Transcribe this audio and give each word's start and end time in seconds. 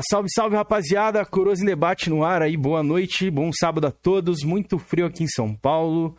Salve, 0.00 0.28
salve, 0.32 0.54
rapaziada. 0.54 1.24
Coroas 1.26 1.60
em 1.60 1.64
debate 1.64 2.08
no 2.08 2.22
ar 2.22 2.40
aí. 2.40 2.56
Boa 2.56 2.84
noite, 2.84 3.28
bom 3.28 3.50
sábado 3.52 3.88
a 3.88 3.90
todos. 3.90 4.44
Muito 4.44 4.78
frio 4.78 5.06
aqui 5.06 5.24
em 5.24 5.28
São 5.28 5.52
Paulo. 5.52 6.16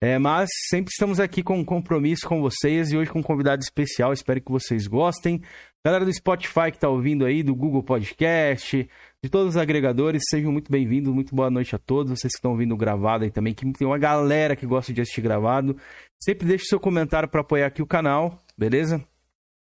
É, 0.00 0.16
mas 0.16 0.48
sempre 0.68 0.92
estamos 0.92 1.18
aqui 1.18 1.42
com 1.42 1.58
um 1.58 1.64
compromisso 1.64 2.28
com 2.28 2.40
vocês 2.40 2.92
e 2.92 2.96
hoje 2.96 3.10
com 3.10 3.18
um 3.18 3.24
convidado 3.24 3.64
especial. 3.64 4.12
Espero 4.12 4.40
que 4.40 4.52
vocês 4.52 4.86
gostem. 4.86 5.42
Galera 5.84 6.04
do 6.04 6.12
Spotify 6.12 6.70
que 6.70 6.78
tá 6.78 6.88
ouvindo 6.88 7.24
aí, 7.24 7.42
do 7.42 7.52
Google 7.52 7.82
Podcast, 7.82 8.88
de 9.24 9.30
todos 9.30 9.54
os 9.54 9.56
agregadores, 9.56 10.22
sejam 10.30 10.52
muito 10.52 10.70
bem-vindos. 10.70 11.12
Muito 11.12 11.34
boa 11.34 11.50
noite 11.50 11.74
a 11.74 11.78
todos. 11.78 12.12
Vocês 12.12 12.32
que 12.32 12.38
estão 12.38 12.52
ouvindo 12.52 12.76
gravado 12.76 13.24
aí 13.24 13.30
também, 13.32 13.52
que 13.52 13.68
tem 13.72 13.88
uma 13.88 13.98
galera 13.98 14.54
que 14.54 14.66
gosta 14.66 14.92
de 14.92 15.00
assistir 15.00 15.22
gravado. 15.22 15.76
Sempre 16.22 16.46
deixe 16.46 16.66
seu 16.66 16.78
comentário 16.78 17.28
para 17.28 17.40
apoiar 17.40 17.66
aqui 17.66 17.82
o 17.82 17.86
canal, 17.86 18.38
beleza? 18.56 19.04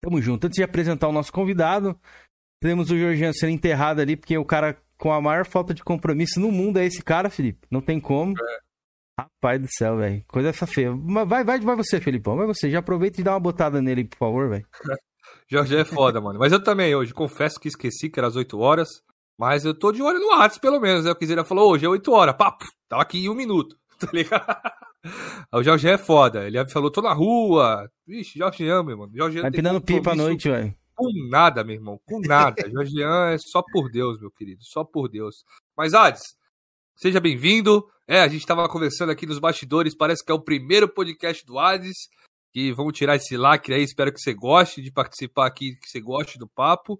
Tamo 0.02 0.22
junto. 0.22 0.48
Antes 0.48 0.56
de 0.56 0.64
apresentar 0.64 1.10
o 1.10 1.12
nosso 1.12 1.34
convidado, 1.34 2.00
temos 2.60 2.92
o 2.92 2.98
Jorginho 2.98 3.34
sendo 3.34 3.52
enterrado 3.52 4.02
ali, 4.02 4.16
porque 4.16 4.38
o 4.38 4.46
cara 4.46 4.78
com 4.98 5.12
a 5.12 5.22
maior 5.22 5.46
falta 5.46 5.74
de 5.74 5.84
compromisso 5.84 6.40
no 6.40 6.52
mundo 6.52 6.78
é 6.78 6.86
esse 6.86 7.02
cara, 7.02 7.30
Felipe. 7.30 7.68
Não 7.72 7.82
tem 7.82 8.00
como. 8.00 8.34
É. 8.34 8.60
Rapaz 9.22 9.62
do 9.62 9.68
céu, 9.70 9.98
velho. 9.98 10.24
Coisa 10.28 10.50
essa 10.50 10.68
feia. 10.68 10.94
Vai, 11.26 11.44
vai, 11.44 11.60
vai 11.60 11.76
você, 11.76 12.00
Felipão. 12.00 12.38
Vai 12.38 12.48
você. 12.48 12.70
Já 12.70 12.80
aproveita 12.80 13.20
e 13.20 13.24
dá 13.24 13.34
uma 13.34 13.40
botada 13.40 13.82
nele, 13.82 14.06
por 14.06 14.18
favor, 14.18 14.50
velho. 14.50 14.66
Jorge 15.48 15.76
é 15.76 15.86
foda, 15.86 16.22
mano. 16.22 16.40
Mas 16.40 16.52
eu 16.52 16.64
também 16.64 16.96
hoje, 16.96 17.14
confesso 17.14 17.60
que 17.60 17.68
esqueci 17.68 18.10
que 18.10 18.20
era 18.20 18.28
às 18.28 18.36
8 18.36 18.58
horas. 18.60 18.90
Mas 19.38 19.64
eu 19.64 19.74
tô 19.74 19.92
de 19.92 20.02
olho 20.02 20.20
no 20.20 20.28
WhatsApp, 20.28 20.60
pelo 20.60 20.80
menos. 20.80 21.06
Né? 21.06 21.12
O 21.12 21.16
Quiseira 21.16 21.44
falou, 21.44 21.72
hoje 21.72 21.86
é 21.86 21.90
8 21.90 22.12
horas. 22.12 22.36
Papo, 22.36 22.66
tava 22.88 23.02
aqui 23.02 23.26
em 23.26 23.30
um 23.30 23.36
minuto. 23.36 23.78
Tá 24.00 24.08
ligado? 24.14 24.46
O 25.54 25.64
Jorge 25.64 25.90
é 25.90 25.98
foda. 25.98 26.46
Ele 26.46 26.66
falou, 26.68 26.92
tô 26.92 27.02
na 27.02 27.14
rua. 27.14 27.90
Vixe, 28.06 28.38
Jorge 28.38 28.68
ama, 28.70 28.96
mano. 28.96 29.12
Jorge 29.16 29.42
Vai 29.42 29.52
pinando 29.52 29.82
pipa 29.82 30.12
à 30.12 30.16
noite, 30.16 30.50
velho. 30.50 30.74
Com 31.00 31.30
nada, 31.30 31.64
meu 31.64 31.76
irmão. 31.76 31.98
Com 32.06 32.20
nada. 32.20 32.56
Jorgian 32.70 33.30
é 33.30 33.38
só 33.38 33.64
por 33.64 33.90
Deus, 33.90 34.20
meu 34.20 34.30
querido. 34.30 34.62
Só 34.66 34.84
por 34.84 35.08
Deus. 35.08 35.46
Mas, 35.78 35.94
Ades, 35.94 36.22
seja 36.94 37.22
bem-vindo. 37.22 37.88
É, 38.06 38.20
a 38.20 38.28
gente 38.28 38.46
tava 38.46 38.68
conversando 38.68 39.10
aqui 39.10 39.26
nos 39.26 39.40
bastidores. 39.40 39.96
Parece 39.96 40.26
que 40.26 40.30
é 40.30 40.36
o 40.36 40.44
primeiro 40.44 40.90
podcast 40.90 41.46
do 41.46 41.58
Ades. 41.58 41.96
E 42.54 42.74
vamos 42.74 42.98
tirar 42.98 43.16
esse 43.16 43.38
lacre 43.38 43.76
aí. 43.76 43.82
Espero 43.82 44.12
que 44.12 44.20
você 44.20 44.34
goste 44.34 44.82
de 44.82 44.92
participar 44.92 45.48
aqui, 45.48 45.78
que 45.82 45.88
você 45.88 46.02
goste 46.02 46.38
do 46.38 46.50
papo. 46.50 47.00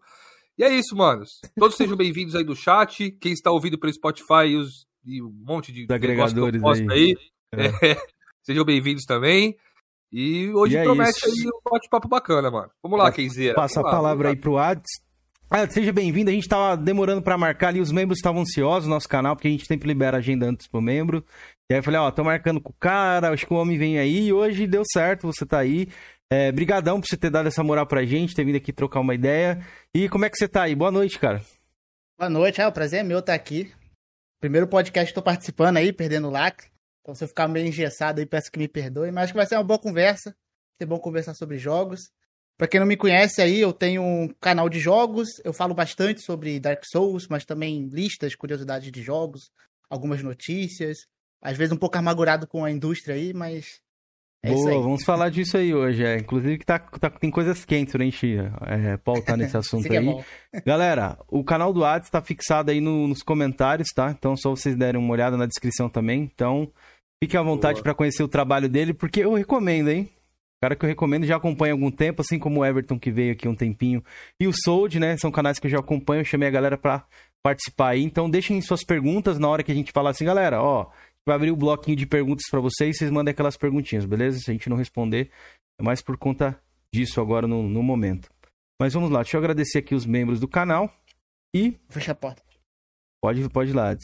E 0.58 0.64
é 0.64 0.74
isso, 0.74 0.96
manos. 0.96 1.42
Todos 1.58 1.76
sejam 1.76 1.98
bem-vindos 2.00 2.36
aí 2.36 2.46
do 2.46 2.56
chat. 2.56 3.12
Quem 3.20 3.34
está 3.34 3.52
ouvindo 3.52 3.78
pelo 3.78 3.92
Spotify 3.92 4.46
e, 4.48 4.56
os, 4.56 4.88
e 5.04 5.22
um 5.22 5.30
monte 5.46 5.74
de 5.74 5.86
agregadores 5.94 6.64
aí. 6.64 6.88
aí. 6.90 7.18
É. 7.52 7.92
É, 7.92 7.98
sejam 8.44 8.64
bem-vindos 8.64 9.04
também. 9.04 9.58
E 10.12 10.50
hoje 10.50 10.76
e 10.76 10.78
é 10.78 10.84
promete 10.84 11.26
aí 11.26 11.48
um 11.48 11.72
bate-papo 11.72 12.08
bacana, 12.08 12.50
mano. 12.50 12.70
Vamos 12.82 12.98
lá, 12.98 13.12
Kenzeira. 13.12 13.54
Passa 13.54 13.80
a 13.80 13.84
palavra 13.84 14.30
aí 14.30 14.36
pro 14.36 14.58
Ades. 14.58 15.02
Ah, 15.52 15.68
seja 15.68 15.92
bem-vindo. 15.92 16.30
A 16.30 16.34
gente 16.34 16.48
tava 16.48 16.78
demorando 16.78 17.22
para 17.22 17.38
marcar 17.38 17.70
ali, 17.70 17.80
os 17.80 17.92
membros 17.92 18.20
estavam 18.20 18.42
ansiosos 18.42 18.88
no 18.88 18.94
nosso 18.94 19.10
canal, 19.10 19.36
porque 19.36 19.48
a 19.48 19.52
gente 19.52 19.66
sempre 19.66 19.88
libera 19.88 20.18
a 20.18 20.20
agenda 20.20 20.46
antes 20.46 20.68
pro 20.68 20.82
membro. 20.82 21.26
E 21.70 21.74
aí 21.74 21.80
eu 21.80 21.84
falei, 21.84 22.00
ó, 22.00 22.12
tô 22.12 22.24
marcando 22.24 22.62
com 22.62 22.72
o 22.72 22.76
cara, 22.80 23.32
acho 23.32 23.48
que 23.48 23.54
o 23.54 23.58
homem 23.58 23.78
vem 23.78 23.98
aí, 23.98 24.28
e 24.28 24.34
hoje 24.34 24.68
deu 24.68 24.84
certo, 24.86 25.26
você 25.26 25.46
tá 25.46 25.60
aí. 25.60 25.88
É, 26.32 26.52
brigadão 26.52 27.02
por 27.02 27.08
você 27.08 27.18
ter 27.18 27.32
dado 27.32 27.48
essa 27.48 27.64
moral 27.64 27.88
pra 27.88 28.06
gente, 28.06 28.36
ter 28.36 28.46
vindo 28.46 28.58
aqui 28.58 28.72
trocar 28.72 29.00
uma 29.00 29.16
ideia. 29.16 29.66
E 29.94 30.08
como 30.08 30.26
é 30.26 30.30
que 30.30 30.38
você 30.38 30.48
tá 30.48 30.64
aí? 30.64 30.76
Boa 30.76 30.92
noite, 30.92 31.18
cara. 31.18 31.42
Boa 32.20 32.30
noite, 32.30 32.62
é, 32.62 32.68
o 32.68 32.72
prazer 32.72 33.00
é 33.00 33.04
meu 33.04 33.20
estar 33.20 33.34
aqui. 33.34 33.72
Primeiro 34.40 34.68
podcast 34.68 35.12
que 35.12 35.16
tô 35.16 35.24
participando 35.24 35.78
aí, 35.78 35.92
perdendo 35.92 36.28
o 36.28 36.32
lacre. 36.32 36.68
Então, 37.10 37.16
se 37.16 37.24
eu 37.24 37.28
ficar 37.28 37.48
meio 37.48 37.66
engessado 37.66 38.20
aí, 38.20 38.26
peço 38.26 38.52
que 38.52 38.60
me 38.60 38.68
perdoe. 38.68 39.12
Mas 39.12 39.24
acho 39.24 39.34
que 39.34 39.38
vai 39.38 39.48
ser 39.48 39.56
uma 39.56 39.64
boa 39.64 39.80
conversa. 39.80 40.36
Ser 40.78 40.86
bom 40.86 41.00
conversar 41.00 41.34
sobre 41.34 41.58
jogos. 41.58 42.12
Para 42.56 42.68
quem 42.68 42.80
não 42.80 42.86
me 42.86 42.96
conhece 42.96 43.42
aí, 43.42 43.60
eu 43.60 43.74
tenho 43.74 44.04
um 44.04 44.28
canal 44.40 44.70
de 44.70 44.80
jogos. 44.80 45.28
Eu 45.44 45.52
falo 45.52 45.74
bastante 45.74 46.22
sobre 46.22 46.60
Dark 46.60 46.84
Souls, 46.86 47.28
mas 47.28 47.46
também 47.46 47.88
listas, 47.88 48.36
curiosidades 48.36 48.92
de 48.92 49.02
jogos, 49.02 49.50
algumas 49.90 50.22
notícias. 50.22 51.00
Às 51.42 51.58
vezes 51.58 51.74
um 51.74 51.80
pouco 51.80 51.98
amargurado 51.98 52.46
com 52.46 52.64
a 52.64 52.70
indústria 52.70 53.16
aí, 53.16 53.34
mas 53.34 53.82
é 54.42 54.54
Boa, 54.54 54.82
vamos 54.82 55.04
falar 55.04 55.30
disso 55.30 55.58
aí 55.58 55.74
hoje. 55.74 56.04
É. 56.04 56.18
Inclusive 56.18 56.58
que 56.58 56.66
tá, 56.66 56.80
tá, 56.80 57.10
tem 57.10 57.30
coisas 57.30 57.66
quentes 57.66 57.92
pra 57.92 58.06
gente 58.06 58.38
é, 58.68 58.96
pautar 58.98 59.36
nesse 59.36 59.56
assunto 59.58 59.92
é 59.92 59.98
aí. 59.98 60.16
É 60.54 60.62
Galera, 60.62 61.18
o 61.28 61.44
canal 61.44 61.74
do 61.74 61.84
Ads 61.84 62.10
tá 62.10 62.22
fixado 62.22 62.72
aí 62.72 62.80
no, 62.80 63.08
nos 63.08 63.22
comentários, 63.22 63.90
tá? 63.94 64.10
Então 64.18 64.38
só 64.38 64.52
vocês 64.52 64.78
derem 64.78 65.00
uma 65.00 65.12
olhada 65.12 65.36
na 65.36 65.46
descrição 65.46 65.90
também. 65.90 66.22
Então, 66.34 66.72
fique 67.24 67.38
à 67.38 67.42
vontade 67.42 67.82
para 67.82 67.94
conhecer 67.94 68.24
o 68.24 68.28
trabalho 68.28 68.70
dele, 68.70 68.94
porque 68.94 69.22
eu 69.22 69.34
recomendo, 69.34 69.90
hein? 69.90 70.10
O 70.58 70.62
cara 70.62 70.76
que 70.76 70.84
eu 70.84 70.90
recomendo 70.90 71.26
já 71.26 71.38
acompanha 71.38 71.74
há 71.74 71.76
algum 71.76 71.90
tempo, 71.90 72.22
assim 72.22 72.38
como 72.38 72.60
o 72.60 72.66
Everton 72.66 73.00
que 73.00 73.12
veio 73.12 73.32
aqui 73.32 73.48
um 73.48 73.56
tempinho. 73.56 74.04
E 74.40 74.48
o 74.48 74.52
Sold, 74.54 75.00
né? 75.00 75.16
São 75.18 75.32
canais 75.32 75.58
que 75.58 75.68
eu 75.68 75.72
já 75.72 75.80
acompanho, 75.80 76.22
eu 76.22 76.26
chamei 76.26 76.48
a 76.50 76.52
galera 76.52 76.78
pra 76.78 77.06
participar 77.42 77.90
aí. 77.90 78.04
Então 78.04 78.30
deixem 78.30 78.60
suas 78.62 78.84
perguntas 78.84 79.40
na 79.40 79.48
hora 79.48 79.64
que 79.64 79.72
a 79.72 79.76
gente 79.76 79.94
falar 79.94 80.10
assim, 80.10 80.26
galera, 80.26 80.62
ó 80.62 80.90
vai 81.30 81.36
abrir 81.36 81.52
o 81.52 81.56
bloquinho 81.56 81.96
de 81.96 82.06
perguntas 82.06 82.44
para 82.50 82.60
vocês. 82.60 82.98
Vocês 82.98 83.12
mandem 83.12 83.32
aquelas 83.32 83.58
perguntinhas, 83.58 84.06
beleza? 84.06 84.40
Se 84.40 84.50
a 84.50 84.54
gente 84.54 84.70
não 84.70 84.78
responder, 84.78 85.32
é 85.80 85.84
mais 85.84 86.02
por 86.02 86.18
conta 86.18 86.60
disso 86.94 87.22
agora 87.22 87.48
no, 87.48 87.64
no 87.64 87.84
momento. 87.84 88.30
Mas 88.82 88.94
vamos 88.94 89.10
lá, 89.10 89.22
deixa 89.22 89.38
eu 89.38 89.40
agradecer 89.40 89.80
aqui 89.80 89.94
os 89.94 90.06
membros 90.06 90.40
do 90.40 90.48
canal 90.48 90.92
e. 91.56 91.78
Fecha 91.90 92.14
a 92.14 92.16
porta. 92.16 92.42
Pode, 93.22 93.48
pode 93.50 93.72
ir 93.72 93.74
lá. 93.74 93.96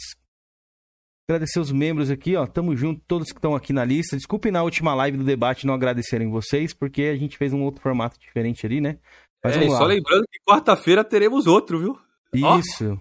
Agradecer 1.28 1.60
os 1.60 1.72
membros 1.72 2.12
aqui, 2.12 2.36
ó. 2.36 2.46
Tamo 2.46 2.76
junto, 2.76 3.02
todos 3.08 3.32
que 3.32 3.38
estão 3.38 3.56
aqui 3.56 3.74
na 3.74 3.84
lista. 3.84 4.16
Desculpe 4.16 4.52
na 4.52 4.62
última 4.62 4.94
live 4.94 5.18
do 5.18 5.24
debate 5.24 5.66
não 5.66 5.74
agradecerem 5.74 6.30
vocês, 6.30 6.74
porque 6.74 7.04
a 7.04 7.16
gente 7.16 7.38
fez 7.38 7.52
um 7.52 7.64
outro 7.64 7.82
formato 7.82 8.20
diferente 8.20 8.66
ali, 8.66 8.80
né? 8.80 9.00
Mas 9.44 9.58
é, 9.58 9.68
só 9.68 9.86
lembrando 9.86 10.26
que 10.32 10.40
quarta-feira 10.48 11.04
teremos 11.04 11.48
outro, 11.48 11.80
viu? 11.80 12.00
Isso. 12.60 13.00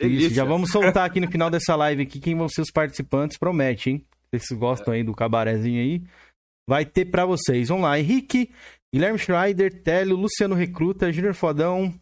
Isso, 0.00 0.34
já 0.34 0.44
vamos 0.44 0.70
soltar 0.70 1.06
aqui 1.06 1.20
no 1.20 1.30
final 1.30 1.50
dessa 1.50 1.76
live 1.76 2.02
aqui 2.02 2.20
quem 2.20 2.36
vão 2.36 2.48
ser 2.48 2.62
os 2.62 2.70
participantes, 2.70 3.38
promete, 3.38 3.90
hein? 3.90 4.06
Vocês 4.30 4.58
gostam 4.58 4.92
aí 4.92 5.02
do 5.04 5.14
cabarezinho 5.14 5.80
aí? 5.80 6.02
Vai 6.68 6.84
ter 6.84 7.04
para 7.06 7.24
vocês. 7.24 7.68
Vamos 7.68 7.84
lá, 7.84 7.98
Henrique, 7.98 8.50
Guilherme 8.92 9.18
Schreider, 9.18 9.82
Télio, 9.82 10.16
Luciano 10.16 10.54
Recruta, 10.54 11.12
Júnior 11.12 11.34
Fodão, 11.34 11.94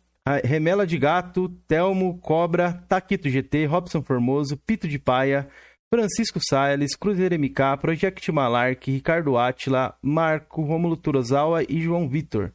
Remela 0.45 0.87
de 0.87 0.97
Gato, 0.99 1.49
Telmo, 1.67 2.19
Cobra, 2.19 2.73
Taquito 2.89 3.29
GT, 3.29 3.67
Robson 3.67 4.03
Formoso, 4.03 4.57
Pito 4.57 4.87
de 4.87 4.99
Paia, 4.99 5.49
Francisco 5.93 6.39
Salles, 6.41 6.95
Cruzeiro 6.95 7.39
MK, 7.39 7.79
Project 7.81 8.33
Malark, 8.33 8.91
Ricardo 8.91 9.37
Atila, 9.37 9.97
Marco, 10.01 10.63
Romulo 10.63 10.97
Turozawa 10.97 11.63
e 11.69 11.81
João 11.81 12.09
Vitor. 12.09 12.53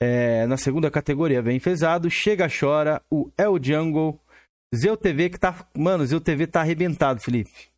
É, 0.00 0.46
na 0.46 0.56
segunda 0.56 0.90
categoria 0.90 1.40
vem 1.40 1.58
Fezado, 1.58 2.10
Chega 2.10 2.46
Chora, 2.48 3.02
o 3.10 3.30
El 3.38 3.62
Jungle, 3.62 4.20
Zeu 4.74 4.96
TV 4.96 5.30
que 5.30 5.38
tá. 5.38 5.66
Mano, 5.76 6.04
Zeu 6.04 6.20
TV 6.20 6.46
tá 6.46 6.60
arrebentado, 6.60 7.20
Felipe. 7.20 7.70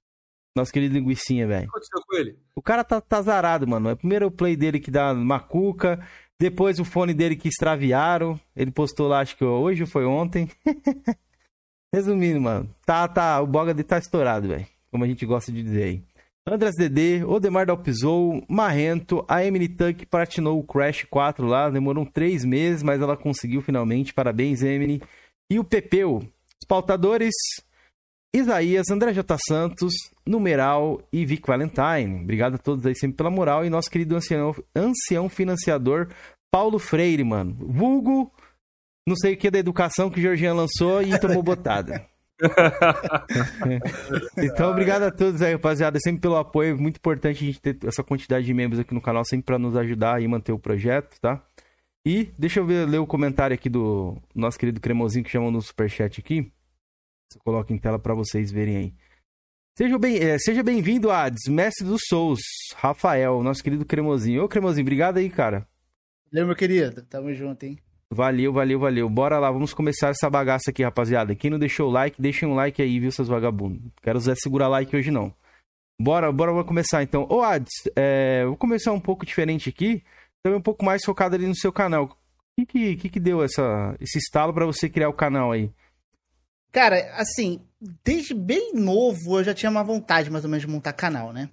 Nosso 0.57 0.73
querido 0.73 0.95
linguicinha, 0.95 1.47
velho. 1.47 1.69
O 1.69 1.71
que 1.71 1.79
aconteceu 1.79 2.03
com 2.07 2.17
ele? 2.17 2.39
O 2.57 2.63
cara 2.63 2.83
tá, 2.83 3.01
tá 3.01 3.23
zarado, 3.23 3.67
mano. 3.69 3.89
É 3.89 3.93
o 3.93 3.97
primeiro 3.97 4.31
play 4.31 4.57
dele 4.57 4.81
que 4.81 4.91
dá 4.91 5.15
macuca. 5.15 6.05
Depois 6.41 6.81
o 6.81 6.87
fone 6.87 7.13
dele 7.13 7.37
que 7.37 7.49
extraviaram. 7.49 8.41
Ele 8.57 8.71
postou 8.71 9.07
lá, 9.07 9.21
acho 9.21 9.37
que 9.37 9.45
hoje 9.45 9.83
ou 9.83 9.87
foi 9.87 10.07
ontem. 10.07 10.49
Resumindo, 11.95 12.41
mano. 12.41 12.75
Tá, 12.87 13.07
tá. 13.07 13.43
O 13.43 13.47
boga 13.47 13.75
dele 13.75 13.87
tá 13.87 13.99
estourado, 13.99 14.49
velho. 14.49 14.67
Como 14.91 15.05
a 15.05 15.07
gente 15.07 15.27
gosta 15.27 15.53
de 15.53 15.63
dizer 15.63 15.83
aí. 15.83 16.03
Andras 16.49 16.75
DD, 16.77 17.25
Odemar 17.25 17.67
Dalpizou, 17.67 18.43
Marrento, 18.49 19.23
a 19.29 19.45
Emily 19.45 19.69
Tuck 19.69 20.07
platinou 20.07 20.59
o 20.59 20.65
Crash 20.65 21.05
4 21.11 21.47
lá. 21.47 21.69
Demorou 21.69 22.07
três 22.07 22.43
meses, 22.43 22.83
mas 22.83 23.03
ela 23.03 23.19
conseguiu 23.19 23.61
finalmente. 23.61 24.15
Parabéns, 24.15 24.63
Emily. 24.63 25.03
E 25.51 25.59
o 25.59 25.65
Pepeu, 25.65 26.27
os 26.59 26.67
pautadores, 26.67 27.35
Isaías, 28.33 28.89
André 28.91 29.13
J. 29.13 29.37
Santos, 29.47 29.93
Numeral 30.25 31.03
e 31.13 31.27
Vic 31.27 31.47
Valentine. 31.47 32.23
Obrigado 32.23 32.55
a 32.55 32.59
todos 32.59 32.87
aí 32.87 32.95
sempre 32.95 33.17
pela 33.17 33.31
moral. 33.31 33.65
E 33.65 33.71
nosso 33.71 33.91
querido 33.91 34.15
ancião, 34.15 34.55
ancião 34.75 35.29
financiador, 35.29 36.09
Paulo 36.51 36.79
Freire, 36.79 37.25
mano. 37.25 37.57
Vulgo, 37.59 38.33
não 39.07 39.17
sei 39.17 39.35
o 39.35 39.37
que 39.37 39.51
da 39.51 39.59
educação 39.59 40.09
que 40.09 40.21
o 40.21 40.23
Georgian 40.23 40.55
lançou 40.55 41.03
e 41.03 41.19
tomou 41.19 41.43
botada. 41.43 42.07
então, 44.39 44.71
obrigado 44.71 45.03
a 45.03 45.11
todos 45.11 45.43
aí, 45.43 45.53
rapaziada, 45.53 45.99
sempre 45.99 46.21
pelo 46.21 46.37
apoio. 46.37 46.81
Muito 46.81 46.99
importante 46.99 47.43
a 47.43 47.47
gente 47.47 47.61
ter 47.61 47.77
essa 47.85 48.05
quantidade 48.05 48.47
de 48.47 48.55
membros 48.55 48.81
aqui 48.81 48.95
no 48.95 49.01
canal, 49.01 49.25
sempre 49.25 49.47
para 49.47 49.59
nos 49.59 49.77
ajudar 49.77 50.23
e 50.23 50.29
manter 50.29 50.53
o 50.53 50.59
projeto, 50.59 51.21
tá? 51.21 51.43
E 52.07 52.31
deixa 52.39 52.61
eu 52.61 52.67
ver, 52.67 52.89
ler 52.89 52.99
o 52.99 53.07
comentário 53.07 53.55
aqui 53.55 53.69
do 53.69 54.17
nosso 54.35 54.59
querido 54.59 54.81
Cremosinho 54.81 55.25
que 55.25 55.31
chamou 55.31 55.51
no 55.51 55.61
superchat 55.61 56.21
aqui. 56.21 56.51
Eu 57.35 57.41
coloco 57.43 57.73
em 57.73 57.79
tela 57.79 57.99
para 57.99 58.15
vocês 58.15 58.51
verem 58.51 58.77
aí. 58.77 58.95
Seja 59.77 59.99
bem, 59.99 60.19
é, 60.19 60.39
seja 60.39 60.63
bem-vindo 60.63 61.11
a 61.11 61.31
Mestre 61.49 61.87
dos 61.87 62.03
Souls, 62.09 62.41
Rafael, 62.77 63.43
nosso 63.43 63.63
querido 63.63 63.85
Cremosinho. 63.85 64.45
Ô, 64.45 64.49
Cremosinho, 64.49 64.85
obrigado 64.85 65.19
aí, 65.19 65.31
cara. 65.31 65.67
Valeu, 66.31 66.47
meu 66.47 66.57
querido. 66.57 67.03
Tamo 67.03 67.33
junto, 67.33 67.65
hein? 67.65 67.79
Valeu, 68.13 68.53
valeu, 68.53 68.79
valeu. 68.79 69.09
Bora 69.09 69.39
lá, 69.39 69.51
vamos 69.51 69.73
começar 69.73 70.09
essa 70.09 70.29
bagaça 70.29 70.71
aqui, 70.71 70.83
rapaziada. 70.83 71.35
Quem 71.35 71.51
não 71.51 71.59
deixou 71.59 71.89
o 71.89 71.93
like, 71.93 72.21
deixem 72.21 72.49
um 72.49 72.55
like 72.55 72.83
aí, 72.83 72.99
viu, 72.99 73.13
seus 73.13 73.29
vagabundos. 73.29 73.81
Quero 74.03 74.19
Zé 74.21 74.35
segurar 74.35 74.69
like 74.69 74.95
hoje, 74.95 75.11
não. 75.11 75.33
Bora, 76.01 76.31
bora, 76.33 76.51
vamos 76.51 76.67
começar 76.67 77.03
então. 77.03 77.27
Ô, 77.31 77.43
Ades, 77.43 77.73
é, 77.95 78.45
vou 78.45 78.57
começar 78.57 78.93
um 78.93 79.01
pouco 79.01 79.25
diferente 79.25 79.69
aqui 79.69 80.03
também 80.43 80.59
um 80.59 80.63
pouco 80.63 80.85
mais 80.85 81.05
focado 81.05 81.35
ali 81.35 81.47
no 81.47 81.55
seu 81.55 81.73
canal. 81.73 82.17
que 82.59 82.67
que, 82.67 82.97
que, 82.97 83.09
que 83.09 83.21
deu 83.21 83.43
essa, 83.43 83.97
esse 84.01 84.19
estalo 84.19 84.53
para 84.53 84.67
você 84.67 84.89
criar 84.89 85.09
o 85.09 85.15
canal 85.15 85.53
aí? 85.53 85.71
Cara, 86.73 87.15
assim, 87.17 87.61
desde 88.05 88.35
bem 88.35 88.73
novo 88.75 89.39
eu 89.39 89.45
já 89.45 89.55
tinha 89.55 89.71
uma 89.71 89.83
vontade 89.83 90.31
mais 90.31 90.45
ou 90.45 90.51
menos 90.51 90.65
de 90.65 90.71
montar 90.71 90.93
canal, 90.93 91.33
né? 91.33 91.51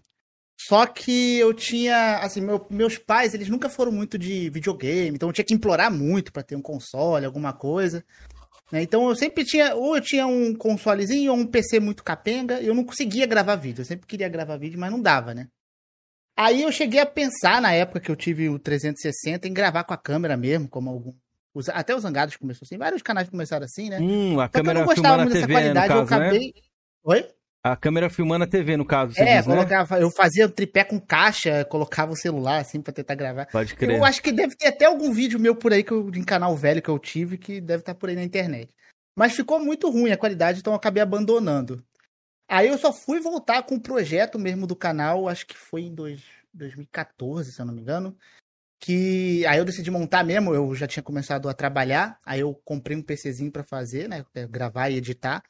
Só 0.59 0.87
que 0.87 1.37
eu 1.37 1.53
tinha, 1.53 2.17
assim, 2.17 2.41
meu, 2.41 2.65
meus 2.69 2.97
pais, 2.97 3.33
eles 3.33 3.47
nunca 3.47 3.69
foram 3.69 3.91
muito 3.91 4.17
de 4.17 4.49
videogame, 4.49 5.15
então 5.15 5.29
eu 5.29 5.33
tinha 5.33 5.45
que 5.45 5.53
implorar 5.53 5.91
muito 5.91 6.31
para 6.33 6.41
ter 6.41 6.55
um 6.55 6.61
console, 6.61 7.25
alguma 7.25 7.53
coisa. 7.53 8.03
Né? 8.71 8.81
Então 8.81 9.07
eu 9.07 9.15
sempre 9.15 9.45
tinha, 9.45 9.75
ou 9.75 9.95
eu 9.95 10.01
tinha 10.01 10.25
um 10.25 10.55
consolezinho 10.55 11.31
ou 11.31 11.37
um 11.37 11.45
PC 11.45 11.79
muito 11.79 12.03
capenga, 12.03 12.59
e 12.59 12.67
eu 12.67 12.73
não 12.75 12.83
conseguia 12.83 13.27
gravar 13.27 13.55
vídeo. 13.55 13.81
Eu 13.81 13.85
sempre 13.85 14.07
queria 14.07 14.27
gravar 14.27 14.57
vídeo, 14.57 14.79
mas 14.79 14.91
não 14.91 15.01
dava, 15.01 15.33
né? 15.33 15.47
Aí 16.35 16.63
eu 16.63 16.71
cheguei 16.71 16.99
a 16.99 17.05
pensar 17.05 17.61
na 17.61 17.73
época 17.73 17.99
que 17.99 18.11
eu 18.11 18.15
tive 18.15 18.49
o 18.49 18.59
360 18.59 19.47
em 19.47 19.53
gravar 19.53 19.83
com 19.83 19.93
a 19.93 19.97
câmera 19.97 20.35
mesmo, 20.37 20.67
como 20.67 20.89
algum. 20.89 21.13
Até 21.69 21.95
os 21.95 22.03
Zangados 22.03 22.35
começou 22.35 22.65
assim, 22.65 22.77
vários 22.77 23.01
canais 23.01 23.29
começaram 23.29 23.65
assim, 23.65 23.89
né? 23.89 23.99
Hum, 23.99 24.39
a 24.39 24.45
Só 24.45 24.49
câmera 24.49 24.79
eu 24.79 24.85
não 24.85 24.93
gostava 24.93 25.17
muito 25.23 25.33
dessa 25.33 25.47
qualidade, 25.47 25.87
caso, 25.87 25.99
eu 25.99 26.19
né? 26.19 26.25
acabei. 26.27 26.47
Né? 26.47 26.61
Oi? 27.03 27.29
A 27.63 27.75
câmera 27.75 28.09
filmando 28.09 28.45
a 28.45 28.47
TV, 28.47 28.77
no 28.77 28.85
caso. 28.85 29.13
é, 29.19 29.37
diz, 29.37 29.47
né? 29.47 29.55
colocava, 29.55 29.97
né? 29.97 30.03
eu 30.03 30.09
fazia 30.09 30.47
tripé 30.47 30.83
com 30.83 30.99
caixa, 30.99 31.65
colocava 31.65 32.13
o 32.13 32.15
celular 32.15 32.59
assim 32.59 32.81
pra 32.81 32.93
tentar 32.93 33.15
gravar. 33.15 33.45
Pode 33.47 33.75
crer. 33.75 33.97
Eu 33.97 34.05
acho 34.05 34.21
que 34.21 34.31
deve 34.31 34.55
ter 34.55 34.67
até 34.67 34.85
algum 34.85 35.11
vídeo 35.11 35.39
meu 35.39 35.55
por 35.55 35.73
aí 35.73 35.83
que 35.83 35.91
eu, 35.91 36.09
em 36.13 36.23
canal 36.23 36.55
velho 36.55 36.81
que 36.81 36.89
eu 36.89 36.97
tive 36.97 37.37
que 37.37 37.59
deve 37.59 37.81
estar 37.81 37.93
tá 37.93 37.99
por 37.99 38.09
aí 38.09 38.15
na 38.15 38.23
internet. 38.23 38.73
Mas 39.17 39.35
ficou 39.35 39.59
muito 39.59 39.89
ruim 39.89 40.11
a 40.11 40.17
qualidade, 40.17 40.59
então 40.59 40.73
eu 40.73 40.77
acabei 40.77 41.01
abandonando. 41.01 41.83
Aí 42.47 42.67
eu 42.67 42.77
só 42.77 42.93
fui 42.93 43.19
voltar 43.19 43.63
com 43.63 43.75
o 43.75 43.81
projeto 43.81 44.39
mesmo 44.39 44.65
do 44.65 44.75
canal, 44.75 45.27
acho 45.27 45.45
que 45.45 45.57
foi 45.57 45.81
em 45.81 45.93
dois, 45.93 46.21
2014, 46.53 47.51
se 47.51 47.59
eu 47.59 47.65
não 47.65 47.73
me 47.73 47.81
engano. 47.81 48.15
Que 48.79 49.45
aí 49.47 49.57
eu 49.57 49.65
decidi 49.65 49.89
montar 49.89 50.23
mesmo, 50.23 50.53
eu 50.53 50.73
já 50.75 50.85
tinha 50.85 51.01
começado 51.01 51.49
a 51.49 51.53
trabalhar, 51.53 52.19
aí 52.25 52.41
eu 52.41 52.53
comprei 52.63 52.95
um 52.95 53.01
PCzinho 53.01 53.51
para 53.51 53.63
fazer, 53.63 54.07
né, 54.07 54.23
gravar 54.49 54.89
e 54.89 54.97
editar. 54.97 55.43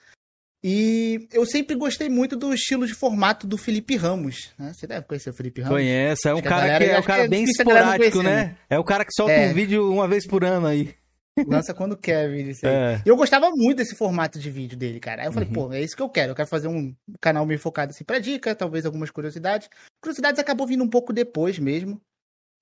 E 0.63 1.27
eu 1.31 1.45
sempre 1.45 1.75
gostei 1.75 2.09
muito 2.09 2.35
do 2.35 2.53
estilo 2.53 2.87
de 2.87 2.93
formato 2.93 3.45
do 3.45 3.57
Felipe 3.57 3.95
Ramos. 3.95 4.51
Né? 4.57 4.73
Você 4.73 4.87
deve 4.87 5.05
conhecer 5.05 5.29
o 5.29 5.33
Felipe 5.33 5.61
Ramos. 5.61 5.77
Conhece, 5.77 6.27
é 6.27 6.33
um 6.33 6.41
cara 6.41 6.67
galera, 6.67 6.85
que 6.85 6.91
é 6.91 6.99
um 6.99 7.03
cara 7.03 7.27
bem 7.27 7.43
esporádico, 7.43 8.23
né? 8.23 8.35
né? 8.35 8.57
É 8.69 8.79
o 8.79 8.83
cara 8.83 9.05
que 9.05 9.13
solta 9.13 9.33
é. 9.33 9.49
um 9.49 9.53
vídeo 9.53 9.91
uma 9.91 10.07
vez 10.07 10.25
por 10.25 10.43
ano 10.43 10.65
aí. 10.65 10.95
Lança 11.47 11.73
quando 11.73 11.95
quer 11.95 12.29
vídeo 12.29 12.51
isso. 12.51 12.65
É. 12.65 13.01
Eu 13.05 13.15
gostava 13.15 13.49
muito 13.51 13.77
desse 13.77 13.95
formato 13.95 14.39
de 14.39 14.49
vídeo 14.49 14.77
dele, 14.77 14.99
cara. 14.99 15.21
Aí 15.21 15.27
eu 15.27 15.31
falei, 15.31 15.47
uhum. 15.47 15.53
pô, 15.53 15.73
é 15.73 15.81
isso 15.81 15.95
que 15.95 16.01
eu 16.01 16.09
quero. 16.09 16.31
Eu 16.31 16.35
quero 16.35 16.49
fazer 16.49 16.67
um 16.67 16.95
canal 17.21 17.45
meio 17.45 17.59
focado 17.59 17.91
assim 17.91 18.03
pra 18.03 18.19
dica, 18.19 18.55
talvez 18.55 18.85
algumas 18.85 19.11
curiosidades. 19.11 19.69
Curiosidades 20.01 20.39
acabou 20.39 20.65
vindo 20.65 20.83
um 20.83 20.89
pouco 20.89 21.13
depois 21.13 21.59
mesmo. 21.59 22.01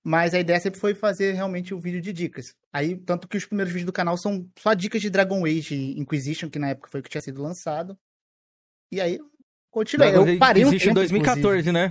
Mas 0.08 0.34
a 0.34 0.38
ideia 0.38 0.60
sempre 0.60 0.78
foi 0.78 0.94
fazer 0.94 1.32
realmente 1.32 1.74
o 1.74 1.78
um 1.78 1.80
vídeo 1.80 2.00
de 2.00 2.12
dicas. 2.12 2.54
Aí, 2.72 2.96
tanto 2.96 3.26
que 3.26 3.36
os 3.36 3.44
primeiros 3.44 3.72
vídeos 3.72 3.86
do 3.86 3.92
canal 3.92 4.16
são 4.16 4.48
só 4.56 4.72
dicas 4.72 5.02
de 5.02 5.10
Dragon 5.10 5.44
Age 5.44 5.98
Inquisition, 5.98 6.48
que 6.48 6.60
na 6.60 6.68
época 6.68 6.88
foi 6.88 7.00
o 7.00 7.02
que 7.02 7.10
tinha 7.10 7.20
sido 7.20 7.42
lançado. 7.42 7.98
E 8.92 9.00
aí, 9.00 9.18
continuei. 9.68 10.12
Dragon 10.12 10.28
eu 10.28 10.38
parei 10.38 10.62
Inquisition 10.62 10.92
um 10.92 10.94
tempo, 10.94 11.00
2014, 11.00 11.40
inclusive. 11.40 11.72
né? 11.72 11.86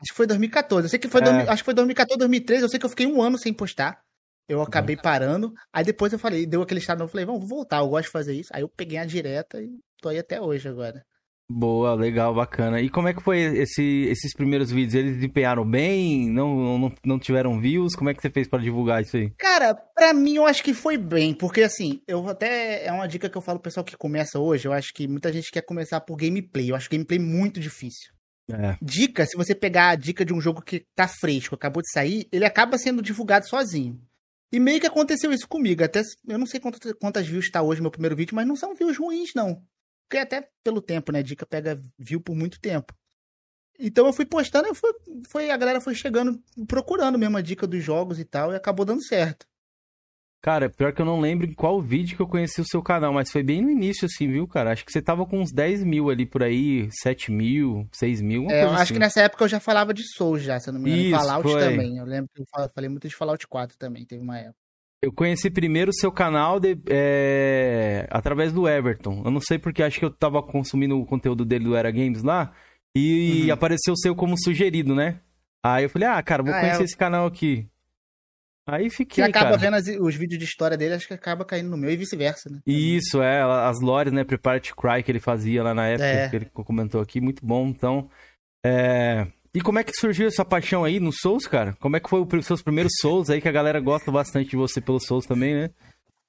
Acho 0.00 0.12
que 0.12 0.16
foi 0.16 0.28
2014. 0.28 0.84
Eu 0.84 0.90
sei 0.90 0.98
que 1.00 1.08
foi, 1.08 1.22
é. 1.22 1.50
acho 1.50 1.62
que 1.62 1.64
foi 1.64 1.74
2014, 1.74 2.18
2013. 2.20 2.62
Eu 2.62 2.68
sei 2.68 2.78
que 2.78 2.86
eu 2.86 2.90
fiquei 2.90 3.06
um 3.08 3.20
ano 3.20 3.36
sem 3.36 3.52
postar. 3.52 4.00
Eu 4.48 4.62
acabei 4.62 4.96
parando. 4.96 5.52
Aí 5.72 5.82
depois 5.82 6.12
eu 6.12 6.20
falei, 6.20 6.46
deu 6.46 6.62
aquele 6.62 6.78
estado, 6.78 7.02
eu 7.02 7.08
falei, 7.08 7.26
vamos 7.26 7.48
voltar, 7.48 7.78
eu 7.78 7.88
gosto 7.88 8.04
de 8.04 8.12
fazer 8.12 8.34
isso. 8.34 8.50
Aí 8.54 8.62
eu 8.62 8.68
peguei 8.68 8.98
a 8.98 9.04
direta 9.04 9.60
e 9.60 9.76
tô 10.00 10.08
aí 10.08 10.20
até 10.20 10.40
hoje 10.40 10.68
agora. 10.68 11.04
Boa, 11.52 11.94
legal, 11.94 12.32
bacana. 12.32 12.80
E 12.80 12.88
como 12.88 13.08
é 13.08 13.12
que 13.12 13.20
foi 13.20 13.40
esse, 13.40 13.82
esses 14.08 14.32
primeiros 14.32 14.70
vídeos? 14.70 14.94
Eles 14.94 15.16
desempenharam 15.16 15.68
bem? 15.68 16.30
Não, 16.30 16.78
não, 16.78 16.92
não 17.04 17.18
tiveram 17.18 17.60
views? 17.60 17.96
Como 17.96 18.08
é 18.08 18.14
que 18.14 18.22
você 18.22 18.30
fez 18.30 18.46
para 18.46 18.62
divulgar 18.62 19.02
isso 19.02 19.16
aí? 19.16 19.30
Cara, 19.36 19.74
pra 19.74 20.14
mim 20.14 20.36
eu 20.36 20.46
acho 20.46 20.62
que 20.62 20.72
foi 20.72 20.96
bem, 20.96 21.34
porque 21.34 21.62
assim, 21.62 22.00
eu 22.06 22.28
até. 22.28 22.86
É 22.86 22.92
uma 22.92 23.08
dica 23.08 23.28
que 23.28 23.36
eu 23.36 23.42
falo 23.42 23.58
pro 23.58 23.64
pessoal 23.64 23.82
que 23.82 23.96
começa 23.96 24.38
hoje. 24.38 24.68
Eu 24.68 24.72
acho 24.72 24.92
que 24.94 25.08
muita 25.08 25.32
gente 25.32 25.50
quer 25.50 25.62
começar 25.62 26.00
por 26.00 26.16
gameplay. 26.16 26.70
Eu 26.70 26.76
acho 26.76 26.88
gameplay 26.88 27.18
muito 27.18 27.58
difícil. 27.58 28.12
É. 28.48 28.76
Dica, 28.80 29.26
se 29.26 29.36
você 29.36 29.52
pegar 29.52 29.88
a 29.88 29.96
dica 29.96 30.24
de 30.24 30.32
um 30.32 30.40
jogo 30.40 30.62
que 30.62 30.86
tá 30.94 31.08
fresco, 31.08 31.56
acabou 31.56 31.82
de 31.82 31.90
sair, 31.90 32.28
ele 32.30 32.44
acaba 32.44 32.78
sendo 32.78 33.02
divulgado 33.02 33.48
sozinho. 33.48 34.00
E 34.52 34.60
meio 34.60 34.80
que 34.80 34.86
aconteceu 34.86 35.32
isso 35.32 35.48
comigo. 35.48 35.82
Até 35.82 36.02
eu 36.28 36.38
não 36.38 36.46
sei 36.46 36.60
quantas, 36.60 36.92
quantas 36.92 37.26
views 37.26 37.46
está 37.46 37.60
hoje 37.60 37.80
meu 37.80 37.90
primeiro 37.90 38.14
vídeo, 38.14 38.36
mas 38.36 38.46
não 38.46 38.54
são 38.54 38.72
views 38.72 38.96
ruins, 38.96 39.30
não. 39.34 39.60
Porque 40.10 40.18
até 40.18 40.50
pelo 40.64 40.82
tempo, 40.82 41.12
né? 41.12 41.22
Dica 41.22 41.46
pega 41.46 41.80
view 41.96 42.20
por 42.20 42.34
muito 42.34 42.60
tempo. 42.60 42.92
Então 43.78 44.06
eu 44.06 44.12
fui 44.12 44.26
postando 44.26 44.68
e 44.68 44.74
foi, 44.74 44.92
foi, 45.30 45.50
a 45.52 45.56
galera 45.56 45.80
foi 45.80 45.94
chegando, 45.94 46.42
procurando 46.66 47.16
mesmo 47.16 47.38
a 47.38 47.40
dica 47.40 47.64
dos 47.64 47.82
jogos 47.82 48.18
e 48.18 48.24
tal, 48.24 48.52
e 48.52 48.56
acabou 48.56 48.84
dando 48.84 49.04
certo. 49.04 49.46
Cara, 50.42 50.68
pior 50.68 50.92
que 50.92 51.00
eu 51.00 51.06
não 51.06 51.20
lembro 51.20 51.46
em 51.46 51.52
qual 51.52 51.80
vídeo 51.80 52.16
que 52.16 52.22
eu 52.22 52.26
conheci 52.26 52.60
o 52.60 52.66
seu 52.66 52.82
canal, 52.82 53.12
mas 53.12 53.30
foi 53.30 53.42
bem 53.42 53.62
no 53.62 53.70
início, 53.70 54.06
assim, 54.06 54.26
viu, 54.26 54.48
cara? 54.48 54.72
Acho 54.72 54.84
que 54.84 54.90
você 54.90 55.00
tava 55.00 55.24
com 55.24 55.38
uns 55.38 55.52
10 55.52 55.84
mil 55.84 56.10
ali 56.10 56.26
por 56.26 56.42
aí, 56.42 56.88
7 56.90 57.30
mil, 57.30 57.88
6 57.92 58.20
mil. 58.20 58.50
É, 58.50 58.64
eu 58.64 58.70
acho 58.70 58.82
assim. 58.82 58.94
que 58.94 59.00
nessa 59.00 59.20
época 59.20 59.44
eu 59.44 59.48
já 59.48 59.60
falava 59.60 59.94
de 59.94 60.02
Souls 60.02 60.42
já, 60.42 60.58
se 60.58 60.70
eu 60.70 60.72
não 60.72 60.80
me 60.80 60.90
engano. 60.90 61.04
Isso, 61.04 61.18
Fallout 61.18 61.48
foi. 61.48 61.60
também. 61.60 61.98
Eu 61.98 62.04
lembro 62.04 62.30
que 62.34 62.42
eu 62.42 62.68
falei 62.74 62.90
muito 62.90 63.06
de 63.06 63.14
Fallout 63.14 63.46
4 63.46 63.78
também, 63.78 64.04
teve 64.04 64.22
uma 64.22 64.38
época. 64.38 64.69
Eu 65.02 65.12
conheci 65.12 65.50
primeiro 65.50 65.90
o 65.90 65.94
seu 65.94 66.12
canal 66.12 66.60
de, 66.60 66.78
é, 66.90 68.06
através 68.10 68.52
do 68.52 68.68
Everton. 68.68 69.22
Eu 69.24 69.30
não 69.30 69.40
sei 69.40 69.58
porque 69.58 69.82
acho 69.82 69.98
que 69.98 70.04
eu 70.04 70.10
tava 70.10 70.42
consumindo 70.42 71.00
o 71.00 71.06
conteúdo 71.06 71.44
dele 71.44 71.64
do 71.64 71.74
Era 71.74 71.90
Games 71.90 72.22
lá 72.22 72.52
e 72.94 73.46
uhum. 73.46 73.52
apareceu 73.52 73.94
o 73.94 73.98
seu 73.98 74.14
como 74.14 74.36
sugerido, 74.38 74.94
né? 74.94 75.20
Aí 75.64 75.84
eu 75.84 75.90
falei, 75.90 76.06
ah, 76.06 76.22
cara, 76.22 76.42
vou 76.42 76.52
ah, 76.52 76.60
conhecer 76.60 76.82
é... 76.82 76.84
esse 76.84 76.96
canal 76.96 77.26
aqui. 77.26 77.66
Aí 78.68 78.90
fiquei. 78.90 79.24
Você 79.24 79.30
acaba 79.30 79.46
cara. 79.46 79.56
vendo 79.56 79.74
as, 79.74 79.86
os 80.00 80.14
vídeos 80.14 80.38
de 80.38 80.44
história 80.44 80.76
dele, 80.76 80.94
acho 80.94 81.08
que 81.08 81.14
acaba 81.14 81.44
caindo 81.44 81.70
no 81.70 81.78
meu 81.78 81.90
e 81.90 81.96
vice-versa, 81.96 82.50
né? 82.50 82.60
Isso, 82.66 83.22
é. 83.22 83.40
As 83.42 83.80
lores, 83.80 84.12
né? 84.12 84.22
Prepare 84.22 84.60
to 84.60 84.76
Cry 84.76 85.02
que 85.02 85.10
ele 85.10 85.18
fazia 85.18 85.62
lá 85.62 85.74
na 85.74 85.88
época, 85.88 86.04
é. 86.04 86.28
que 86.28 86.36
ele 86.36 86.44
comentou 86.52 87.00
aqui, 87.00 87.20
muito 87.20 87.44
bom. 87.44 87.66
Então, 87.68 88.08
é. 88.64 89.26
E 89.54 89.60
como 89.60 89.78
é 89.78 89.84
que 89.84 89.92
surgiu 89.92 90.28
essa 90.28 90.44
paixão 90.44 90.84
aí 90.84 91.00
no 91.00 91.12
Souls, 91.12 91.46
cara? 91.46 91.74
Como 91.80 91.96
é 91.96 92.00
que 92.00 92.08
foi 92.08 92.20
os 92.20 92.46
seus 92.46 92.62
primeiros 92.62 92.92
Souls 93.00 93.28
aí, 93.28 93.40
que 93.40 93.48
a 93.48 93.52
galera 93.52 93.80
gosta 93.80 94.10
bastante 94.10 94.50
de 94.50 94.56
você 94.56 94.80
pelo 94.80 95.00
Souls 95.00 95.26
também, 95.26 95.54
né? 95.54 95.70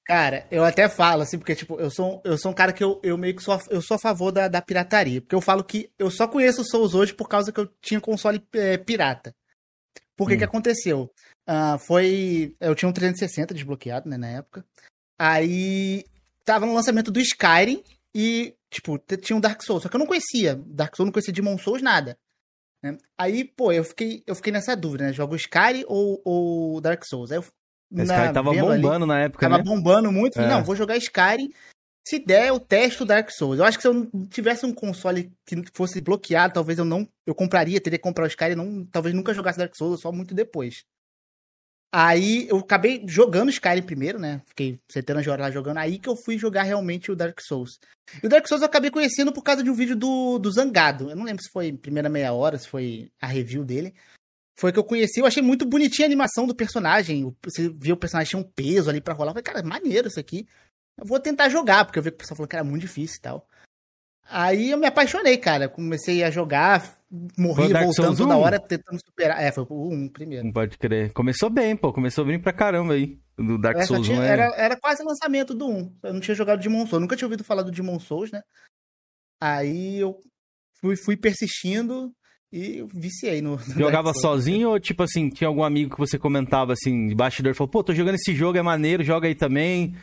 Cara, 0.06 0.48
eu 0.50 0.64
até 0.64 0.90
falo, 0.90 1.22
assim, 1.22 1.38
porque, 1.38 1.56
tipo, 1.56 1.80
eu 1.80 1.92
sou, 1.92 2.20
eu 2.26 2.38
sou 2.38 2.52
um 2.52 2.56
cara 2.56 2.74
que 2.74 2.84
eu, 2.84 3.00
eu 3.04 3.18
meio 3.18 3.36
que 3.36 3.44
sou, 3.44 3.60
eu 3.70 3.82
sou 3.82 3.96
a 3.96 4.00
favor 4.00 4.32
da, 4.32 4.48
da 4.48 4.62
pirataria. 4.62 5.22
Porque 5.22 5.36
eu 5.36 5.42
falo 5.42 5.64
que 5.64 5.92
eu 6.00 6.10
só 6.10 6.28
conheço 6.28 6.62
o 6.62 6.66
Souls 6.66 6.96
hoje 6.96 7.14
por 7.14 7.30
causa 7.30 7.52
que 7.52 7.60
eu 7.60 7.68
tinha 7.80 8.02
console 8.02 8.44
é, 8.54 8.78
pirata. 8.78 9.36
Por 10.18 10.28
que 10.28 10.36
hum. 10.36 10.38
que 10.40 10.44
aconteceu? 10.44 11.12
Uh, 11.48 11.78
foi... 11.80 12.56
Eu 12.60 12.74
tinha 12.74 12.90
um 12.90 12.94
360 12.94 13.54
desbloqueado, 13.54 14.10
né, 14.10 14.18
na 14.18 14.28
época. 14.28 14.66
Aí, 15.20 16.04
tava 16.44 16.66
no 16.66 16.74
lançamento 16.74 17.12
do 17.12 17.20
Skyrim 17.20 17.84
e, 18.16 18.56
tipo, 18.72 18.98
tinha 18.98 19.38
um 19.38 19.42
Dark 19.42 19.62
Souls. 19.62 19.84
Só 19.84 19.90
que 19.90 19.96
eu 19.96 20.00
não 20.00 20.08
conhecia. 20.08 20.60
Dark 20.66 20.96
Souls, 20.96 21.08
não 21.08 21.14
conhecia 21.14 21.34
Demon 21.34 21.58
Souls, 21.60 21.84
nada. 21.84 22.18
Né? 22.84 22.98
Aí, 23.18 23.44
pô, 23.44 23.72
eu 23.72 23.84
fiquei, 23.84 24.24
eu 24.26 24.36
fiquei 24.36 24.52
nessa 24.52 24.76
dúvida, 24.76 25.06
né? 25.06 25.14
Jogo 25.14 25.36
Skyrim 25.36 25.84
ou, 25.88 26.22
ou 26.26 26.82
Dark 26.82 27.04
Souls? 27.06 27.32
Aí 27.32 27.38
eu, 27.38 27.46
Esse 27.96 28.08
cara 28.08 28.34
tava 28.34 28.52
bombando 28.52 29.04
ali, 29.04 29.06
na 29.06 29.20
época, 29.20 29.48
Tava 29.48 29.58
né? 29.60 29.64
bombando 29.64 30.12
muito. 30.12 30.36
Falei, 30.36 30.50
é. 30.50 30.54
não, 30.54 30.64
vou 30.64 30.76
jogar 30.76 30.98
Skyrim. 30.98 31.52
Se 32.08 32.18
der, 32.18 32.48
eu 32.48 32.60
testo 32.60 33.06
Dark 33.06 33.30
Souls. 33.30 33.60
Eu 33.60 33.66
acho 33.66 33.78
que 33.78 33.84
se 33.84 33.88
eu 33.88 34.10
tivesse 34.30 34.66
um 34.66 34.74
console 34.74 35.32
que 35.46 35.64
fosse 35.72 36.02
bloqueado, 36.02 36.56
talvez 36.56 36.80
eu 36.80 36.86
não... 36.86 37.08
Eu 37.28 37.36
compraria, 37.36 37.80
teria 37.80 38.00
que 38.00 38.04
comprar 38.04 38.24
o 38.24 38.28
Skyrim, 38.28 38.56
não, 38.56 38.86
talvez 38.86 39.14
nunca 39.14 39.34
jogasse 39.34 39.60
Dark 39.60 39.76
Souls, 39.76 40.02
só 40.02 40.12
muito 40.12 40.34
depois. 40.34 40.84
Aí 41.94 42.48
eu 42.48 42.58
acabei 42.58 43.04
jogando 43.06 43.50
Skyrim 43.50 43.82
primeiro, 43.82 44.18
né? 44.18 44.42
Fiquei 44.48 44.80
centenas 44.90 45.24
de 45.24 45.30
horas 45.30 45.48
lá 45.48 45.52
jogando. 45.52 45.78
Aí 45.78 46.00
que 46.00 46.08
eu 46.08 46.16
fui 46.16 46.38
jogar 46.38 46.64
realmente 46.64 47.12
o 47.12 47.16
Dark 47.16 47.40
Souls. 47.42 47.80
E 48.24 48.26
o 48.26 48.30
Dark 48.30 48.48
Souls 48.48 48.62
eu 48.62 48.68
acabei 48.68 48.90
conhecendo 48.90 49.34
por 49.34 49.44
causa 49.44 49.62
de 49.62 49.70
um 49.70 49.74
vídeo 49.74 49.96
do, 49.96 50.40
do 50.40 50.52
Zangado. 50.52 51.10
Eu 51.10 51.16
não 51.18 51.26
lembro 51.26 51.44
se 51.44 51.50
foi 51.52 51.74
primeira 51.74 52.08
meia 52.08 52.32
hora, 52.32 52.58
se 52.58 52.68
foi 52.68 53.12
a 53.20 53.28
review 53.28 53.66
dele. 53.66 53.94
Foi 54.58 54.72
que 54.72 54.80
eu 54.80 54.86
conheci. 54.86 55.20
Eu 55.20 55.26
achei 55.26 55.44
muito 55.44 55.66
bonitinha 55.66 56.06
a 56.06 56.10
animação 56.10 56.48
do 56.48 56.56
personagem. 56.56 57.36
Você 57.44 57.68
via 57.70 57.94
o 57.94 57.98
personagem 57.98 58.30
tinha 58.30 58.42
um 58.42 58.50
peso 58.50 58.90
ali 58.90 59.02
pra 59.02 59.14
rolar. 59.14 59.32
Eu 59.32 59.34
falei, 59.34 59.44
cara, 59.44 59.64
maneiro 59.64 60.08
isso 60.08 60.20
aqui. 60.20 60.48
Eu 60.98 61.06
vou 61.06 61.20
tentar 61.20 61.50
jogar, 61.50 61.84
porque 61.84 62.00
eu 62.00 62.04
vi 62.04 62.12
que 62.12 62.16
o 62.16 62.20
pessoal 62.20 62.38
falou 62.38 62.48
que 62.48 62.56
era 62.56 62.64
muito 62.64 62.82
difícil 62.82 63.18
e 63.18 63.22
tal. 63.22 63.50
Aí 64.32 64.72
eu 64.72 64.78
me 64.78 64.88
apaixonei, 64.88 65.38
cara. 65.38 65.68
Comecei 65.68 66.24
a 66.24 66.32
jogar, 66.32 66.98
morri 67.38 67.74
voltando 67.74 68.16
toda 68.16 68.38
1? 68.38 68.40
hora 68.40 68.60
tentando 68.60 69.00
superar. 69.04 69.44
É, 69.44 69.52
foi 69.52 69.66
o 69.70 69.90
1 69.92 70.08
primeiro. 70.08 70.46
Não 70.46 70.54
pode 70.54 70.78
crer. 70.78 71.12
Começou 71.12 71.50
bem, 71.50 71.76
pô. 71.76 71.92
Começou 71.92 72.24
bem 72.24 72.40
pra 72.40 72.54
caramba 72.54 72.94
aí. 72.94 73.20
Do 73.38 73.58
Dark 73.58 73.78
Essa 73.78 73.88
Souls, 73.88 74.06
tinha, 74.08 74.18
não 74.18 74.24
é? 74.24 74.30
Era, 74.30 74.54
era 74.56 74.80
quase 74.80 75.04
lançamento 75.04 75.54
do 75.54 75.68
1. 75.68 75.98
Eu 76.04 76.14
não 76.14 76.20
tinha 76.22 76.36
jogado 76.36 76.62
Demon 76.62 76.80
Souls. 76.80 76.94
Eu 76.94 77.00
nunca 77.02 77.16
tinha 77.18 77.26
ouvido 77.26 77.44
falar 77.44 77.64
do 77.64 77.72
Demon 77.72 78.00
Souls, 78.00 78.32
né? 78.32 78.42
Aí 79.42 80.00
eu 80.00 80.18
fui, 80.80 80.96
fui 80.96 81.18
persistindo 81.18 82.14
e 82.54 82.86
viciei 82.94 83.42
no. 83.42 83.58
no 83.68 83.80
Jogava 83.80 84.14
sozinho 84.14 84.70
ou, 84.70 84.80
tipo 84.80 85.04
assim, 85.04 85.30
tinha 85.30 85.48
algum 85.48 85.64
amigo 85.64 85.94
que 85.94 86.00
você 86.00 86.18
comentava 86.18 86.74
assim, 86.74 87.08
de 87.08 87.16
bastidor, 87.16 87.56
falou, 87.56 87.70
pô, 87.70 87.84
tô 87.84 87.94
jogando 87.94 88.16
esse 88.16 88.34
jogo, 88.34 88.58
é 88.58 88.62
maneiro, 88.62 89.04
joga 89.04 89.28
aí 89.28 89.36
também. 89.36 89.96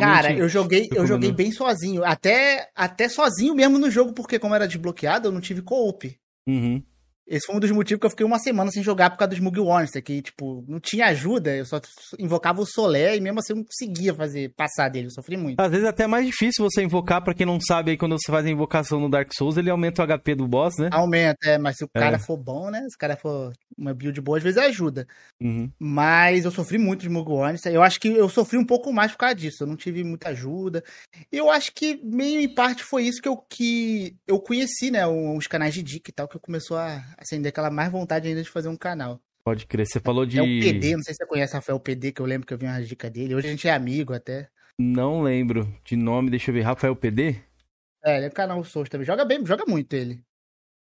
Cara, 0.00 0.32
eu 0.32 0.48
joguei, 0.48 0.88
eu 0.94 1.06
joguei 1.06 1.30
bem 1.30 1.52
sozinho. 1.52 2.04
Até, 2.04 2.70
até 2.74 3.08
sozinho 3.08 3.54
mesmo 3.54 3.78
no 3.78 3.90
jogo, 3.90 4.14
porque 4.14 4.38
como 4.38 4.54
era 4.54 4.66
desbloqueado, 4.66 5.28
eu 5.28 5.32
não 5.32 5.40
tive 5.40 5.60
co-op. 5.60 6.16
Uhum. 6.48 6.82
Esse 7.26 7.46
foi 7.46 7.56
um 7.56 7.60
dos 7.60 7.70
motivos 7.70 8.00
que 8.00 8.06
eu 8.06 8.10
fiquei 8.10 8.26
uma 8.26 8.38
semana 8.38 8.70
sem 8.70 8.82
jogar 8.82 9.08
por 9.10 9.16
causa 9.16 9.30
dos 9.30 9.40
Mug 9.40 9.58
Monster, 9.58 10.02
que, 10.02 10.20
tipo, 10.20 10.62
não 10.68 10.78
tinha 10.78 11.06
ajuda, 11.06 11.56
eu 11.56 11.64
só 11.64 11.80
invocava 12.18 12.60
o 12.60 12.66
Solé 12.66 13.16
e 13.16 13.20
mesmo 13.20 13.38
assim 13.38 13.54
eu 13.54 13.56
não 13.56 13.64
conseguia 13.64 14.14
fazer, 14.14 14.52
passar 14.54 14.90
dele, 14.90 15.06
eu 15.06 15.10
sofri 15.10 15.36
muito. 15.36 15.58
Às 15.58 15.70
vezes 15.70 15.86
é 15.86 15.88
até 15.88 16.06
mais 16.06 16.26
difícil 16.26 16.62
você 16.62 16.82
invocar, 16.82 17.22
pra 17.22 17.32
quem 17.32 17.46
não 17.46 17.58
sabe, 17.60 17.92
aí 17.92 17.96
quando 17.96 18.18
você 18.18 18.30
faz 18.30 18.44
a 18.44 18.50
invocação 18.50 19.00
no 19.00 19.08
Dark 19.08 19.30
Souls, 19.34 19.56
ele 19.56 19.70
aumenta 19.70 20.02
o 20.02 20.06
HP 20.06 20.34
do 20.34 20.46
boss, 20.46 20.74
né? 20.78 20.90
Aumenta, 20.92 21.48
é, 21.48 21.56
mas 21.56 21.76
se 21.76 21.84
o 21.84 21.90
é. 21.94 21.98
cara 21.98 22.18
for 22.18 22.36
bom, 22.36 22.70
né, 22.70 22.80
se 22.90 22.96
o 22.96 22.98
cara 22.98 23.16
for 23.16 23.52
uma 23.76 23.94
build 23.94 24.20
boa, 24.20 24.36
às 24.36 24.44
vezes 24.44 24.58
ajuda. 24.58 25.06
Uhum. 25.40 25.70
Mas 25.78 26.44
eu 26.44 26.50
sofri 26.50 26.76
muito 26.76 27.00
de 27.00 27.08
Mug 27.08 27.30
Monster, 27.30 27.72
eu 27.72 27.82
acho 27.82 27.98
que 27.98 28.08
eu 28.08 28.28
sofri 28.28 28.58
um 28.58 28.66
pouco 28.66 28.92
mais 28.92 29.12
por 29.12 29.18
causa 29.18 29.34
disso, 29.34 29.62
eu 29.62 29.66
não 29.66 29.76
tive 29.76 30.04
muita 30.04 30.28
ajuda. 30.28 30.84
Eu 31.32 31.50
acho 31.50 31.72
que 31.72 31.98
meio 32.04 32.40
em 32.40 32.54
parte 32.54 32.84
foi 32.84 33.04
isso 33.04 33.22
que 33.22 33.28
eu, 33.28 33.36
que 33.36 34.14
eu 34.26 34.38
conheci, 34.38 34.90
né, 34.90 35.06
uns 35.06 35.46
canais 35.46 35.72
de 35.72 35.82
dica 35.82 36.10
e 36.10 36.12
tal, 36.12 36.28
que 36.28 36.38
começou 36.38 36.76
a 36.76 37.02
acender 37.18 37.50
aquela 37.50 37.70
mais 37.70 37.90
vontade 37.90 38.28
ainda 38.28 38.42
de 38.42 38.48
fazer 38.50 38.68
um 38.68 38.76
canal. 38.76 39.20
Pode 39.44 39.66
crer. 39.66 39.86
Você 39.86 40.00
falou 40.00 40.24
de. 40.24 40.38
É 40.38 40.42
o 40.42 40.46
PD, 40.46 40.96
não 40.96 41.02
sei 41.02 41.12
se 41.14 41.18
você 41.18 41.26
conhece 41.26 41.54
Rafael 41.54 41.78
PD, 41.78 42.12
que 42.12 42.20
eu 42.22 42.26
lembro 42.26 42.46
que 42.46 42.54
eu 42.54 42.58
vi 42.58 42.66
uma 42.66 42.82
dica 42.82 43.10
dele. 43.10 43.34
Hoje 43.34 43.48
a 43.48 43.50
gente 43.50 43.68
é 43.68 43.72
amigo 43.72 44.14
até. 44.14 44.48
Não 44.78 45.22
lembro 45.22 45.72
de 45.84 45.96
nome, 45.96 46.30
deixa 46.30 46.50
eu 46.50 46.54
ver. 46.54 46.62
Rafael 46.62 46.96
PD? 46.96 47.36
É, 48.04 48.16
ele 48.16 48.26
é 48.26 48.30
canal 48.30 48.62
Souls 48.64 48.88
também. 48.88 49.06
Joga 49.06 49.24
bem, 49.24 49.44
joga 49.44 49.64
muito 49.66 49.94
ele. 49.94 50.20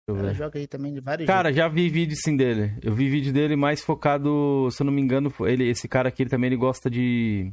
Ela 0.06 0.34
joga 0.34 0.58
aí 0.58 0.66
também 0.66 0.92
de 0.92 1.00
vários 1.00 1.26
Cara, 1.26 1.48
jogos. 1.48 1.56
já 1.56 1.68
vi 1.68 1.88
vídeo 1.88 2.14
sim 2.14 2.36
dele. 2.36 2.76
Eu 2.82 2.94
vi 2.94 3.08
vídeo 3.08 3.32
dele 3.32 3.56
mais 3.56 3.80
focado, 3.82 4.68
se 4.70 4.82
eu 4.82 4.84
não 4.84 4.92
me 4.92 5.00
engano, 5.00 5.32
ele, 5.40 5.66
esse 5.66 5.88
cara 5.88 6.10
aqui 6.10 6.22
ele 6.22 6.30
também 6.30 6.48
ele 6.48 6.56
gosta 6.56 6.90
de. 6.90 7.50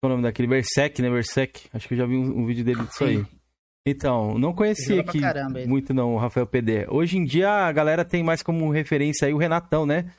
Qual 0.00 0.10
é 0.10 0.14
o 0.14 0.16
nome 0.16 0.24
daquele? 0.24 0.48
Berserk, 0.48 1.00
né? 1.00 1.08
Berserk. 1.08 1.68
Acho 1.72 1.86
que 1.86 1.94
eu 1.94 1.98
já 1.98 2.06
vi 2.06 2.16
um, 2.16 2.40
um 2.40 2.46
vídeo 2.46 2.64
dele 2.64 2.82
disso 2.82 3.04
aí. 3.04 3.24
Então, 3.86 4.36
não 4.36 4.52
conhecia 4.52 5.00
aqui 5.00 5.20
muito 5.64 5.94
não 5.94 6.14
o 6.14 6.18
Rafael 6.18 6.44
PD. 6.44 6.88
Hoje 6.90 7.16
em 7.16 7.24
dia 7.24 7.48
a 7.48 7.70
galera 7.70 8.04
tem 8.04 8.20
mais 8.20 8.42
como 8.42 8.68
referência 8.68 9.28
aí 9.28 9.32
o 9.32 9.38
Renatão, 9.38 9.86
né? 9.86 10.10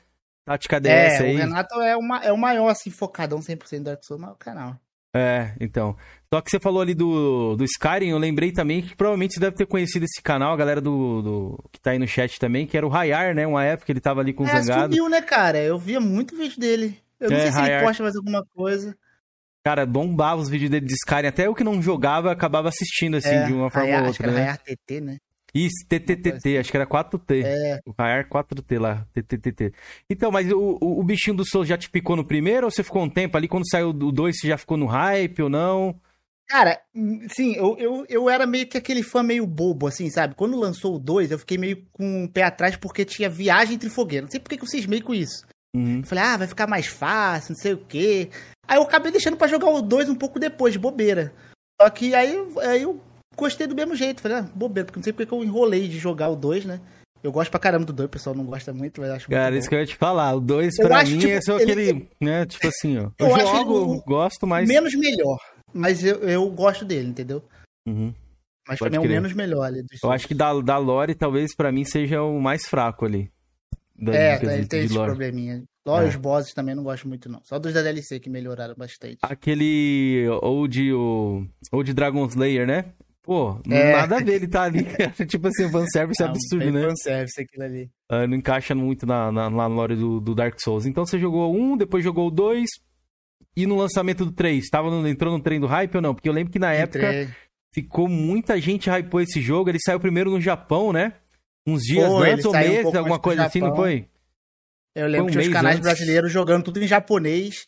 Tática 0.42 0.80
DS 0.80 0.90
é, 0.90 1.18
aí. 1.18 1.34
o 1.34 1.38
Renato 1.38 1.74
é, 1.82 1.94
uma, 1.94 2.18
é 2.24 2.32
o 2.32 2.38
maior, 2.38 2.70
assim, 2.70 2.90
focadão 2.90 3.40
100% 3.40 3.78
do 3.78 3.84
Dark 3.84 4.02
Souls, 4.02 4.18
mas 4.18 4.30
é 4.30 4.32
o 4.32 4.36
canal. 4.36 4.76
É, 5.14 5.52
então. 5.60 5.94
Só 6.32 6.40
que 6.40 6.50
você 6.50 6.58
falou 6.58 6.80
ali 6.80 6.94
do, 6.94 7.56
do 7.56 7.64
Skyrim, 7.64 8.08
eu 8.08 8.18
lembrei 8.18 8.52
também 8.52 8.80
que 8.80 8.96
provavelmente 8.96 9.34
você 9.34 9.40
deve 9.40 9.56
ter 9.56 9.66
conhecido 9.66 10.04
esse 10.04 10.22
canal, 10.22 10.54
a 10.54 10.56
galera 10.56 10.80
do, 10.80 11.22
do 11.22 11.64
que 11.70 11.78
tá 11.78 11.90
aí 11.90 11.98
no 11.98 12.08
chat 12.08 12.38
também, 12.38 12.66
que 12.66 12.76
era 12.76 12.86
o 12.86 12.88
Rayar, 12.88 13.34
né? 13.34 13.46
Uma 13.46 13.64
época 13.64 13.92
ele 13.92 14.00
tava 14.00 14.20
ali 14.20 14.32
com 14.32 14.44
o 14.44 14.46
é, 14.46 14.62
Zangado. 14.62 14.94
subiu, 14.94 15.10
né, 15.10 15.20
cara? 15.20 15.58
Eu 15.58 15.78
via 15.78 16.00
muito 16.00 16.34
vídeo 16.34 16.58
dele. 16.58 16.98
Eu 17.20 17.30
não 17.30 17.36
é, 17.36 17.42
sei 17.42 17.52
se 17.52 17.60
ele 17.60 17.84
posta 17.84 18.02
mais 18.02 18.16
alguma 18.16 18.42
coisa. 18.54 18.96
Cara, 19.68 19.84
bombava 19.84 20.40
os 20.40 20.48
vídeos 20.48 20.70
dele 20.70 20.86
de 20.86 20.94
Skyrim. 20.94 21.26
Até 21.26 21.46
eu 21.46 21.54
que 21.54 21.62
não 21.62 21.82
jogava, 21.82 22.32
acabava 22.32 22.70
assistindo, 22.70 23.18
assim, 23.18 23.34
é, 23.34 23.44
de 23.44 23.52
uma 23.52 23.70
forma 23.70 23.98
ou 23.98 24.06
outra, 24.06 24.26
acho 24.26 24.34
né? 24.34 24.40
Rayar 24.40 24.58
TT, 24.62 25.00
né? 25.02 25.18
Isso, 25.54 25.86
TTTT, 25.86 26.56
acho 26.56 26.70
que 26.70 26.76
era 26.78 26.86
4T. 26.86 27.44
É. 27.44 27.78
O 27.84 27.92
Rayar 27.92 28.26
4T 28.30 28.80
lá, 28.80 29.06
TTTT. 29.12 29.74
Então, 30.08 30.30
mas 30.32 30.50
o, 30.50 30.78
o, 30.80 31.00
o, 31.00 31.02
bichinho 31.04 31.36
do 31.36 31.44
Souls 31.44 31.68
já 31.68 31.76
te 31.76 31.90
picou 31.90 32.16
no 32.16 32.24
primeiro 32.24 32.64
ou 32.64 32.70
você 32.70 32.82
ficou 32.82 33.02
um 33.02 33.10
tempo 33.10 33.36
ali? 33.36 33.46
Quando 33.46 33.68
saiu 33.68 33.90
o 33.90 33.92
2, 33.92 34.40
você 34.40 34.48
já 34.48 34.56
ficou 34.56 34.78
no 34.78 34.86
hype 34.86 35.42
ou 35.42 35.50
não? 35.50 35.94
Cara, 36.48 36.80
sim, 37.28 37.54
eu, 37.54 37.76
eu, 37.78 38.06
eu 38.08 38.30
era 38.30 38.46
meio 38.46 38.66
que 38.66 38.78
aquele 38.78 39.02
fã 39.02 39.22
meio 39.22 39.46
bobo, 39.46 39.86
assim, 39.86 40.08
sabe? 40.08 40.34
Quando 40.34 40.58
lançou 40.58 40.96
o 40.96 40.98
2, 40.98 41.30
eu 41.30 41.38
fiquei 41.38 41.58
meio 41.58 41.84
com 41.92 42.24
o 42.24 42.28
pé 42.28 42.44
atrás 42.44 42.74
porque 42.74 43.04
tinha 43.04 43.28
viagem 43.28 43.74
entre 43.74 43.90
fogueiras. 43.90 44.28
Não 44.28 44.30
sei 44.30 44.40
por 44.40 44.48
que 44.48 44.62
eu 44.62 44.66
cismei 44.66 45.02
com 45.02 45.14
isso. 45.14 45.46
Uhum. 45.76 46.02
Falei, 46.02 46.24
ah, 46.24 46.36
vai 46.38 46.46
ficar 46.46 46.66
mais 46.66 46.86
fácil, 46.86 47.52
não 47.52 47.60
sei 47.60 47.74
o 47.74 47.84
quê. 47.84 48.30
Aí 48.68 48.76
eu 48.76 48.82
acabei 48.82 49.10
deixando 49.10 49.36
para 49.36 49.48
jogar 49.48 49.70
o 49.70 49.80
2 49.80 50.10
um 50.10 50.14
pouco 50.14 50.38
depois, 50.38 50.74
de 50.74 50.78
bobeira. 50.78 51.32
Só 51.80 51.88
que 51.88 52.14
aí, 52.14 52.36
aí 52.58 52.82
eu 52.82 53.00
gostei 53.34 53.66
do 53.66 53.74
mesmo 53.74 53.96
jeito. 53.96 54.20
Falei, 54.20 54.38
ah, 54.38 54.48
bobeira, 54.54 54.84
porque 54.84 54.98
não 54.98 55.04
sei 55.04 55.12
porque 55.12 55.32
eu 55.32 55.42
enrolei 55.42 55.88
de 55.88 55.98
jogar 55.98 56.28
o 56.28 56.36
2, 56.36 56.66
né? 56.66 56.80
Eu 57.22 57.32
gosto 57.32 57.50
pra 57.50 57.58
caramba 57.58 57.84
do 57.84 57.92
2, 57.92 58.06
o 58.06 58.10
pessoal 58.10 58.36
não 58.36 58.44
gosta 58.44 58.72
muito, 58.72 59.00
mas 59.00 59.10
acho 59.10 59.28
Cara, 59.28 59.56
isso 59.56 59.68
que 59.68 59.74
eu 59.74 59.80
ia 59.80 59.86
te 59.86 59.96
falar. 59.96 60.34
O 60.34 60.40
2 60.40 60.76
pra 60.76 60.98
acho, 60.98 61.12
mim 61.12 61.18
tipo, 61.18 61.32
é 61.32 61.40
só 61.40 61.58
ele... 61.58 61.72
aquele, 61.72 62.08
né, 62.20 62.46
tipo 62.46 62.68
assim, 62.68 62.98
ó. 62.98 63.10
Eu, 63.18 63.28
eu 63.28 63.46
jogo, 63.46 63.94
ele... 63.94 64.02
gosto, 64.06 64.46
mas... 64.46 64.68
Menos 64.68 64.94
melhor, 64.94 65.38
mas 65.72 66.04
eu, 66.04 66.16
eu 66.20 66.48
gosto 66.50 66.84
dele, 66.84 67.08
entendeu? 67.08 67.42
Uhum. 67.88 68.14
Mas 68.68 68.78
Pode 68.78 68.92
também 68.92 69.06
é 69.06 69.10
o 69.10 69.12
menos 69.14 69.32
melhor 69.32 69.64
ali. 69.64 69.82
eu 70.04 70.12
acho 70.12 70.28
que 70.28 70.34
da, 70.34 70.52
da 70.60 70.76
Lore 70.76 71.14
talvez 71.14 71.54
pra 71.56 71.72
mim 71.72 71.84
seja 71.84 72.22
o 72.22 72.38
mais 72.38 72.66
fraco 72.66 73.06
ali. 73.06 73.30
Da, 73.98 74.14
é, 74.14 74.40
ele 74.42 74.66
tem 74.66 74.84
esse 74.84 74.94
probleminha. 74.94 75.64
Lore, 75.84 76.04
é. 76.04 76.08
os 76.08 76.16
bosses 76.16 76.54
também 76.54 76.74
não 76.74 76.84
gosto 76.84 77.08
muito, 77.08 77.28
não. 77.28 77.40
Só 77.42 77.58
dos 77.58 77.72
da 77.72 77.82
DLC 77.82 78.20
que 78.20 78.30
melhoraram 78.30 78.74
bastante. 78.76 79.18
Aquele 79.22 80.26
Old, 80.42 80.92
o, 80.92 81.46
Old 81.72 81.92
Dragon 81.94 82.24
Slayer, 82.26 82.66
né? 82.66 82.92
Pô, 83.22 83.60
é. 83.68 83.92
nada 83.92 84.16
a 84.16 84.20
ver, 84.20 84.36
ele 84.36 84.48
tá 84.48 84.62
ali. 84.62 84.86
tipo 85.28 85.48
assim, 85.48 85.70
fanservice 85.70 86.22
não, 86.22 86.30
absurdo, 86.30 86.70
né? 86.70 86.88
fanservice 86.88 87.40
aquilo 87.42 87.64
ali. 87.64 87.90
Uh, 88.10 88.26
não 88.26 88.36
encaixa 88.36 88.74
muito 88.74 89.04
na, 89.04 89.32
na, 89.32 89.50
na 89.50 89.66
lore 89.66 89.96
do, 89.96 90.20
do, 90.20 90.34
Dark 90.34 90.58
Souls. 90.60 90.86
Então 90.86 91.04
você 91.04 91.18
jogou 91.18 91.54
um, 91.54 91.76
depois 91.76 92.04
jogou 92.04 92.28
o 92.28 92.30
dois. 92.30 92.68
E 93.56 93.66
no 93.66 93.76
lançamento 93.76 94.24
do 94.24 94.30
3, 94.30 94.68
tava 94.70 94.88
no, 94.88 95.06
entrou 95.08 95.36
no 95.36 95.42
trem 95.42 95.58
do 95.58 95.66
hype 95.66 95.96
ou 95.96 96.00
não? 96.00 96.14
Porque 96.14 96.28
eu 96.28 96.32
lembro 96.32 96.52
que 96.52 96.60
na 96.60 96.80
Entrei. 96.80 97.04
época 97.04 97.36
ficou 97.74 98.08
muita 98.08 98.60
gente 98.60 98.88
hypou 98.88 99.20
esse 99.20 99.40
jogo. 99.40 99.68
Ele 99.68 99.80
saiu 99.84 99.98
primeiro 99.98 100.30
no 100.30 100.40
Japão, 100.40 100.92
né? 100.92 101.14
Uns 101.68 101.82
dias 101.82 102.06
foi, 102.06 102.30
antes 102.30 102.44
ou 102.46 102.52
meses, 102.52 102.84
um 102.84 102.98
alguma 102.98 103.18
coisa 103.18 103.44
assim, 103.44 103.60
não 103.60 103.76
foi? 103.76 104.08
Eu 104.94 105.06
lembro 105.06 105.24
um 105.24 105.26
que 105.26 105.32
tinha 105.32 105.46
os 105.46 105.52
canais 105.52 105.76
antes. 105.76 105.86
brasileiros 105.86 106.32
jogando 106.32 106.64
tudo 106.64 106.82
em 106.82 106.88
japonês. 106.88 107.66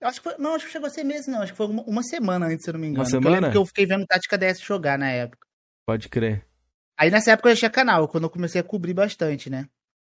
Eu 0.00 0.08
acho 0.08 0.20
que 0.20 0.28
foi, 0.30 0.38
não, 0.38 0.54
acho 0.54 0.66
que 0.66 0.72
chegou 0.72 0.86
a 0.86 0.90
ser 0.90 1.02
mês, 1.02 1.26
não. 1.26 1.42
Acho 1.42 1.52
que 1.52 1.56
foi 1.56 1.66
uma, 1.66 1.82
uma 1.82 2.02
semana 2.02 2.46
antes, 2.46 2.64
se 2.64 2.70
eu 2.70 2.74
não 2.74 2.80
me 2.80 2.86
engano. 2.86 3.02
Uma 3.02 3.10
semana? 3.10 3.28
Eu 3.28 3.32
lembro 3.32 3.50
que 3.50 3.56
eu 3.56 3.66
fiquei 3.66 3.84
vendo 3.84 4.06
Tática 4.06 4.38
DS 4.38 4.60
jogar 4.60 4.96
na 4.96 5.10
época. 5.10 5.46
Pode 5.86 6.08
crer. 6.08 6.46
Aí 6.98 7.10
nessa 7.10 7.32
época 7.32 7.48
eu 7.48 7.54
já 7.54 7.60
tinha 7.60 7.70
canal, 7.70 8.06
quando 8.06 8.24
eu 8.24 8.30
comecei 8.30 8.60
a 8.60 8.64
cobrir 8.64 8.94
bastante, 8.94 9.50
né? 9.50 9.66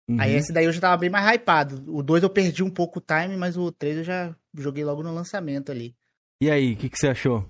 Uhum. 0.10 0.20
Aí 0.20 0.34
esse 0.34 0.54
daí 0.54 0.66
eu 0.66 0.72
já 0.72 0.80
tava 0.80 0.98
bem 0.98 1.10
mais 1.10 1.26
hypado. 1.36 1.84
O 1.94 2.02
2 2.02 2.24
eu 2.24 2.30
perdi 2.30 2.64
um 2.64 2.70
pouco 2.70 3.00
o 3.00 3.02
time, 3.02 3.36
mas 3.36 3.58
o 3.58 3.72
3 3.72 3.98
eu 3.98 4.04
já 4.04 4.36
joguei 4.58 4.86
logo 4.86 5.04
no 5.04 5.14
lançamento 5.14 5.72
ali. 5.72 5.96
E 6.42 6.50
aí, 6.50 6.74
o 6.74 6.78
que, 6.78 6.90
que 6.90 6.98
você 6.98 7.08
achou? 7.08 7.50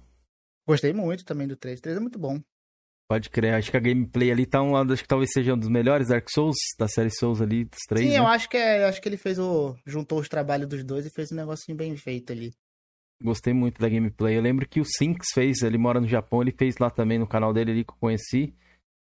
Gostei 0.68 0.94
muito 0.94 1.26
também 1.26 1.48
do 1.48 1.56
3. 1.56 1.80
O 1.80 1.82
3 1.82 1.98
é 1.98 2.00
muito 2.00 2.18
bom. 2.18 2.42
Pode 3.08 3.30
crer, 3.30 3.54
acho 3.54 3.70
que 3.70 3.78
a 3.78 3.80
gameplay 3.80 4.32
ali 4.32 4.48
tá 4.48 4.64
um 4.64 4.76
acho 4.76 5.04
que 5.04 5.08
talvez 5.08 5.30
seja 5.32 5.54
um 5.54 5.58
dos 5.58 5.70
melhores 5.70 6.08
Dark 6.08 6.28
Souls, 6.28 6.56
da 6.78 6.88
série 6.88 7.12
Souls 7.12 7.40
ali, 7.40 7.66
dos 7.66 7.82
três. 7.88 8.04
Sim, 8.04 8.14
né? 8.14 8.20
eu 8.20 8.26
acho 8.26 8.50
que 8.50 8.58
é, 8.58 8.84
acho 8.86 9.00
que 9.00 9.08
ele 9.08 9.18
fez 9.18 9.38
o. 9.38 9.76
juntou 9.86 10.20
os 10.20 10.28
trabalhos 10.28 10.68
dos 10.68 10.84
dois 10.84 11.06
e 11.06 11.12
fez 11.12 11.32
um 11.32 11.36
negocinho 11.36 11.78
bem 11.78 11.96
feito 11.96 12.34
ali. 12.34 12.52
Gostei 13.22 13.54
muito 13.54 13.80
da 13.80 13.88
gameplay. 13.88 14.36
Eu 14.36 14.42
lembro 14.42 14.68
que 14.68 14.82
o 14.82 14.86
Sinks 14.86 15.28
fez, 15.34 15.62
ele 15.62 15.78
mora 15.78 16.02
no 16.02 16.08
Japão, 16.08 16.42
ele 16.42 16.52
fez 16.52 16.78
lá 16.80 16.90
também 16.90 17.20
no 17.20 17.28
canal 17.28 17.54
dele 17.54 17.72
ali 17.72 17.86
que 17.86 17.92
eu 17.92 17.98
conheci. 18.00 18.56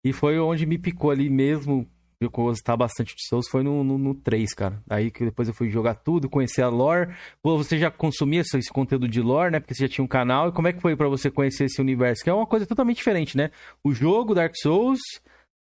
E 0.05 0.11
foi 0.11 0.37
onde 0.37 0.65
me 0.65 0.77
picou 0.77 1.09
ali 1.09 1.29
mesmo, 1.29 1.89
eu 2.25 2.29
gostar 2.29 2.75
bastante 2.77 3.15
de 3.15 3.27
Souls 3.27 3.47
foi 3.49 3.63
no, 3.63 3.83
no, 3.83 3.97
no 3.97 4.15
3, 4.15 4.53
cara. 4.53 4.81
Aí 4.89 5.11
que 5.11 5.25
depois 5.25 5.47
eu 5.47 5.53
fui 5.53 5.69
jogar 5.69 5.95
tudo, 5.95 6.29
conhecer 6.29 6.61
a 6.61 6.69
lore. 6.69 7.13
Pô, 7.41 7.57
você 7.57 7.77
já 7.77 7.89
consumia 7.89 8.41
esse, 8.41 8.69
conteúdo 8.71 9.07
de 9.07 9.21
lore, 9.21 9.51
né? 9.51 9.59
Porque 9.59 9.73
você 9.73 9.87
já 9.87 9.93
tinha 9.93 10.05
um 10.05 10.07
canal. 10.07 10.49
E 10.49 10.51
como 10.51 10.67
é 10.67 10.73
que 10.73 10.81
foi 10.81 10.95
para 10.95 11.07
você 11.07 11.29
conhecer 11.29 11.65
esse 11.65 11.81
universo? 11.81 12.23
Que 12.23 12.29
é 12.29 12.33
uma 12.33 12.47
coisa 12.47 12.65
totalmente 12.65 12.97
diferente, 12.97 13.37
né? 13.37 13.51
O 13.83 13.93
jogo 13.93 14.35
Dark 14.35 14.53
Souls, 14.55 14.99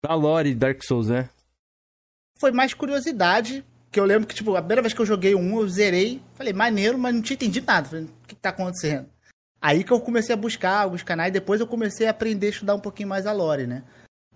da 0.03 0.13
lore 0.15 0.53
Dark 0.53 0.83
Souls, 0.83 1.07
né? 1.07 1.29
Foi 2.39 2.51
mais 2.51 2.73
curiosidade, 2.73 3.63
que 3.91 3.99
eu 3.99 4.05
lembro 4.05 4.27
que, 4.27 4.35
tipo, 4.35 4.55
a 4.55 4.61
primeira 4.61 4.81
vez 4.81 4.93
que 4.93 5.01
eu 5.01 5.05
joguei 5.05 5.35
um, 5.35 5.59
eu 5.59 5.67
zerei. 5.69 6.21
Falei, 6.33 6.53
maneiro, 6.53 6.97
mas 6.97 7.13
não 7.13 7.21
tinha 7.21 7.35
entendido 7.35 7.65
nada. 7.67 7.87
Falei, 7.87 8.05
o 8.05 8.27
que, 8.27 8.35
que 8.35 8.41
tá 8.41 8.49
acontecendo? 8.49 9.07
Aí 9.63 9.81
que 9.81 9.93
eu 9.93 10.01
comecei 10.01 10.33
a 10.33 10.37
buscar 10.37 10.81
alguns 10.81 11.03
canais, 11.03 11.31
depois 11.31 11.61
eu 11.61 11.67
comecei 11.67 12.05
a 12.05 12.09
aprender 12.09 12.47
a 12.47 12.49
estudar 12.49 12.75
um 12.75 12.81
pouquinho 12.81 13.07
mais 13.07 13.25
a 13.25 13.31
lore, 13.31 13.65
né? 13.65 13.83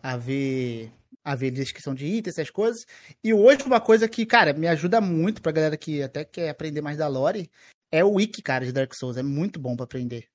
A 0.01 0.15
ver 0.15 0.89
a 1.27 1.35
ver 1.35 1.51
descrição 1.51 1.93
de 1.93 2.05
itens, 2.05 2.37
essas 2.37 2.49
coisas. 2.49 2.85
E 3.21 3.33
hoje 3.33 3.63
uma 3.65 3.81
coisa 3.81 4.07
que, 4.07 4.25
cara, 4.25 4.53
me 4.53 4.65
ajuda 4.65 5.01
muito 5.01 5.41
pra 5.41 5.51
galera 5.51 5.75
que 5.75 6.01
até 6.01 6.23
quer 6.23 6.47
aprender 6.47 6.79
mais 6.79 6.97
da 6.97 7.07
lore 7.09 7.51
é 7.91 8.01
o 8.01 8.13
wiki, 8.13 8.41
cara, 8.41 8.65
de 8.65 8.71
Dark 8.71 8.93
Souls. 8.93 9.17
É 9.17 9.23
muito 9.23 9.59
bom 9.59 9.75
para 9.75 9.83
aprender. 9.83 10.25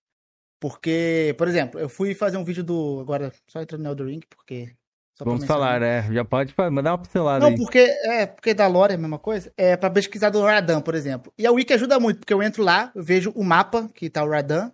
Porque, 0.60 1.34
por 1.38 1.48
exemplo, 1.48 1.80
eu 1.80 1.88
fui 1.88 2.14
fazer 2.14 2.36
um 2.36 2.44
vídeo 2.44 2.62
do. 2.62 3.00
Agora, 3.00 3.32
só 3.48 3.62
entrando 3.62 3.82
no 3.82 3.88
Elder 3.88 4.06
Ring, 4.06 4.20
porque. 4.28 4.74
Vamos 5.18 5.46
falar, 5.46 5.80
né? 5.80 6.02
Já 6.12 6.24
pode 6.24 6.54
mandar 6.70 6.92
uma 6.92 6.98
pincelada 6.98 7.40
Não, 7.40 7.52
aí. 7.52 7.56
porque, 7.56 7.78
é, 7.78 8.26
porque 8.26 8.52
da 8.52 8.66
lore 8.66 8.92
é 8.92 8.96
a 8.96 8.98
mesma 8.98 9.18
coisa. 9.18 9.50
É 9.56 9.76
pra 9.76 9.88
pesquisar 9.88 10.30
do 10.30 10.42
Radan, 10.42 10.82
por 10.82 10.94
exemplo. 10.94 11.32
E 11.38 11.46
a 11.46 11.52
wiki 11.52 11.72
ajuda 11.72 11.98
muito, 11.98 12.20
porque 12.20 12.34
eu 12.34 12.42
entro 12.42 12.62
lá, 12.62 12.92
eu 12.94 13.02
vejo 13.02 13.30
o 13.34 13.42
mapa 13.42 13.88
que 13.94 14.10
tá 14.10 14.22
o 14.24 14.28
Radan, 14.28 14.72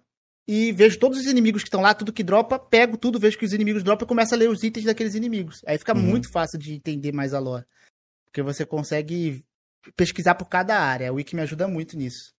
e 0.49 0.73
vejo 0.73 0.99
todos 0.99 1.19
os 1.19 1.27
inimigos 1.27 1.63
que 1.63 1.69
estão 1.69 1.83
lá, 1.83 1.93
tudo 1.93 2.11
que 2.11 2.25
dropa, 2.25 2.59
pego 2.59 2.97
tudo, 2.97 3.21
vejo 3.21 3.37
que 3.37 3.45
os 3.45 3.53
inimigos 3.53 3.83
dropam 3.83 4.07
e 4.07 4.09
começo 4.09 4.35
a 4.35 4.39
ler 4.39 4.49
os 4.49 4.63
itens 4.63 4.87
daqueles 4.87 5.15
inimigos. 5.15 5.61
Aí 5.67 5.77
fica 5.77 5.95
uhum. 5.95 6.01
muito 6.01 6.33
fácil 6.33 6.59
de 6.59 6.73
entender 6.73 7.13
mais 7.13 7.35
a 7.35 7.39
lore. 7.39 7.67
Porque 8.25 8.41
você 8.41 8.65
consegue 8.65 9.45
pesquisar 9.95 10.37
por 10.37 10.49
cada 10.49 10.81
área. 10.81 11.13
O 11.13 11.17
Wiki 11.17 11.37
me 11.37 11.43
ajuda 11.43 11.69
muito 11.69 11.99
nisso. 11.99 12.33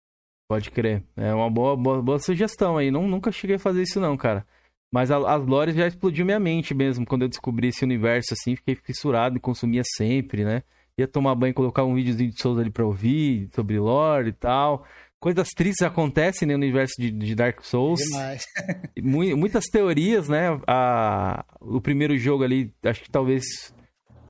Pode 0.48 0.72
crer. 0.72 1.04
É 1.16 1.32
uma 1.32 1.52
boa, 1.52 1.78
boa, 1.78 2.02
boa 2.02 2.18
sugestão 2.18 2.78
aí. 2.78 2.90
Não, 2.90 3.08
nunca 3.08 3.32
cheguei 3.32 3.58
a 3.58 3.60
fazer 3.60 3.84
isso 3.84 4.00
não, 4.00 4.18
cara. 4.18 4.44
Mas 4.92 5.12
a, 5.12 5.18
as 5.18 5.46
lores 5.46 5.76
já 5.76 5.86
explodiu 5.86 6.26
minha 6.26 6.40
mente 6.40 6.74
mesmo. 6.74 7.06
Quando 7.06 7.22
eu 7.22 7.30
descobri 7.30 7.68
esse 7.68 7.86
universo 7.86 8.34
assim, 8.34 8.56
fiquei 8.56 8.74
fissurado 8.74 9.38
e 9.38 9.40
consumia 9.40 9.84
sempre, 9.86 10.44
né? 10.44 10.64
Ia 10.98 11.08
tomar 11.08 11.36
banho, 11.36 11.54
colocar 11.54 11.84
um 11.84 11.94
videozinho 11.94 12.32
de 12.32 12.42
Souls 12.42 12.58
ali 12.58 12.72
pra 12.72 12.86
ouvir, 12.86 13.50
sobre 13.54 13.78
lore 13.78 14.30
e 14.30 14.34
tal 14.34 14.84
coisas 15.20 15.50
tristes 15.50 15.86
acontecem 15.86 16.48
no 16.48 16.54
universo 16.54 16.94
de, 16.98 17.12
de 17.12 17.36
Dark 17.36 17.62
Souls. 17.64 18.00
Demais. 18.00 18.44
Muitas 18.98 19.66
teorias, 19.66 20.30
né? 20.30 20.48
A, 20.68 21.46
o 21.60 21.82
primeiro 21.82 22.18
jogo 22.18 22.44
ali, 22.44 22.74
acho 22.84 23.04
que 23.04 23.10
talvez 23.10 23.44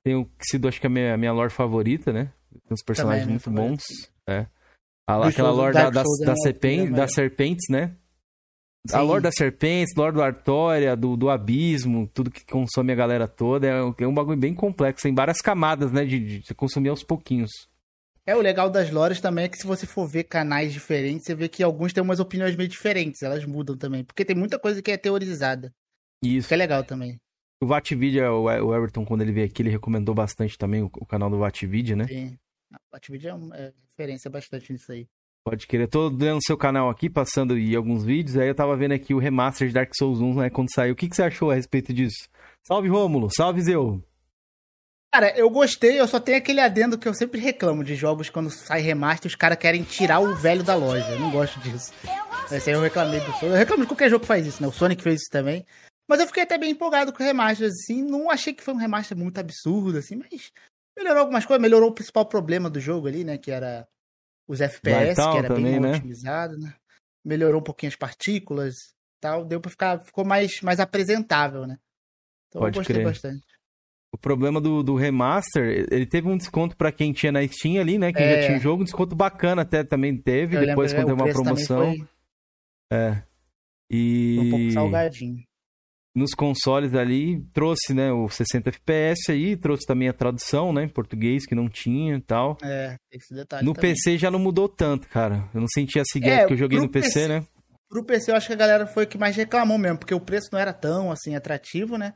que 0.02 0.12
sido, 0.42 0.66
acho 0.68 0.80
que 0.80 0.86
a 0.86 0.90
minha, 0.90 1.16
minha 1.16 1.32
lore 1.32 1.52
favorita, 1.52 2.12
né? 2.12 2.32
Tem 2.50 2.72
uns 2.72 2.82
personagens 2.82 3.42
Também, 3.42 3.64
muito 3.64 3.78
bons. 3.78 4.10
É. 4.26 4.46
A, 5.08 5.28
aquela 5.28 5.50
lore 5.50 5.74
da, 5.74 5.90
das, 5.90 6.06
das, 6.24 6.38
é 6.38 6.42
serpentes, 6.42 6.94
das 6.94 7.12
serpentes, 7.12 7.66
né? 7.68 7.94
Sim. 8.88 8.96
A 8.96 9.02
lore 9.02 9.22
das 9.22 9.34
serpentes, 9.34 9.94
lore 9.94 10.14
do 10.14 10.22
Artória, 10.22 10.96
do, 10.96 11.16
do 11.16 11.28
abismo, 11.28 12.08
tudo 12.14 12.30
que 12.30 12.44
consome 12.46 12.92
a 12.92 12.96
galera 12.96 13.28
toda, 13.28 13.66
é, 13.66 14.02
é 14.02 14.06
um 14.06 14.14
bagulho 14.14 14.38
bem 14.38 14.54
complexo, 14.54 15.02
tem 15.02 15.14
várias 15.14 15.38
camadas, 15.38 15.92
né, 15.92 16.04
de, 16.04 16.38
de 16.38 16.54
consumir 16.54 16.88
aos 16.88 17.02
pouquinhos. 17.02 17.50
É, 18.30 18.36
o 18.36 18.40
legal 18.40 18.70
das 18.70 18.92
lores 18.92 19.20
também 19.20 19.46
é 19.46 19.48
que 19.48 19.58
se 19.58 19.66
você 19.66 19.88
for 19.88 20.06
ver 20.06 20.22
canais 20.22 20.72
diferentes, 20.72 21.26
você 21.26 21.34
vê 21.34 21.48
que 21.48 21.64
alguns 21.64 21.92
têm 21.92 22.00
umas 22.00 22.20
opiniões 22.20 22.54
meio 22.54 22.68
diferentes, 22.68 23.22
elas 23.22 23.44
mudam 23.44 23.76
também, 23.76 24.04
porque 24.04 24.24
tem 24.24 24.36
muita 24.36 24.56
coisa 24.56 24.80
que 24.80 24.92
é 24.92 24.96
teorizada. 24.96 25.74
Isso. 26.22 26.46
Que 26.46 26.54
é 26.54 26.56
legal 26.56 26.84
também. 26.84 27.18
O 27.60 27.66
Vatvidia, 27.66 28.30
o 28.30 28.72
Everton, 28.72 29.04
quando 29.04 29.22
ele 29.22 29.32
veio 29.32 29.46
aqui, 29.46 29.62
ele 29.62 29.70
recomendou 29.70 30.14
bastante 30.14 30.56
também 30.56 30.80
o, 30.80 30.88
canal 31.06 31.28
do 31.28 31.38
Vatvidia, 31.38 31.96
né? 31.96 32.06
Sim. 32.06 32.38
O 32.72 32.92
Vatvidia 32.92 33.32
é, 33.32 33.62
é 33.62 33.72
referência 33.88 34.30
bastante 34.30 34.72
nisso 34.72 34.92
aí. 34.92 35.08
Pode 35.44 35.66
querer. 35.66 35.88
Tô 35.88 36.08
vendo 36.08 36.38
seu 36.40 36.56
canal 36.56 36.88
aqui, 36.88 37.10
passando 37.10 37.58
em 37.58 37.74
alguns 37.74 38.04
vídeos, 38.04 38.36
aí 38.36 38.46
eu 38.46 38.54
tava 38.54 38.76
vendo 38.76 38.92
aqui 38.92 39.12
o 39.12 39.18
remaster 39.18 39.66
de 39.66 39.74
Dark 39.74 39.90
Souls 39.92 40.20
1, 40.20 40.34
né, 40.36 40.50
quando 40.50 40.72
saiu. 40.72 40.92
O 40.92 40.96
que, 40.96 41.08
que 41.08 41.16
você 41.16 41.24
achou 41.24 41.50
a 41.50 41.56
respeito 41.56 41.92
disso? 41.92 42.28
Salve, 42.64 42.88
Rômulo. 42.88 43.28
Salve, 43.34 43.60
Zeu. 43.60 44.00
Cara, 45.12 45.36
eu 45.36 45.50
gostei, 45.50 46.00
eu 46.00 46.06
só 46.06 46.20
tenho 46.20 46.38
aquele 46.38 46.60
adendo 46.60 46.96
que 46.96 47.08
eu 47.08 47.12
sempre 47.12 47.40
reclamo 47.40 47.82
de 47.82 47.96
jogos 47.96 48.30
quando 48.30 48.48
sai 48.48 48.80
remaster, 48.80 49.28
os 49.28 49.34
caras 49.34 49.58
querem 49.58 49.82
tirar 49.82 50.20
o 50.20 50.36
velho 50.36 50.62
da 50.62 50.76
loja. 50.76 51.10
Eu 51.10 51.18
não 51.18 51.32
gosto 51.32 51.58
disso. 51.58 51.92
Esse 52.50 52.70
aí 52.70 52.76
eu 52.76 52.80
reclamei 52.80 53.18
do 53.18 53.26
Sonic. 53.26 53.46
Eu 53.46 53.54
reclamo 53.54 53.82
de 53.82 53.88
qualquer 53.88 54.08
jogo 54.08 54.20
que 54.20 54.28
faz 54.28 54.46
isso, 54.46 54.62
né? 54.62 54.68
O 54.68 54.72
Sonic 54.72 55.02
fez 55.02 55.22
isso 55.22 55.30
também. 55.30 55.66
Mas 56.08 56.20
eu 56.20 56.28
fiquei 56.28 56.44
até 56.44 56.56
bem 56.56 56.70
empolgado 56.70 57.12
com 57.12 57.22
o 57.22 57.26
remaster, 57.26 57.66
assim. 57.66 58.04
Não 58.04 58.30
achei 58.30 58.54
que 58.54 58.62
foi 58.62 58.72
um 58.72 58.76
remaster 58.76 59.16
muito 59.16 59.38
absurdo, 59.38 59.98
assim, 59.98 60.14
mas 60.14 60.52
melhorou 60.96 61.22
algumas 61.22 61.44
coisas, 61.44 61.60
melhorou 61.60 61.90
o 61.90 61.94
principal 61.94 62.26
problema 62.26 62.70
do 62.70 62.78
jogo 62.78 63.08
ali, 63.08 63.24
né? 63.24 63.36
Que 63.36 63.50
era 63.50 63.88
os 64.46 64.60
FPS, 64.60 65.16
que 65.16 65.38
era 65.38 65.48
também, 65.48 65.64
bem 65.64 65.80
né? 65.80 65.96
otimizado, 65.96 66.56
né? 66.56 66.72
Melhorou 67.24 67.60
um 67.60 67.64
pouquinho 67.64 67.90
as 67.90 67.96
partículas 67.96 68.94
tal. 69.20 69.44
Deu 69.44 69.60
pra 69.60 69.70
ficar. 69.70 69.98
Ficou 70.04 70.24
mais, 70.24 70.60
mais 70.60 70.78
apresentável, 70.78 71.66
né? 71.66 71.78
Então 72.48 72.60
Pode 72.60 72.76
eu 72.76 72.80
gostei 72.80 72.94
crer. 72.94 73.04
bastante. 73.04 73.49
O 74.12 74.18
problema 74.18 74.60
do, 74.60 74.82
do 74.82 74.96
remaster, 74.96 75.86
ele 75.90 76.04
teve 76.04 76.28
um 76.28 76.36
desconto 76.36 76.76
para 76.76 76.90
quem 76.90 77.12
tinha 77.12 77.30
na 77.30 77.46
Steam 77.46 77.80
ali, 77.80 77.96
né? 77.96 78.12
Quem 78.12 78.24
é... 78.24 78.40
já 78.40 78.46
tinha 78.46 78.58
o 78.58 78.60
jogo, 78.60 78.82
um 78.82 78.84
desconto 78.84 79.14
bacana 79.14 79.62
até 79.62 79.84
também 79.84 80.16
teve, 80.16 80.56
eu 80.56 80.66
depois 80.66 80.92
lembro, 80.92 81.14
quando 81.14 81.18
teve 81.18 81.30
uma 81.30 81.42
promoção. 81.42 81.96
Foi... 81.96 82.08
É. 82.92 83.22
E. 83.90 84.38
um 84.38 84.50
pouco 84.50 84.70
salgadinho. 84.72 85.42
Nos 86.12 86.32
consoles 86.34 86.92
ali, 86.92 87.40
trouxe, 87.52 87.94
né, 87.94 88.10
o 88.10 88.28
60 88.28 88.70
FPS 88.70 89.30
aí, 89.30 89.56
trouxe 89.56 89.86
também 89.86 90.08
a 90.08 90.12
tradução, 90.12 90.72
né, 90.72 90.82
em 90.82 90.88
português, 90.88 91.46
que 91.46 91.54
não 91.54 91.68
tinha 91.68 92.16
e 92.16 92.20
tal. 92.20 92.58
É, 92.64 92.96
esse 93.12 93.32
detalhe. 93.32 93.64
No 93.64 93.72
também. 93.72 93.92
PC 93.92 94.18
já 94.18 94.28
não 94.28 94.40
mudou 94.40 94.68
tanto, 94.68 95.08
cara. 95.08 95.48
Eu 95.54 95.60
não 95.60 95.68
senti 95.72 96.00
esse 96.00 96.18
gap 96.18 96.42
é, 96.42 96.46
que 96.46 96.52
eu 96.54 96.56
joguei 96.56 96.80
no 96.80 96.88
PC, 96.88 97.06
PC, 97.06 97.28
né? 97.28 97.46
Pro 97.88 98.04
PC 98.04 98.32
eu 98.32 98.36
acho 98.36 98.48
que 98.48 98.52
a 98.52 98.56
galera 98.56 98.86
foi 98.88 99.06
que 99.06 99.16
mais 99.16 99.36
reclamou 99.36 99.78
mesmo, 99.78 99.98
porque 99.98 100.14
o 100.14 100.20
preço 100.20 100.48
não 100.52 100.58
era 100.58 100.72
tão, 100.72 101.12
assim, 101.12 101.36
atrativo, 101.36 101.96
né? 101.96 102.12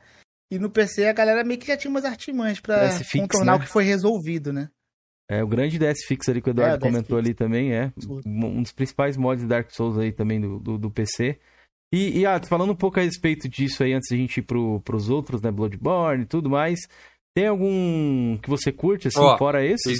E 0.51 0.59
no 0.59 0.69
PC 0.69 1.07
a 1.07 1.13
galera 1.13 1.43
meio 1.43 1.59
que 1.59 1.67
já 1.67 1.75
tinha 1.75 1.89
umas 1.89 2.05
artimanhas 2.05 2.59
pra 2.59 2.89
contornar 3.11 3.53
né? 3.53 3.57
o 3.57 3.61
que 3.61 3.71
foi 3.71 3.83
resolvido, 3.83 4.53
né? 4.53 4.69
É, 5.29 5.43
o 5.43 5.47
grande 5.47 5.79
DS 5.79 6.05
Fix 6.07 6.29
ali 6.29 6.39
que 6.39 6.49
o 6.49 6.51
Eduardo 6.51 6.75
é, 6.75 6.77
o 6.77 6.91
comentou 6.91 7.17
ali 7.17 7.33
também, 7.33 7.73
é. 7.73 7.91
Um 8.25 8.61
dos 8.61 8.71
principais 8.71 9.17
mods 9.17 9.43
de 9.43 9.49
Dark 9.49 9.71
Souls 9.71 9.97
aí 9.97 10.11
também 10.11 10.39
do, 10.39 10.59
do, 10.59 10.77
do 10.77 10.91
PC. 10.91 11.39
E, 11.91 12.19
e 12.19 12.25
ah, 12.25 12.39
falando 12.47 12.73
um 12.73 12.75
pouco 12.75 12.99
a 12.99 13.03
respeito 13.03 13.49
disso 13.49 13.83
aí, 13.83 13.93
antes 13.93 14.09
da 14.09 14.17
gente 14.17 14.37
ir 14.37 14.43
pro, 14.43 14.81
pros 14.81 15.09
outros, 15.09 15.41
né? 15.41 15.49
Bloodborne 15.49 16.23
e 16.23 16.27
tudo 16.27 16.49
mais. 16.49 16.79
Tem 17.35 17.47
algum 17.47 18.37
que 18.37 18.49
você 18.49 18.71
curte, 18.71 19.07
assim, 19.07 19.19
Ó, 19.19 19.37
fora 19.37 19.65
esses? 19.65 19.99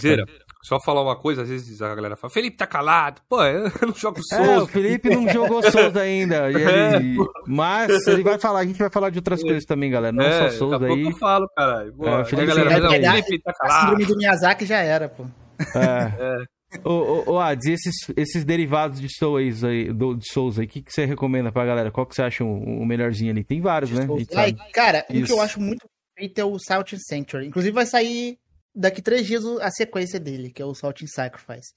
Só 0.65 0.79
falar 0.79 1.03
uma 1.03 1.15
coisa, 1.15 1.43
às 1.43 1.49
vezes 1.49 1.79
a 1.79 1.93
galera 1.93 2.15
fala, 2.15 2.33
Felipe 2.33 2.57
tá 2.57 2.65
calado. 2.65 3.21
Pô, 3.29 3.43
eu 3.43 3.65
não 3.85 3.93
jogo 3.93 4.19
Souls. 4.27 4.47
É, 4.47 4.57
o 4.57 4.65
Felipe 4.65 5.09
não 5.09 5.29
jogou 5.29 5.61
Souls 5.61 5.95
ainda. 5.95 6.49
Ele... 6.49 6.63
É, 6.63 6.99
mas 7.45 8.07
ele 8.07 8.23
vai 8.23 8.39
falar, 8.39 8.61
a 8.61 8.65
gente 8.65 8.79
vai 8.79 8.89
falar 8.89 9.11
de 9.11 9.19
outras 9.19 9.41
é. 9.41 9.43
coisas 9.43 9.63
também, 9.63 9.91
galera. 9.91 10.11
Não 10.11 10.25
é, 10.25 10.49
só 10.49 10.57
Souls 10.57 10.81
aí. 10.81 11.03
eu 11.03 11.15
falo, 11.17 11.47
caralho. 11.55 11.93
Boa, 11.93 12.21
é, 12.21 12.25
Felipe, 12.25 12.47
galera, 12.47 12.69
mas, 12.71 12.83
não, 12.83 13.11
Felipe 13.23 13.43
tá 13.43 13.53
calado. 13.53 13.77
A 13.77 13.81
síndrome 13.81 14.05
do 14.05 14.17
Miyazaki 14.17 14.65
já 14.65 14.79
era, 14.79 15.07
pô. 15.07 15.27
É. 15.75 16.41
é. 16.41 16.55
Ô, 16.83 16.89
ô, 16.89 17.33
ô 17.33 17.39
Ades, 17.39 17.67
esses, 17.67 17.95
esses 18.17 18.43
derivados 18.43 18.99
de 18.99 19.07
Souls 19.15 19.63
aí, 19.63 19.93
do, 19.93 20.15
de 20.15 20.25
Souls 20.31 20.57
aí, 20.57 20.65
o 20.65 20.67
que, 20.67 20.81
que 20.81 20.91
você 20.91 21.05
recomenda 21.05 21.51
pra 21.51 21.63
galera? 21.63 21.91
Qual 21.91 22.07
que 22.07 22.15
você 22.15 22.23
acha 22.23 22.43
o, 22.43 22.81
o 22.81 22.85
melhorzinho 22.87 23.31
ali? 23.31 23.43
Tem 23.43 23.61
vários, 23.61 23.91
né? 23.91 24.07
Ai, 24.35 24.55
cara, 24.73 25.05
Isso. 25.11 25.25
o 25.25 25.25
que 25.27 25.31
eu 25.33 25.41
acho 25.41 25.61
muito 25.61 25.85
feito 26.17 26.39
é 26.39 26.43
o 26.43 26.57
Salt 26.57 26.91
Sanctuary. 26.97 27.45
Inclusive 27.45 27.71
vai 27.71 27.85
sair 27.85 28.39
daqui 28.75 29.01
três 29.01 29.25
dias 29.25 29.45
a 29.61 29.71
sequência 29.71 30.19
dele, 30.19 30.51
que 30.51 30.61
é 30.61 30.65
o 30.65 30.75
Salt 30.75 31.01
Sacrifice. 31.07 31.73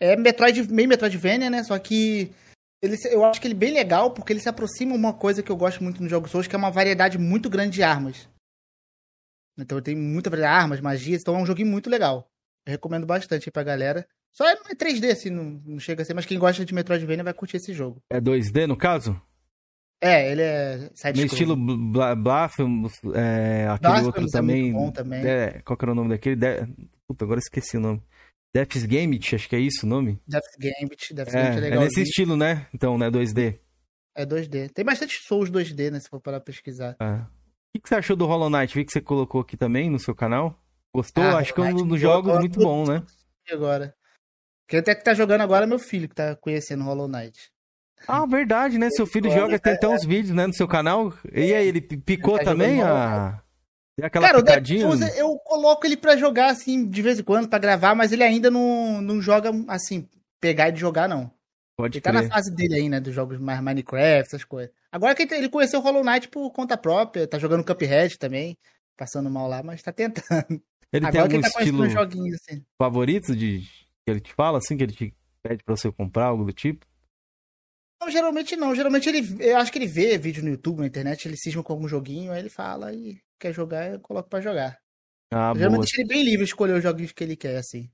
É 0.00 0.16
Metroid, 0.16 0.72
meio 0.72 0.88
Metroidvania, 0.88 1.50
né? 1.50 1.62
Só 1.62 1.78
que 1.78 2.32
ele, 2.82 2.96
eu 3.10 3.24
acho 3.24 3.40
que 3.40 3.46
ele 3.46 3.54
é 3.54 3.58
bem 3.58 3.72
legal 3.72 4.12
porque 4.12 4.32
ele 4.32 4.40
se 4.40 4.48
aproxima 4.48 4.94
uma 4.94 5.12
coisa 5.12 5.42
que 5.42 5.50
eu 5.52 5.56
gosto 5.56 5.82
muito 5.84 6.02
nos 6.02 6.10
jogos 6.10 6.30
Souls, 6.30 6.46
que 6.46 6.54
é 6.54 6.58
uma 6.58 6.70
variedade 6.70 7.18
muito 7.18 7.50
grande 7.50 7.74
de 7.74 7.82
armas. 7.82 8.28
Então 9.58 9.80
tem 9.80 9.94
muita 9.94 10.30
variedade 10.30 10.56
de 10.56 10.62
armas, 10.62 10.80
magias, 10.80 11.20
então 11.20 11.36
é 11.36 11.38
um 11.38 11.46
joguinho 11.46 11.68
muito 11.68 11.90
legal. 11.90 12.26
Eu 12.66 12.72
recomendo 12.72 13.06
bastante 13.06 13.48
aí 13.48 13.52
pra 13.52 13.62
galera. 13.62 14.06
Só 14.32 14.48
é 14.48 14.56
3D, 14.56 15.10
assim, 15.10 15.28
não, 15.28 15.60
não 15.64 15.78
chega 15.78 16.02
a 16.02 16.04
ser, 16.04 16.14
mas 16.14 16.24
quem 16.24 16.38
gosta 16.38 16.64
de 16.64 16.72
Metroidvania 16.72 17.24
vai 17.24 17.34
curtir 17.34 17.56
esse 17.56 17.74
jogo. 17.74 18.02
É 18.10 18.20
2D 18.20 18.66
no 18.66 18.76
caso? 18.76 19.20
É, 20.02 20.32
ele 20.32 20.42
é 20.42 20.90
side 20.94 21.20
No 21.20 21.26
estilo 21.26 21.56
Blasphemous, 22.16 22.94
é, 23.14 23.68
aquele 23.68 23.92
Blasphemous 23.92 24.06
outro 24.06 24.26
também. 24.28 24.70
É 24.70 24.72
bom 24.72 24.90
também. 24.90 25.26
É, 25.26 25.60
qual 25.62 25.76
que 25.76 25.84
era 25.84 25.92
o 25.92 25.94
nome 25.94 26.08
daquele? 26.08 26.36
De... 26.36 26.66
Puta, 27.06 27.24
agora 27.24 27.38
esqueci 27.38 27.76
o 27.76 27.80
nome. 27.80 28.02
Death's 28.54 28.84
Gambit, 28.84 29.34
acho 29.34 29.48
que 29.48 29.54
é 29.54 29.60
isso 29.60 29.86
o 29.86 29.88
nome? 29.88 30.20
Death's 30.26 30.56
Gambit, 30.58 31.14
Death's 31.14 31.34
é, 31.34 31.42
Gambit 31.42 31.58
é 31.58 31.60
legal. 31.60 31.82
É 31.82 31.84
nesse 31.84 32.02
estilo, 32.02 32.36
né? 32.36 32.66
Então, 32.74 32.96
né? 32.96 33.10
2D. 33.10 33.58
É 34.16 34.26
2D. 34.26 34.70
Tem 34.72 34.84
bastante 34.84 35.20
Souls 35.22 35.50
2D, 35.50 35.90
né? 35.90 36.00
Se 36.00 36.08
for 36.08 36.20
para 36.20 36.40
pesquisar. 36.40 36.96
É. 36.98 37.20
O 37.76 37.80
que, 37.80 37.88
você 37.88 37.94
achou 37.94 38.16
do 38.16 38.26
Hollow 38.26 38.50
Knight? 38.50 38.74
Vi 38.74 38.84
que 38.84 38.92
você 38.92 39.00
colocou 39.00 39.42
aqui 39.42 39.56
também 39.56 39.88
no 39.88 39.98
seu 39.98 40.14
canal. 40.14 40.60
Gostou? 40.92 41.22
Ah, 41.22 41.38
acho 41.38 41.54
que 41.54 41.60
é 41.60 41.64
um 41.64 41.86
dos 41.86 42.00
jogos 42.00 42.36
muito 42.38 42.58
bom, 42.58 42.84
né? 42.84 43.04
Agora. 43.50 43.94
Quem 44.66 44.80
até 44.80 44.94
que 44.94 45.04
tá 45.04 45.14
jogando 45.14 45.42
agora 45.42 45.64
é 45.64 45.68
meu 45.68 45.78
filho, 45.78 46.08
que 46.08 46.14
tá 46.14 46.34
conhecendo 46.34 46.84
Hollow 46.84 47.08
Knight. 47.08 47.52
Ah, 48.08 48.26
verdade, 48.26 48.78
né? 48.78 48.90
Seu 48.90 49.06
filho 49.06 49.30
joga, 49.30 49.58
tem 49.58 49.74
até 49.74 49.88
uns 49.88 50.04
vídeos, 50.04 50.34
né, 50.34 50.46
no 50.46 50.54
seu 50.54 50.66
canal. 50.66 51.12
E 51.32 51.54
aí, 51.54 51.68
ele 51.68 51.80
picou 51.80 52.38
tá 52.38 52.44
também 52.44 52.82
a... 52.82 53.40
Aquela 54.02 54.26
Cara, 54.28 54.38
picadinha? 54.38 54.88
o 54.88 55.04
eu 55.16 55.36
coloco 55.40 55.86
ele 55.86 55.96
pra 55.96 56.16
jogar, 56.16 56.50
assim, 56.50 56.88
de 56.88 57.02
vez 57.02 57.18
em 57.18 57.22
quando, 57.22 57.48
pra 57.48 57.58
gravar, 57.58 57.94
mas 57.94 58.12
ele 58.12 58.22
ainda 58.22 58.50
não, 58.50 59.02
não 59.02 59.20
joga, 59.20 59.50
assim, 59.68 60.08
pegar 60.40 60.70
e 60.72 60.76
jogar, 60.76 61.06
não. 61.06 61.30
Pode 61.76 61.98
ele 61.98 62.02
crer. 62.02 62.14
tá 62.14 62.22
na 62.22 62.28
fase 62.28 62.54
dele 62.54 62.74
aí, 62.74 62.88
né, 62.88 62.98
dos 62.98 63.14
jogos 63.14 63.38
mais 63.38 63.60
Minecraft, 63.60 64.26
essas 64.26 64.44
coisas. 64.44 64.72
Agora 64.90 65.14
que 65.14 65.22
ele 65.34 65.48
conheceu 65.48 65.80
o 65.80 65.82
Hollow 65.82 66.02
Knight 66.02 66.28
por 66.28 66.50
conta 66.50 66.76
própria, 66.76 67.26
tá 67.26 67.38
jogando 67.38 67.64
Cuphead 67.64 68.18
também, 68.18 68.56
passando 68.96 69.30
mal 69.30 69.48
lá, 69.48 69.62
mas 69.62 69.82
tá 69.82 69.92
tentando. 69.92 70.62
Ele 70.92 71.06
Agora 71.06 71.28
tem 71.28 71.36
algum 71.36 71.40
tá 71.40 71.48
estilo 71.60 71.84
assim. 71.84 72.64
favorito 72.76 73.36
de 73.36 73.60
que 73.60 74.10
ele 74.10 74.20
te 74.20 74.34
fala, 74.34 74.58
assim, 74.58 74.76
que 74.76 74.82
ele 74.82 74.92
te 74.92 75.14
pede 75.42 75.62
pra 75.62 75.76
você 75.76 75.90
comprar, 75.92 76.26
algo 76.26 76.44
do 76.44 76.52
tipo? 76.52 76.84
Não, 78.00 78.10
geralmente 78.10 78.56
não. 78.56 78.74
Geralmente 78.74 79.08
ele. 79.08 79.36
Eu 79.40 79.58
acho 79.58 79.70
que 79.70 79.78
ele 79.78 79.86
vê 79.86 80.16
vídeo 80.16 80.42
no 80.42 80.50
YouTube, 80.50 80.80
na 80.80 80.86
internet, 80.86 81.26
ele 81.26 81.36
cisma 81.36 81.62
com 81.62 81.72
algum 81.72 81.86
joguinho, 81.86 82.32
aí 82.32 82.40
ele 82.40 82.48
fala 82.48 82.92
e 82.92 83.20
quer 83.38 83.52
jogar, 83.52 83.92
eu 83.92 84.00
coloco 84.00 84.28
pra 84.28 84.40
jogar. 84.40 84.78
Ah, 85.32 85.52
geralmente 85.54 85.78
boa. 85.78 85.86
deixa 85.86 86.00
ele 86.00 86.08
bem 86.08 86.24
livre 86.24 86.44
escolher 86.44 86.72
os 86.74 86.82
joguinhos 86.82 87.12
que 87.12 87.22
ele 87.22 87.36
quer, 87.36 87.56
assim. 87.56 87.90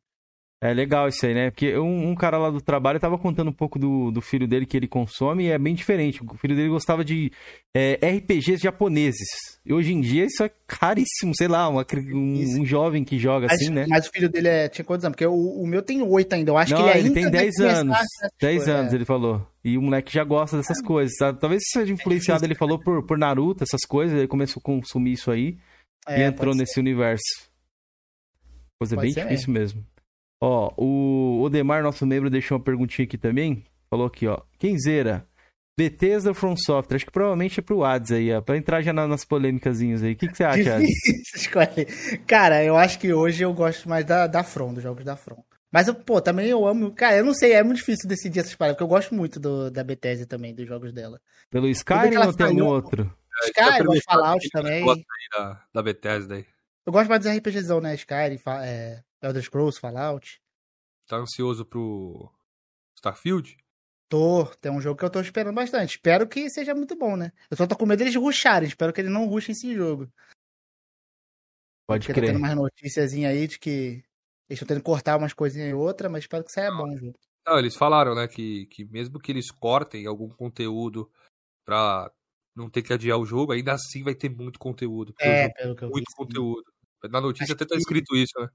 É 0.59 0.73
legal 0.73 1.07
isso 1.07 1.27
aí, 1.27 1.35
né? 1.35 1.51
Porque 1.51 1.77
um, 1.77 2.09
um, 2.09 2.14
cara 2.14 2.38
lá 2.38 2.51
do 2.51 2.62
trabalho 2.62 2.99
tava 2.99 3.19
contando 3.19 3.49
um 3.49 3.53
pouco 3.53 3.79
do, 3.79 4.11
do 4.11 4.23
filho 4.23 4.49
dele 4.49 4.64
que 4.64 4.75
ele 4.75 4.88
consome 4.88 5.45
e 5.45 5.51
é 5.51 5.59
bem 5.59 5.75
diferente. 5.75 6.23
O 6.25 6.37
filho 6.38 6.57
dele 6.57 6.71
gostava 6.71 7.05
de 7.05 7.31
é, 7.77 7.95
RPGs 8.16 8.62
japoneses. 8.62 9.29
E 9.66 9.73
hoje 9.75 9.92
em 9.92 10.01
dia 10.01 10.25
isso 10.25 10.42
é 10.42 10.51
caríssimo, 10.66 11.35
sei 11.37 11.47
lá, 11.47 11.69
uma, 11.69 11.85
um, 12.11 12.61
um, 12.61 12.64
jovem 12.64 13.05
que 13.05 13.19
joga 13.19 13.49
mas, 13.51 13.61
assim, 13.61 13.71
né? 13.71 13.85
Mas 13.87 14.07
o 14.07 14.11
filho 14.11 14.31
dele 14.31 14.49
é, 14.49 14.69
tinha 14.69 14.85
quantos 14.85 15.05
anos? 15.05 15.14
Porque 15.14 15.27
o, 15.27 15.35
o 15.35 15.66
meu 15.66 15.83
tem 15.83 16.01
oito 16.01 16.33
ainda. 16.33 16.53
Eu 16.53 16.57
acho 16.57 16.73
Não, 16.73 16.85
que 16.85 16.88
ele, 16.88 16.99
ele 17.01 17.09
ainda 17.09 17.21
tem 17.21 17.31
dez 17.31 17.61
anos. 17.61 17.99
Dez 18.40 18.66
anos, 18.66 18.92
é. 18.95 18.97
ele 18.97 19.05
falou. 19.05 19.47
E 19.62 19.77
o 19.77 19.83
moleque 19.83 20.11
já 20.11 20.25
gosta 20.25 20.57
dessas 20.57 20.79
é. 20.79 20.83
coisas. 20.83 21.14
Sabe? 21.19 21.38
Talvez 21.38 21.64
seja 21.66 21.92
influenciado, 21.92 22.47
ele 22.47 22.55
falou, 22.55 22.79
por, 22.79 23.05
por 23.05 23.19
Naruto, 23.19 23.62
essas 23.62 23.83
coisas. 23.87 24.16
Ele 24.16 24.27
começou 24.27 24.61
a 24.61 24.64
consumir 24.64 25.12
isso 25.12 25.31
aí 25.31 25.59
e 26.09 26.23
é, 26.23 26.27
entrou 26.27 26.55
nesse 26.55 26.81
universo. 26.81 27.51
Coisa 28.81 28.97
pode 28.97 29.14
bem 29.14 29.25
difícil 29.25 29.53
mesmo. 29.53 29.85
Ó, 30.40 30.72
o 30.77 31.42
Odemar, 31.42 31.83
nosso 31.83 32.07
membro, 32.07 32.31
deixou 32.31 32.59
uma 32.59 32.64
perguntinha 32.64 33.07
aqui 33.07 33.16
também. 33.16 33.64
Falou 33.88 34.07
aqui, 34.07 34.27
ó. 34.27 34.42
Quem 34.59 34.79
zera? 34.79 35.27
Bethesda 35.79 36.33
From 36.33 36.57
Software? 36.57 36.96
Acho 36.96 37.07
que 37.07 37.12
provavelmente 37.12 37.61
é 37.61 37.62
pro 37.62 37.85
Ads 37.85 38.12
aí, 38.12 38.33
ó. 38.33 38.40
Pra 38.40 38.57
entrar 38.57 38.83
já 38.83 38.92
nas 38.92 39.25
polêmicas 39.25 39.81
aí. 39.81 40.12
O 40.12 40.16
que, 40.16 40.29
que 40.29 40.37
você 40.37 40.44
acha, 40.44 40.77
Ads? 40.77 41.49
Cara, 42.27 42.64
eu 42.64 42.77
acho 42.77 42.99
que 42.99 43.12
hoje 43.12 43.42
eu 43.42 43.53
gosto 43.53 43.88
mais 43.88 44.05
da, 44.05 44.27
da 44.27 44.42
From, 44.42 44.75
dos 44.75 44.83
jogos 44.83 45.05
da 45.05 45.16
From. 45.16 45.42
Mas, 45.70 45.90
pô, 45.90 46.20
também 46.20 46.49
eu 46.49 46.66
amo. 46.66 46.92
Cara, 46.92 47.16
eu 47.16 47.25
não 47.25 47.35
sei, 47.35 47.53
é 47.53 47.62
muito 47.62 47.79
difícil 47.79 48.09
decidir 48.09 48.40
essas 48.40 48.55
paradas, 48.55 48.77
porque 48.77 48.85
eu 48.85 48.88
gosto 48.88 49.14
muito 49.14 49.38
do, 49.38 49.70
da 49.70 49.85
Bethesda 49.85 50.25
também, 50.25 50.55
dos 50.55 50.66
jogos 50.66 50.92
dela. 50.92 51.20
Pelo 51.51 51.68
Skyrim 51.68 52.16
ou 52.16 52.33
tem 52.33 52.46
algum 52.46 52.64
outro? 52.64 53.14
Skyrim, 53.44 54.01
Fallout 54.07 54.49
também. 54.51 54.87
Da, 55.37 55.62
da 55.75 55.83
Bethesda 55.83 56.37
aí. 56.37 56.46
Eu 56.87 56.92
gosto 56.92 57.09
mais 57.09 57.20
dos 57.20 57.31
RPGzão, 57.31 57.81
né? 57.81 57.94
Skyrim, 57.94 58.38
é, 58.62 59.03
Elder 59.27 59.43
Scrolls, 59.43 59.81
Fallout. 59.81 60.41
Tá 61.07 61.17
ansioso 61.17 61.65
pro 61.65 62.31
Starfield? 62.97 63.57
Tô, 64.09 64.47
tem 64.61 64.71
um 64.71 64.81
jogo 64.81 64.99
que 64.99 65.05
eu 65.05 65.11
tô 65.11 65.21
esperando 65.21 65.55
bastante. 65.55 65.97
Espero 65.97 66.29
que 66.29 66.49
seja 66.49 66.75
muito 66.75 66.97
bom, 66.97 67.17
né? 67.17 67.33
Eu 67.51 67.57
só 67.57 67.67
tô 67.67 67.77
com 67.77 67.87
medo 67.87 67.99
deles 67.99 68.15
ruxarem, 68.15 68.69
espero 68.69 68.93
que 68.93 69.01
eles 69.01 69.11
não 69.11 69.27
ruxem 69.27 69.53
esse 69.53 69.75
jogo. 69.75 70.09
Pode 71.89 72.07
Porque 72.07 72.21
crer. 72.21 72.29
tá 72.29 72.33
tendo 72.33 72.43
mais 72.43 72.57
notícias 72.57 73.12
aí 73.12 73.47
de 73.47 73.59
que 73.59 74.05
eles 74.49 74.61
estão 74.61 74.67
tendo 74.67 74.79
que 74.79 74.85
cortar 74.85 75.17
umas 75.17 75.33
coisinhas 75.33 75.71
e 75.71 75.75
outra, 75.75 76.09
mas 76.09 76.25
espero 76.25 76.45
que 76.45 76.53
saia 76.53 76.71
bom 76.71 76.93
o 76.93 76.97
jogo. 76.97 77.19
Não, 77.47 77.59
eles 77.59 77.77
falaram, 77.77 78.15
né, 78.15 78.27
que, 78.27 78.67
que 78.67 78.85
mesmo 78.85 79.21
que 79.21 79.31
eles 79.31 79.51
cortem 79.51 80.07
algum 80.07 80.29
conteúdo 80.29 81.11
pra 81.65 82.11
não 82.57 82.71
ter 82.71 82.83
que 82.83 82.93
adiar 82.93 83.19
o 83.19 83.27
jogo, 83.27 83.53
ainda 83.53 83.73
assim 83.73 84.03
vai 84.03 84.15
ter 84.15 84.29
muito 84.29 84.59
conteúdo. 84.59 85.15
É, 85.21 85.49
pelo 85.51 85.77
que 85.77 85.85
eu 85.85 85.91
muito 85.91 86.05
vi. 86.09 86.11
sim. 86.11 86.17
conteúdo. 86.17 86.65
Na 87.09 87.21
notícia 87.21 87.45
Acho 87.45 87.53
até 87.55 87.64
tá 87.64 87.75
que- 87.75 87.81
escrito 87.81 88.14
isso, 88.16 88.33
né? 88.38 88.49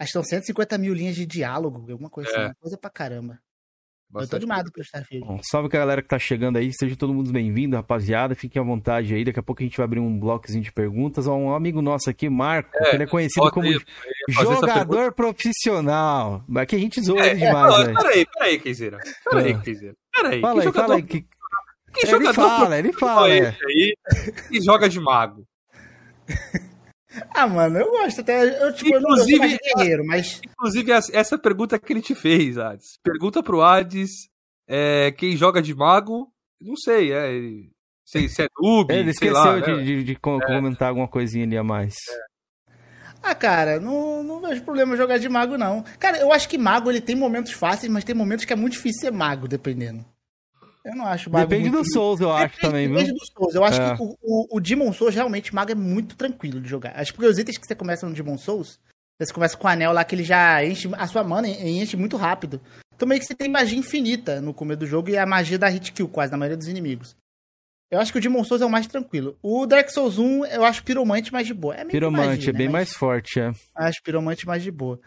Acho 0.00 0.08
que 0.08 0.12
são 0.12 0.22
150 0.24 0.76
mil 0.78 0.94
linhas 0.94 1.16
de 1.16 1.24
diálogo, 1.26 1.90
alguma 1.90 2.10
coisa 2.10 2.30
É. 2.30 2.44
assim. 2.46 2.54
Coisa 2.60 2.78
pra 2.78 2.90
caramba. 2.90 3.34
Eu 3.34 4.12
tô 4.14 4.18
Bastante 4.20 4.36
animado 4.40 4.72
pro 4.72 4.80
Starfield. 4.82 5.26
Bom, 5.26 5.38
salve 5.42 5.68
com 5.68 5.76
a 5.76 5.80
galera 5.80 6.00
que 6.00 6.08
tá 6.08 6.18
chegando 6.18 6.56
aí, 6.56 6.72
seja 6.72 6.96
todo 6.96 7.12
mundo 7.12 7.30
bem-vindo, 7.30 7.76
rapaziada. 7.76 8.34
Fiquem 8.34 8.58
à 8.58 8.64
vontade 8.64 9.14
aí, 9.14 9.22
daqui 9.22 9.38
a 9.38 9.42
pouco 9.42 9.60
a 9.62 9.66
gente 9.66 9.76
vai 9.76 9.84
abrir 9.84 10.00
um 10.00 10.18
bloquezinho 10.18 10.64
de 10.64 10.72
perguntas. 10.72 11.26
Ó, 11.26 11.36
Um 11.36 11.52
amigo 11.54 11.82
nosso 11.82 12.08
aqui, 12.08 12.26
Marco, 12.30 12.70
É, 12.74 12.88
que 12.90 12.96
ele 12.96 13.02
é 13.02 13.06
conhecido 13.06 13.50
como 13.50 13.68
jogador 14.30 15.12
profissional. 15.12 16.42
Mas 16.48 16.66
que 16.66 16.76
a 16.76 16.78
gente 16.78 17.02
zoa 17.02 17.20
É, 17.20 17.32
ele 17.32 17.44
é, 17.44 17.46
demais, 17.48 17.70
não, 17.76 17.84
velho. 17.84 17.96
peraí, 17.98 18.26
peraí, 18.32 18.58
Kenzeira. 18.60 18.98
Peraí, 19.28 19.52
Ah. 19.52 19.62
Peraí. 20.22 20.40
Fala 20.40 20.54
que 20.54 20.60
aí, 20.60 20.64
jogador, 20.64 20.72
fala 20.86 20.94
aí. 20.96 21.02
Que... 21.02 21.20
que 21.20 21.28
Ele 22.00 22.10
jogador 22.10 22.34
fala, 22.34 22.78
ele 22.78 22.92
fala. 22.94 23.28
é 23.30 23.38
é. 23.40 23.56
aí 23.66 23.94
que 24.48 24.60
joga 24.62 24.88
de 24.88 24.98
mago? 25.00 25.46
Ah, 27.34 27.46
mano, 27.46 27.78
eu 27.78 27.90
gosto 27.90 28.20
até. 28.20 28.62
Eu, 28.62 28.72
tipo, 28.74 28.94
eu 28.94 29.00
não 29.00 29.10
gosto 29.10 29.30
Inclusive- 29.30 29.58
guerreiro, 29.76 30.04
mas. 30.06 30.40
Inclusive, 30.44 30.92
essa- 30.92 31.16
essa 31.16 31.38
pergunta 31.38 31.78
que 31.78 31.92
ele 31.92 32.02
te 32.02 32.14
fez, 32.14 32.58
Hades. 32.58 32.98
Pergunta 33.02 33.42
pro 33.42 33.62
Hades 33.62 34.10
é, 34.68 35.10
quem 35.12 35.36
joga 35.36 35.62
de 35.62 35.74
mago. 35.74 36.30
Não 36.60 36.76
sei, 36.76 37.12
é. 37.12 37.30
Sei 38.04 38.28
se 38.28 38.42
é 38.42 38.48
noob, 38.58 38.92
Ele 38.92 39.12
sei 39.14 39.28
esqueceu 39.28 39.34
lá. 39.34 39.60
de, 39.60 39.76
né? 39.76 39.82
de- 39.82 40.04
de 40.04 40.16
co- 40.16 40.40
comentar 40.40 40.88
alguma 40.88 41.06
coisinha 41.08 41.44
ali 41.44 41.56
a 41.56 41.62
mais. 41.64 41.94
Ah, 43.22 43.34
cara, 43.34 43.78
não, 43.80 44.22
não 44.22 44.40
vejo 44.40 44.62
problema 44.62 44.96
jogar 44.96 45.18
de 45.18 45.28
mago, 45.28 45.58
não. 45.58 45.82
Cara, 45.98 46.18
eu 46.18 46.32
acho 46.32 46.48
que 46.48 46.56
mago 46.56 46.90
ele 46.90 47.00
tem 47.00 47.14
momentos 47.16 47.52
fáceis, 47.52 47.90
mas 47.92 48.04
tem 48.04 48.14
momentos 48.14 48.44
que 48.44 48.52
é 48.52 48.56
muito 48.56 48.74
difícil 48.74 49.00
ser 49.00 49.10
mago, 49.12 49.48
dependendo. 49.48 50.04
Eu 50.88 50.96
não 50.96 51.06
acho 51.06 51.30
mago. 51.30 51.46
Depende 51.48 51.70
muito... 51.70 51.84
do 51.84 51.92
Souls, 51.92 52.20
eu 52.20 52.32
acho 52.32 52.54
Depende- 52.56 52.60
também, 52.62 52.88
Depende 52.88 53.04
viu? 53.10 53.14
dos 53.14 53.28
Souls. 53.28 53.54
Eu 53.54 53.64
acho 53.64 53.80
É. 53.80 53.96
que 53.96 54.02
o, 54.02 54.16
o, 54.22 54.56
o 54.56 54.60
Demon 54.60 54.92
Souls, 54.92 55.14
realmente, 55.14 55.54
mago 55.54 55.72
é 55.72 55.74
muito 55.74 56.16
tranquilo 56.16 56.60
de 56.60 56.68
jogar. 56.68 56.92
Acho 56.98 57.12
que 57.14 57.24
os 57.24 57.38
itens 57.38 57.58
que 57.58 57.66
você 57.66 57.74
começa 57.74 58.08
no 58.08 58.14
Demon 58.14 58.38
Souls, 58.38 58.78
você 59.20 59.32
começa 59.32 59.56
com 59.56 59.66
o 59.66 59.70
anel 59.70 59.92
lá 59.92 60.04
que 60.04 60.14
ele 60.14 60.24
já 60.24 60.64
enche 60.64 60.88
a 60.94 61.06
sua 61.06 61.22
mana 61.24 61.48
e 61.48 61.80
enche 61.80 61.96
muito 61.96 62.16
rápido. 62.16 62.60
Então 62.94 63.06
meio 63.06 63.20
que 63.20 63.26
você 63.26 63.34
tem 63.34 63.48
magia 63.48 63.78
infinita 63.78 64.40
no 64.40 64.52
começo 64.54 64.80
do 64.80 64.86
jogo 64.86 65.10
e 65.10 65.16
a 65.18 65.26
magia 65.26 65.58
da 65.58 65.68
hit 65.68 65.92
kill 65.92 66.08
quase 66.08 66.32
na 66.32 66.38
maioria 66.38 66.56
dos 66.56 66.68
inimigos. 66.68 67.16
Eu 67.90 68.00
acho 68.00 68.12
que 68.12 68.18
o 68.18 68.20
Demon 68.20 68.44
Souls 68.44 68.60
é 68.60 68.66
o 68.66 68.70
mais 68.70 68.86
tranquilo. 68.86 69.38
O 69.42 69.64
Dark 69.66 69.88
Souls 69.88 70.18
1, 70.18 70.44
eu 70.46 70.62
acho 70.64 70.84
Piromante 70.84 71.32
mais 71.32 71.46
de 71.46 71.54
boa. 71.54 71.74
É 71.74 71.78
meio 71.78 71.86
que 71.88 71.92
Piromante, 71.92 72.26
magia, 72.28 72.50
é 72.50 72.52
né? 72.52 72.58
bem 72.58 72.66
Mas 72.66 72.72
mais 72.74 72.92
forte, 72.92 73.40
é. 73.40 73.50
Acho 73.74 74.02
Piromante 74.02 74.46
mais 74.46 74.62
de 74.62 74.70
boa. 74.70 75.00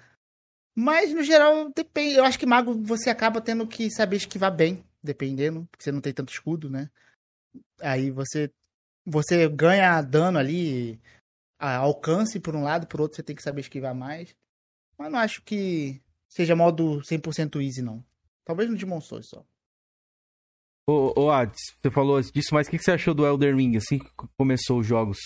Mas, 0.76 1.14
no 1.14 1.22
geral, 1.22 1.70
depende. 1.76 2.16
Eu 2.16 2.24
acho 2.26 2.40
que 2.40 2.46
Mago 2.46 2.74
você 2.84 3.10
acaba 3.10 3.40
tendo 3.42 3.68
que 3.68 3.92
saber 3.92 4.16
esquivar 4.16 4.52
bem, 4.56 4.84
dependendo, 5.04 5.68
porque 5.72 5.84
você 5.84 5.92
não 5.92 6.02
tem 6.02 6.14
tanto 6.14 6.32
escudo, 6.32 6.70
né? 6.70 6.90
Aí 7.82 8.12
você 8.12 8.52
você 9.06 9.50
ganha 9.50 10.02
dano 10.02 10.38
ali, 10.38 11.02
alcance 11.60 12.40
por 12.40 12.56
um 12.56 12.64
lado, 12.64 12.86
por 12.88 13.02
outro 13.02 13.16
você 13.16 13.24
tem 13.24 13.36
que 13.36 13.42
saber 13.42 13.62
esquivar 13.62 13.96
mais. 13.96 14.36
Mas 14.98 15.12
não 15.12 15.20
acho 15.20 15.42
que 15.42 16.02
seja 16.30 16.56
modo 16.56 17.02
100% 17.02 17.60
easy, 17.62 17.82
não. 17.82 18.04
Talvez 18.46 18.70
no 18.70 18.78
Demon 18.78 19.02
Souls 19.02 19.28
só. 19.28 19.44
Ô, 20.88 21.14
ô 21.20 21.32
Ades, 21.32 21.60
você 21.82 21.92
falou 21.92 22.22
disso, 22.22 22.54
mas 22.54 22.68
o 22.68 22.72
que 22.72 22.78
que 22.78 22.84
você 22.84 22.92
achou 22.92 23.14
do 23.14 23.26
Elder 23.26 23.56
Ring, 23.56 23.76
assim 23.78 24.00
que 24.00 24.10
começou 24.38 24.80
os 24.80 24.88
jogos? 24.88 25.18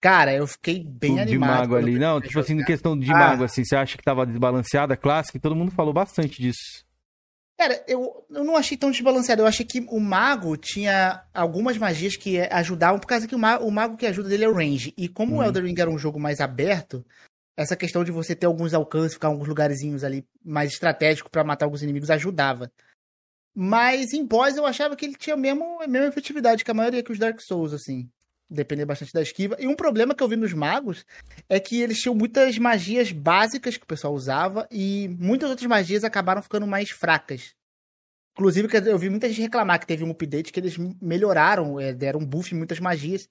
Cara, 0.00 0.32
eu 0.34 0.46
fiquei 0.46 0.84
bem 0.84 1.14
de 1.14 1.20
animado. 1.20 1.50
mago 1.50 1.72
quando 1.74 1.84
ali. 1.84 1.98
Não, 1.98 2.20
tipo 2.20 2.38
assim, 2.38 2.54
jogar. 2.54 2.66
questão 2.66 2.98
de 2.98 3.10
Ah. 3.10 3.16
mago, 3.16 3.44
assim, 3.44 3.64
você 3.64 3.74
acha 3.76 3.96
que 3.96 4.04
tava 4.04 4.26
desbalanceada 4.26 4.94
a 4.94 4.96
clássica? 4.96 5.40
Todo 5.40 5.56
mundo 5.56 5.72
falou 5.72 5.92
bastante 5.92 6.40
disso. 6.40 6.85
Cara, 7.58 7.82
eu, 7.88 8.26
eu 8.30 8.44
não 8.44 8.54
achei 8.56 8.76
tão 8.76 8.90
desbalanceado. 8.90 9.40
Eu 9.42 9.46
achei 9.46 9.64
que 9.64 9.80
o 9.88 9.98
mago 9.98 10.56
tinha 10.56 11.24
algumas 11.32 11.78
magias 11.78 12.14
que 12.14 12.38
ajudavam, 12.40 13.00
por 13.00 13.06
causa 13.06 13.26
que 13.26 13.34
o 13.34 13.38
mago, 13.38 13.64
o 13.64 13.70
mago 13.70 13.96
que 13.96 14.06
ajuda 14.06 14.28
dele 14.28 14.44
é 14.44 14.48
o 14.48 14.54
range. 14.54 14.92
E 14.96 15.08
como 15.08 15.34
Uhum. 15.34 15.38
o 15.40 15.42
Elden 15.44 15.64
Ring 15.64 15.80
era 15.80 15.90
um 15.90 15.98
jogo 15.98 16.20
mais 16.20 16.40
aberto, 16.40 17.04
essa 17.56 17.74
questão 17.74 18.04
de 18.04 18.12
você 18.12 18.34
ter 18.36 18.44
alguns 18.44 18.74
alcances, 18.74 19.14
ficar 19.14 19.28
em 19.28 19.32
alguns 19.32 19.48
lugarzinhos 19.48 20.04
ali 20.04 20.26
mais 20.44 20.72
estratégico 20.72 21.30
pra 21.30 21.42
matar 21.42 21.64
alguns 21.64 21.82
inimigos 21.82 22.10
ajudava. 22.10 22.70
Mas 23.54 24.12
em 24.12 24.24
boss 24.26 24.56
eu 24.58 24.66
achava 24.66 24.94
que 24.94 25.06
ele 25.06 25.14
tinha 25.14 25.34
mesmo, 25.34 25.80
a 25.80 25.86
mesma 25.86 26.08
efetividade 26.08 26.62
que 26.62 26.70
a 26.70 26.74
maioria 26.74 27.02
que 27.02 27.10
os 27.12 27.18
Dark 27.18 27.40
Souls, 27.40 27.72
assim. 27.72 28.10
Depender 28.48 28.84
bastante 28.84 29.12
da 29.12 29.22
esquiva. 29.22 29.56
E 29.58 29.66
um 29.66 29.74
problema 29.74 30.14
que 30.14 30.22
eu 30.22 30.28
vi 30.28 30.36
nos 30.36 30.52
magos 30.52 31.04
é 31.48 31.58
que 31.58 31.80
eles 31.80 31.98
tinham 31.98 32.14
muitas 32.14 32.56
magias 32.58 33.10
básicas 33.10 33.76
que 33.76 33.84
o 33.84 33.88
pessoal 33.88 34.14
usava 34.14 34.68
e 34.70 35.08
muitas 35.18 35.50
outras 35.50 35.66
magias 35.66 36.04
acabaram 36.04 36.40
ficando 36.40 36.66
mais 36.66 36.90
fracas. 36.90 37.54
Inclusive, 38.36 38.68
eu 38.86 38.98
vi 38.98 39.08
muita 39.08 39.28
gente 39.28 39.40
reclamar 39.40 39.80
que 39.80 39.86
teve 39.86 40.04
um 40.04 40.10
update 40.10 40.52
que 40.52 40.60
eles 40.60 40.76
melhoraram, 41.00 41.80
é, 41.80 41.92
deram 41.92 42.20
um 42.20 42.26
buff 42.26 42.54
em 42.54 42.58
muitas 42.58 42.78
magias. 42.78 43.28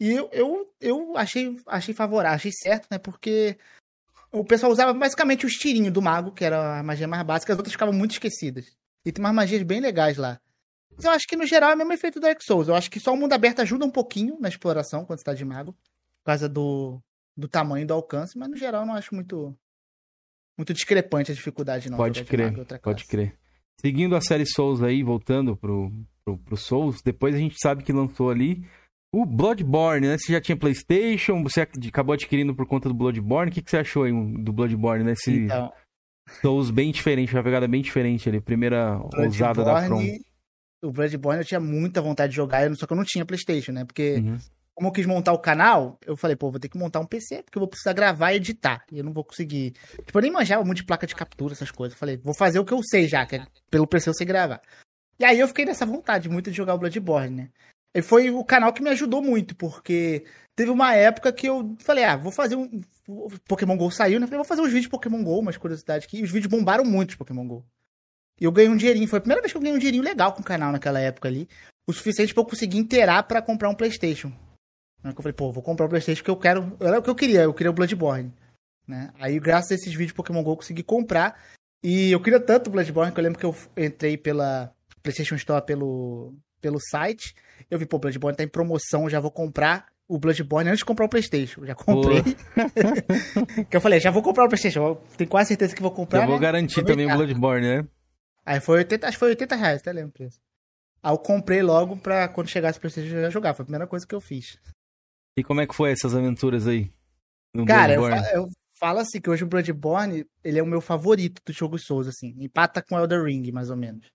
E 0.00 0.10
eu, 0.10 0.28
eu, 0.32 0.74
eu 0.80 1.16
achei, 1.16 1.56
achei 1.66 1.94
favorável, 1.94 2.36
achei 2.36 2.52
certo, 2.52 2.88
né? 2.90 2.98
Porque 2.98 3.56
o 4.32 4.44
pessoal 4.44 4.70
usava 4.70 4.92
basicamente 4.92 5.46
os 5.46 5.54
tirinhos 5.54 5.92
do 5.92 6.02
mago, 6.02 6.32
que 6.32 6.44
era 6.44 6.80
a 6.80 6.82
magia 6.82 7.08
mais 7.08 7.22
básica, 7.22 7.52
as 7.52 7.58
outras 7.58 7.72
ficavam 7.72 7.94
muito 7.94 8.12
esquecidas. 8.12 8.76
E 9.04 9.12
tem 9.12 9.24
umas 9.24 9.34
magias 9.34 9.62
bem 9.62 9.80
legais 9.80 10.16
lá. 10.16 10.40
Mas 10.98 11.04
eu 11.04 11.10
acho 11.12 11.26
que 11.26 11.36
no 11.36 11.46
geral 11.46 11.70
é 11.70 11.74
o 11.74 11.78
mesmo 11.78 11.92
efeito 11.92 12.18
do 12.18 12.22
Dark 12.22 12.42
Souls. 12.42 12.68
Eu 12.68 12.74
acho 12.74 12.90
que 12.90 12.98
só 13.00 13.14
o 13.14 13.16
mundo 13.16 13.32
aberto 13.32 13.60
ajuda 13.60 13.84
um 13.84 13.90
pouquinho 13.90 14.36
na 14.40 14.48
exploração 14.48 15.04
quando 15.04 15.20
você 15.20 15.24
tá 15.24 15.32
de 15.32 15.44
mago. 15.44 15.72
Por 15.72 16.26
causa 16.26 16.48
do, 16.48 17.00
do 17.36 17.46
tamanho 17.48 17.86
do 17.86 17.94
alcance, 17.94 18.36
mas 18.36 18.50
no 18.50 18.56
geral 18.56 18.82
eu 18.82 18.86
não 18.86 18.94
acho 18.94 19.14
muito 19.14 19.56
muito 20.58 20.74
discrepante 20.74 21.30
a 21.30 21.34
dificuldade, 21.34 21.88
não. 21.88 21.96
Pode 21.96 22.24
crer, 22.24 22.52
pode 22.82 23.04
crer. 23.06 23.38
Seguindo 23.80 24.16
a 24.16 24.20
série 24.20 24.44
Souls 24.44 24.82
aí, 24.82 25.04
voltando 25.04 25.56
pro, 25.56 25.92
pro, 26.24 26.36
pro 26.36 26.56
Souls, 26.56 27.00
depois 27.00 27.32
a 27.32 27.38
gente 27.38 27.54
sabe 27.62 27.84
que 27.84 27.92
lançou 27.92 28.28
ali 28.28 28.66
o 29.14 29.24
Bloodborne, 29.24 30.08
né? 30.08 30.18
Você 30.18 30.32
já 30.32 30.40
tinha 30.40 30.56
Playstation, 30.56 31.42
você 31.44 31.60
acabou 31.60 32.12
adquirindo 32.12 32.54
por 32.56 32.66
conta 32.66 32.88
do 32.88 32.94
Bloodborne. 32.94 33.50
O 33.50 33.54
que, 33.54 33.62
que 33.62 33.70
você 33.70 33.78
achou 33.78 34.02
aí 34.02 34.12
do 34.12 34.52
Bloodborne, 34.52 35.04
né? 35.04 35.12
Esse 35.12 35.44
Então, 35.44 35.72
Souls 36.42 36.70
bem 36.70 36.90
diferente, 36.90 37.34
uma 37.34 37.42
pegada 37.42 37.68
bem 37.68 37.80
diferente 37.80 38.28
ali. 38.28 38.40
Primeira 38.40 39.00
ousada 39.16 39.64
da 39.64 39.86
From. 39.86 40.02
O 40.82 40.92
Bloodborne 40.92 41.40
eu 41.40 41.44
tinha 41.46 41.60
muita 41.60 42.00
vontade 42.00 42.30
de 42.30 42.36
jogar, 42.36 42.72
só 42.76 42.86
que 42.86 42.92
eu 42.92 42.96
não 42.96 43.04
tinha 43.04 43.24
Playstation, 43.24 43.72
né? 43.72 43.84
Porque 43.84 44.16
Uhum. 44.16 44.38
como 44.74 44.88
eu 44.88 44.92
quis 44.92 45.06
montar 45.06 45.32
o 45.32 45.38
canal, 45.38 45.98
eu 46.06 46.16
falei, 46.16 46.36
pô, 46.36 46.50
vou 46.50 46.60
ter 46.60 46.68
que 46.68 46.78
montar 46.78 47.00
um 47.00 47.06
PC, 47.06 47.42
porque 47.42 47.58
eu 47.58 47.60
vou 47.60 47.68
precisar 47.68 47.92
gravar 47.92 48.32
e 48.32 48.36
editar. 48.36 48.84
E 48.92 48.98
eu 48.98 49.04
não 49.04 49.12
vou 49.12 49.24
conseguir. 49.24 49.72
Tipo, 50.06 50.18
eu 50.18 50.22
nem 50.22 50.30
manjava 50.30 50.64
muito 50.64 50.78
de 50.78 50.84
placa 50.84 51.06
de 51.06 51.16
captura, 51.16 51.52
essas 51.52 51.70
coisas. 51.72 51.94
Eu 51.94 51.98
falei, 51.98 52.16
vou 52.16 52.34
fazer 52.34 52.60
o 52.60 52.64
que 52.64 52.72
eu 52.72 52.80
sei 52.82 53.08
já, 53.08 53.26
que 53.26 53.36
é 53.36 53.46
pelo 53.70 53.86
PC 53.88 54.08
eu 54.08 54.14
sei 54.14 54.26
gravar. 54.26 54.62
E 55.18 55.24
aí 55.24 55.40
eu 55.40 55.48
fiquei 55.48 55.64
nessa 55.64 55.84
vontade 55.84 56.28
muito 56.28 56.48
de 56.50 56.56
jogar 56.56 56.74
o 56.74 56.78
Bloodborne, 56.78 57.34
né? 57.34 57.50
E 57.92 58.02
foi 58.02 58.30
o 58.30 58.44
canal 58.44 58.72
que 58.72 58.82
me 58.82 58.90
ajudou 58.90 59.20
muito, 59.20 59.56
porque 59.56 60.24
teve 60.54 60.70
uma 60.70 60.94
época 60.94 61.32
que 61.32 61.48
eu 61.48 61.74
falei, 61.80 62.04
ah, 62.04 62.16
vou 62.16 62.30
fazer 62.30 62.54
um. 62.54 62.80
o 63.08 63.28
Pokémon 63.48 63.76
GO 63.76 63.90
saiu, 63.90 64.20
né? 64.20 64.26
Falei, 64.26 64.36
vou 64.38 64.44
fazer 64.44 64.60
uns 64.60 64.66
vídeos 64.68 64.82
de 64.84 64.90
Pokémon 64.90 65.24
GO, 65.24 65.40
umas 65.40 65.56
curiosidades 65.56 66.06
que. 66.06 66.18
E 66.18 66.22
os 66.22 66.30
vídeos 66.30 66.50
bombaram 66.50 66.84
muito 66.84 67.10
de 67.10 67.16
Pokémon 67.16 67.48
GO. 67.48 67.64
E 68.40 68.44
eu 68.44 68.52
ganhei 68.52 68.70
um 68.70 68.76
dinheirinho. 68.76 69.08
Foi 69.08 69.18
a 69.18 69.20
primeira 69.20 69.40
vez 69.40 69.52
que 69.52 69.56
eu 69.56 69.62
ganhei 69.62 69.76
um 69.76 69.78
dinheirinho 69.78 70.04
legal 70.04 70.32
com 70.32 70.40
o 70.40 70.44
canal 70.44 70.72
naquela 70.72 71.00
época 71.00 71.28
ali. 71.28 71.48
O 71.88 71.92
suficiente 71.92 72.34
pra 72.34 72.42
eu 72.42 72.46
conseguir 72.46 72.78
inteirar 72.78 73.22
pra 73.24 73.42
comprar 73.42 73.68
um 73.68 73.74
PlayStation. 73.74 74.32
Aí 75.02 75.12
que 75.12 75.18
eu 75.18 75.22
falei, 75.22 75.32
pô, 75.32 75.52
vou 75.52 75.62
comprar 75.62 75.86
o 75.86 75.88
PlayStation 75.88 76.20
porque 76.20 76.30
eu 76.30 76.36
quero. 76.36 76.76
Era 76.80 76.98
o 76.98 77.02
que 77.02 77.10
eu 77.10 77.14
queria, 77.14 77.42
eu 77.42 77.54
queria 77.54 77.70
o 77.70 77.74
Bloodborne. 77.74 78.32
Né? 78.86 79.10
Aí, 79.18 79.38
graças 79.38 79.70
a 79.70 79.74
esses 79.74 79.92
vídeos 79.92 80.08
de 80.08 80.14
Pokémon 80.14 80.42
GO, 80.42 80.52
eu 80.52 80.56
consegui 80.56 80.82
comprar. 80.82 81.38
E 81.82 82.10
eu 82.10 82.20
queria 82.20 82.40
tanto 82.40 82.68
o 82.68 82.70
Bloodborne 82.70 83.12
que 83.12 83.20
eu 83.20 83.24
lembro 83.24 83.38
que 83.38 83.46
eu 83.46 83.54
entrei 83.76 84.16
pela 84.16 84.72
PlayStation 85.02 85.36
Store 85.36 85.64
pelo, 85.64 86.34
pelo 86.60 86.78
site. 86.80 87.34
Eu 87.70 87.78
vi, 87.78 87.86
pô, 87.86 87.96
o 87.96 88.00
Bloodborne 88.00 88.36
tá 88.36 88.42
em 88.42 88.48
promoção, 88.48 89.08
já 89.08 89.20
vou 89.20 89.30
comprar 89.30 89.86
o 90.08 90.18
Bloodborne 90.18 90.70
antes 90.70 90.78
de 90.78 90.84
comprar 90.86 91.04
o 91.04 91.08
PlayStation. 91.08 91.64
Já 91.64 91.74
comprei. 91.74 92.22
que 93.68 93.76
eu 93.76 93.80
falei, 93.80 94.00
já 94.00 94.10
vou 94.10 94.22
comprar 94.22 94.44
o 94.44 94.48
PlayStation. 94.48 94.80
Eu 94.80 95.02
tenho 95.16 95.28
quase 95.28 95.48
certeza 95.48 95.76
que 95.76 95.82
vou 95.82 95.90
comprar. 95.90 96.20
Já 96.20 96.26
vou 96.26 96.36
né? 96.36 96.42
garantir 96.42 96.82
também 96.84 97.06
o. 97.06 97.14
Bloodborne, 97.14 97.66
né? 97.66 97.86
Aí 98.48 98.60
foi 98.60 98.78
80, 98.78 99.06
acho 99.06 99.16
que 99.16 99.18
foi 99.18 99.28
80 99.28 99.56
reais, 99.56 99.80
até 99.82 99.92
lembro 99.92 100.08
o 100.08 100.12
preço. 100.12 100.40
Aí 101.02 101.12
eu 101.12 101.18
comprei 101.18 101.60
logo 101.62 101.98
pra 101.98 102.26
quando 102.28 102.48
chegasse 102.48 102.78
o 102.78 102.80
PlayStation 102.80 103.14
eu 103.14 103.22
já 103.24 103.30
jogar. 103.30 103.52
Foi 103.52 103.62
a 103.62 103.66
primeira 103.66 103.86
coisa 103.86 104.06
que 104.06 104.14
eu 104.14 104.22
fiz. 104.22 104.58
E 105.38 105.44
como 105.44 105.60
é 105.60 105.66
que 105.66 105.74
foi 105.74 105.92
essas 105.92 106.14
aventuras 106.14 106.66
aí? 106.66 106.90
Cara, 107.66 107.92
eu, 107.92 108.08
eu 108.08 108.48
falo 108.78 109.00
assim 109.00 109.20
que 109.20 109.28
hoje 109.28 109.44
o 109.44 109.46
Bloodborne, 109.46 110.24
ele 110.42 110.58
é 110.58 110.62
o 110.62 110.66
meu 110.66 110.80
favorito 110.80 111.42
dos 111.44 111.54
jogos 111.54 111.84
Souls, 111.84 112.08
assim. 112.08 112.34
Empata 112.38 112.80
com 112.80 112.98
Elder 112.98 113.22
Ring, 113.22 113.52
mais 113.52 113.68
ou 113.68 113.76
menos. 113.76 114.06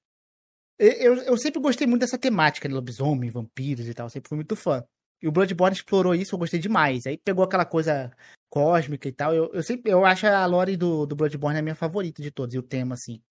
Eu, 0.79 1.15
eu 1.17 1.37
sempre 1.37 1.61
gostei 1.61 1.85
muito 1.85 2.01
dessa 2.01 2.17
temática 2.17 2.67
de 2.67 2.73
lobisomem, 2.73 3.29
vampiros 3.29 3.87
e 3.87 3.93
tal. 3.93 4.09
Sempre 4.09 4.29
fui 4.29 4.35
muito 4.35 4.55
fã. 4.55 4.83
E 5.21 5.27
o 5.27 5.31
Bloodborne 5.31 5.75
explorou 5.75 6.15
isso, 6.15 6.33
eu 6.33 6.39
gostei 6.39 6.59
demais. 6.59 7.05
Aí 7.05 7.19
pegou 7.19 7.45
aquela 7.45 7.65
coisa 7.65 8.11
cósmica 8.49 9.07
e 9.07 9.11
tal. 9.11 9.31
Eu, 9.31 9.51
eu 9.53 9.61
sempre 9.61 9.91
eu 9.91 10.03
acho 10.03 10.25
a 10.25 10.43
lore 10.47 10.75
do, 10.75 11.05
do 11.05 11.15
Bloodborne 11.15 11.59
a 11.59 11.61
minha 11.61 11.75
favorita 11.75 12.19
de 12.19 12.31
todos, 12.31 12.55
e 12.55 12.57
o 12.57 12.63
tema, 12.63 12.95
assim. 12.95 13.21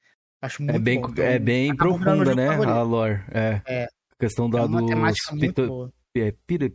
Acho 0.43 0.63
muito 0.63 0.75
é 0.77 0.79
bem, 0.81 1.01
bom. 1.01 1.13
É 1.17 1.39
bem 1.39 1.77
profunda, 1.77 2.35
né? 2.35 2.47
Favorito. 2.49 2.71
A 2.75 2.83
lore. 2.83 3.21
É. 3.31 3.61
É. 3.67 3.85
A 3.85 4.17
questão 4.19 4.51
da, 4.51 4.59
É 4.59 4.63
uma 4.63 4.81
dos 4.81 4.91
temática 4.91 5.35
muito 5.37 5.55
pito- 5.63 5.93
é, 6.17 6.35
pira- 6.47 6.71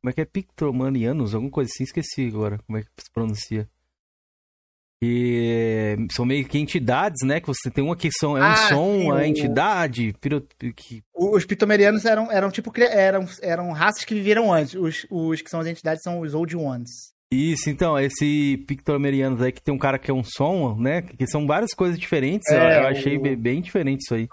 como 0.00 0.10
é 0.10 0.12
que 0.12 0.20
é? 0.20 0.24
Pictomanianos? 0.24 1.34
Alguma 1.34 1.50
coisa 1.50 1.70
assim, 1.74 1.84
esqueci 1.84 2.26
agora 2.28 2.58
como 2.66 2.78
é 2.78 2.82
que 2.82 2.88
se 2.98 3.10
pronuncia. 3.12 3.68
E 5.02 5.96
são 6.12 6.24
meio 6.24 6.46
que 6.46 6.58
entidades, 6.58 7.26
né? 7.26 7.40
Que 7.40 7.46
você 7.46 7.70
tem 7.70 7.84
uma 7.84 7.96
que 7.96 8.10
são, 8.12 8.36
é 8.38 8.40
um 8.40 8.44
Ah, 8.44 8.56
som, 8.68 9.00
sim, 9.00 9.10
a 9.10 9.14
o- 9.14 9.20
entidade, 9.22 10.14
piro, 10.20 10.40
que, 10.74 11.02
Os 11.14 11.44
pitomerianos 11.44 12.04
eram, 12.04 12.30
eram 12.32 12.50
tipo 12.50 12.72
eram, 12.80 13.26
eram 13.42 13.70
raças 13.72 14.04
que 14.04 14.14
viveram 14.14 14.52
antes. 14.52 14.74
Os, 14.74 15.06
os 15.10 15.42
que 15.42 15.50
são 15.50 15.60
as 15.60 15.66
entidades 15.66 16.02
são 16.02 16.20
os 16.20 16.32
Old 16.32 16.56
Ones. 16.56 17.12
Isso, 17.34 17.68
então, 17.70 17.98
esse 17.98 18.62
Pictomerianos 18.66 19.42
aí 19.42 19.50
que 19.52 19.62
tem 19.62 19.74
um 19.74 19.78
cara 19.78 19.98
que 19.98 20.10
é 20.10 20.14
um 20.14 20.22
som, 20.24 20.76
né? 20.78 21.02
Que 21.02 21.26
são 21.26 21.46
várias 21.46 21.72
coisas 21.74 21.98
diferentes. 21.98 22.50
É, 22.52 22.78
eu, 22.78 22.82
eu 22.82 22.86
achei 22.88 23.16
o- 23.18 23.20
bem, 23.20 23.36
bem 23.36 23.60
diferente 23.60 24.00
isso 24.02 24.14
aí. 24.14 24.28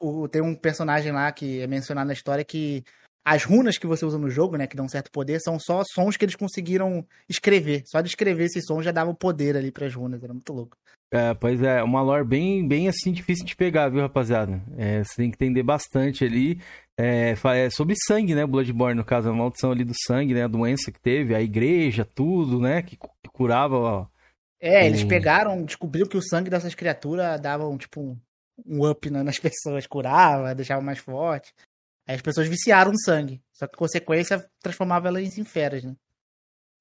O- 0.00 0.26
tem 0.28 0.42
um 0.42 0.54
personagem 0.54 1.12
lá 1.12 1.30
que 1.30 1.60
é 1.60 1.66
mencionado 1.66 2.06
na 2.08 2.12
história 2.12 2.44
que 2.44 2.82
as 3.24 3.44
runas 3.44 3.78
que 3.78 3.86
você 3.86 4.04
usa 4.04 4.18
no 4.18 4.30
jogo, 4.30 4.56
né, 4.56 4.66
que 4.66 4.76
dão 4.76 4.88
certo 4.88 5.10
poder, 5.10 5.40
são 5.40 5.58
só 5.58 5.82
sons 5.84 6.16
que 6.16 6.24
eles 6.24 6.36
conseguiram 6.36 7.06
escrever. 7.28 7.82
Só 7.86 8.00
de 8.00 8.08
escrever 8.08 8.44
esses 8.44 8.64
sons 8.64 8.84
já 8.84 8.92
dava 8.92 9.14
poder 9.14 9.56
ali 9.56 9.70
pras 9.70 9.94
runas, 9.94 10.22
era 10.22 10.32
muito 10.32 10.52
louco. 10.52 10.76
É, 11.12 11.34
pois 11.34 11.60
é, 11.60 11.82
uma 11.82 12.00
lore 12.02 12.24
bem, 12.24 12.66
bem 12.66 12.88
assim, 12.88 13.10
difícil 13.12 13.44
de 13.44 13.56
pegar, 13.56 13.88
viu, 13.88 14.00
rapaziada? 14.00 14.62
É, 14.76 15.02
você 15.02 15.16
tem 15.16 15.30
que 15.30 15.36
entender 15.36 15.62
bastante 15.62 16.24
ali. 16.24 16.60
É, 16.96 17.34
é 17.56 17.70
sobre 17.70 17.96
sangue, 18.06 18.34
né? 18.34 18.46
Bloodborne, 18.46 18.96
no 18.96 19.04
caso, 19.04 19.28
a 19.28 19.32
maldição 19.32 19.72
ali 19.72 19.84
do 19.84 19.94
sangue, 20.06 20.34
né? 20.34 20.44
A 20.44 20.48
doença 20.48 20.92
que 20.92 21.00
teve, 21.00 21.34
a 21.34 21.42
igreja, 21.42 22.04
tudo, 22.04 22.60
né? 22.60 22.82
Que, 22.82 22.96
que 22.96 23.30
curava, 23.32 23.76
ó. 23.76 24.06
É, 24.60 24.86
eles 24.86 25.02
Hum. 25.02 25.08
pegaram, 25.08 25.64
descobriram 25.64 26.08
que 26.08 26.16
o 26.16 26.22
sangue 26.22 26.50
dessas 26.50 26.74
criaturas 26.74 27.40
dava 27.40 27.66
um, 27.66 27.76
tipo 27.76 28.16
um, 28.66 28.88
up 28.88 29.10
nas 29.10 29.38
pessoas, 29.40 29.86
curava, 29.86 30.54
deixava 30.54 30.82
mais 30.82 30.98
forte. 30.98 31.52
Aí 32.10 32.16
as 32.16 32.22
pessoas 32.22 32.48
viciaram 32.48 32.90
no 32.90 32.98
sangue. 32.98 33.40
Só 33.52 33.68
que 33.68 33.76
consequência 33.76 34.44
transformava 34.60 35.06
elas 35.06 35.38
em 35.38 35.44
feras, 35.44 35.84
né? 35.84 35.94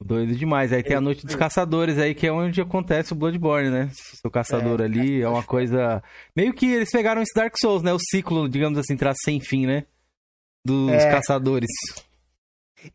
Doido 0.03 0.35
demais. 0.35 0.73
Aí 0.73 0.81
tem 0.81 0.95
a 0.97 1.01
Noite 1.01 1.23
dos 1.23 1.35
Caçadores 1.35 1.99
aí, 1.99 2.15
que 2.15 2.25
é 2.25 2.31
onde 2.31 2.59
acontece 2.59 3.13
o 3.13 3.15
Bloodborne, 3.15 3.69
né? 3.69 3.91
Seu 3.93 4.31
caçador 4.31 4.81
É, 4.81 4.85
ali 4.85 5.21
é 5.21 5.29
uma 5.29 5.43
coisa. 5.43 6.01
Meio 6.35 6.51
que 6.51 6.65
eles 6.65 6.89
pegaram 6.89 7.21
esse 7.21 7.33
Dark 7.35 7.53
Souls, 7.61 7.83
né? 7.83 7.93
O 7.93 7.99
ciclo, 7.99 8.49
digamos 8.49 8.79
assim, 8.79 8.97
traz 8.97 9.17
sem 9.23 9.39
fim, 9.39 9.67
né? 9.67 9.85
Dos 10.65 10.89
É. 10.89 11.11
caçadores. 11.11 11.69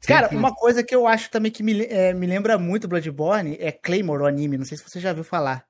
Cara, 0.05 0.29
uma 0.37 0.53
coisa 0.53 0.83
que 0.83 0.92
eu 0.94 1.07
acho 1.07 1.31
também 1.31 1.53
que 1.53 1.62
me, 1.62 1.85
é, 1.85 2.12
me 2.12 2.27
lembra 2.27 2.59
muito 2.59 2.88
Bloodborne 2.88 3.57
é 3.61 3.70
Claymore, 3.70 4.23
o 4.23 4.27
anime. 4.27 4.59
Não 4.59 4.64
sei 4.64 4.77
se 4.77 4.83
você 4.83 4.99
já 4.99 5.12
viu 5.12 5.23
falar. 5.23 5.64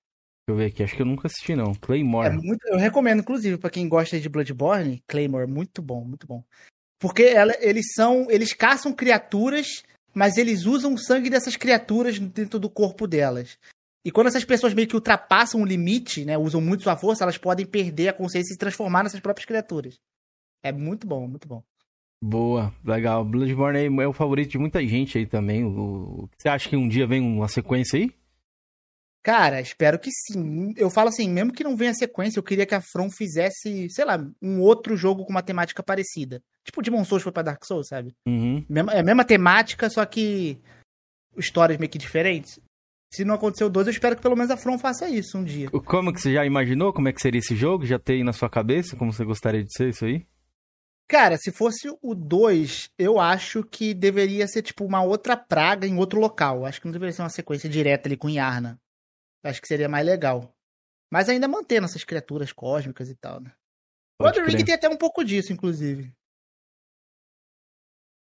Deixa 0.46 0.50
eu 0.50 0.56
ver 0.56 0.66
aqui, 0.66 0.82
acho 0.82 0.94
que 0.94 1.00
eu 1.00 1.06
nunca 1.06 1.26
assisti, 1.26 1.56
não. 1.56 1.72
É 1.72 1.74
Claymore. 1.80 2.36
muito, 2.36 2.62
eu 2.66 2.76
recomendo, 2.76 3.20
inclusive, 3.20 3.56
pra 3.56 3.70
quem 3.70 3.88
gosta 3.88 4.20
de 4.20 4.28
Bloodborne, 4.28 5.02
Claymore, 5.06 5.50
muito 5.50 5.80
bom, 5.80 6.04
muito 6.04 6.26
bom. 6.26 6.44
Porque 7.00 7.22
ela- 7.22 7.56
eles 7.60 7.92
são, 7.94 8.30
eles 8.30 8.52
caçam 8.52 8.92
criaturas, 8.92 9.82
mas 10.14 10.36
eles 10.36 10.66
usam 10.66 10.92
o 10.94 10.98
sangue 10.98 11.30
dessas 11.30 11.56
criaturas 11.56 12.18
dentro 12.18 12.58
do 12.58 12.68
corpo 12.68 13.06
delas. 13.06 13.58
E 14.04 14.10
quando 14.10 14.26
essas 14.26 14.44
pessoas 14.44 14.74
meio 14.74 14.86
que 14.86 14.94
ultrapassam 14.94 15.62
o 15.62 15.64
limite, 15.64 16.26
né, 16.26 16.36
usam 16.36 16.60
muito 16.60 16.82
sua 16.82 16.94
força, 16.96 17.24
elas 17.24 17.38
podem 17.38 17.64
perder 17.64 18.08
a 18.08 18.12
consciência 18.12 18.50
e 18.50 18.52
se 18.52 18.58
transformar 18.58 19.02
nessas 19.02 19.20
próprias 19.20 19.46
criaturas. 19.46 19.98
É 20.62 20.70
muito 20.70 21.06
bom, 21.06 21.26
muito 21.26 21.48
bom. 21.48 21.62
Boa, 22.22 22.72
legal. 22.84 23.24
Bloodborne 23.24 23.78
é 24.02 24.06
o 24.06 24.12
favorito 24.12 24.50
de 24.52 24.58
muita 24.58 24.86
gente 24.86 25.18
aí 25.18 25.26
também. 25.26 25.64
O... 25.64 26.28
Você 26.36 26.48
acha 26.48 26.68
que 26.68 26.76
um 26.76 26.88
dia 26.88 27.06
vem 27.06 27.20
uma 27.20 27.48
sequência 27.48 27.98
aí? 27.98 28.14
Cara, 29.24 29.58
espero 29.60 29.98
que 29.98 30.10
sim. 30.10 30.74
Eu 30.76 30.90
falo 30.90 31.08
assim, 31.08 31.28
mesmo 31.30 31.50
que 31.50 31.64
não 31.64 31.74
venha 31.76 31.94
sequência, 31.94 32.38
eu 32.38 32.42
queria 32.42 32.66
que 32.66 32.74
a 32.74 32.80
From 32.82 33.10
fizesse, 33.10 33.88
sei 33.90 34.04
lá, 34.04 34.22
um 34.42 34.60
outro 34.60 34.96
jogo 34.98 35.24
com 35.24 35.30
uma 35.30 35.42
temática 35.42 35.82
parecida. 35.82 36.42
Tipo 36.62 36.80
o 36.80 36.82
Demon 36.82 37.04
Souls 37.06 37.22
foi 37.22 37.32
pra 37.32 37.42
Dark 37.42 37.64
Souls, 37.64 37.88
sabe? 37.88 38.14
Uhum. 38.28 38.64
Mesma- 38.68 38.92
É 38.92 39.00
a 39.00 39.02
mesma 39.02 39.24
temática, 39.24 39.88
só 39.88 40.04
que 40.04 40.58
histórias 41.38 41.78
meio 41.78 41.90
que 41.90 41.96
diferentes. 41.98 42.60
Se 43.12 43.24
não 43.24 43.34
aconteceu 43.36 43.70
dois, 43.70 43.86
eu 43.86 43.92
espero 43.92 44.14
que 44.14 44.20
pelo 44.22 44.36
menos 44.36 44.50
a 44.50 44.56
From 44.58 44.78
faça 44.78 45.08
isso 45.08 45.38
um 45.38 45.44
dia. 45.44 45.70
Como 45.70 46.12
que 46.12 46.20
você 46.20 46.34
já 46.34 46.44
imaginou 46.44 46.92
como 46.92 47.08
é 47.08 47.12
que 47.12 47.22
seria 47.22 47.38
esse 47.38 47.56
jogo? 47.56 47.86
Já 47.86 47.98
tem 47.98 48.22
na 48.24 48.32
sua 48.34 48.50
cabeça 48.50 48.94
como 48.96 49.10
você 49.12 49.24
gostaria 49.24 49.64
de 49.64 49.72
ser 49.72 49.88
isso 49.88 50.04
aí? 50.04 50.26
Cara, 51.08 51.36
se 51.38 51.50
fosse 51.52 51.88
o 52.02 52.14
2, 52.14 52.90
eu 52.98 53.18
acho 53.20 53.62
que 53.62 53.94
deveria 53.94 54.46
ser 54.48 54.62
tipo 54.62 54.84
uma 54.84 55.02
outra 55.02 55.36
praga 55.36 55.86
em 55.86 55.96
outro 55.96 56.18
local. 56.20 56.66
Acho 56.66 56.80
que 56.80 56.86
não 56.86 56.92
deveria 56.92 57.12
ser 57.12 57.22
uma 57.22 57.28
sequência 57.28 57.68
direta 57.70 58.08
ali 58.08 58.16
com 58.16 58.28
Yarna. 58.28 58.78
Acho 59.44 59.60
que 59.60 59.68
seria 59.68 59.88
mais 59.88 60.04
legal. 60.04 60.52
Mas 61.12 61.28
ainda 61.28 61.46
mantendo 61.46 61.84
essas 61.84 62.02
criaturas 62.02 62.50
cósmicas 62.50 63.08
e 63.08 63.14
tal, 63.14 63.40
né? 63.40 63.52
O 64.18 64.24
Pode 64.24 64.38
Elden 64.40 64.56
Ring 64.56 64.64
tem 64.64 64.74
até 64.74 64.88
um 64.88 64.96
pouco 64.96 65.22
disso, 65.24 65.52
inclusive. 65.52 66.12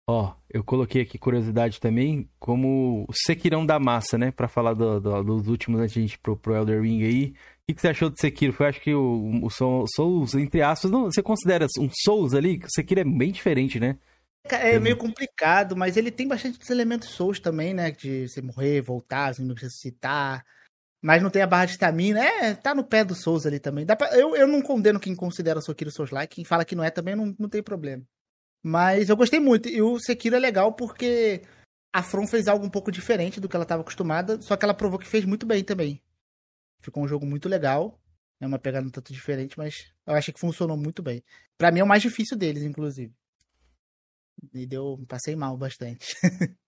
Ó, 0.08 0.34
eu 0.48 0.62
coloquei 0.62 1.02
aqui 1.02 1.18
curiosidade 1.18 1.80
também, 1.80 2.30
como 2.38 3.04
o 3.08 3.12
Sekirão 3.12 3.66
da 3.66 3.80
massa, 3.80 4.16
né? 4.16 4.30
Pra 4.30 4.46
falar 4.46 4.72
do- 4.74 5.00
do- 5.00 5.24
dos 5.24 5.48
últimos 5.48 5.80
antes 5.80 5.94
de 5.94 5.98
a 5.98 6.02
gente 6.02 6.14
ir 6.14 6.18
pro, 6.18 6.36
pro 6.36 6.54
Elder 6.54 6.80
Ring 6.80 7.02
aí. 7.02 7.30
O 7.30 7.34
que, 7.66 7.74
que 7.74 7.80
você 7.80 7.88
achou 7.88 8.08
do 8.08 8.20
Sekiro? 8.20 8.52
Foi, 8.52 8.68
acho 8.68 8.80
que 8.80 8.94
o, 8.94 9.44
o 9.44 9.50
Soul- 9.50 9.84
Souls, 9.96 10.34
entre 10.34 10.62
aspas, 10.62 10.90
não, 10.92 11.06
você 11.06 11.22
considera 11.22 11.66
um 11.80 11.88
Souls 12.04 12.34
ali? 12.34 12.58
O 12.58 12.70
Sekiro 12.70 13.00
é 13.00 13.04
bem 13.04 13.32
diferente, 13.32 13.80
né? 13.80 13.98
É 14.44 14.78
meio 14.78 14.96
complicado, 14.96 15.76
mas 15.76 15.96
ele 15.96 16.12
tem 16.12 16.28
bastante 16.28 16.56
dos 16.56 16.70
elementos 16.70 17.08
Souls 17.08 17.40
também, 17.40 17.74
né? 17.74 17.90
De 17.90 18.28
você 18.28 18.40
morrer, 18.40 18.82
voltar, 18.82 19.34
você 19.34 19.42
ressuscitar. 19.54 20.46
Mas 21.06 21.22
não 21.22 21.30
tem 21.30 21.40
a 21.40 21.46
barra 21.46 21.66
de 21.66 21.72
estamina. 21.72 22.18
É, 22.20 22.52
tá 22.54 22.74
no 22.74 22.82
pé 22.82 23.04
do 23.04 23.14
Souls 23.14 23.46
ali 23.46 23.60
também. 23.60 23.86
Pra- 23.86 24.10
eu, 24.18 24.34
eu 24.34 24.46
não 24.48 24.60
condeno 24.60 24.98
quem 24.98 25.14
considera 25.14 25.60
o 25.60 25.62
Sekiro 25.62 25.88
Souls-like. 25.92 26.34
Quem 26.34 26.44
fala 26.44 26.64
que 26.64 26.74
não 26.74 26.82
é 26.82 26.90
também 26.90 27.14
não, 27.14 27.32
não 27.38 27.48
tem 27.48 27.62
problema. 27.62 28.02
Mas 28.60 29.08
eu 29.08 29.16
gostei 29.16 29.38
muito. 29.38 29.68
E 29.68 29.80
o 29.80 30.00
Sekiro 30.00 30.34
é 30.34 30.38
legal 30.40 30.72
porque 30.74 31.42
a 31.94 32.02
From 32.02 32.26
fez 32.26 32.48
algo 32.48 32.66
um 32.66 32.70
pouco 32.70 32.90
diferente 32.90 33.40
do 33.40 33.48
que 33.48 33.54
ela 33.54 33.62
estava 33.62 33.82
acostumada. 33.82 34.40
Só 34.42 34.56
que 34.56 34.64
ela 34.64 34.74
provou 34.74 34.98
que 34.98 35.06
fez 35.06 35.24
muito 35.24 35.46
bem 35.46 35.62
também. 35.62 36.02
Ficou 36.80 37.04
um 37.04 37.08
jogo 37.08 37.24
muito 37.24 37.48
legal. 37.48 38.00
É 38.40 38.46
uma 38.46 38.58
pegada 38.58 38.84
um 38.84 38.90
tanto 38.90 39.12
diferente, 39.12 39.56
mas 39.56 39.92
eu 40.04 40.14
achei 40.14 40.34
que 40.34 40.40
funcionou 40.40 40.76
muito 40.76 41.04
bem. 41.04 41.22
Pra 41.56 41.70
mim 41.70 41.78
é 41.80 41.84
o 41.84 41.86
mais 41.86 42.02
difícil 42.02 42.36
deles, 42.36 42.64
inclusive. 42.64 43.14
E 44.52 44.66
deu. 44.66 44.98
Passei 45.06 45.36
mal 45.36 45.56
bastante. 45.56 46.16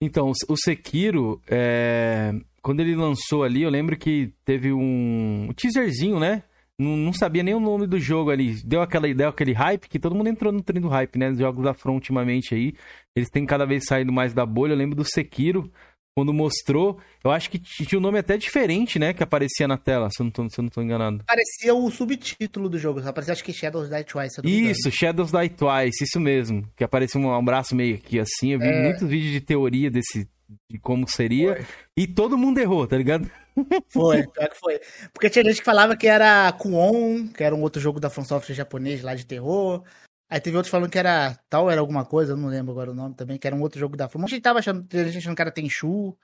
Então, 0.00 0.28
o- 0.30 0.52
o 0.52 0.56
Sekiro, 0.56 1.40
é, 1.48 2.32
quando 2.64 2.80
ele 2.80 2.96
lançou 2.96 3.44
ali, 3.44 3.62
eu 3.62 3.70
lembro 3.70 3.96
que 3.96 4.32
teve 4.44 4.72
um, 4.72 5.48
um 5.50 5.52
teaserzinho, 5.52 6.18
né? 6.18 6.42
Não, 6.78 6.96
não 6.96 7.12
sabia 7.12 7.42
nem 7.42 7.54
o 7.54 7.60
nome 7.60 7.86
do 7.86 8.00
jogo 8.00 8.30
ali. 8.30 8.54
Deu 8.64 8.80
aquela 8.82 9.12
deu 9.14 9.28
aquele 9.28 9.52
hype 9.52 9.88
que 9.88 9.98
todo 9.98 10.14
mundo 10.16 10.28
entrou 10.28 10.50
no 10.52 10.62
trem 10.62 10.80
do 10.80 10.88
hype, 10.88 11.18
né? 11.18 11.30
Os 11.30 11.38
jogos 11.38 11.62
da 11.62 11.74
From 11.74 11.94
ultimamente 11.94 12.54
aí. 12.54 12.74
Eles 13.14 13.28
têm 13.30 13.46
cada 13.46 13.64
vez 13.64 13.84
saído 13.86 14.10
mais 14.12 14.32
da 14.34 14.44
bolha. 14.44 14.72
Eu 14.72 14.76
lembro 14.76 14.96
do 14.96 15.04
Sekiro, 15.04 15.70
quando 16.16 16.32
mostrou. 16.32 16.98
Eu 17.22 17.30
acho 17.30 17.48
que 17.48 17.58
tinha 17.60 17.98
um 17.98 18.02
nome 18.02 18.18
até 18.18 18.36
diferente, 18.36 18.98
né? 18.98 19.12
Que 19.12 19.22
aparecia 19.22 19.68
na 19.68 19.76
tela, 19.78 20.08
se 20.10 20.20
eu 20.20 20.24
não 20.24 20.30
tô, 20.32 20.48
se 20.50 20.58
eu 20.58 20.62
não 20.62 20.68
tô 20.68 20.82
enganado. 20.82 21.22
Parecia 21.26 21.72
o 21.74 21.88
subtítulo 21.92 22.68
do 22.68 22.78
jogo. 22.78 23.00
Só 23.02 23.12
parecia 23.12 23.34
acho 23.34 23.44
que 23.44 23.52
Shadows 23.52 23.88
Die 23.88 24.04
Twice. 24.04 24.40
Isso, 24.44 24.90
Shadows 24.90 25.30
Die 25.30 25.48
Twice, 25.50 26.02
isso 26.02 26.18
mesmo. 26.18 26.66
Que 26.76 26.82
aparecia 26.82 27.20
um, 27.20 27.32
um 27.38 27.44
braço 27.44 27.76
meio 27.76 27.94
aqui 27.94 28.18
assim. 28.18 28.50
Eu 28.52 28.58
vi 28.58 28.66
É. 28.66 28.82
muitos 28.82 29.08
vídeos 29.08 29.30
de 29.32 29.40
teoria 29.40 29.90
desse. 29.92 30.28
De 30.70 30.78
como 30.78 31.08
seria. 31.08 31.64
E 31.96 32.06
todo 32.06 32.38
mundo 32.38 32.58
errou, 32.58 32.86
tá 32.86 32.96
ligado? 32.96 33.30
Foi, 33.88 34.26
pior 34.26 34.48
que 34.48 34.58
foi. 34.58 34.80
Porque 35.12 35.30
tinha 35.30 35.44
gente 35.44 35.58
que 35.58 35.64
falava 35.64 35.96
que 35.96 36.08
era 36.08 36.52
Kuon, 36.52 37.28
que 37.28 37.44
era 37.44 37.54
um 37.54 37.62
outro 37.62 37.80
jogo 37.80 38.00
da 38.00 38.10
From 38.10 38.24
Software 38.24 38.54
japonês 38.54 39.00
lá 39.00 39.14
de 39.14 39.24
terror. 39.24 39.84
Aí 40.28 40.40
teve 40.40 40.56
outros 40.56 40.70
falando 40.70 40.90
que 40.90 40.98
era 40.98 41.38
tal, 41.48 41.70
era 41.70 41.80
alguma 41.80 42.04
coisa, 42.04 42.32
eu 42.32 42.36
não 42.36 42.48
lembro 42.48 42.72
agora 42.72 42.90
o 42.90 42.94
nome 42.94 43.14
também, 43.14 43.38
que 43.38 43.46
era 43.46 43.54
um 43.54 43.60
outro 43.60 43.78
jogo 43.78 43.96
da 43.96 44.08
From. 44.08 44.24
A 44.24 44.26
gente 44.26 44.42
tava 44.42 44.58
achando, 44.58 44.84
tinha 44.88 45.04
gente 45.04 45.18
achando 45.18 45.36
que 45.36 45.42
era 45.42 45.52
Tenchu. 45.52 46.16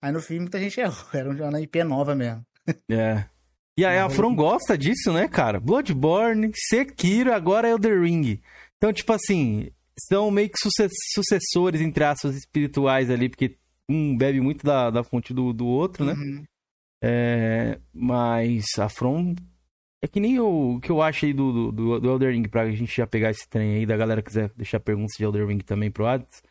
Aí 0.00 0.12
no 0.12 0.20
fim 0.20 0.38
muita 0.38 0.60
gente 0.60 0.78
errou, 0.78 0.94
era 1.12 1.28
uma 1.28 1.60
IP 1.60 1.82
nova 1.82 2.14
mesmo. 2.14 2.46
É. 2.88 3.24
E 3.76 3.84
aí 3.84 3.98
a 3.98 4.08
From 4.08 4.34
gosta 4.36 4.78
disso, 4.78 5.12
né, 5.12 5.26
cara? 5.26 5.58
Bloodborne, 5.58 6.52
Sekiro, 6.54 7.32
agora 7.32 7.68
Elder 7.68 8.02
Ring. 8.02 8.40
Então, 8.76 8.92
tipo 8.92 9.12
assim, 9.12 9.70
são 9.98 10.30
meio 10.30 10.48
que 10.48 10.58
suce- 10.58 10.88
sucessores, 11.14 11.80
entre 11.80 12.04
aspas, 12.04 12.34
espirituais 12.36 13.10
ali, 13.10 13.28
porque 13.28 13.56
um 13.88 14.16
bebe 14.16 14.40
muito 14.40 14.64
da, 14.64 14.90
da 14.90 15.02
fonte 15.04 15.34
do, 15.34 15.52
do 15.52 15.66
outro, 15.66 16.04
né? 16.04 16.12
Uhum. 16.14 16.44
É, 17.04 17.78
mas 17.92 18.64
a 18.78 18.88
From 18.88 19.34
é 20.02 20.08
que 20.08 20.20
nem 20.20 20.38
o, 20.40 20.78
que 20.80 20.90
eu 20.90 21.02
acho 21.02 21.26
aí 21.26 21.32
do, 21.32 21.70
do, 21.72 22.00
do 22.00 22.10
Elder 22.10 22.32
Ring, 22.32 22.44
pra 22.48 22.70
gente 22.70 22.94
já 22.96 23.06
pegar 23.06 23.30
esse 23.30 23.48
trem 23.48 23.74
aí, 23.76 23.86
da 23.86 23.96
galera 23.96 24.22
que 24.22 24.28
quiser 24.28 24.50
deixar 24.56 24.80
perguntas 24.80 25.14
de 25.16 25.24
Elder 25.24 25.46
Ring 25.46 25.58
também 25.58 25.90
pro 25.90 26.06
Ades. 26.06 26.42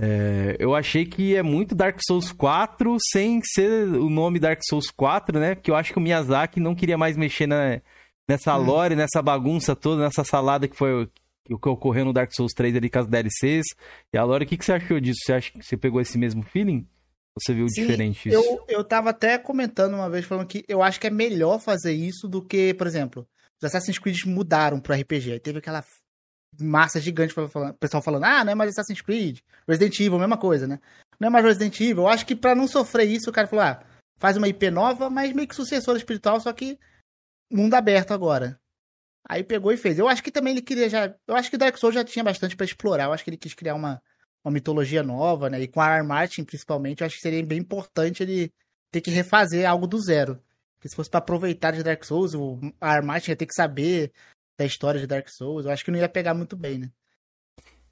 É, 0.00 0.56
eu 0.60 0.74
achei 0.76 1.04
que 1.04 1.34
é 1.34 1.42
muito 1.42 1.74
Dark 1.74 1.98
Souls 2.06 2.30
4 2.30 2.96
sem 3.10 3.40
ser 3.42 3.88
o 3.88 4.08
nome 4.08 4.38
Dark 4.38 4.60
Souls 4.68 4.90
4, 4.90 5.38
né? 5.40 5.54
Porque 5.56 5.70
eu 5.70 5.74
acho 5.76 5.92
que 5.92 5.98
o 5.98 6.02
Miyazaki 6.02 6.60
não 6.60 6.74
queria 6.74 6.96
mais 6.96 7.16
mexer 7.16 7.46
na, 7.48 7.80
nessa 8.28 8.56
Hum. 8.56 8.64
lore, 8.64 8.94
nessa 8.94 9.20
bagunça 9.20 9.74
toda, 9.74 10.02
nessa 10.04 10.22
salada 10.22 10.68
que 10.68 10.76
foi 10.76 11.08
o 11.54 11.58
que 11.58 11.68
ocorreu 11.68 12.04
no 12.04 12.12
Dark 12.12 12.30
Souls 12.32 12.52
3 12.52 12.76
ali 12.76 12.90
com 12.90 12.98
as 12.98 13.06
DLCs. 13.06 13.66
E 14.12 14.18
a 14.18 14.24
Lore, 14.24 14.44
o 14.44 14.48
que, 14.48 14.56
que 14.56 14.64
você 14.64 14.72
achou 14.72 15.00
disso? 15.00 15.20
Você 15.24 15.32
acha 15.32 15.52
que 15.52 15.62
você 15.62 15.76
pegou 15.76 16.00
esse 16.00 16.18
mesmo 16.18 16.42
feeling? 16.42 16.86
Você 17.38 17.54
viu 17.54 17.68
Sim, 17.68 17.82
diferente 17.82 18.28
isso? 18.28 18.36
Eu, 18.36 18.64
eu 18.68 18.84
tava 18.84 19.10
até 19.10 19.38
comentando 19.38 19.94
uma 19.94 20.10
vez, 20.10 20.24
falando 20.24 20.46
que 20.46 20.64
eu 20.68 20.82
acho 20.82 21.00
que 21.00 21.06
é 21.06 21.10
melhor 21.10 21.60
fazer 21.60 21.92
isso 21.92 22.28
do 22.28 22.42
que, 22.42 22.74
por 22.74 22.86
exemplo, 22.86 23.26
os 23.60 23.64
Assassin's 23.64 23.98
Creed 23.98 24.24
mudaram 24.24 24.80
pro 24.80 24.94
RPG. 24.94 25.32
Aí 25.32 25.40
teve 25.40 25.58
aquela 25.58 25.84
massa 26.60 27.00
gigante, 27.00 27.32
falando, 27.32 27.74
pessoal 27.74 28.02
falando, 28.02 28.24
ah, 28.24 28.44
não 28.44 28.52
é 28.52 28.54
mais 28.54 28.70
Assassin's 28.70 29.00
Creed, 29.00 29.38
Resident 29.66 29.98
Evil, 30.00 30.18
mesma 30.18 30.38
coisa, 30.38 30.66
né? 30.66 30.80
Não 31.20 31.28
é 31.28 31.30
mais 31.30 31.44
Resident 31.44 31.78
Evil. 31.80 32.04
Eu 32.04 32.08
acho 32.08 32.26
que 32.26 32.34
para 32.34 32.54
não 32.54 32.66
sofrer 32.66 33.08
isso, 33.08 33.30
o 33.30 33.32
cara 33.32 33.46
falou, 33.46 33.64
ah, 33.64 33.84
faz 34.18 34.36
uma 34.36 34.48
IP 34.48 34.70
nova, 34.70 35.08
mas 35.08 35.32
meio 35.32 35.46
que 35.46 35.54
sucessor 35.54 35.96
espiritual, 35.96 36.40
só 36.40 36.52
que 36.52 36.78
mundo 37.50 37.74
aberto 37.74 38.12
agora. 38.12 38.58
Aí 39.28 39.44
pegou 39.44 39.70
e 39.70 39.76
fez. 39.76 39.98
Eu 39.98 40.08
acho 40.08 40.22
que 40.22 40.30
também 40.30 40.52
ele 40.52 40.62
queria 40.62 40.88
já. 40.88 41.14
Eu 41.26 41.36
acho 41.36 41.50
que 41.50 41.58
Dark 41.58 41.76
Souls 41.76 41.94
já 41.94 42.02
tinha 42.02 42.24
bastante 42.24 42.56
para 42.56 42.64
explorar. 42.64 43.04
Eu 43.04 43.12
acho 43.12 43.22
que 43.22 43.30
ele 43.30 43.36
quis 43.36 43.52
criar 43.52 43.74
uma, 43.74 44.00
uma 44.42 44.50
mitologia 44.50 45.02
nova, 45.02 45.50
né? 45.50 45.60
E 45.60 45.68
com 45.68 45.80
a 45.80 45.86
Ar 45.86 46.02
Martin, 46.02 46.44
principalmente, 46.44 47.02
eu 47.02 47.06
acho 47.06 47.16
que 47.16 47.22
seria 47.22 47.44
bem 47.44 47.58
importante 47.58 48.22
ele 48.22 48.50
ter 48.90 49.02
que 49.02 49.10
refazer 49.10 49.68
algo 49.68 49.86
do 49.86 50.00
zero. 50.00 50.40
Porque 50.76 50.88
se 50.88 50.96
fosse 50.96 51.10
para 51.10 51.18
aproveitar 51.18 51.72
de 51.72 51.82
Dark 51.82 52.02
Souls, 52.04 52.34
o 52.34 52.58
Ar 52.80 53.02
Martin 53.02 53.30
ia 53.30 53.36
ter 53.36 53.46
que 53.46 53.54
saber 53.54 54.12
da 54.58 54.64
história 54.64 54.98
de 54.98 55.06
Dark 55.06 55.28
Souls. 55.28 55.66
Eu 55.66 55.72
acho 55.72 55.84
que 55.84 55.90
não 55.90 55.98
ia 55.98 56.08
pegar 56.08 56.32
muito 56.32 56.56
bem, 56.56 56.78
né? 56.78 56.90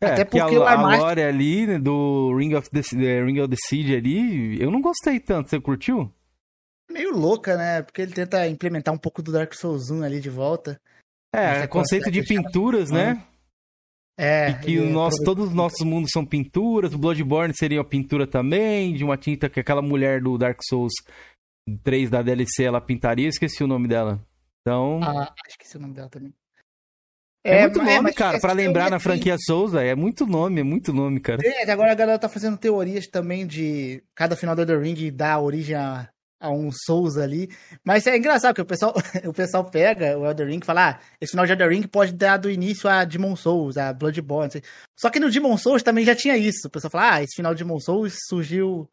É, 0.01 0.07
Até 0.07 0.25
porque 0.25 0.55
a, 0.55 0.59
o 0.59 0.63
Ar 0.63 0.79
Martin... 0.79 1.03
a 1.03 1.07
lore 1.07 1.23
ali 1.23 1.67
né, 1.67 1.79
do 1.79 2.35
Ring 2.37 2.55
of, 2.55 2.71
the, 2.71 2.81
Ring 3.25 3.41
of 3.41 3.49
the 3.49 3.57
Siege 3.67 3.95
ali, 3.95 4.61
eu 4.61 4.71
não 4.71 4.81
gostei 4.81 5.21
tanto. 5.21 5.51
Você 5.51 5.61
curtiu? 5.61 6.13
Meio 6.91 7.11
louca, 7.11 7.57
né? 7.57 7.83
Porque 7.83 8.01
ele 8.01 8.13
tenta 8.13 8.47
implementar 8.47 8.95
um 8.95 8.99
pouco 8.99 9.23
do 9.23 9.33
Dark 9.33 9.53
Souls 9.55 9.91
1 9.91 10.03
ali 10.03 10.21
de 10.21 10.31
volta. 10.31 10.81
É, 11.37 11.67
conceito 11.67 12.11
de 12.11 12.23
pinturas, 12.23 12.91
né? 12.91 13.23
É. 14.19 14.51
E 14.51 14.55
que 14.61 14.79
o 14.79 14.89
nosso, 14.89 15.23
todos 15.23 15.49
os 15.49 15.55
nossos 15.55 15.85
mundos 15.85 16.11
são 16.11 16.25
pinturas. 16.25 16.95
O 16.95 16.99
Bloodborne 16.99 17.53
seria 17.55 17.79
uma 17.79 17.85
pintura 17.85 18.27
também, 18.27 18.95
de 18.95 19.05
uma 19.05 19.19
tinta 19.19 19.51
que 19.51 19.61
aquela 19.61 19.83
mulher 19.83 20.23
do 20.23 20.39
Dark 20.39 20.59
Souls 20.67 20.95
3 21.85 22.09
da 22.09 22.23
DLC 22.23 22.65
ela 22.65 22.81
pintaria. 22.81 23.29
Esqueci 23.29 23.63
o 23.63 23.67
nome 23.67 23.87
dela. 23.87 24.25
Então. 24.63 25.01
Ah, 25.03 25.33
esqueci 25.47 25.77
o 25.77 25.81
nome 25.81 25.93
dela 25.93 26.09
também. 26.09 26.33
É, 27.45 27.59
é 27.59 27.63
muito 27.63 27.81
é, 27.81 27.97
nome, 27.97 28.13
cara, 28.13 28.41
para 28.41 28.53
lembrar 28.53 28.91
na 28.91 28.99
franquia 28.99 29.37
Souls, 29.39 29.73
é 29.75 29.95
muito 29.95 30.27
nome, 30.27 30.63
é 30.63 30.65
muito 30.65 30.93
nome, 30.93 31.21
cara. 31.21 31.41
É, 31.45 31.71
agora 31.71 31.93
a 31.93 31.95
galera 31.95 32.19
tá 32.19 32.29
fazendo 32.29 32.59
teorias 32.59 33.07
também 33.07 33.47
de 33.47 34.03
cada 34.17 34.35
final 34.35 34.57
do 34.57 34.67
The 34.67 34.77
Ring 34.77 35.13
dar 35.13 35.39
origem 35.39 35.77
a 35.77 36.09
a 36.41 36.51
um 36.51 36.71
Souls 36.71 37.17
ali. 37.17 37.49
Mas 37.85 38.07
é 38.07 38.17
engraçado 38.17 38.55
que 38.55 38.61
o 38.61 38.67
pessoal, 38.67 38.95
o 39.25 39.33
pessoal 39.33 39.65
pega 39.65 40.19
o 40.19 40.27
Elder 40.27 40.49
Ring 40.49 40.61
e 40.63 40.65
fala: 40.65 40.91
ah, 40.91 41.01
esse 41.21 41.31
final 41.31 41.47
de 41.47 41.53
Elder 41.53 41.71
Ring 41.71 41.83
pode 41.87 42.13
dar 42.13 42.37
do 42.37 42.51
início 42.51 42.89
a 42.89 43.05
Demon 43.05 43.37
Souls, 43.37 43.77
a 43.77 43.93
Bloodborne. 43.93 44.63
Só 44.99 45.11
que 45.11 45.21
no 45.21 45.31
Demon 45.31 45.57
Souls 45.57 45.83
também 45.83 46.05
já 46.05 46.15
tinha 46.15 46.37
isso. 46.37 46.69
O 46.69 46.71
pessoal 46.71 46.91
fala: 46.91 47.15
ah, 47.15 47.23
esse 47.23 47.37
final 47.37 47.55
de 47.55 47.63
Demon 47.63 47.81
Souls 47.81 48.17
surgiu. 48.29 48.89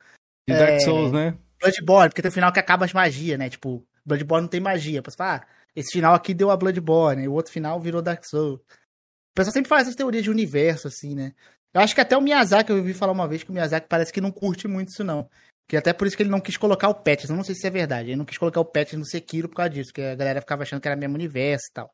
De 0.47 0.57
Dark 0.57 0.71
é, 0.71 0.79
Souls, 0.79 1.11
né? 1.11 1.37
Bloodborne, 1.61 2.09
porque 2.09 2.21
tem 2.21 2.29
um 2.29 2.33
final 2.33 2.51
que 2.51 2.59
acaba 2.59 2.83
as 2.83 2.91
magias, 2.91 3.39
né? 3.39 3.49
Tipo, 3.49 3.85
Bloodborne 4.05 4.43
não 4.43 4.49
tem 4.49 4.59
magia. 4.59 4.99
O 4.99 5.03
pessoal 5.03 5.29
fala: 5.29 5.41
ah, 5.41 5.47
esse 5.75 5.91
final 5.91 6.13
aqui 6.13 6.33
deu 6.33 6.51
a 6.51 6.57
Bloodborne, 6.57 7.23
e 7.23 7.27
o 7.27 7.33
outro 7.33 7.51
final 7.51 7.79
virou 7.79 8.01
Dark 8.01 8.25
Souls. 8.25 8.59
O 8.59 9.35
pessoal 9.35 9.53
sempre 9.53 9.69
faz 9.69 9.83
essas 9.83 9.95
teorias 9.95 10.23
de 10.23 10.29
universo, 10.29 10.87
assim, 10.87 11.15
né? 11.15 11.33
Eu 11.73 11.81
acho 11.81 11.95
que 11.95 12.01
até 12.01 12.15
o 12.15 12.21
Miyazaki, 12.21 12.69
eu 12.69 12.77
ouvi 12.77 12.93
falar 12.93 13.13
uma 13.13 13.27
vez 13.27 13.43
que 13.43 13.49
o 13.49 13.53
Miyazaki 13.53 13.87
parece 13.89 14.13
que 14.13 14.21
não 14.21 14.31
curte 14.31 14.67
muito 14.67 14.89
isso, 14.89 15.03
não. 15.03 15.27
Que 15.67 15.77
até 15.77 15.93
por 15.93 16.07
isso 16.07 16.15
que 16.15 16.23
ele 16.23 16.29
não 16.29 16.41
quis 16.41 16.57
colocar 16.57 16.89
o. 16.89 17.03
Eu 17.29 17.35
não 17.35 17.43
sei 17.43 17.55
se 17.55 17.65
é 17.65 17.69
verdade. 17.69 18.09
Ele 18.09 18.17
não 18.17 18.25
quis 18.25 18.37
colocar 18.37 18.59
o 18.59 18.65
Patches 18.65 18.99
no 18.99 19.05
Sekiro 19.05 19.47
por 19.47 19.55
causa 19.55 19.69
disso. 19.69 19.93
Que 19.93 20.01
a 20.01 20.15
galera 20.15 20.41
ficava 20.41 20.63
achando 20.63 20.81
que 20.81 20.87
era 20.87 20.97
mesmo 20.97 21.15
universo 21.15 21.65
e 21.69 21.73
tal. 21.73 21.91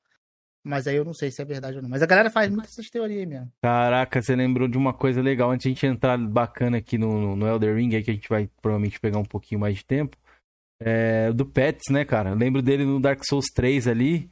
Mas 0.63 0.87
aí 0.87 0.95
eu 0.95 1.05
não 1.05 1.13
sei 1.13 1.31
se 1.31 1.41
é 1.41 1.45
verdade 1.45 1.77
ou 1.77 1.83
não. 1.83 1.89
Mas 1.89 2.01
a 2.01 2.05
galera 2.05 2.29
faz 2.29 2.49
muitas 2.49 2.73
essas 2.73 2.89
teorias 2.89 3.27
mesmo. 3.27 3.51
Caraca, 3.61 4.21
você 4.21 4.35
lembrou 4.35 4.67
de 4.67 4.77
uma 4.77 4.93
coisa 4.93 5.21
legal. 5.21 5.51
Antes 5.51 5.63
de 5.63 5.69
a 5.69 5.73
gente 5.73 5.85
entrar 5.85 6.17
bacana 6.17 6.77
aqui 6.77 6.97
no, 6.97 7.35
no 7.35 7.47
Elder 7.47 7.75
Ring, 7.75 7.95
aí 7.95 8.03
que 8.03 8.11
a 8.11 8.13
gente 8.13 8.27
vai 8.27 8.49
provavelmente 8.61 8.99
pegar 8.99 9.19
um 9.19 9.25
pouquinho 9.25 9.61
mais 9.61 9.77
de 9.77 9.85
tempo. 9.85 10.17
É, 10.81 11.31
do 11.31 11.45
Pets, 11.45 11.91
né, 11.91 12.05
cara? 12.05 12.31
Eu 12.31 12.35
lembro 12.35 12.61
dele 12.61 12.85
no 12.85 12.99
Dark 12.99 13.21
Souls 13.23 13.45
3 13.53 13.87
ali. 13.87 14.29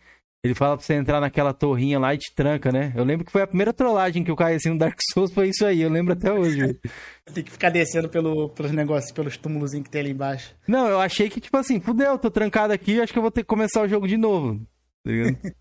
Ele 0.48 0.56
fala 0.56 0.78
pra 0.78 0.86
você 0.86 0.94
entrar 0.94 1.20
naquela 1.20 1.54
torrinha 1.54 2.00
lá 2.00 2.14
e 2.14 2.18
te 2.18 2.34
tranca, 2.34 2.72
né? 2.72 2.94
Eu 2.96 3.04
lembro 3.04 3.26
que 3.26 3.32
foi 3.34 3.42
a 3.42 3.48
primeira 3.48 3.74
trollagem 3.74 4.24
que 4.24 4.32
eu 4.32 4.36
caí 4.36 4.56
assim 4.56 4.70
no 4.70 4.78
Dark 4.78 4.98
Souls, 5.12 5.34
foi 5.34 5.50
isso 5.50 5.66
aí, 5.66 5.82
eu 5.82 5.90
lembro 5.90 6.14
até 6.14 6.32
hoje. 6.32 6.80
tem 7.34 7.44
que 7.44 7.52
ficar 7.52 7.70
descendo 7.70 8.08
pelo, 8.08 8.48
pelos 8.50 8.72
negócios, 8.72 9.12
pelos 9.12 9.36
túmulos 9.36 9.74
que 9.74 9.90
tem 9.90 10.00
ali 10.00 10.12
embaixo. 10.12 10.56
Não, 10.66 10.88
eu 10.88 11.02
achei 11.02 11.30
que, 11.30 11.42
tipo 11.42 11.58
assim, 11.58 11.82
fudeu, 11.82 12.18
tô 12.18 12.32
trancado 12.32 12.72
aqui, 12.72 13.02
acho 13.02 13.12
que 13.12 13.20
eu 13.20 13.24
vou 13.24 13.32
ter 13.32 13.42
que 13.42 13.48
começar 13.48 13.82
o 13.82 13.90
jogo 13.90 14.08
de 14.08 14.16
novo. 14.16 14.66
Tá 15.04 15.12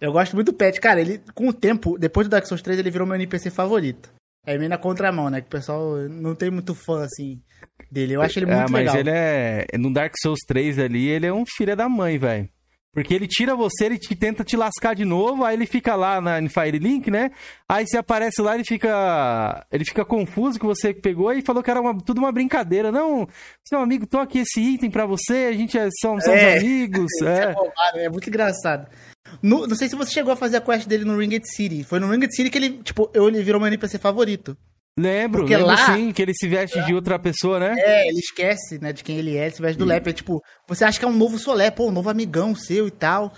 eu 0.00 0.12
gosto 0.12 0.36
muito 0.36 0.52
do 0.52 0.56
Pet, 0.56 0.80
cara, 0.80 1.00
ele, 1.00 1.20
com 1.34 1.48
o 1.48 1.52
tempo, 1.52 1.98
depois 1.98 2.28
do 2.28 2.30
Dark 2.30 2.46
Souls 2.46 2.62
3, 2.62 2.78
ele 2.78 2.90
virou 2.92 3.04
meu 3.04 3.16
NPC 3.16 3.50
favorito. 3.50 4.12
É 4.46 4.56
meio 4.56 4.70
na 4.70 4.78
contramão, 4.78 5.28
né? 5.28 5.40
Que 5.40 5.48
o 5.48 5.50
pessoal 5.50 5.96
não 6.08 6.36
tem 6.36 6.50
muito 6.50 6.72
fã, 6.72 7.02
assim, 7.02 7.42
dele. 7.90 8.12
Eu 8.12 8.22
acho 8.22 8.38
ele 8.38 8.48
é, 8.48 8.54
muito 8.54 8.68
é, 8.68 8.70
mas 8.70 8.80
legal. 8.80 8.94
mas 8.94 9.00
ele 9.00 9.10
é... 9.10 9.66
No 9.78 9.92
Dark 9.92 10.12
Souls 10.22 10.40
3 10.46 10.78
ali, 10.78 11.08
ele 11.08 11.26
é 11.26 11.32
um 11.32 11.44
filho 11.46 11.74
da 11.74 11.88
mãe, 11.88 12.18
velho. 12.18 12.48
Porque 12.94 13.12
ele 13.12 13.26
tira 13.26 13.56
você, 13.56 13.86
ele 13.86 13.98
te, 13.98 14.14
tenta 14.14 14.44
te 14.44 14.56
lascar 14.56 14.94
de 14.94 15.04
novo, 15.04 15.44
aí 15.44 15.56
ele 15.56 15.66
fica 15.66 15.96
lá 15.96 16.20
na, 16.20 16.40
em 16.40 16.48
Firelink, 16.48 17.10
né? 17.10 17.32
Aí 17.68 17.84
você 17.84 17.98
aparece 17.98 18.40
lá, 18.40 18.54
ele 18.54 18.64
fica. 18.64 19.66
Ele 19.72 19.84
fica 19.84 20.04
confuso 20.04 20.60
que 20.60 20.64
você 20.64 20.94
pegou 20.94 21.32
e 21.32 21.42
falou 21.42 21.62
que 21.62 21.70
era 21.70 21.80
uma, 21.80 21.98
tudo 21.98 22.18
uma 22.18 22.30
brincadeira. 22.30 22.92
Não, 22.92 23.28
seu 23.64 23.80
amigo, 23.80 24.06
tô 24.06 24.18
aqui 24.18 24.38
esse 24.38 24.60
item 24.60 24.90
pra 24.90 25.06
você, 25.06 25.48
a 25.50 25.52
gente 25.52 25.76
é, 25.76 25.88
somos, 26.00 26.24
somos 26.24 26.40
é. 26.40 26.58
amigos. 26.58 27.10
é. 27.26 27.54
É, 27.98 28.04
é 28.04 28.08
muito 28.08 28.28
engraçado. 28.28 28.88
No, 29.42 29.66
não 29.66 29.74
sei 29.74 29.88
se 29.88 29.96
você 29.96 30.12
chegou 30.12 30.32
a 30.32 30.36
fazer 30.36 30.58
a 30.58 30.60
quest 30.60 30.86
dele 30.86 31.04
no 31.04 31.18
Ringed 31.18 31.44
City. 31.48 31.82
Foi 31.82 31.98
no 31.98 32.08
Ringed 32.08 32.34
City 32.34 32.48
que 32.48 32.58
ele, 32.58 32.82
tipo, 32.82 33.10
eu, 33.12 33.26
ele 33.26 33.42
virou 33.42 33.60
meu 33.60 33.66
NPC 33.66 33.98
favorito. 33.98 34.56
Lembro, 34.96 35.40
Porque 35.40 35.56
lembro 35.56 35.72
lá, 35.72 35.94
sim, 35.96 36.12
que 36.12 36.22
ele 36.22 36.32
se 36.32 36.46
veste 36.46 36.80
de 36.84 36.94
outra 36.94 37.18
pessoa, 37.18 37.58
né? 37.58 37.74
É, 37.78 38.08
ele 38.08 38.20
esquece, 38.20 38.78
né, 38.78 38.92
de 38.92 39.02
quem 39.02 39.18
ele 39.18 39.36
é, 39.36 39.46
ele 39.46 39.54
se 39.54 39.60
veste 39.60 39.76
do 39.76 39.84
Lep. 39.84 40.08
É 40.08 40.12
tipo, 40.12 40.40
você 40.68 40.84
acha 40.84 40.98
que 40.98 41.04
é 41.04 41.08
um 41.08 41.16
novo 41.16 41.36
Solé, 41.36 41.68
pô, 41.70 41.88
um 41.88 41.92
novo 41.92 42.08
amigão 42.08 42.54
seu 42.54 42.86
e 42.86 42.92
tal. 42.92 43.32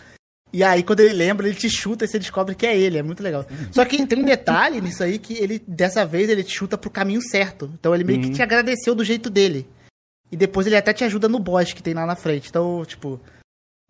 E 0.52 0.62
aí, 0.62 0.82
quando 0.82 1.00
ele 1.00 1.14
lembra, 1.14 1.46
ele 1.46 1.56
te 1.56 1.68
chuta 1.70 2.04
e 2.04 2.08
você 2.08 2.18
descobre 2.18 2.54
que 2.54 2.66
é 2.66 2.76
ele. 2.76 2.98
É 2.98 3.02
muito 3.02 3.22
legal. 3.22 3.44
Só 3.72 3.84
que 3.84 4.06
tem 4.06 4.18
um 4.18 4.24
detalhe 4.24 4.80
nisso 4.80 5.02
aí 5.02 5.18
que 5.18 5.34
ele, 5.34 5.58
dessa 5.66 6.04
vez, 6.04 6.28
ele 6.28 6.44
te 6.44 6.54
chuta 6.54 6.78
pro 6.78 6.90
caminho 6.90 7.22
certo. 7.22 7.70
Então 7.78 7.94
ele 7.94 8.04
meio 8.04 8.20
uhum. 8.20 8.28
que 8.28 8.34
te 8.34 8.42
agradeceu 8.42 8.94
do 8.94 9.04
jeito 9.04 9.30
dele. 9.30 9.66
E 10.30 10.36
depois 10.36 10.66
ele 10.66 10.76
até 10.76 10.92
te 10.92 11.04
ajuda 11.04 11.28
no 11.28 11.38
boss 11.38 11.72
que 11.72 11.82
tem 11.82 11.94
lá 11.94 12.06
na 12.06 12.16
frente. 12.16 12.48
Então, 12.48 12.84
tipo, 12.84 13.20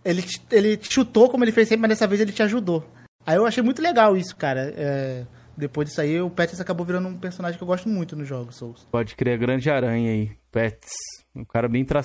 ele, 0.04 0.24
ele 0.50 0.76
te 0.76 0.92
chutou 0.92 1.28
como 1.28 1.44
ele 1.44 1.52
fez 1.52 1.68
sempre, 1.68 1.82
mas 1.82 1.90
dessa 1.90 2.06
vez 2.06 2.20
ele 2.20 2.32
te 2.32 2.42
ajudou. 2.42 2.88
Aí 3.24 3.36
eu 3.36 3.46
achei 3.46 3.62
muito 3.62 3.82
legal 3.82 4.16
isso, 4.16 4.34
cara. 4.36 4.72
É 4.76 5.26
depois 5.56 5.88
disso 5.88 6.00
aí, 6.00 6.20
o 6.20 6.30
Pets 6.30 6.60
acabou 6.60 6.84
virando 6.84 7.08
um 7.08 7.18
personagem 7.18 7.56
que 7.56 7.62
eu 7.62 7.66
gosto 7.66 7.88
muito 7.88 8.14
no 8.14 8.24
jogo 8.24 8.52
Souls. 8.52 8.86
Pode 8.90 9.14
crer, 9.14 9.38
grande 9.38 9.70
aranha 9.70 10.10
aí, 10.10 10.36
Pets. 10.50 10.92
Um 11.34 11.44
cara 11.44 11.68
bem 11.68 11.84
tra 11.84 12.02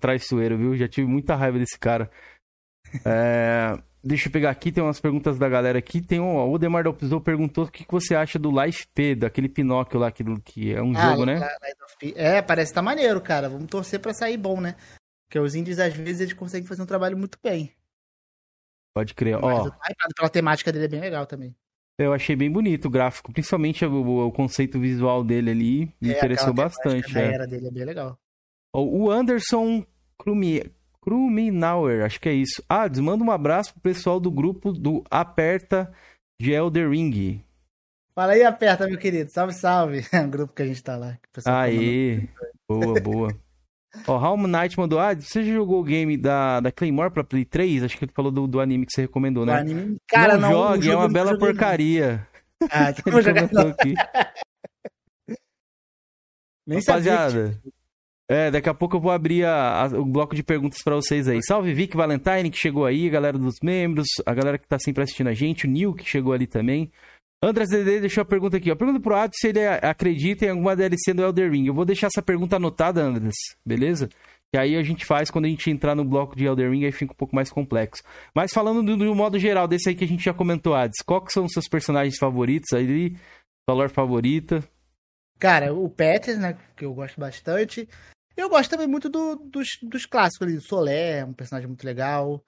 traiçoeiro, 0.00 0.56
viu? 0.56 0.76
Já 0.76 0.88
tive 0.88 1.06
muita 1.06 1.34
raiva 1.34 1.58
desse 1.58 1.78
cara. 1.78 2.10
É... 3.04 3.76
Deixa 4.04 4.28
eu 4.28 4.32
pegar 4.32 4.50
aqui, 4.50 4.70
tem 4.70 4.84
umas 4.84 5.00
perguntas 5.00 5.38
da 5.38 5.48
galera 5.48 5.78
aqui. 5.78 6.00
Tem 6.00 6.20
um, 6.20 6.36
o 6.36 6.58
Demar 6.58 6.84
Dalpizou 6.84 7.20
perguntou 7.20 7.64
o 7.64 7.70
que, 7.70 7.84
que 7.84 7.90
você 7.90 8.14
acha 8.14 8.38
do 8.38 8.50
Life 8.62 8.86
P, 8.94 9.14
daquele 9.14 9.48
Pinóquio 9.48 9.98
lá, 9.98 10.12
que, 10.12 10.22
que 10.42 10.74
é 10.74 10.82
um 10.82 10.94
ah, 10.94 11.10
jogo, 11.10 11.24
né? 11.24 11.40
É, 12.14 12.42
parece 12.42 12.70
que 12.70 12.74
tá 12.74 12.82
maneiro, 12.82 13.20
cara. 13.20 13.48
Vamos 13.48 13.66
torcer 13.66 13.98
pra 13.98 14.12
sair 14.12 14.36
bom, 14.36 14.60
né? 14.60 14.76
Porque 15.26 15.38
os 15.38 15.54
indies, 15.54 15.78
às 15.78 15.94
vezes, 15.94 16.20
eles 16.20 16.34
conseguem 16.34 16.68
fazer 16.68 16.82
um 16.82 16.86
trabalho 16.86 17.16
muito 17.16 17.38
bem. 17.42 17.72
Pode 18.94 19.14
crer, 19.14 19.42
ó. 19.42 19.70
Pela 20.14 20.28
temática 20.28 20.70
dele 20.70 20.84
é 20.84 20.88
bem 20.88 21.00
legal 21.00 21.26
também. 21.26 21.56
Eu 21.98 22.12
achei 22.12 22.34
bem 22.34 22.50
bonito 22.50 22.86
o 22.86 22.90
gráfico, 22.90 23.32
principalmente 23.32 23.84
o, 23.84 24.26
o 24.26 24.32
conceito 24.32 24.80
visual 24.80 25.22
dele 25.22 25.50
ali, 25.50 25.92
me 26.00 26.12
é, 26.12 26.16
interessou 26.16 26.52
bastante. 26.52 27.16
É. 27.16 27.34
era 27.34 27.46
dele 27.46 27.68
é 27.68 27.70
bem 27.70 27.84
legal. 27.84 28.18
O 28.72 29.08
Anderson 29.08 29.86
Kruminauer, 31.00 32.04
acho 32.04 32.20
que 32.20 32.28
é 32.28 32.32
isso. 32.32 32.62
Ah, 32.68 32.88
manda 33.00 33.22
um 33.22 33.30
abraço 33.30 33.72
pro 33.74 33.82
pessoal 33.82 34.18
do 34.18 34.30
grupo 34.30 34.72
do 34.72 35.04
Aperta 35.08 35.92
de 36.40 36.50
Elder 36.50 36.90
Ring. 36.90 37.40
Fala 38.14 38.32
aí, 38.32 38.42
Aperta, 38.42 38.86
meu 38.86 38.98
querido. 38.98 39.30
Salve, 39.30 39.52
salve. 39.54 40.06
É 40.12 40.20
um 40.20 40.30
grupo 40.30 40.52
que 40.52 40.62
a 40.62 40.66
gente 40.66 40.82
tá 40.82 40.96
lá. 40.96 41.18
Aí, 41.46 42.28
boa, 42.68 43.00
boa. 43.00 43.36
Ó, 44.06 44.16
Halm 44.16 44.46
Knight 44.46 44.78
mandou, 44.78 44.98
ah, 44.98 45.14
você 45.14 45.42
já 45.44 45.52
jogou 45.52 45.80
o 45.80 45.84
game 45.84 46.16
da, 46.16 46.60
da 46.60 46.72
Claymore 46.72 47.10
pra 47.10 47.24
Play 47.24 47.44
3? 47.44 47.84
Acho 47.84 47.96
que 47.96 48.04
ele 48.04 48.12
falou 48.12 48.30
do, 48.30 48.46
do 48.46 48.60
anime 48.60 48.86
que 48.86 48.92
você 48.92 49.02
recomendou, 49.02 49.46
né? 49.46 49.58
Anime... 49.58 49.96
Cara, 50.08 50.36
não, 50.36 50.50
não 50.50 50.74
jogue, 50.74 50.90
é 50.90 50.96
uma 50.96 51.08
bela 51.08 51.38
porcaria. 51.38 52.26
Ah, 52.70 52.92
que 52.94 53.10
vou 53.10 53.22
jogar 53.22 53.44
aqui. 53.44 53.94
Nem 56.66 56.78
Rapaziada, 56.78 57.60
é, 58.26 58.50
daqui 58.50 58.70
a 58.70 58.74
pouco 58.74 58.96
eu 58.96 59.00
vou 59.00 59.12
abrir 59.12 59.44
a, 59.44 59.82
a, 59.82 59.86
o 59.98 60.04
bloco 60.04 60.34
de 60.34 60.42
perguntas 60.42 60.78
para 60.82 60.94
vocês 60.94 61.28
aí. 61.28 61.40
Salve 61.42 61.74
Vic 61.74 61.94
Valentine, 61.94 62.50
que 62.50 62.56
chegou 62.56 62.86
aí, 62.86 63.06
a 63.06 63.10
galera 63.10 63.36
dos 63.36 63.56
membros, 63.62 64.06
a 64.24 64.32
galera 64.32 64.56
que 64.56 64.66
tá 64.66 64.78
sempre 64.78 65.02
assistindo 65.02 65.28
a 65.28 65.34
gente, 65.34 65.66
o 65.66 65.70
Nil, 65.70 65.92
que 65.92 66.08
chegou 66.08 66.32
ali 66.32 66.46
também. 66.46 66.90
Andrés 67.44 67.68
DD 67.68 68.00
deixou 68.00 68.22
a 68.22 68.24
pergunta 68.24 68.56
aqui. 68.56 68.70
A 68.70 68.76
pergunta 68.76 69.00
pro 69.00 69.14
Atos 69.14 69.38
se 69.40 69.48
ele 69.48 69.66
acredita 69.66 70.46
em 70.46 70.50
alguma 70.50 70.74
DLC 70.76 71.12
do 71.12 71.22
Elder 71.22 71.50
Ring. 71.50 71.66
Eu 71.66 71.74
vou 71.74 71.84
deixar 71.84 72.06
essa 72.06 72.22
pergunta 72.22 72.56
anotada, 72.56 73.02
Andrés, 73.02 73.34
beleza? 73.64 74.08
Que 74.52 74.58
aí 74.58 74.76
a 74.76 74.82
gente 74.82 75.04
faz 75.04 75.30
quando 75.30 75.46
a 75.46 75.48
gente 75.48 75.70
entrar 75.70 75.94
no 75.94 76.04
bloco 76.04 76.36
de 76.36 76.44
Elder 76.44 76.70
Ring, 76.70 76.84
aí 76.84 76.92
fica 76.92 77.12
um 77.12 77.16
pouco 77.16 77.34
mais 77.34 77.50
complexo. 77.50 78.02
Mas 78.34 78.52
falando 78.52 78.82
do, 78.82 78.96
do 78.96 79.14
modo 79.14 79.38
geral, 79.38 79.66
desse 79.66 79.88
aí 79.88 79.94
que 79.94 80.04
a 80.04 80.08
gente 80.08 80.24
já 80.24 80.32
comentou 80.32 80.74
antes, 80.74 81.02
quais 81.02 81.32
são 81.32 81.44
os 81.44 81.52
seus 81.52 81.68
personagens 81.68 82.16
favoritos 82.18 82.72
aí? 82.72 83.16
Valor 83.68 83.90
favorita? 83.90 84.62
Cara, 85.38 85.74
o 85.74 85.88
Peters, 85.90 86.38
né? 86.38 86.56
Que 86.76 86.84
eu 86.84 86.94
gosto 86.94 87.18
bastante. 87.18 87.88
Eu 88.36 88.48
gosto 88.48 88.70
também 88.70 88.86
muito 88.86 89.08
do, 89.08 89.36
dos, 89.36 89.68
dos 89.82 90.06
clássicos 90.06 90.46
ali. 90.46 90.60
Solé, 90.60 91.24
um 91.24 91.32
personagem 91.32 91.68
muito 91.68 91.84
legal. 91.84 92.44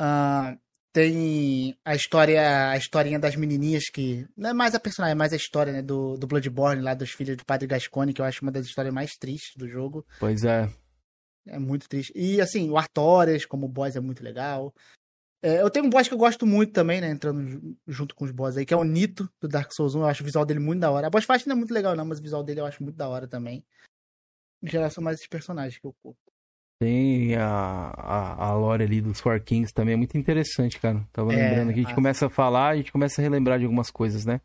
Uh, 0.00 0.58
tem 0.96 1.76
a 1.84 1.94
história, 1.94 2.70
a 2.70 2.76
historinha 2.78 3.18
das 3.18 3.36
menininhas 3.36 3.90
que. 3.90 4.26
Não 4.34 4.48
é 4.48 4.52
mais 4.54 4.74
a 4.74 4.80
personagem, 4.80 5.12
é 5.12 5.14
mais 5.14 5.30
a 5.30 5.36
história, 5.36 5.70
né? 5.70 5.82
Do, 5.82 6.16
do 6.16 6.26
Bloodborne, 6.26 6.80
lá 6.80 6.94
dos 6.94 7.10
filhos 7.10 7.36
do 7.36 7.44
Padre 7.44 7.66
Gascone, 7.66 8.14
que 8.14 8.20
eu 8.22 8.24
acho 8.24 8.40
uma 8.40 8.50
das 8.50 8.64
histórias 8.64 8.94
mais 8.94 9.14
tristes 9.14 9.54
do 9.56 9.68
jogo. 9.68 10.06
Pois 10.18 10.42
é. 10.42 10.70
É 11.46 11.58
muito 11.58 11.86
triste. 11.86 12.14
E 12.16 12.40
assim, 12.40 12.70
o 12.70 12.78
Artorias, 12.78 13.44
como 13.44 13.68
boss, 13.68 13.94
é 13.94 14.00
muito 14.00 14.24
legal. 14.24 14.74
É, 15.42 15.60
eu 15.60 15.68
tenho 15.68 15.84
um 15.84 15.90
boss 15.90 16.08
que 16.08 16.14
eu 16.14 16.18
gosto 16.18 16.46
muito 16.46 16.72
também, 16.72 16.98
né? 16.98 17.10
Entrando 17.10 17.76
junto 17.86 18.14
com 18.14 18.24
os 18.24 18.30
boss 18.30 18.56
aí, 18.56 18.64
que 18.64 18.72
é 18.72 18.76
o 18.76 18.82
Nito, 18.82 19.30
do 19.38 19.46
Dark 19.46 19.70
Souls 19.74 19.94
1. 19.94 20.00
Eu 20.00 20.06
acho 20.06 20.22
o 20.22 20.24
visual 20.24 20.46
dele 20.46 20.60
muito 20.60 20.80
da 20.80 20.90
hora. 20.90 21.08
A 21.08 21.10
boss 21.10 21.26
fight 21.26 21.46
não 21.46 21.56
é 21.56 21.58
muito 21.58 21.74
legal, 21.74 21.94
não, 21.94 22.06
mas 22.06 22.20
o 22.20 22.22
visual 22.22 22.42
dele 22.42 22.60
eu 22.60 22.64
acho 22.66 22.82
muito 22.82 22.96
da 22.96 23.06
hora 23.06 23.28
também. 23.28 23.62
Em 24.62 24.70
geral, 24.70 24.90
são 24.90 25.04
mais 25.04 25.18
esses 25.18 25.28
personagens 25.28 25.78
que 25.78 25.86
eu 25.86 25.94
curto. 26.02 26.25
Tem 26.78 27.34
a, 27.36 27.92
a, 27.96 28.48
a 28.48 28.54
lore 28.54 28.84
ali 28.84 29.00
dos 29.00 29.20
Four 29.20 29.40
Kings 29.40 29.72
também, 29.72 29.94
é 29.94 29.96
muito 29.96 30.18
interessante, 30.18 30.78
cara. 30.78 31.02
Tava 31.12 31.32
é, 31.32 31.36
lembrando 31.36 31.70
aqui, 31.70 31.80
a 31.80 31.82
gente 31.82 31.92
a... 31.92 31.94
começa 31.94 32.26
a 32.26 32.30
falar, 32.30 32.68
a 32.68 32.76
gente 32.76 32.92
começa 32.92 33.20
a 33.20 33.22
relembrar 33.22 33.58
de 33.58 33.64
algumas 33.64 33.90
coisas, 33.90 34.26
né? 34.26 34.40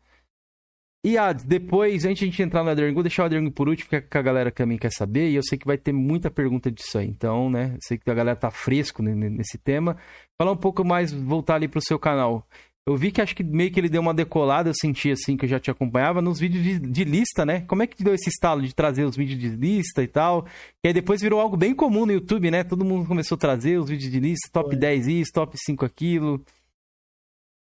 E 1.04 1.18
ah, 1.18 1.32
depois, 1.32 2.04
antes 2.04 2.20
de 2.20 2.24
a 2.24 2.28
gente 2.28 2.42
entrar 2.42 2.62
no 2.62 2.70
Elden 2.70 2.94
vou 2.94 3.02
deixar 3.02 3.24
o 3.24 3.26
Elden 3.26 3.50
por 3.50 3.68
último, 3.68 3.90
porque 3.90 4.16
a 4.16 4.22
galera 4.22 4.52
também 4.52 4.78
quer 4.78 4.92
saber, 4.92 5.30
e 5.30 5.34
eu 5.34 5.42
sei 5.42 5.58
que 5.58 5.66
vai 5.66 5.76
ter 5.76 5.92
muita 5.92 6.30
pergunta 6.30 6.70
disso 6.70 6.96
aí. 6.96 7.08
Então, 7.08 7.50
né, 7.50 7.76
sei 7.82 7.98
que 7.98 8.08
a 8.08 8.14
galera 8.14 8.36
tá 8.36 8.52
fresco 8.52 9.02
nesse 9.02 9.58
tema. 9.58 9.96
Falar 10.40 10.52
um 10.52 10.56
pouco 10.56 10.84
mais, 10.84 11.12
voltar 11.12 11.56
ali 11.56 11.66
pro 11.66 11.80
seu 11.82 11.98
canal. 11.98 12.46
Eu 12.84 12.96
vi 12.96 13.12
que 13.12 13.20
acho 13.20 13.36
que 13.36 13.44
meio 13.44 13.70
que 13.70 13.78
ele 13.78 13.88
deu 13.88 14.00
uma 14.00 14.12
decolada, 14.12 14.68
eu 14.68 14.74
senti 14.74 15.12
assim 15.12 15.36
que 15.36 15.44
eu 15.44 15.48
já 15.48 15.60
te 15.60 15.70
acompanhava 15.70 16.20
nos 16.20 16.40
vídeos 16.40 16.64
de, 16.64 16.80
de, 16.80 17.04
lista, 17.04 17.46
né? 17.46 17.60
Como 17.60 17.80
é 17.80 17.86
que 17.86 18.02
deu 18.02 18.12
esse 18.12 18.28
estalo 18.28 18.60
de 18.60 18.74
trazer 18.74 19.04
os 19.04 19.14
vídeos 19.14 19.38
de 19.38 19.50
lista 19.50 20.02
e 20.02 20.08
tal? 20.08 20.48
E 20.82 20.88
aí 20.88 20.92
depois 20.92 21.20
virou 21.20 21.40
algo 21.40 21.56
bem 21.56 21.72
comum 21.76 22.04
no 22.04 22.12
YouTube, 22.12 22.50
né? 22.50 22.64
Todo 22.64 22.84
mundo 22.84 23.06
começou 23.06 23.36
a 23.36 23.38
trazer 23.38 23.78
os 23.78 23.88
vídeos 23.88 24.10
de 24.10 24.18
lista, 24.18 24.48
top 24.52 24.70
Foi. 24.70 24.76
10 24.76 25.06
isso, 25.06 25.32
top 25.32 25.56
5 25.56 25.84
aquilo. 25.84 26.44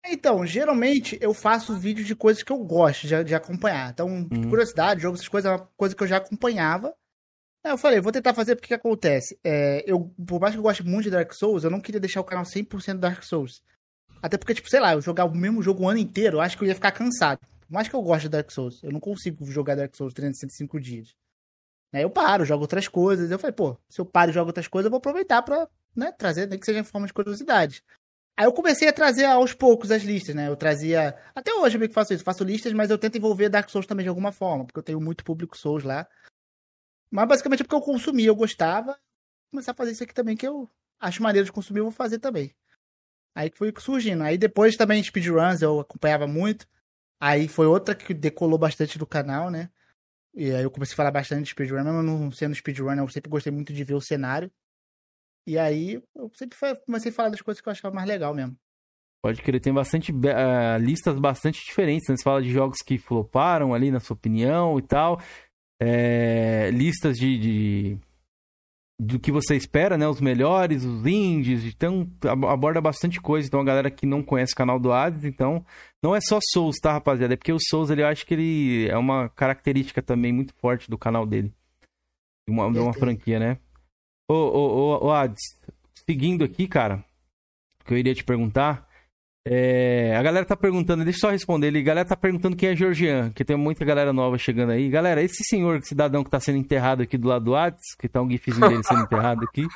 Então, 0.06 0.44
geralmente 0.44 1.18
eu 1.22 1.32
faço 1.32 1.78
vídeos 1.78 2.06
de 2.06 2.14
coisas 2.14 2.42
que 2.42 2.52
eu 2.52 2.58
gosto 2.58 3.06
de, 3.06 3.24
de 3.24 3.34
acompanhar. 3.34 3.90
Então, 3.90 4.08
uhum. 4.08 4.50
curiosidade, 4.50 5.00
jogos, 5.00 5.20
essas 5.20 5.28
coisas, 5.28 5.50
é 5.50 5.54
uma 5.54 5.68
coisa 5.74 5.96
que 5.96 6.02
eu 6.02 6.06
já 6.06 6.18
acompanhava. 6.18 6.94
Aí 7.64 7.72
eu 7.72 7.78
falei, 7.78 7.98
vou 8.00 8.12
tentar 8.12 8.34
fazer 8.34 8.56
porque 8.56 8.68
que 8.68 8.74
acontece. 8.74 9.38
É, 9.42 9.82
eu, 9.86 10.14
por 10.26 10.38
mais 10.38 10.54
que 10.54 10.58
eu 10.58 10.62
goste 10.62 10.82
muito 10.82 11.04
de 11.04 11.10
Dark 11.10 11.32
Souls, 11.32 11.64
eu 11.64 11.70
não 11.70 11.80
queria 11.80 12.00
deixar 12.00 12.20
o 12.20 12.24
canal 12.24 12.44
100% 12.44 12.98
Dark 12.98 13.22
Souls. 13.22 13.62
Até 14.22 14.36
porque, 14.36 14.54
tipo, 14.54 14.68
sei 14.68 14.80
lá, 14.80 14.92
eu 14.92 15.00
jogar 15.00 15.24
o 15.24 15.34
mesmo 15.34 15.62
jogo 15.62 15.84
o 15.84 15.88
ano 15.88 15.98
inteiro, 15.98 16.36
eu 16.36 16.40
acho 16.40 16.56
que 16.56 16.64
eu 16.64 16.68
ia 16.68 16.74
ficar 16.74 16.92
cansado. 16.92 17.38
Por 17.38 17.72
mais 17.72 17.88
que 17.88 17.94
eu 17.94 18.02
goste 18.02 18.24
de 18.24 18.30
Dark 18.30 18.50
Souls, 18.50 18.82
eu 18.82 18.90
não 18.90 19.00
consigo 19.00 19.44
jogar 19.46 19.76
Dark 19.76 19.94
Souls 19.94 20.14
365 20.14 20.80
dias. 20.80 21.14
Aí 21.92 22.02
eu 22.02 22.10
paro, 22.10 22.44
jogo 22.44 22.62
outras 22.62 22.88
coisas. 22.88 23.30
Eu 23.30 23.38
falei, 23.38 23.52
pô, 23.52 23.78
se 23.88 24.00
eu 24.00 24.04
paro 24.04 24.30
e 24.30 24.34
jogo 24.34 24.48
outras 24.48 24.68
coisas, 24.68 24.86
eu 24.86 24.90
vou 24.90 24.98
aproveitar 24.98 25.42
pra 25.42 25.68
né, 25.94 26.12
trazer, 26.12 26.46
nem 26.46 26.58
que 26.58 26.66
seja 26.66 26.80
em 26.80 26.84
forma 26.84 27.06
de 27.06 27.12
curiosidade. 27.12 27.82
Aí 28.36 28.46
eu 28.46 28.52
comecei 28.52 28.88
a 28.88 28.92
trazer 28.92 29.24
aos 29.24 29.52
poucos 29.52 29.90
as 29.90 30.02
listas, 30.02 30.34
né? 30.34 30.48
Eu 30.48 30.56
trazia. 30.56 31.16
Até 31.34 31.52
hoje 31.52 31.76
eu 31.76 31.80
meio 31.80 31.88
que 31.88 31.94
faço 31.94 32.14
isso, 32.14 32.22
faço 32.22 32.44
listas, 32.44 32.72
mas 32.72 32.88
eu 32.88 32.96
tento 32.96 33.18
envolver 33.18 33.48
Dark 33.48 33.68
Souls 33.68 33.86
também 33.86 34.04
de 34.04 34.08
alguma 34.08 34.30
forma, 34.30 34.64
porque 34.64 34.78
eu 34.78 34.82
tenho 34.82 35.00
muito 35.00 35.24
público 35.24 35.56
Souls 35.58 35.82
lá. 35.82 36.06
Mas 37.10 37.26
basicamente 37.26 37.60
é 37.60 37.64
porque 37.64 37.74
eu 37.74 37.80
consumi, 37.80 38.24
eu 38.24 38.36
gostava. 38.36 38.92
Vou 38.92 39.50
começar 39.52 39.72
a 39.72 39.74
fazer 39.74 39.92
isso 39.92 40.04
aqui 40.04 40.14
também, 40.14 40.36
que 40.36 40.46
eu 40.46 40.70
acho 41.00 41.22
maneiro 41.22 41.46
de 41.46 41.52
consumir, 41.52 41.80
eu 41.80 41.84
vou 41.84 41.92
fazer 41.92 42.18
também. 42.18 42.54
Aí 43.34 43.50
que 43.50 43.58
foi 43.58 43.72
surgindo. 43.78 44.22
Aí 44.22 44.36
depois 44.36 44.76
também 44.76 45.02
speedruns 45.02 45.62
eu 45.62 45.80
acompanhava 45.80 46.26
muito. 46.26 46.66
Aí 47.20 47.48
foi 47.48 47.66
outra 47.66 47.94
que 47.94 48.14
decolou 48.14 48.58
bastante 48.58 48.98
do 48.98 49.06
canal, 49.06 49.50
né? 49.50 49.70
E 50.34 50.52
aí 50.52 50.62
eu 50.62 50.70
comecei 50.70 50.94
a 50.94 50.96
falar 50.96 51.10
bastante 51.10 51.44
de 51.44 51.50
speedrun, 51.50 51.82
mesmo 51.82 52.02
não 52.02 52.30
sendo 52.30 52.54
speedrun, 52.54 52.94
eu 52.94 53.08
sempre 53.08 53.30
gostei 53.30 53.52
muito 53.52 53.72
de 53.72 53.82
ver 53.82 53.94
o 53.94 54.00
cenário. 54.00 54.50
E 55.46 55.58
aí 55.58 56.02
eu 56.14 56.30
sempre 56.34 56.56
comecei 56.84 57.10
a 57.10 57.14
falar 57.14 57.30
das 57.30 57.40
coisas 57.40 57.60
que 57.60 57.68
eu 57.68 57.72
achava 57.72 57.94
mais 57.94 58.06
legal 58.06 58.34
mesmo. 58.34 58.56
Pode 59.20 59.42
crer, 59.42 59.60
tem 59.60 59.72
bastante 59.72 60.12
uh, 60.12 60.78
listas 60.80 61.18
bastante 61.18 61.64
diferentes, 61.64 62.08
né? 62.08 62.16
Você 62.16 62.22
fala 62.22 62.40
de 62.40 62.50
jogos 62.50 62.78
que 62.82 62.98
floparam 62.98 63.74
ali, 63.74 63.90
na 63.90 63.98
sua 63.98 64.14
opinião 64.14 64.78
e 64.78 64.82
tal. 64.82 65.20
É, 65.80 66.70
listas 66.70 67.16
de, 67.18 67.38
de, 67.38 67.98
do 69.00 69.20
que 69.20 69.30
você 69.30 69.54
espera, 69.54 69.96
né? 69.96 70.08
Os 70.08 70.20
melhores, 70.20 70.84
os 70.84 71.06
indies, 71.06 71.64
então 71.64 72.10
aborda 72.24 72.80
bastante 72.80 73.20
coisa. 73.20 73.46
Então 73.46 73.60
a 73.60 73.64
galera 73.64 73.90
que 73.90 74.04
não 74.04 74.22
conhece 74.22 74.52
o 74.52 74.56
canal 74.56 74.78
do 74.78 74.92
Hades, 74.92 75.24
então 75.24 75.64
não 76.02 76.16
é 76.16 76.20
só 76.20 76.38
Souls, 76.52 76.78
tá, 76.80 76.92
rapaziada? 76.92 77.34
É 77.34 77.36
porque 77.36 77.52
o 77.52 77.58
Souls, 77.60 77.90
ele 77.90 78.02
eu 78.02 78.06
acho 78.08 78.26
que 78.26 78.34
ele 78.34 78.88
é 78.88 78.96
uma 78.96 79.28
característica 79.28 80.02
também 80.02 80.32
muito 80.32 80.52
forte 80.54 80.90
do 80.90 80.98
canal 80.98 81.24
dele. 81.24 81.52
De 82.48 82.52
uma, 82.52 82.72
de 82.72 82.78
uma 82.78 82.92
franquia, 82.92 83.38
né? 83.38 83.58
Ô, 84.28 84.34
ô, 84.34 84.96
ô, 84.96 85.06
ô, 85.06 85.12
Hades, 85.12 85.42
seguindo 86.04 86.44
aqui, 86.44 86.66
cara, 86.66 87.04
que 87.84 87.94
eu 87.94 87.98
iria 87.98 88.14
te 88.14 88.24
perguntar, 88.24 88.87
é, 89.50 90.14
a 90.14 90.22
galera 90.22 90.44
tá 90.44 90.54
perguntando, 90.54 91.04
deixa 91.04 91.16
eu 91.16 91.20
só 91.22 91.30
responder 91.30 91.68
ele. 91.68 91.78
A 91.78 91.82
galera 91.82 92.06
tá 92.06 92.14
perguntando 92.14 92.54
quem 92.54 92.68
é 92.68 92.76
Georgian, 92.76 93.30
que 93.30 93.42
tem 93.42 93.56
muita 93.56 93.82
galera 93.82 94.12
nova 94.12 94.36
chegando 94.36 94.72
aí. 94.72 94.90
Galera, 94.90 95.22
esse 95.22 95.42
senhor, 95.48 95.80
cidadão 95.82 96.22
que 96.22 96.28
tá 96.28 96.38
sendo 96.38 96.58
enterrado 96.58 97.02
aqui 97.02 97.16
do 97.16 97.28
lado 97.28 97.46
do 97.46 97.52
Whats, 97.52 97.94
que 97.98 98.06
tá 98.06 98.20
um 98.20 98.30
gifzinho 98.30 98.68
dele 98.68 98.84
sendo 98.84 99.04
enterrado 99.04 99.42
aqui, 99.44 99.66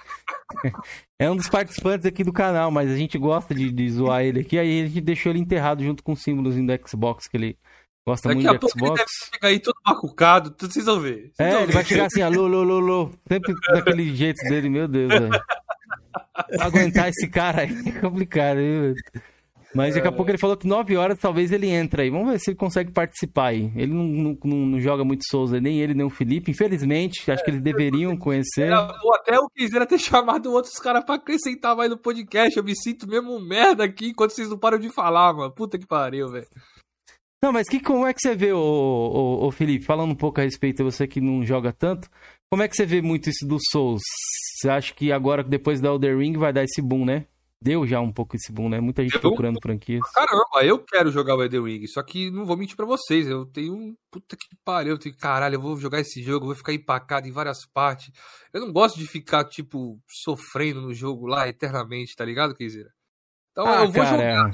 é 1.19 1.31
um 1.31 1.37
dos 1.37 1.49
participantes 1.49 2.05
aqui 2.05 2.23
do 2.23 2.35
canal, 2.35 2.71
mas 2.71 2.91
a 2.91 2.97
gente 2.97 3.17
gosta 3.17 3.55
de, 3.55 3.73
de 3.73 3.91
zoar 3.91 4.23
ele 4.23 4.41
aqui. 4.41 4.59
Aí 4.59 4.83
a 4.83 4.87
gente 4.87 5.01
deixou 5.01 5.33
ele 5.33 5.39
enterrado 5.39 5.83
junto 5.83 6.03
com 6.03 6.13
o 6.13 6.17
símbolozinho 6.17 6.67
do 6.67 6.89
Xbox, 6.89 7.27
que 7.27 7.39
ele 7.39 7.57
gosta 8.07 8.29
Daqui 8.29 8.43
muito 8.43 8.61
de 8.61 8.71
Xbox. 8.71 8.83
Ele 8.83 8.95
deve 8.99 9.11
chegar 9.33 9.49
aí 9.49 9.59
todo 9.59 9.77
macucado, 9.87 10.55
vocês 10.61 10.85
vão 10.85 11.01
ver. 11.01 11.33
Vocês 11.35 11.49
é, 11.49 11.51
vão 11.51 11.59
ele 11.61 11.67
ver. 11.69 11.73
vai 11.73 11.85
chegar 11.87 12.07
assim, 12.07 12.21
alô, 12.21 12.45
alô, 12.45 12.61
alô, 12.61 12.77
alô. 12.77 13.11
Sempre 13.27 13.55
daquele 13.73 14.15
jeito 14.15 14.43
dele, 14.51 14.69
meu 14.69 14.87
Deus, 14.87 15.09
velho. 15.09 15.43
Aguentar 16.61 17.09
esse 17.09 17.27
cara 17.27 17.63
aí 17.63 17.75
é 17.87 18.01
complicado, 18.01 18.59
viu? 18.59 18.95
Mas 19.75 19.95
daqui 19.95 20.07
a 20.07 20.13
pouco 20.13 20.31
ele 20.31 20.39
falou 20.39 20.57
que 20.57 20.67
9 20.67 20.97
horas 20.97 21.19
talvez 21.19 21.51
ele 21.51 21.69
entre 21.69 22.03
aí. 22.03 22.11
Vamos 22.11 22.31
ver 22.31 22.39
se 22.39 22.51
ele 22.51 22.59
consegue 22.59 22.93
participar 22.93 23.49
aí. 23.49 23.73
Ele 23.75 23.93
não, 23.93 24.37
não, 24.45 24.57
não 24.67 24.81
joga 24.81 25.03
muito 25.03 25.25
Souza, 25.27 25.61
nem 25.61 25.81
ele, 25.81 25.95
nem 25.95 26.05
o 26.05 26.11
Felipe. 26.11 26.51
Infelizmente, 26.51 27.31
acho 27.31 27.43
que 27.43 27.51
eles 27.51 27.63
deveriam 27.63 28.17
conhecer. 28.17 28.71
Ou 28.71 29.15
até 29.15 29.37
eu 29.37 29.49
quisera 29.57 29.87
ter 29.87 29.99
chamado 29.99 30.53
outros 30.53 30.79
caras 30.79 31.05
pra 31.05 31.15
acrescentar 31.15 31.75
mais 31.75 31.89
no 31.89 31.97
podcast. 31.97 32.57
Eu 32.57 32.65
me 32.65 32.77
sinto 32.77 33.09
mesmo 33.09 33.35
um 33.35 33.41
merda 33.41 33.85
aqui 33.85 34.09
enquanto 34.09 34.33
vocês 34.33 34.49
não 34.49 34.59
param 34.59 34.79
de 34.79 34.91
falar, 34.91 35.33
mano. 35.33 35.53
Puta 35.53 35.79
que 35.79 35.87
pariu, 35.87 36.29
velho. 36.29 36.47
Não, 37.43 37.53
mas 37.53 37.69
que, 37.69 37.81
como 37.81 38.07
é 38.07 38.13
que 38.13 38.21
você 38.21 38.37
vê, 38.37 38.53
o, 38.53 39.51
Felipe, 39.51 39.85
falando 39.85 40.13
um 40.13 40.17
pouco 40.17 40.41
a 40.41 40.45
respeito, 40.45 40.85
você 40.85 41.09
que 41.09 41.21
não 41.21 41.45
joga 41.45 41.73
tanto, 41.73 42.09
como 42.49 42.63
é 42.63 42.69
que 42.69 42.77
você 42.77 42.87
vê 42.87 43.03
muito 43.03 43.29
isso 43.29 43.45
do 43.45 43.57
Souls? 43.73 44.03
Você 44.61 44.69
acha 44.69 44.95
que 44.95 45.11
agora, 45.11 45.43
depois 45.43 45.81
da 45.81 45.89
Elder 45.89 46.19
Ring, 46.19 46.35
vai 46.39 46.53
dar 46.53 46.63
esse 46.63 46.81
boom, 46.81 47.05
né? 47.05 47.27
Deu 47.63 47.87
já 47.87 48.01
um 48.01 48.13
pouco 48.13 48.35
esse 48.35 48.51
boom, 48.51 48.69
né? 48.69 48.81
Muita 48.81 49.05
gente 49.05 49.21
procurando 49.21 49.61
franquias. 49.63 50.03
Caramba, 50.13 50.65
eu 50.65 50.85
quero 50.85 51.13
jogar 51.13 51.37
o 51.37 51.43
Elden 51.45 51.63
Ring, 51.63 51.87
só 51.87 52.03
que 52.03 52.29
não 52.29 52.45
vou 52.45 52.57
mentir 52.57 52.75
pra 52.75 52.85
vocês. 52.85 53.29
Eu 53.29 53.47
tenho 53.47 53.73
um. 53.73 53.95
Puta 54.11 54.37
que 54.37 54.49
pariu. 54.65 54.95
Eu 54.95 54.99
tenho, 54.99 55.17
caralho, 55.17 55.55
eu 55.55 55.61
vou 55.61 55.77
jogar 55.77 56.01
esse 56.01 56.21
jogo, 56.25 56.47
vou 56.47 56.57
ficar 56.57 56.73
empacado 56.73 57.29
em 57.29 57.31
várias 57.31 57.65
partes. 57.73 58.11
Eu 58.53 58.63
não 58.63 58.73
gosto 58.73 58.99
de 58.99 59.07
ficar, 59.07 59.45
tipo, 59.45 59.97
sofrendo 60.09 60.81
no 60.81 60.93
jogo 60.93 61.25
lá 61.25 61.47
eternamente, 61.49 62.17
tá 62.17 62.25
ligado, 62.25 62.53
Kizera? 62.53 62.91
Então 63.53 63.65
ah, 63.65 63.85
eu 63.85 63.93
vou 63.93 64.03
cara, 64.03 64.11
jogar. 64.11 64.53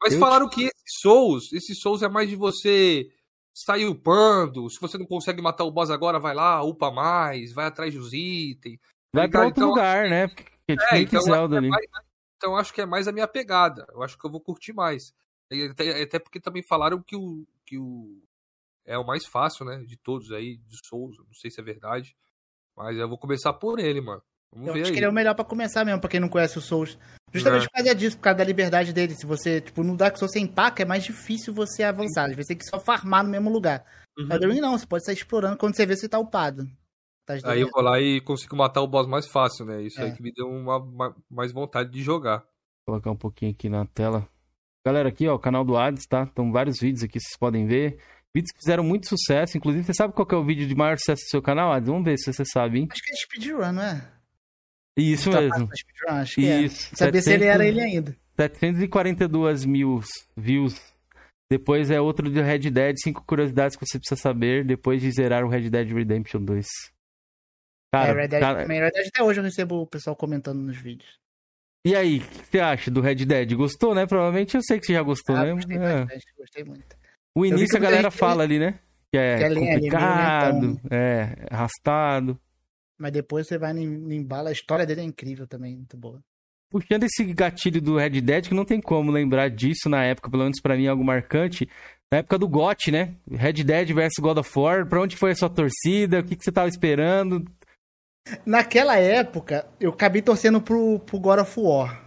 Mas 0.00 0.12
eu 0.12 0.20
falaram 0.20 0.48
te... 0.48 0.54
que 0.54 0.62
esse 0.66 1.00
Souls, 1.00 1.52
esse 1.52 1.74
Souls 1.74 2.02
é 2.02 2.08
mais 2.08 2.28
de 2.28 2.36
você 2.36 3.08
sair 3.52 3.86
upando. 3.86 4.70
Se 4.70 4.80
você 4.80 4.96
não 4.96 5.06
consegue 5.06 5.42
matar 5.42 5.64
o 5.64 5.72
boss 5.72 5.90
agora, 5.90 6.20
vai 6.20 6.36
lá, 6.36 6.62
upa 6.62 6.92
mais, 6.92 7.52
vai 7.52 7.66
atrás 7.66 7.92
dos 7.92 8.12
itens. 8.12 8.78
Vai 9.12 9.28
pra 9.28 9.46
outro 9.46 9.60
então, 9.60 9.70
lugar, 9.70 10.08
né? 10.08 10.28
Porque 10.28 10.44
é, 10.68 10.76
tipo 10.76 10.94
é, 10.94 11.00
então, 11.00 11.22
Zelda 11.22 11.56
é 11.56 11.58
ali. 11.58 11.68
Mais, 11.68 11.86
então 12.44 12.56
acho 12.56 12.74
que 12.74 12.82
é 12.82 12.86
mais 12.86 13.08
a 13.08 13.12
minha 13.12 13.26
pegada. 13.26 13.86
Eu 13.90 14.02
acho 14.02 14.18
que 14.18 14.24
eu 14.24 14.30
vou 14.30 14.40
curtir 14.40 14.74
mais. 14.74 15.14
Até, 15.70 16.02
até 16.02 16.18
porque 16.18 16.38
também 16.38 16.62
falaram 16.62 17.00
que 17.00 17.16
o, 17.16 17.46
que 17.64 17.78
o 17.78 18.20
é 18.84 18.98
o 18.98 19.06
mais 19.06 19.24
fácil, 19.24 19.64
né? 19.64 19.82
De 19.86 19.96
todos 19.96 20.30
aí, 20.30 20.58
de 20.58 20.86
Souls. 20.86 21.16
Não 21.18 21.32
sei 21.32 21.50
se 21.50 21.58
é 21.58 21.64
verdade. 21.64 22.14
Mas 22.76 22.98
eu 22.98 23.08
vou 23.08 23.16
começar 23.16 23.52
por 23.54 23.78
ele, 23.78 24.00
mano. 24.00 24.22
Vamos 24.52 24.68
eu 24.68 24.74
ver 24.74 24.80
acho 24.82 24.88
aí. 24.88 24.92
que 24.92 24.98
ele 24.98 25.06
é 25.06 25.08
o 25.08 25.12
melhor 25.12 25.34
para 25.34 25.44
começar 25.44 25.84
mesmo, 25.84 26.00
pra 26.00 26.10
quem 26.10 26.20
não 26.20 26.28
conhece 26.28 26.58
o 26.58 26.60
Souls. 26.60 26.98
Justamente 27.32 27.64
é. 27.64 27.68
por 27.68 27.72
causa 27.72 27.94
disso, 27.94 28.16
por 28.16 28.22
causa 28.24 28.38
da 28.38 28.44
liberdade 28.44 28.92
dele. 28.92 29.14
Se 29.14 29.24
você, 29.24 29.60
tipo, 29.60 29.82
no 29.82 29.96
Dark 29.96 30.18
Souls 30.18 30.32
sem 30.32 30.44
empaca, 30.44 30.82
é 30.82 30.86
mais 30.86 31.02
difícil 31.02 31.54
você 31.54 31.82
avançar. 31.82 32.28
Às 32.28 32.36
vezes 32.36 32.48
tem 32.48 32.58
que 32.58 32.68
só 32.68 32.78
farmar 32.78 33.24
no 33.24 33.30
mesmo 33.30 33.50
lugar. 33.50 33.84
Uhum. 34.18 34.30
Elden 34.30 34.60
não, 34.60 34.78
você 34.78 34.86
pode 34.86 35.04
sair 35.04 35.14
explorando 35.14 35.56
quando 35.56 35.74
você 35.74 35.86
vê 35.86 35.96
se 35.96 36.08
tá 36.08 36.18
upado. 36.18 36.68
Tá 37.26 37.34
aí 37.44 37.60
eu 37.62 37.70
vou 37.70 37.82
lá 37.82 37.98
e 38.00 38.20
consigo 38.20 38.54
matar 38.54 38.82
o 38.82 38.86
boss 38.86 39.06
mais 39.06 39.26
fácil, 39.26 39.64
né? 39.64 39.82
Isso 39.82 40.00
é. 40.00 40.04
aí 40.04 40.12
que 40.12 40.22
me 40.22 40.30
deu 40.32 40.46
uma, 40.46 40.76
uma, 40.76 41.16
mais 41.30 41.52
vontade 41.52 41.90
de 41.90 42.02
jogar. 42.02 42.38
Vou 42.86 42.94
colocar 42.94 43.10
um 43.10 43.16
pouquinho 43.16 43.52
aqui 43.52 43.68
na 43.68 43.86
tela. 43.86 44.28
Galera, 44.86 45.08
aqui, 45.08 45.26
ó, 45.26 45.34
o 45.34 45.38
canal 45.38 45.64
do 45.64 45.76
Hades, 45.76 46.06
tá? 46.06 46.24
Estão 46.24 46.52
vários 46.52 46.78
vídeos 46.78 47.02
aqui, 47.02 47.18
vocês 47.18 47.38
podem 47.38 47.66
ver. 47.66 47.98
Vídeos 48.34 48.52
que 48.52 48.58
fizeram 48.58 48.84
muito 48.84 49.08
sucesso. 49.08 49.56
Inclusive, 49.56 49.84
você 49.84 49.94
sabe 49.94 50.12
qual 50.12 50.28
é 50.30 50.34
o 50.36 50.44
vídeo 50.44 50.66
de 50.66 50.74
maior 50.74 50.98
sucesso 50.98 51.22
do 51.22 51.30
seu 51.30 51.40
canal, 51.40 51.72
Hades? 51.72 51.88
Vamos 51.88 52.04
ver 52.04 52.18
se 52.18 52.30
você 52.30 52.44
sabe, 52.44 52.80
hein? 52.80 52.88
Acho 52.90 53.02
que 53.02 53.12
é 53.12 53.16
speedrun, 53.16 53.72
não 53.72 53.82
é? 53.82 54.12
Isso 54.98 55.30
mesmo. 55.30 55.68
Acho 56.08 56.34
que 56.34 56.46
é. 56.46 56.60
Isso. 56.60 56.94
É. 56.94 56.96
Sabia 56.96 57.22
700, 57.22 57.24
se 57.24 57.32
ele 57.32 57.44
era 57.44 57.66
ele 57.66 57.80
ainda. 57.80 58.16
742 58.38 59.64
mil 59.64 60.00
views. 60.36 60.78
Depois 61.50 61.90
é 61.90 62.00
outro 62.00 62.30
de 62.30 62.42
Red 62.42 62.70
Dead, 62.70 62.96
cinco 62.98 63.24
curiosidades 63.24 63.76
que 63.76 63.86
você 63.86 63.98
precisa 63.98 64.20
saber 64.20 64.64
depois 64.64 65.00
de 65.00 65.10
zerar 65.10 65.44
o 65.44 65.48
Red 65.48 65.70
Dead 65.70 65.90
Redemption 65.90 66.42
2. 66.42 66.66
Cara, 67.94 68.10
é, 68.10 68.22
Red 68.22 68.28
Dead, 68.28 68.40
cara... 68.40 68.66
Red 68.66 68.90
Dead 68.90 69.06
até 69.08 69.22
hoje 69.22 69.40
eu 69.40 69.44
recebo 69.44 69.82
o 69.82 69.86
pessoal 69.86 70.16
comentando 70.16 70.58
nos 70.58 70.76
vídeos. 70.76 71.18
E 71.86 71.94
aí, 71.94 72.18
o 72.18 72.20
que 72.22 72.46
você 72.46 72.60
acha 72.60 72.90
do 72.90 73.00
Red 73.00 73.16
Dead? 73.16 73.54
Gostou, 73.54 73.94
né? 73.94 74.06
Provavelmente 74.06 74.56
eu 74.56 74.62
sei 74.62 74.80
que 74.80 74.86
você 74.86 74.94
já 74.94 75.02
gostou, 75.02 75.36
ah, 75.36 75.44
né? 75.44 75.52
Gostei, 75.52 75.76
é. 75.76 76.06
gostei 76.38 76.64
muito. 76.64 76.96
O 77.36 77.44
início 77.44 77.76
a 77.76 77.80
galera 77.80 78.10
fala 78.10 78.42
ali, 78.42 78.58
né? 78.58 78.78
Que 79.12 79.18
é, 79.18 79.36
que 79.36 79.44
é 79.44 79.54
complicado, 79.54 80.80
é, 80.90 81.46
arrastado. 81.50 82.40
Mas 82.98 83.12
depois 83.12 83.46
você 83.46 83.58
vai 83.58 83.72
no 83.72 84.12
embalo, 84.12 84.48
a 84.48 84.52
história 84.52 84.86
dele 84.86 85.02
é 85.02 85.04
incrível 85.04 85.46
também, 85.46 85.76
muito 85.76 85.96
boa. 85.96 86.20
Puxando 86.70 87.04
esse 87.04 87.22
gatilho 87.32 87.80
do 87.80 87.96
Red 87.96 88.20
Dead, 88.20 88.48
que 88.48 88.54
não 88.54 88.64
tem 88.64 88.80
como 88.80 89.12
lembrar 89.12 89.50
disso 89.50 89.88
na 89.88 90.04
época, 90.04 90.30
pelo 90.30 90.44
menos 90.44 90.60
para 90.60 90.76
mim 90.76 90.86
é 90.86 90.88
algo 90.88 91.04
marcante. 91.04 91.68
Na 92.10 92.18
época 92.18 92.38
do 92.38 92.48
GOT, 92.48 92.90
né? 92.90 93.14
Red 93.30 93.64
Dead 93.64 93.92
versus 93.92 94.18
God 94.20 94.38
of 94.38 94.58
War, 94.58 94.86
pra 94.86 95.00
onde 95.00 95.16
foi 95.16 95.32
a 95.32 95.36
sua 95.36 95.50
torcida? 95.50 96.20
O 96.20 96.24
que, 96.24 96.34
que 96.34 96.44
você 96.44 96.50
tava 96.50 96.68
esperando? 96.68 97.44
Naquela 98.44 98.96
época, 98.96 99.66
eu 99.78 99.90
acabei 99.90 100.22
torcendo 100.22 100.60
pro, 100.60 100.98
pro 101.00 101.20
God 101.20 101.40
of 101.40 101.60
War. 101.60 102.04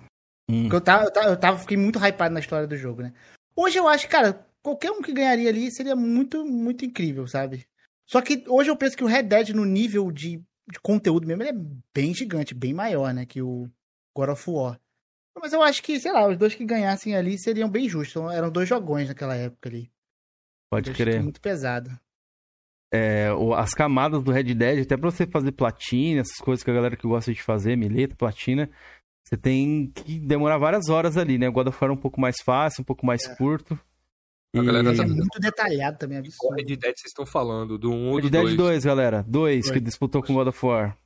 Hum. 0.50 0.70
Eu, 0.72 0.82
tava, 0.82 1.04
eu, 1.04 1.12
tava, 1.12 1.28
eu 1.30 1.38
tava, 1.38 1.60
fiquei 1.60 1.78
muito 1.78 2.00
hypado 2.00 2.34
na 2.34 2.40
história 2.40 2.68
do 2.68 2.78
jogo, 2.78 3.02
né? 3.02 3.14
Hoje 3.56 3.78
eu 3.78 3.88
acho, 3.88 4.08
cara, 4.08 4.46
qualquer 4.64 4.92
um 4.92 5.02
que 5.02 5.14
ganharia 5.14 5.50
ali 5.50 5.70
seria 5.70 5.96
muito, 5.96 6.46
muito 6.46 6.86
incrível, 6.86 7.28
sabe? 7.28 7.68
Só 8.08 8.22
que 8.22 8.44
hoje 8.48 8.70
eu 8.70 8.78
penso 8.78 8.96
que 8.96 9.04
o 9.04 9.08
Red 9.08 9.24
Dead, 9.24 9.50
no 9.50 9.66
nível 9.66 10.12
de, 10.12 10.42
de 10.72 10.80
conteúdo 10.82 11.28
mesmo, 11.28 11.44
ele 11.44 11.50
é 11.50 11.66
bem 11.94 12.14
gigante, 12.14 12.54
bem 12.54 12.74
maior, 12.74 13.14
né? 13.14 13.26
Que 13.26 13.42
o, 13.42 13.70
God 14.18 14.30
of 14.30 14.50
War. 14.50 14.80
Mas 15.40 15.54
eu 15.54 15.62
acho 15.62 15.84
que, 15.84 16.00
sei 16.00 16.12
lá, 16.12 16.28
os 16.28 16.36
dois 16.36 16.56
que 16.56 16.66
ganhassem 16.66 17.16
ali 17.16 17.38
seriam 17.38 17.70
bem 17.70 17.88
justos. 17.88 18.34
Eram 18.34 18.50
dois 18.50 18.68
jogões 18.68 19.08
naquela 19.08 19.36
época 19.36 19.70
ali. 19.70 19.92
Pode 20.72 20.92
crer. 20.94 21.22
Muito 21.22 21.40
pesado. 21.40 21.92
É, 22.94 23.30
as 23.56 23.74
camadas 23.74 24.24
do 24.24 24.32
Red 24.32 24.56
Dead, 24.56 24.84
até 24.84 24.96
pra 24.96 25.12
você 25.12 25.28
fazer 25.28 25.52
platina, 25.52 26.22
essas 26.22 26.38
coisas 26.38 26.64
que 26.64 26.72
a 26.72 26.74
galera 26.74 26.96
que 26.96 27.08
gosta 27.08 27.34
de 27.34 27.42
fazer, 27.42 27.76
mileta, 27.76 28.16
platina, 28.16 28.70
você 29.24 29.36
tem 29.36 29.92
que 29.94 30.20
demorar 30.20 30.58
várias 30.58 30.88
horas 30.88 31.18
ali, 31.18 31.38
né? 31.38 31.50
O 31.50 31.52
God 31.52 31.68
of 31.68 31.78
War 31.82 31.92
é 31.92 31.94
um 31.94 31.98
pouco 31.98 32.22
mais 32.22 32.38
fácil, 32.42 32.82
um 32.82 32.86
pouco 32.86 33.06
mais 33.06 33.26
é. 33.26 33.36
curto. 33.36 33.78
A 34.56 34.64
galera 34.64 34.96
tá... 34.96 35.04
É 35.04 35.06
muito 35.06 35.40
detalhado 35.40 35.98
também, 35.98 36.18
absurdo. 36.18 36.38
Qual 36.40 36.56
Red 36.56 36.64
Dead 36.64 36.80
vocês 36.80 37.08
estão 37.08 37.26
falando? 37.26 37.78
Do 37.78 37.92
1 37.92 38.10
ou 38.10 38.22
do 38.22 38.30
2? 38.30 38.32
Red 38.32 38.50
Dead 38.50 38.58
2, 38.58 38.86
galera. 38.86 39.26
2, 39.28 39.70
que 39.70 39.80
disputou 39.82 40.24
com 40.24 40.34
God 40.34 40.48
of 40.48 40.66
War. 40.66 40.98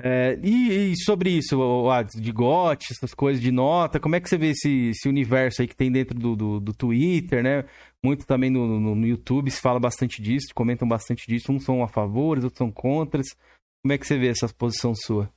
É, 0.00 0.38
e, 0.42 0.92
e, 0.92 0.96
sobre 0.96 1.30
isso, 1.30 1.58
de 2.14 2.30
GOT, 2.30 2.92
essas 2.92 3.12
coisas 3.12 3.42
de 3.42 3.50
nota, 3.50 3.98
como 3.98 4.14
é 4.14 4.20
que 4.20 4.28
você 4.28 4.38
vê 4.38 4.50
esse, 4.50 4.90
esse 4.90 5.08
universo 5.08 5.60
aí 5.60 5.66
que 5.66 5.74
tem 5.74 5.90
dentro 5.90 6.16
do, 6.16 6.36
do, 6.36 6.60
do 6.60 6.72
Twitter, 6.72 7.42
né? 7.42 7.64
Muito 8.02 8.24
também 8.24 8.48
no, 8.48 8.78
no, 8.78 8.94
no, 8.94 9.06
YouTube 9.06 9.50
se 9.50 9.60
fala 9.60 9.80
bastante 9.80 10.22
disso, 10.22 10.54
comentam 10.54 10.86
bastante 10.86 11.26
disso. 11.26 11.50
Uns 11.50 11.64
são 11.64 11.82
a 11.82 11.88
favor, 11.88 12.38
outros 12.38 12.58
são 12.58 12.70
contra. 12.70 13.20
Como 13.82 13.92
é 13.92 13.98
que 13.98 14.06
você 14.06 14.16
vê 14.16 14.28
essa 14.28 14.48
posição 14.48 14.94
sua? 14.94 15.28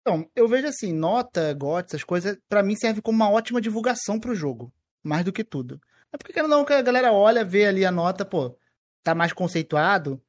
Então, 0.00 0.26
eu 0.34 0.48
vejo 0.48 0.66
assim, 0.66 0.94
nota, 0.94 1.52
GOT, 1.52 1.88
essas 1.88 2.04
coisas, 2.04 2.38
para 2.48 2.62
mim 2.62 2.74
serve 2.74 3.02
como 3.02 3.16
uma 3.16 3.30
ótima 3.30 3.60
divulgação 3.60 4.18
pro 4.18 4.34
jogo, 4.34 4.72
mais 5.02 5.24
do 5.24 5.32
que 5.32 5.44
tudo. 5.44 5.78
É 6.12 6.16
porque 6.16 6.40
não 6.42 6.64
que 6.64 6.72
a 6.72 6.80
galera 6.80 7.12
olha, 7.12 7.44
vê 7.44 7.66
ali 7.66 7.84
a 7.84 7.90
nota, 7.90 8.24
pô, 8.24 8.56
tá 9.02 9.14
mais 9.14 9.32
conceituado, 9.32 10.22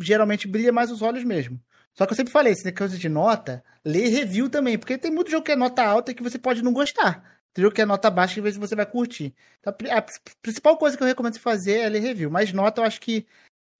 geralmente 0.00 0.48
brilha 0.48 0.72
mais 0.72 0.90
os 0.90 1.02
olhos 1.02 1.24
mesmo. 1.24 1.60
Só 1.98 2.06
que 2.06 2.12
eu 2.12 2.16
sempre 2.16 2.32
falei, 2.32 2.54
se 2.54 2.70
coisa 2.70 2.96
de 2.96 3.08
nota, 3.08 3.64
lê 3.84 4.06
review 4.06 4.48
também, 4.48 4.78
porque 4.78 4.96
tem 4.96 5.10
muito 5.10 5.32
jogo 5.32 5.44
que 5.44 5.50
é 5.50 5.56
nota 5.56 5.82
alta 5.82 6.12
e 6.12 6.14
que 6.14 6.22
você 6.22 6.38
pode 6.38 6.62
não 6.62 6.72
gostar. 6.72 7.40
Tem 7.52 7.60
jogo 7.60 7.74
que 7.74 7.82
é 7.82 7.84
nota 7.84 8.08
baixa 8.08 8.38
e 8.38 8.52
você 8.52 8.76
vai 8.76 8.86
curtir. 8.86 9.34
Então, 9.58 9.74
a 9.90 10.04
principal 10.40 10.78
coisa 10.78 10.96
que 10.96 11.02
eu 11.02 11.06
recomendo 11.08 11.34
você 11.34 11.40
fazer 11.40 11.80
é 11.80 11.88
ler 11.88 11.98
review. 11.98 12.30
Mas 12.30 12.52
nota 12.52 12.80
eu 12.80 12.84
acho 12.84 13.00
que 13.00 13.26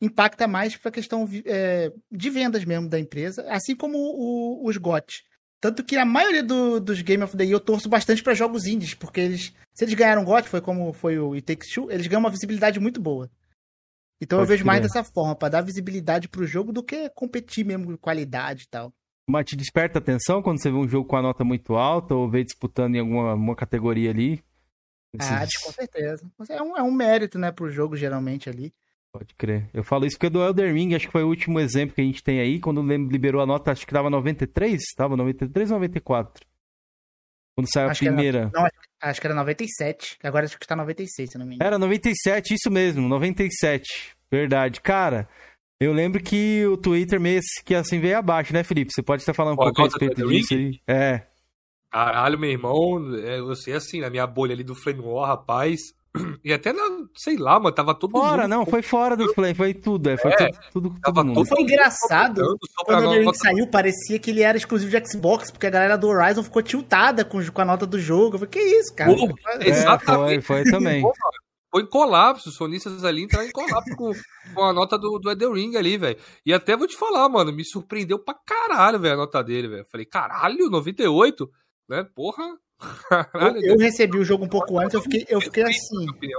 impacta 0.01 0.49
mais 0.49 0.77
para 0.77 0.89
a 0.89 0.93
questão 0.93 1.29
é, 1.45 1.93
de 2.11 2.29
vendas 2.29 2.65
mesmo 2.65 2.89
da 2.89 2.99
empresa, 2.99 3.47
assim 3.49 3.77
como 3.77 3.97
o, 3.97 4.67
os 4.67 4.77
GOT. 4.77 5.25
Tanto 5.61 5.85
que 5.85 5.97
a 5.97 6.05
maioria 6.05 6.43
do, 6.43 6.81
dos 6.81 7.01
Game 7.03 7.23
of 7.23 7.37
the 7.37 7.45
Year 7.45 7.55
eu 7.55 7.61
torço 7.61 7.89
bastante 7.89 8.21
para 8.21 8.35
jogos 8.35 8.67
indies, 8.67 8.95
porque 8.95 9.21
eles, 9.21 9.53
se 9.73 9.85
eles 9.85 9.95
ganharam 9.95 10.25
GOT, 10.25 10.49
foi 10.49 10.61
como 10.61 10.93
foi 10.93 11.21
o 11.21 11.35
It 11.35 11.47
Takes 11.47 11.73
Two, 11.73 11.89
eles 11.89 12.09
ganham 12.09 12.21
uma 12.21 12.31
visibilidade 12.31 12.81
muito 12.81 13.01
boa. 13.01 13.31
Então 14.21 14.39
Pode 14.39 14.51
eu 14.51 14.57
vejo 14.57 14.65
mais 14.65 14.81
dessa 14.83 15.05
forma, 15.05 15.35
para 15.35 15.49
dar 15.49 15.61
visibilidade 15.63 16.29
pro 16.29 16.47
jogo 16.47 16.73
do 16.73 16.83
que 16.83 17.09
competir 17.11 17.65
mesmo 17.65 17.87
com 17.87 17.97
qualidade 17.97 18.65
e 18.65 18.69
tal. 18.69 18.93
Mas 19.29 19.45
te 19.47 19.57
desperta 19.57 19.99
atenção 19.99 20.43
quando 20.43 20.61
você 20.61 20.71
vê 20.71 20.77
um 20.77 20.89
jogo 20.89 21.07
com 21.07 21.17
a 21.17 21.23
nota 21.23 21.45
muito 21.45 21.75
alta 21.75 22.15
ou 22.15 22.31
vê 22.31 22.43
disputando 22.43 22.97
em 22.97 23.01
alguma 23.01 23.55
categoria 23.55 24.11
ali? 24.11 24.43
Esses... 25.13 25.31
Ah, 25.31 25.47
com 25.65 25.73
certeza. 25.73 26.31
É 26.49 26.63
um, 26.63 26.77
é 26.77 26.83
um 26.83 26.91
mérito, 26.91 27.39
né, 27.39 27.53
pro 27.53 27.71
jogo, 27.71 27.97
geralmente, 27.97 28.49
ali. 28.49 28.73
Pode 29.13 29.35
crer. 29.35 29.69
Eu 29.73 29.85
falo 29.85 30.07
isso 30.07 30.17
porque 30.17 30.31
do 30.31 30.43
Elder 30.43 30.73
Ring, 30.73 30.95
acho 30.95 31.07
que 31.07 31.13
foi 31.13 31.25
o 31.25 31.29
último 31.29 31.61
exemplo 31.61 31.95
que 31.95 32.01
a 32.01 32.05
gente 32.05 32.23
tem 32.23 32.41
aí, 32.41 32.61
quando 32.61 32.83
liberou 32.83 33.41
a 33.41 33.47
nota, 33.47 33.71
acho 33.71 33.87
que 33.87 33.93
tava 33.93 34.11
93, 34.11 34.81
tava 34.97 35.17
93 35.17 35.71
ou 35.71 35.77
94? 35.77 36.47
Quando 37.59 37.73
saiu 37.73 37.91
acho 37.91 38.05
a 38.05 38.07
primeira. 38.07 38.39
Era, 38.39 38.51
não, 38.55 38.69
acho 39.03 39.21
que 39.21 39.27
era 39.27 39.35
97. 39.35 40.17
Agora 40.23 40.45
acho 40.45 40.57
que 40.57 40.65
tá 40.65 40.77
96, 40.77 41.29
se 41.29 41.37
não 41.37 41.45
me 41.45 41.57
engano. 41.57 41.67
Era 41.67 41.77
97, 41.77 42.55
isso 42.55 42.71
mesmo, 42.71 43.09
97. 43.09 44.13
Verdade. 44.31 44.81
Cara, 44.81 45.29
eu 45.81 45.93
lembro 45.93 46.23
que 46.23 46.65
o 46.67 46.77
Twitter 46.77 47.19
meio 47.19 47.41
que 47.65 47.75
assim 47.75 47.99
veio 47.99 48.17
abaixo, 48.17 48.53
né, 48.53 48.63
Felipe? 48.63 48.93
Você 48.93 49.03
pode 49.03 49.23
estar 49.23 49.35
falando 49.35 49.55
um 49.55 49.57
Pô, 49.57 49.65
pouco 49.65 49.81
a 49.81 49.85
respeito 49.87 50.25
disso 50.29 50.55
aí. 50.55 50.81
É. 50.87 51.27
Caralho, 51.91 52.39
meu 52.39 52.49
irmão, 52.51 53.13
é, 53.17 53.41
eu 53.41 53.57
sei 53.57 53.75
assim, 53.75 54.01
na 54.01 54.09
minha 54.09 54.25
bolha 54.25 54.55
ali 54.55 54.63
do 54.63 54.77
Flame 54.77 55.01
War, 55.01 55.27
rapaz. 55.27 55.81
E 56.45 56.53
até 56.53 56.73
na, 56.73 56.83
sei 57.15 57.37
lá, 57.37 57.59
mano, 57.59 57.75
tava 57.75 57.95
todo 57.95 58.13
fora, 58.13 58.43
mundo. 58.43 58.51
não, 58.51 58.67
foi 58.67 58.83
fora 58.83 59.17
do 59.17 59.33
Flame, 59.35 59.55
foi 59.55 59.75
tudo, 59.75 60.11
é, 60.11 60.17
foi 60.17 60.33
é, 60.33 60.37
tudo, 60.71 60.91
tudo, 60.91 61.01
tava 61.01 61.25
mundo. 61.25 61.45
Foi 61.45 61.63
engraçado, 61.63 62.43
quando 62.85 63.15
ele 63.15 63.35
saiu, 63.35 63.67
parecia 63.67 64.19
que 64.19 64.31
ele 64.31 64.43
era 64.43 64.57
exclusivo 64.57 64.91
de 64.91 65.07
Xbox, 65.07 65.51
porque 65.51 65.67
a 65.67 65.71
galera 65.71 65.97
do 65.97 66.09
Horizon 66.09 66.43
ficou 66.43 66.63
tiltada 66.63 67.25
com, 67.25 67.45
com 67.51 67.61
a 67.61 67.65
nota 67.65 67.87
do 67.87 67.99
jogo. 67.99 68.37
Eu 68.37 68.39
falei, 68.41 68.51
que 68.51 68.61
isso, 68.61 68.95
cara? 68.95 69.15
Pô, 69.15 69.29
é, 69.61 69.69
exatamente. 69.69 70.43
Foi, 70.43 70.63
foi 70.63 70.71
também. 70.71 71.03
Foi 71.71 71.83
em 71.83 71.87
colapso, 71.87 72.49
os 72.49 72.55
sonistas 72.55 73.05
ali 73.05 73.23
entraram 73.23 73.47
em 73.47 73.53
colapso 73.53 73.95
com, 73.95 74.11
com 74.55 74.65
a 74.65 74.73
nota 74.73 74.99
do, 74.99 75.19
do 75.19 75.31
Elden 75.31 75.53
Ring 75.53 75.77
ali, 75.77 75.99
velho. 75.99 76.19
E 76.45 76.53
até 76.53 76.75
vou 76.75 76.87
te 76.87 76.97
falar, 76.97 77.29
mano, 77.29 77.53
me 77.53 77.63
surpreendeu 77.63 78.19
pra 78.19 78.35
caralho, 78.35 78.99
velho, 78.99 79.15
a 79.15 79.19
nota 79.19 79.43
dele, 79.45 79.69
velho. 79.69 79.87
Falei, 79.91 80.07
caralho, 80.07 80.71
98? 80.71 81.51
Né? 81.89 82.05
Porra. 82.15 82.57
Eu, 83.35 83.73
eu 83.73 83.79
recebi 83.79 84.19
o 84.19 84.25
jogo 84.25 84.45
um 84.45 84.49
pouco 84.49 84.79
antes, 84.79 84.95
eu 84.95 85.03
fiquei, 85.03 85.27
eu 85.29 85.41
fiquei 85.41 85.65
assim. 85.65 86.07
Né? 86.07 86.39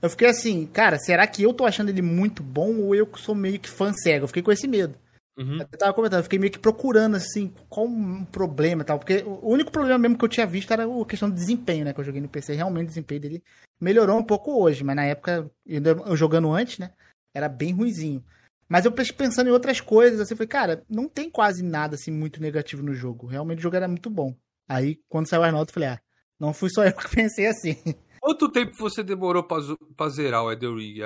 Eu 0.00 0.10
fiquei 0.10 0.28
assim, 0.28 0.66
cara, 0.66 0.98
será 0.98 1.26
que 1.26 1.42
eu 1.42 1.54
tô 1.54 1.64
achando 1.64 1.88
ele 1.88 2.02
muito 2.02 2.42
bom 2.42 2.80
ou 2.80 2.94
eu 2.94 3.08
sou 3.16 3.34
meio 3.34 3.60
que 3.60 3.70
fã 3.70 3.92
cego? 3.92 4.24
Eu 4.24 4.28
fiquei 4.28 4.42
com 4.42 4.50
esse 4.50 4.66
medo. 4.66 4.98
Uhum. 5.38 5.58
Eu 5.60 5.78
tava 5.78 5.94
comentando, 5.94 6.18
eu 6.18 6.24
fiquei 6.24 6.38
meio 6.38 6.52
que 6.52 6.58
procurando, 6.58 7.16
assim, 7.16 7.52
qual 7.68 7.86
um 7.86 8.24
problema 8.24 8.82
e 8.82 8.84
tal. 8.84 8.98
Porque 8.98 9.22
o 9.24 9.48
único 9.48 9.70
problema 9.70 9.98
mesmo 9.98 10.18
que 10.18 10.24
eu 10.24 10.28
tinha 10.28 10.46
visto 10.46 10.72
era 10.72 10.84
a 10.84 11.06
questão 11.06 11.30
do 11.30 11.34
desempenho, 11.34 11.84
né? 11.84 11.92
Que 11.92 12.00
eu 12.00 12.04
joguei 12.04 12.20
no 12.20 12.28
PC. 12.28 12.54
Realmente 12.54 12.86
o 12.86 12.88
desempenho 12.88 13.20
dele 13.20 13.42
melhorou 13.80 14.18
um 14.18 14.24
pouco 14.24 14.60
hoje, 14.60 14.84
mas 14.84 14.96
na 14.96 15.04
época, 15.04 15.50
eu 15.64 16.16
jogando 16.16 16.52
antes, 16.52 16.78
né? 16.78 16.90
Era 17.34 17.48
bem 17.48 17.72
ruizinho. 17.72 18.22
Mas 18.68 18.84
eu 18.84 18.92
pensando 18.92 19.48
em 19.48 19.52
outras 19.52 19.80
coisas, 19.80 20.20
assim, 20.20 20.34
eu 20.34 20.36
falei, 20.38 20.48
cara, 20.48 20.82
não 20.88 21.08
tem 21.08 21.30
quase 21.30 21.62
nada, 21.62 21.94
assim, 21.94 22.10
muito 22.10 22.40
negativo 22.40 22.82
no 22.82 22.94
jogo. 22.94 23.26
Realmente 23.26 23.58
o 23.58 23.62
jogo 23.62 23.76
era 23.76 23.86
muito 23.86 24.10
bom. 24.10 24.34
Aí, 24.68 25.00
quando 25.08 25.28
saiu 25.28 25.42
a 25.42 25.52
nota, 25.52 25.70
eu 25.70 25.74
falei, 25.74 25.88
ah, 25.90 26.00
não 26.38 26.52
fui 26.52 26.70
só 26.70 26.84
eu 26.84 26.92
que 26.92 27.08
pensei 27.08 27.46
assim. 27.46 27.76
Quanto 28.20 28.48
tempo 28.50 28.76
você 28.76 29.02
demorou 29.02 29.42
pra, 29.42 29.58
pra 29.96 30.08
zerar 30.08 30.44
o 30.44 30.52
Elden 30.52 30.76
Ring? 30.76 31.00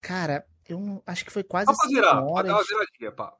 Cara, 0.00 0.46
eu 0.68 1.02
acho 1.04 1.24
que 1.24 1.32
foi 1.32 1.42
quase 1.42 1.66
Só 1.66 1.74
100 1.88 1.94
zerar, 1.96 2.24
horas. 2.24 2.66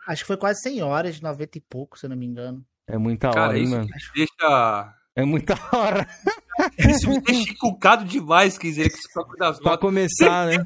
Acho 0.09 0.23
que 0.23 0.27
foi 0.27 0.37
quase 0.37 0.61
100 0.61 0.83
horas, 0.83 1.21
90 1.21 1.59
e 1.59 1.61
pouco, 1.61 1.97
se 1.97 2.07
eu 2.07 2.11
não 2.11 2.17
me 2.17 2.27
engano. 2.27 2.67
É 2.89 2.99
muita 2.99 3.31
Cara, 3.31 3.51
hora, 3.51 3.59
hein, 3.59 3.69
mano? 3.69 3.87
Deixa... 4.15 4.95
É 5.15 5.25
muita 5.25 5.55
hora. 5.73 6.09
Isso 6.77 7.09
me 7.09 7.21
deixa 7.21 7.53
encucado 7.53 8.05
demais, 8.05 8.59
quer 8.59 8.69
dizer, 8.69 8.91
que 8.91 8.97
isso 8.97 9.37
das 9.39 9.61
Pra 9.61 9.79
começar, 9.79 10.49
né? 10.49 10.57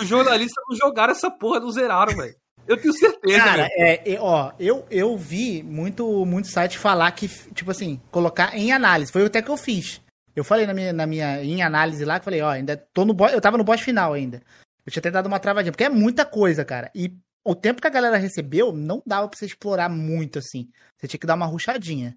Os 0.00 0.06
jornalistas 0.06 0.64
não 0.68 0.76
jogaram 0.76 1.12
essa 1.12 1.30
porra, 1.30 1.60
não 1.60 1.70
zeraram, 1.70 2.16
velho. 2.16 2.34
Eu 2.70 2.80
tenho 2.80 2.94
certeza. 2.94 3.36
Cara, 3.36 3.68
é, 3.72 4.12
é, 4.12 4.20
ó, 4.20 4.52
eu, 4.56 4.86
eu 4.88 5.16
vi 5.16 5.60
muito, 5.60 6.24
muito 6.24 6.46
site 6.46 6.78
falar 6.78 7.10
que, 7.10 7.26
tipo 7.52 7.68
assim, 7.68 8.00
colocar 8.12 8.56
em 8.56 8.70
análise. 8.70 9.10
Foi 9.10 9.26
até 9.26 9.42
que 9.42 9.50
eu 9.50 9.56
fiz. 9.56 10.00
Eu 10.36 10.44
falei 10.44 10.66
na 10.66 10.72
minha, 10.72 10.92
na 10.92 11.04
minha 11.04 11.42
em 11.42 11.62
análise 11.62 12.04
lá, 12.04 12.20
que 12.20 12.24
falei, 12.24 12.40
ó, 12.40 12.48
ainda 12.48 12.76
tô 12.76 13.04
no 13.04 13.12
boss, 13.12 13.32
eu 13.32 13.40
tava 13.40 13.58
no 13.58 13.64
boss 13.64 13.80
final 13.80 14.12
ainda. 14.12 14.40
Eu 14.86 14.92
tinha 14.92 15.00
até 15.00 15.10
dado 15.10 15.26
uma 15.26 15.40
travadinha, 15.40 15.72
porque 15.72 15.82
é 15.82 15.88
muita 15.88 16.24
coisa, 16.24 16.64
cara. 16.64 16.92
E 16.94 17.12
o 17.44 17.56
tempo 17.56 17.80
que 17.80 17.88
a 17.88 17.90
galera 17.90 18.16
recebeu, 18.16 18.72
não 18.72 19.02
dava 19.04 19.28
pra 19.28 19.36
você 19.36 19.46
explorar 19.46 19.88
muito, 19.88 20.38
assim. 20.38 20.70
Você 20.96 21.08
tinha 21.08 21.18
que 21.18 21.26
dar 21.26 21.34
uma 21.34 21.46
ruchadinha. 21.46 22.16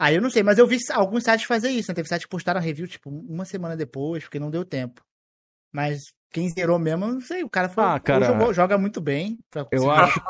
Aí 0.00 0.16
eu 0.16 0.22
não 0.22 0.30
sei, 0.30 0.42
mas 0.42 0.58
eu 0.58 0.66
vi 0.66 0.78
alguns 0.90 1.22
sites 1.22 1.46
fazer 1.46 1.70
isso, 1.70 1.92
né? 1.92 1.94
Teve 1.94 2.08
sites 2.08 2.24
que 2.24 2.30
postaram 2.30 2.60
review, 2.60 2.88
tipo, 2.88 3.08
uma 3.08 3.44
semana 3.44 3.76
depois, 3.76 4.24
porque 4.24 4.40
não 4.40 4.50
deu 4.50 4.64
tempo. 4.64 5.00
Mas 5.72 6.12
quem 6.30 6.48
zerou 6.48 6.78
mesmo, 6.78 7.06
não 7.06 7.20
sei, 7.20 7.42
o 7.42 7.48
cara 7.48 7.68
falou, 7.68 7.92
ah, 7.92 8.00
cara, 8.00 8.26
jogou, 8.26 8.52
joga 8.52 8.76
muito 8.76 9.00
bem. 9.00 9.38
Eu 9.70 9.90
acho, 9.90 10.20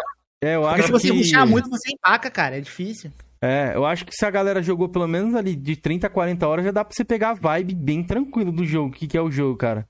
É, 0.41 0.55
eu 0.55 0.63
Porque 0.63 0.75
acho 0.75 0.87
se 0.87 0.93
você 0.93 1.09
que... 1.09 1.47
muito, 1.47 1.69
você 1.69 1.93
empaca, 1.93 2.31
cara. 2.31 2.57
É 2.57 2.61
difícil. 2.61 3.11
É, 3.41 3.73
eu 3.75 3.85
acho 3.85 4.05
que 4.05 4.15
se 4.15 4.25
a 4.25 4.31
galera 4.31 4.63
jogou 4.63 4.89
pelo 4.89 5.07
menos 5.07 5.35
ali 5.35 5.55
de 5.55 5.77
30 5.77 6.07
a 6.07 6.11
40 6.11 6.47
horas, 6.47 6.65
já 6.65 6.71
dá 6.73 6.85
pra 6.85 6.95
você 6.95 7.05
pegar 7.05 7.31
a 7.31 7.35
vibe 7.35 7.75
bem 7.75 8.05
tranquilo 8.05 8.51
do 8.51 8.65
jogo. 8.65 8.89
O 8.89 8.93
que, 8.93 9.07
que 9.07 9.17
é 9.17 9.21
o 9.21 9.31
jogo, 9.31 9.57
cara? 9.57 9.89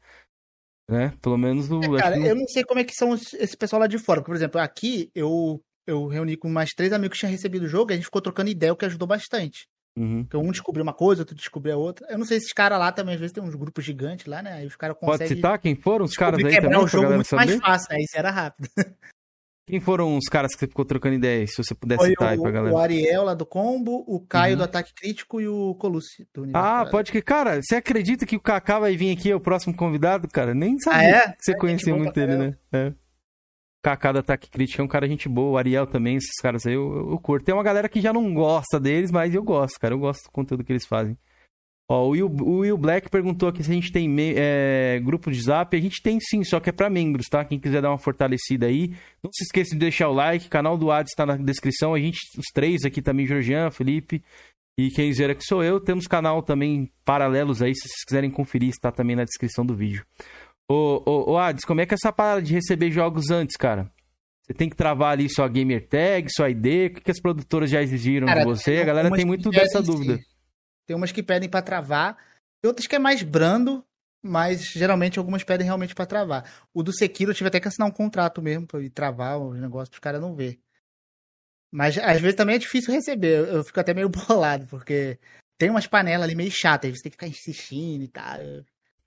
Né? 0.90 1.12
Pelo 1.20 1.36
menos 1.36 1.70
o. 1.70 1.96
É, 1.96 2.00
cara, 2.00 2.18
eu 2.18 2.34
não 2.34 2.46
sei 2.46 2.64
como 2.64 2.80
é 2.80 2.84
que 2.84 2.94
são 2.94 3.14
esse 3.14 3.56
pessoal 3.56 3.80
lá 3.80 3.86
de 3.86 3.98
fora. 3.98 4.22
Por 4.22 4.34
exemplo, 4.34 4.61
aqui 4.61 5.11
eu, 5.14 5.62
eu 5.86 6.06
reuni 6.06 6.36
com 6.36 6.48
mais 6.48 6.70
três 6.70 6.92
amigos 6.92 7.16
que 7.16 7.20
tinham 7.20 7.32
recebido 7.32 7.64
o 7.64 7.68
jogo 7.68 7.90
e 7.90 7.92
a 7.92 7.96
gente 7.96 8.06
ficou 8.06 8.22
trocando 8.22 8.50
ideia, 8.50 8.72
o 8.72 8.76
que 8.76 8.86
ajudou 8.86 9.09
bastante. 9.09 9.66
Uhum. 9.97 10.24
Porque 10.24 10.36
um 10.36 10.51
descobriu 10.51 10.82
uma 10.82 10.93
coisa, 10.93 11.22
outro 11.22 11.34
descobriu 11.34 11.74
a 11.74 11.76
outra. 11.76 12.07
Eu 12.09 12.18
não 12.18 12.24
sei 12.24 12.39
se 12.39 12.45
esses 12.45 12.53
caras 12.53 12.78
lá 12.78 12.93
também, 12.93 13.14
às 13.14 13.20
vezes 13.20 13.32
tem 13.32 13.43
uns 13.43 13.55
grupos 13.55 13.84
gigantes 13.84 14.26
lá, 14.26 14.43
né? 14.43 14.53
Aí 14.53 14.66
os 14.66 14.76
caras 14.76 14.97
conseguem. 14.97 15.26
Pode 15.26 15.36
citar 15.36 15.59
quem 15.59 15.74
foram 15.74 16.05
os 16.05 16.14
caras 16.14 16.43
aí 16.45 16.61
também? 16.61 16.78
o 16.78 16.86
jogo 16.86 17.14
muito 17.14 17.26
saber? 17.26 17.47
mais 17.47 17.61
fácil, 17.61 17.89
né? 17.93 18.03
Isso 18.03 18.16
era 18.16 18.30
rápido. 18.30 18.68
Quem 19.68 19.80
foram 19.80 20.16
os 20.16 20.24
caras 20.30 20.55
que 20.55 20.61
você 20.61 20.66
ficou 20.66 20.82
trocando 20.82 21.16
ideia, 21.16 21.47
se 21.47 21.62
você 21.62 21.74
pudesse 21.74 22.01
Foi 22.01 22.09
citar 22.09 22.28
o, 22.28 22.30
aí 22.30 22.41
pra 22.41 22.51
galera? 22.51 22.74
O 22.74 22.78
Ariel 22.78 23.22
lá 23.22 23.34
do 23.34 23.45
Combo, 23.45 24.03
o 24.07 24.18
Caio 24.18 24.53
uhum. 24.55 24.59
do 24.59 24.64
Ataque 24.64 24.95
Crítico 24.95 25.43
e 25.43 25.47
o 25.47 25.74
Colucci 25.74 26.26
do 26.32 26.49
Ah, 26.55 26.86
pode 26.91 27.12
que. 27.12 27.20
Cara, 27.20 27.61
você 27.61 27.76
acredita 27.76 28.24
que 28.24 28.34
o 28.34 28.41
Kaká 28.41 28.78
vai 28.78 28.97
vir 28.97 29.14
aqui, 29.14 29.30
é 29.30 29.36
o 29.36 29.41
próximo 29.41 29.76
convidado, 29.76 30.26
cara? 30.26 30.55
Nem 30.55 30.78
sabia 30.78 31.01
ah, 31.01 31.05
é? 31.05 31.32
que 31.32 31.45
você 31.45 31.53
é, 31.53 31.57
conhecia 31.59 31.95
muito 31.95 32.18
ele, 32.18 32.36
né? 32.39 32.57
É. 32.72 32.93
Kaká 33.83 34.12
do 34.12 34.18
Ataque 34.18 34.51
Crítico 34.51 34.83
é 34.83 34.85
um 34.85 34.89
cara 34.89 35.09
gente 35.09 35.29
boa, 35.29 35.53
o 35.53 35.57
Ariel 35.59 35.87
também, 35.87 36.16
esses 36.16 36.41
caras 36.43 36.66
aí 36.66 36.74
eu, 36.74 37.11
eu, 37.11 37.18
curto. 37.18 37.45
Tem 37.45 37.55
uma 37.55 37.62
galera 37.62 37.89
que 37.89 38.01
já 38.01 38.12
não 38.12 38.35
gosta 38.35 38.81
deles, 38.81 39.11
mas 39.11 39.35
eu 39.35 39.43
gosto, 39.43 39.79
cara. 39.79 39.95
Eu 39.95 39.99
gosto 39.99 40.24
do 40.24 40.33
conteúdo 40.33 40.64
que 40.64 40.72
eles 40.72 40.87
fazem. 40.87 41.16
Ó, 41.91 42.07
o 42.07 42.11
Will, 42.11 42.26
o 42.26 42.59
Will 42.59 42.76
Black 42.76 43.09
perguntou 43.09 43.49
aqui 43.49 43.62
se 43.62 43.70
a 43.70 43.74
gente 43.74 43.91
tem 43.91 44.14
é, 44.37 45.01
grupo 45.03 45.31
de 45.31 45.41
zap. 45.41 45.74
A 45.74 45.81
gente 45.81 46.03
tem 46.03 46.18
sim, 46.20 46.45
só 46.45 46.61
que 46.61 46.68
é 46.68 46.72
para 46.72 46.91
membros, 46.91 47.29
tá? 47.29 47.45
Quem 47.45 47.59
quiser 47.59 47.81
dar 47.81 47.91
uma 47.91 47.99
fortalecida 47.99 48.66
aí. 48.66 48.89
Não 49.22 49.31
se 49.33 49.45
esqueça 49.45 49.70
de 49.70 49.79
deixar 49.79 50.09
o 50.09 50.12
like. 50.12 50.49
Canal 50.49 50.76
do 50.76 50.91
Ades 50.91 51.12
está 51.12 51.24
na 51.24 51.37
descrição. 51.37 51.95
A 51.95 51.99
gente, 51.99 52.18
os 52.37 52.47
três 52.53 52.85
aqui 52.85 53.01
também, 53.01 53.26
Georgian, 53.26 53.70
Felipe 53.70 54.22
e 54.79 54.91
quem 54.91 55.12
zera 55.12 55.35
que 55.35 55.43
sou 55.43 55.64
eu. 55.64 55.81
Temos 55.81 56.07
canal 56.07 56.41
também 56.41 56.89
paralelos 57.05 57.61
aí, 57.61 57.74
se 57.74 57.89
vocês 57.89 58.05
quiserem 58.07 58.31
conferir, 58.31 58.68
está 58.68 58.93
também 58.93 59.16
na 59.16 59.24
descrição 59.24 59.66
do 59.66 59.74
vídeo. 59.74 60.05
Ô, 60.70 61.02
ô, 61.06 61.32
ô 61.32 61.38
Ades, 61.38 61.64
como 61.64 61.80
é 61.80 61.86
que 61.86 61.94
é 61.94 61.96
essa 61.96 62.12
parada 62.12 62.42
de 62.42 62.52
receber 62.52 62.90
jogos 62.90 63.30
antes, 63.30 63.56
cara? 63.56 63.90
Você 64.42 64.54
tem 64.54 64.68
que 64.68 64.76
travar 64.76 65.12
ali 65.12 65.28
sua 65.28 65.48
gamer 65.48 65.86
tag, 65.86 66.26
sua 66.30 66.50
ID? 66.50 66.90
O 66.90 66.94
que, 66.94 67.00
que 67.02 67.10
as 67.10 67.20
produtoras 67.20 67.70
já 67.70 67.82
exigiram 67.82 68.26
cara, 68.26 68.40
de 68.40 68.46
você? 68.46 68.78
A 68.78 68.84
galera 68.84 69.10
tem 69.10 69.24
muito 69.24 69.50
dessa 69.50 69.82
dúvida. 69.82 70.18
Tem 70.86 70.96
umas 70.96 71.12
que 71.12 71.22
pedem 71.22 71.48
para 71.48 71.60
travar, 71.60 72.16
e 72.62 72.66
outras 72.66 72.86
que 72.86 72.96
é 72.96 72.98
mais 72.98 73.22
brando, 73.22 73.84
mas 74.22 74.62
geralmente 74.72 75.18
algumas 75.18 75.44
pedem 75.44 75.66
realmente 75.66 75.94
para 75.94 76.06
travar. 76.06 76.50
O 76.72 76.82
do 76.82 76.92
Sekiro 76.92 77.30
eu 77.30 77.34
tive 77.34 77.48
até 77.48 77.60
que 77.60 77.68
assinar 77.68 77.88
um 77.88 77.92
contrato 77.92 78.40
mesmo 78.40 78.66
ir 78.80 78.90
travar 78.90 79.38
os 79.38 79.58
negócios 79.60 79.94
os 79.94 80.00
caras 80.00 80.20
não 80.20 80.34
ver. 80.34 80.58
Mas 81.70 81.98
às 81.98 82.20
vezes 82.20 82.36
também 82.36 82.56
é 82.56 82.58
difícil 82.58 82.92
receber. 82.92 83.46
Eu 83.48 83.62
fico 83.62 83.78
até 83.78 83.92
meio 83.92 84.08
bolado, 84.10 84.66
porque 84.66 85.18
tem 85.58 85.70
umas 85.70 85.86
panelas 85.86 86.24
ali 86.24 86.34
meio 86.34 86.50
chatas, 86.50 86.90
você 86.90 87.02
tem 87.02 87.10
que 87.10 87.16
ficar 87.16 87.28
insistindo 87.28 88.02
e 88.02 88.08
tal. 88.08 88.38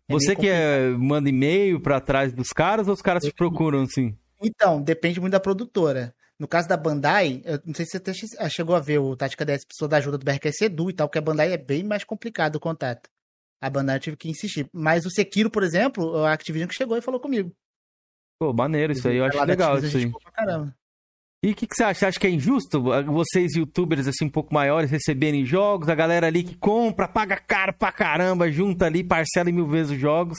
É 0.10 0.14
você 0.14 0.36
que 0.36 0.47
é, 0.47 0.89
manda 0.89 1.30
e-mail 1.30 1.80
para 1.80 2.02
trás 2.02 2.34
dos 2.34 2.49
caras 2.49 2.88
ou 2.88 2.93
os 2.93 3.02
caras 3.02 3.24
te 3.24 3.34
procuram 3.34 3.84
assim? 3.84 4.18
Então, 4.41 4.82
depende 4.82 5.20
muito 5.20 5.34
da 5.34 5.39
produtora. 5.39 6.14
No 6.39 6.47
caso 6.47 6.68
da 6.68 6.76
Bandai, 6.76 7.41
eu 7.45 7.60
não 7.64 7.74
sei 7.76 7.86
se 7.86 7.91
você 7.91 7.97
até 7.97 8.49
chegou 8.49 8.76
a 8.76 8.80
ver 8.80 8.97
o 8.97 9.16
Tática 9.16 9.45
10 9.45 9.66
precisou 9.66 9.88
da 9.88 9.97
ajuda 9.97 10.18
do 10.18 10.26
BRQC 10.26 10.66
Edu 10.66 10.89
e 10.89 10.93
tal, 10.93 11.08
porque 11.08 11.20
a 11.20 11.22
Bandai 11.22 11.54
é 11.54 11.58
bem 11.58 11.84
mais 11.84 12.04
complicado 12.04 12.56
o 12.56 12.60
contato. 12.60 13.08
A 13.62 13.70
Bandai 13.70 13.99
tive 13.99 14.18
que 14.18 14.28
insistir. 14.28 14.68
Mas 14.74 15.06
o 15.06 15.12
Sekiro, 15.12 15.52
por 15.52 15.62
exemplo, 15.62 16.24
a 16.24 16.34
Activision 16.34 16.68
que 16.68 16.74
chegou 16.74 16.97
e 16.97 17.02
falou 17.02 17.20
comigo. 17.20 17.56
Pô, 18.39 18.52
maneiro 18.52 18.91
isso 18.91 19.08
aí, 19.08 19.18
eu 19.18 19.26
acho 19.26 19.43
legal 19.43 19.78
isso 19.78 19.97
aí. 19.97 20.12
E 21.44 21.52
o 21.52 21.56
que, 21.56 21.66
que, 21.66 21.76
você 21.76 21.84
acha? 21.84 22.08
Acha 22.08 22.20
que 22.20 22.28
é 22.28 22.30
injusto 22.30 22.84
vocês, 23.08 23.56
youtubers, 23.56 24.08
assim, 24.08 24.26
um 24.26 24.30
pouco 24.30 24.54
maiores, 24.54 24.92
receberem 24.92 25.44
jogos, 25.44 25.89
a 25.89 25.96
galera 25.96 26.28
ali 26.28 26.44
que 26.44 26.56
compra, 26.56 27.08
paga 27.08 27.36
caro 27.36 27.74
pra 27.74 27.92
caramba, 27.92 28.52
junta 28.52 28.86
ali, 28.86 29.04
parcela 29.04 29.52
mil 29.52 29.68
vezes 29.68 29.94
os 29.94 30.00
jogos 30.00 30.38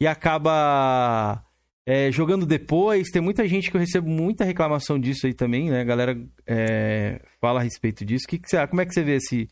e 0.00 0.08
acaba 0.08 1.44
é, 1.86 2.10
jogando 2.10 2.46
depois, 2.46 3.10
tem 3.10 3.22
muita 3.22 3.46
gente 3.46 3.70
que 3.70 3.76
eu 3.76 3.80
recebo 3.80 4.08
muita 4.08 4.44
reclamação 4.44 4.98
disso 4.98 5.26
aí 5.26 5.34
também, 5.34 5.70
né? 5.70 5.82
A 5.82 5.84
galera 5.84 6.20
é, 6.46 7.20
fala 7.40 7.60
a 7.60 7.62
respeito 7.62 8.04
disso. 8.04 8.26
Que 8.28 8.38
que 8.38 8.48
você, 8.48 8.66
como 8.66 8.80
é 8.80 8.86
que 8.86 8.92
você 8.92 9.02
vê 9.02 9.16
esse, 9.16 9.48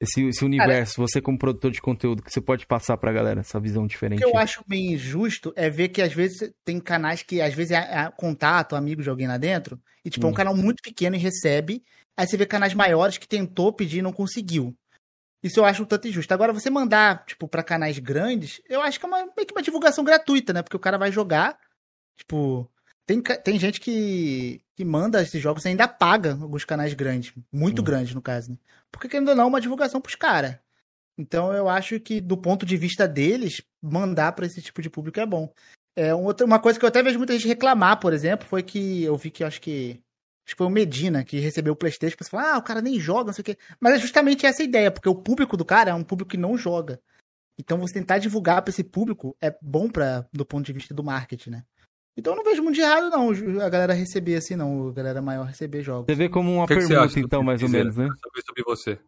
esse, 0.00 0.26
esse 0.26 0.44
universo, 0.44 0.96
Cara, 0.96 1.08
você 1.08 1.20
como 1.20 1.38
produtor 1.38 1.70
de 1.70 1.80
conteúdo, 1.80 2.22
que 2.22 2.30
você 2.30 2.40
pode 2.40 2.66
passar 2.66 2.96
pra 2.96 3.12
galera, 3.12 3.40
essa 3.40 3.58
visão 3.58 3.86
diferente? 3.86 4.24
O 4.24 4.28
que 4.28 4.36
eu 4.36 4.38
acho 4.38 4.62
bem 4.66 4.92
injusto 4.92 5.52
é 5.56 5.70
ver 5.70 5.88
que 5.88 6.02
às 6.02 6.12
vezes 6.12 6.52
tem 6.64 6.78
canais 6.78 7.22
que 7.22 7.40
às 7.40 7.54
vezes 7.54 7.72
é, 7.72 7.76
é 7.76 8.12
contato, 8.16 8.76
amigo 8.76 9.02
de 9.02 9.08
alguém 9.08 9.26
lá 9.26 9.38
dentro, 9.38 9.80
e 10.04 10.10
tipo, 10.10 10.26
hum. 10.26 10.28
é 10.28 10.30
um 10.30 10.34
hum. 10.34 10.36
canal 10.36 10.56
muito 10.56 10.82
pequeno 10.82 11.16
e 11.16 11.18
recebe, 11.18 11.82
aí 12.16 12.26
você 12.26 12.36
vê 12.36 12.44
canais 12.44 12.74
maiores 12.74 13.18
que 13.18 13.26
tentou 13.26 13.72
pedir 13.72 13.98
e 13.98 14.02
não 14.02 14.12
conseguiu. 14.12 14.76
Isso 15.42 15.60
eu 15.60 15.64
acho 15.64 15.82
um 15.82 15.86
tanto 15.86 16.08
injusto. 16.08 16.32
Agora, 16.32 16.52
você 16.52 16.68
mandar, 16.68 17.24
tipo, 17.24 17.46
pra 17.46 17.62
canais 17.62 17.98
grandes, 17.98 18.60
eu 18.68 18.80
acho 18.80 18.98
que 18.98 19.06
é 19.06 19.08
uma, 19.08 19.18
meio 19.18 19.46
que 19.46 19.54
uma 19.54 19.62
divulgação 19.62 20.02
gratuita, 20.02 20.52
né? 20.52 20.62
Porque 20.62 20.76
o 20.76 20.80
cara 20.80 20.98
vai 20.98 21.12
jogar, 21.12 21.58
tipo... 22.16 22.68
Tem, 23.06 23.22
tem 23.22 23.58
gente 23.58 23.80
que, 23.80 24.60
que 24.74 24.84
manda 24.84 25.22
esses 25.22 25.40
jogos 25.40 25.64
e 25.64 25.68
ainda 25.68 25.86
paga 25.86 26.32
alguns 26.32 26.64
canais 26.64 26.92
grandes. 26.92 27.32
Muito 27.52 27.78
uhum. 27.78 27.84
grandes, 27.84 28.14
no 28.14 28.20
caso, 28.20 28.50
né? 28.50 28.58
Porque, 28.90 29.08
querendo 29.08 29.28
ou 29.28 29.34
não, 29.36 29.44
é 29.44 29.46
uma 29.46 29.60
divulgação 29.60 30.00
pros 30.00 30.16
caras. 30.16 30.58
Então, 31.16 31.52
eu 31.52 31.68
acho 31.68 32.00
que, 32.00 32.20
do 32.20 32.36
ponto 32.36 32.66
de 32.66 32.76
vista 32.76 33.06
deles, 33.06 33.62
mandar 33.80 34.32
para 34.32 34.46
esse 34.46 34.60
tipo 34.60 34.82
de 34.82 34.90
público 34.90 35.20
é 35.20 35.26
bom. 35.26 35.52
É, 35.94 36.12
uma 36.14 36.58
coisa 36.58 36.78
que 36.78 36.84
eu 36.84 36.88
até 36.88 37.02
vejo 37.02 37.16
muita 37.16 37.32
gente 37.32 37.48
reclamar, 37.48 38.00
por 38.00 38.12
exemplo, 38.12 38.46
foi 38.46 38.62
que 38.62 39.02
eu 39.02 39.16
vi 39.16 39.30
que 39.30 39.44
acho 39.44 39.60
que 39.60 40.02
Acho 40.46 40.54
que 40.54 40.58
foi 40.58 40.66
o 40.68 40.70
Medina 40.70 41.24
que 41.24 41.40
recebeu 41.40 41.72
o 41.72 41.76
PlayStation 41.76 42.16
pra 42.16 42.28
falar, 42.28 42.54
ah, 42.54 42.58
o 42.58 42.62
cara 42.62 42.80
nem 42.80 43.00
joga, 43.00 43.26
não 43.26 43.32
sei 43.32 43.42
o 43.42 43.44
quê. 43.44 43.58
Mas 43.80 43.94
é 43.94 43.98
justamente 43.98 44.46
essa 44.46 44.62
a 44.62 44.64
ideia, 44.64 44.92
porque 44.92 45.08
o 45.08 45.14
público 45.14 45.56
do 45.56 45.64
cara 45.64 45.90
é 45.90 45.94
um 45.94 46.04
público 46.04 46.30
que 46.30 46.36
não 46.36 46.56
joga. 46.56 47.00
Então 47.58 47.78
você 47.78 47.94
tentar 47.94 48.18
divulgar 48.18 48.62
para 48.62 48.70
esse 48.70 48.84
público 48.84 49.36
é 49.40 49.56
bom 49.60 49.90
para 49.90 50.24
do 50.32 50.46
ponto 50.46 50.64
de 50.64 50.72
vista 50.72 50.94
do 50.94 51.02
marketing, 51.02 51.50
né? 51.50 51.64
Então 52.16 52.32
eu 52.32 52.36
não 52.36 52.44
vejo 52.44 52.62
muito 52.62 52.76
de 52.76 52.80
errado, 52.80 53.10
não, 53.10 53.30
a 53.62 53.68
galera 53.68 53.92
receber 53.92 54.36
assim, 54.36 54.56
não, 54.56 54.88
a 54.88 54.92
galera 54.92 55.20
maior 55.20 55.44
receber 55.44 55.82
jogos. 55.82 56.06
Você 56.06 56.14
vê 56.14 56.28
como 56.28 56.50
uma 56.50 56.66
que 56.66 56.74
pergunta, 56.74 57.08
que 57.08 57.20
então, 57.20 57.42
mais 57.42 57.62
ou 57.62 57.68
menos, 57.68 57.94
né? 57.94 58.06
Saber 58.06 58.42
sobre 58.46 58.62
você. 58.64 58.98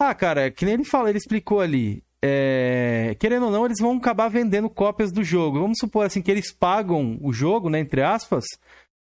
Ah, 0.00 0.14
cara, 0.14 0.50
que 0.50 0.64
nem 0.64 0.74
ele 0.74 0.84
fala, 0.84 1.10
ele 1.10 1.18
explicou 1.18 1.60
ali. 1.60 2.02
É... 2.22 3.14
Querendo 3.20 3.46
ou 3.46 3.52
não, 3.52 3.66
eles 3.66 3.80
vão 3.80 3.96
acabar 3.96 4.28
vendendo 4.28 4.70
cópias 4.70 5.12
do 5.12 5.22
jogo. 5.22 5.60
Vamos 5.60 5.78
supor 5.78 6.06
assim 6.06 6.22
que 6.22 6.30
eles 6.30 6.50
pagam 6.52 7.18
o 7.20 7.32
jogo, 7.32 7.68
né, 7.68 7.80
entre 7.80 8.02
aspas, 8.02 8.44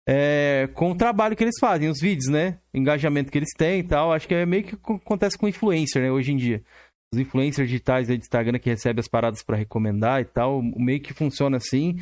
é, 0.08 0.70
com 0.74 0.92
o 0.92 0.96
trabalho 0.96 1.36
que 1.36 1.44
eles 1.44 1.60
fazem, 1.60 1.90
os 1.90 2.00
vídeos, 2.00 2.28
né? 2.28 2.60
O 2.74 2.78
engajamento 2.78 3.32
que 3.32 3.38
eles 3.38 3.54
têm 3.58 3.80
e 3.80 3.84
tal. 3.84 4.14
Acho 4.14 4.28
que 4.28 4.34
é 4.34 4.46
meio 4.46 4.64
que 4.64 4.76
acontece 4.76 5.38
com 5.38 5.48
influencer, 5.48 6.02
né? 6.02 6.12
Hoje 6.12 6.32
em 6.32 6.38
dia. 6.38 6.64
Os 7.14 7.20
influencers 7.20 7.68
digitais 7.68 8.10
aí 8.10 8.18
de 8.18 8.24
Instagram 8.24 8.60
que 8.60 8.70
recebem 8.70 9.00
as 9.00 9.08
paradas 9.08 9.42
para 9.44 9.58
recomendar 9.58 10.22
e 10.22 10.26
tal, 10.26 10.62
meio 10.62 11.00
que 11.00 11.14
funciona 11.14 11.58
assim. 11.58 11.98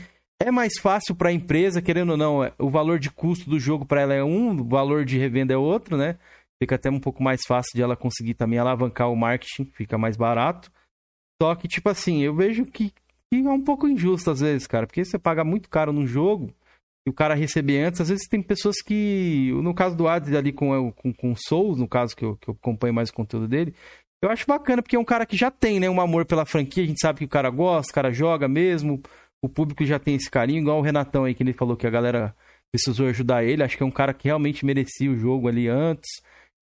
É 0.45 0.51
mais 0.51 0.73
fácil 0.77 1.15
para 1.15 1.29
a 1.29 1.31
empresa, 1.31 1.81
querendo 1.81 2.11
ou 2.11 2.17
não, 2.17 2.43
é, 2.43 2.51
o 2.59 2.69
valor 2.69 2.99
de 2.99 3.09
custo 3.09 3.49
do 3.49 3.57
jogo 3.57 3.85
para 3.85 4.01
ela 4.01 4.13
é 4.13 4.21
um, 4.21 4.51
o 4.59 4.65
valor 4.65 5.05
de 5.05 5.17
revenda 5.17 5.53
é 5.53 5.57
outro, 5.57 5.95
né? 5.95 6.17
Fica 6.61 6.75
até 6.75 6.89
um 6.89 6.99
pouco 6.99 7.23
mais 7.23 7.41
fácil 7.47 7.71
de 7.73 7.81
ela 7.81 7.95
conseguir 7.95 8.33
também 8.33 8.59
alavancar 8.59 9.09
o 9.09 9.15
marketing, 9.15 9.71
fica 9.73 9.97
mais 9.97 10.17
barato. 10.17 10.69
Só 11.41 11.55
que, 11.55 11.65
tipo 11.65 11.87
assim, 11.87 12.23
eu 12.23 12.35
vejo 12.35 12.65
que, 12.65 12.89
que 12.89 13.39
é 13.39 13.49
um 13.49 13.63
pouco 13.63 13.87
injusto 13.87 14.31
às 14.31 14.41
vezes, 14.41 14.67
cara, 14.67 14.85
porque 14.85 15.05
você 15.05 15.17
paga 15.17 15.45
muito 15.45 15.69
caro 15.69 15.93
num 15.93 16.05
jogo 16.05 16.53
e 17.07 17.09
o 17.09 17.13
cara 17.13 17.35
receber 17.35 17.81
antes. 17.81 18.01
Às 18.01 18.09
vezes 18.09 18.27
tem 18.27 18.41
pessoas 18.41 18.81
que, 18.81 19.49
no 19.63 19.73
caso 19.73 19.95
do 19.95 20.09
Adi 20.09 20.35
ali 20.35 20.51
com, 20.51 20.91
com, 20.91 21.13
com 21.13 21.31
o 21.31 21.37
Souls, 21.37 21.79
no 21.79 21.87
caso 21.87 22.17
que 22.17 22.25
eu, 22.25 22.35
que 22.35 22.49
eu 22.49 22.57
acompanho 22.61 22.93
mais 22.93 23.09
o 23.09 23.13
conteúdo 23.13 23.47
dele, 23.47 23.73
eu 24.21 24.29
acho 24.29 24.45
bacana 24.45 24.81
porque 24.81 24.97
é 24.97 24.99
um 24.99 25.05
cara 25.05 25.25
que 25.25 25.37
já 25.37 25.49
tem, 25.49 25.79
né, 25.79 25.89
um 25.89 26.01
amor 26.01 26.25
pela 26.25 26.45
franquia, 26.45 26.83
a 26.83 26.87
gente 26.87 26.99
sabe 26.99 27.19
que 27.19 27.25
o 27.25 27.29
cara 27.29 27.49
gosta, 27.49 27.91
o 27.91 27.95
cara 27.95 28.11
joga 28.11 28.47
mesmo, 28.47 29.01
o 29.43 29.49
público 29.49 29.83
já 29.85 29.99
tem 29.99 30.15
esse 30.15 30.31
carinho, 30.31 30.61
igual 30.61 30.79
o 30.79 30.81
Renatão 30.81 31.25
aí 31.25 31.35
que 31.35 31.43
ele 31.43 31.51
falou 31.51 31.75
que 31.75 31.85
a 31.85 31.89
galera 31.89 32.33
precisou 32.71 33.07
ajudar 33.07 33.43
ele, 33.43 33.61
acho 33.61 33.75
que 33.75 33.83
é 33.83 33.85
um 33.85 33.91
cara 33.91 34.13
que 34.13 34.29
realmente 34.29 34.65
merecia 34.65 35.11
o 35.11 35.17
jogo 35.17 35.49
ali 35.49 35.67
antes. 35.67 36.09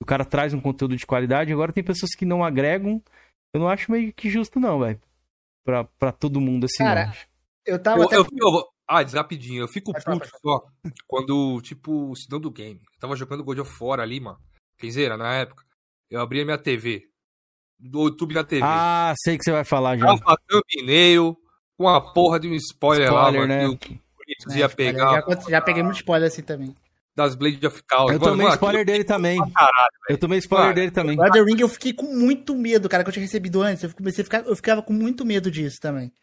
O 0.01 0.05
cara 0.05 0.25
traz 0.25 0.51
um 0.51 0.59
conteúdo 0.59 0.95
de 0.95 1.05
qualidade, 1.05 1.53
agora 1.53 1.71
tem 1.71 1.83
pessoas 1.83 2.15
que 2.15 2.25
não 2.25 2.43
agregam. 2.43 2.99
Eu 3.53 3.59
não 3.59 3.69
acho 3.69 3.91
meio 3.91 4.11
que 4.11 4.31
justo 4.31 4.59
não, 4.59 4.79
velho. 4.79 4.99
Pra, 5.63 5.83
pra 5.83 6.11
todo 6.11 6.41
mundo 6.41 6.65
assim, 6.65 6.83
Cara, 6.83 7.05
não. 7.05 7.13
eu 7.67 7.77
tava 7.77 7.99
eu, 7.99 8.05
até... 8.05 8.17
eu, 8.17 8.23
eu, 8.23 8.67
ah, 8.87 9.03
rapidinho. 9.03 9.61
Eu 9.61 9.67
fico 9.67 9.93
puto 9.93 10.27
só 10.41 10.65
quando, 11.07 11.61
tipo, 11.61 12.15
se 12.15 12.27
do 12.27 12.49
game. 12.49 12.81
Eu 12.95 12.99
tava 12.99 13.15
jogando 13.15 13.43
God 13.43 13.59
of 13.59 13.71
War 13.79 13.99
ali, 13.99 14.19
mano. 14.19 14.39
Kenzeira, 14.79 15.15
na 15.15 15.35
época. 15.35 15.63
Eu 16.09 16.19
abri 16.19 16.41
a 16.41 16.45
minha 16.45 16.57
TV. 16.57 17.07
Do 17.79 18.05
YouTube 18.05 18.33
na 18.33 18.43
TV. 18.43 18.63
Ah, 18.65 19.13
sei 19.17 19.37
que 19.37 19.43
você 19.43 19.51
vai 19.51 19.63
falar 19.63 19.97
já. 19.97 20.07
Tava 20.17 20.35
thumbnail 20.47 21.37
com 21.81 21.89
a 21.89 21.99
porra 21.99 22.39
de 22.39 22.47
um 22.47 22.53
spoiler, 22.53 23.07
spoiler 23.07 23.41
lá, 23.41 23.47
né? 23.47 23.63
mano. 23.63 23.77
Que 23.77 23.99
o 24.47 24.53
ia 24.53 24.65
é, 24.65 24.67
pegar. 24.67 25.25
Já, 25.27 25.49
já, 25.49 25.61
peguei 25.61 25.83
muito 25.83 25.97
spoiler 25.97 26.27
assim 26.27 26.43
também. 26.43 26.75
Das 27.15 27.35
Blade 27.35 27.65
of 27.65 27.81
Chaos. 27.89 28.11
Eu 28.11 28.19
mano, 28.19 28.31
tomei 28.31 28.45
mano, 28.45 28.55
spoiler 28.55 28.85
dele 28.85 29.03
também. 29.03 29.37
Caralho, 29.51 29.91
eu 30.09 30.17
tomei 30.17 30.39
spoiler 30.39 30.73
dele 30.73 30.91
também. 30.91 31.19
O 31.19 31.25
Elden 31.25 31.43
Ring 31.43 31.59
eu 31.59 31.67
fiquei 31.67 31.91
com 31.91 32.05
muito 32.05 32.55
medo, 32.55 32.87
cara, 32.87 33.03
que 33.03 33.09
eu 33.09 33.13
tinha 33.13 33.23
recebido 33.23 33.61
antes. 33.61 33.83
Eu, 33.83 33.93
comecei 33.93 34.21
a 34.21 34.25
ficar, 34.25 34.45
eu 34.45 34.55
ficava 34.55 34.81
com 34.81 34.93
muito 34.93 35.25
medo 35.25 35.51
disso 35.51 35.79
também. 35.81 36.13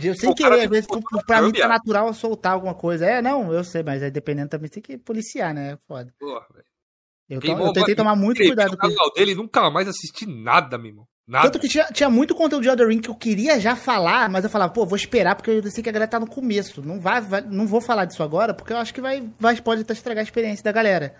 Eu 0.00 0.14
sei 0.14 0.32
que 0.32 0.44
às 0.44 0.70
vezes 0.70 0.86
pra 1.26 1.42
mim 1.42 1.52
tá 1.52 1.66
natural 1.66 2.14
soltar 2.14 2.52
alguma 2.52 2.74
coisa. 2.74 3.04
É, 3.04 3.20
não, 3.20 3.52
eu 3.52 3.64
sei, 3.64 3.82
mas 3.82 4.02
aí 4.02 4.10
dependendo 4.10 4.48
também 4.48 4.70
tem 4.70 4.82
que 4.82 4.96
policiar, 4.96 5.52
né? 5.52 5.72
É 5.72 5.76
foda. 5.76 6.14
Porra, 6.18 6.46
velho. 6.54 6.64
Eu, 7.28 7.40
eu, 7.40 7.72
tentei 7.72 7.94
tomar 7.94 8.16
muito 8.16 8.38
cuidado 8.38 8.76
com 8.76 8.88
isso. 8.88 9.12
dele 9.14 9.36
nunca 9.36 9.70
mais 9.70 9.86
assisti 9.86 10.26
nada, 10.26 10.76
meu 10.76 10.88
irmão. 10.88 11.08
Nada. 11.30 11.48
Tanto 11.48 11.60
que 11.60 11.68
tinha, 11.68 11.84
tinha 11.92 12.10
muito 12.10 12.34
conteúdo 12.34 12.64
de 12.64 12.68
Elden 12.68 12.88
Ring 12.88 13.00
que 13.00 13.08
eu 13.08 13.14
queria 13.14 13.60
já 13.60 13.76
falar, 13.76 14.28
mas 14.28 14.42
eu 14.42 14.50
falava, 14.50 14.72
pô, 14.72 14.84
vou 14.84 14.96
esperar 14.96 15.36
porque 15.36 15.48
eu 15.48 15.70
sei 15.70 15.80
que 15.80 15.88
a 15.88 15.92
galera 15.92 16.10
tá 16.10 16.18
no 16.18 16.26
começo. 16.26 16.82
Não 16.82 16.98
vai, 16.98 17.20
vai 17.20 17.40
não 17.40 17.68
vou 17.68 17.80
falar 17.80 18.04
disso 18.04 18.20
agora 18.20 18.52
porque 18.52 18.72
eu 18.72 18.76
acho 18.76 18.92
que 18.92 19.00
vai, 19.00 19.30
vai 19.38 19.54
pode 19.60 19.82
até 19.82 19.92
estragar 19.92 20.22
a 20.22 20.24
experiência 20.24 20.64
da 20.64 20.72
galera. 20.72 21.14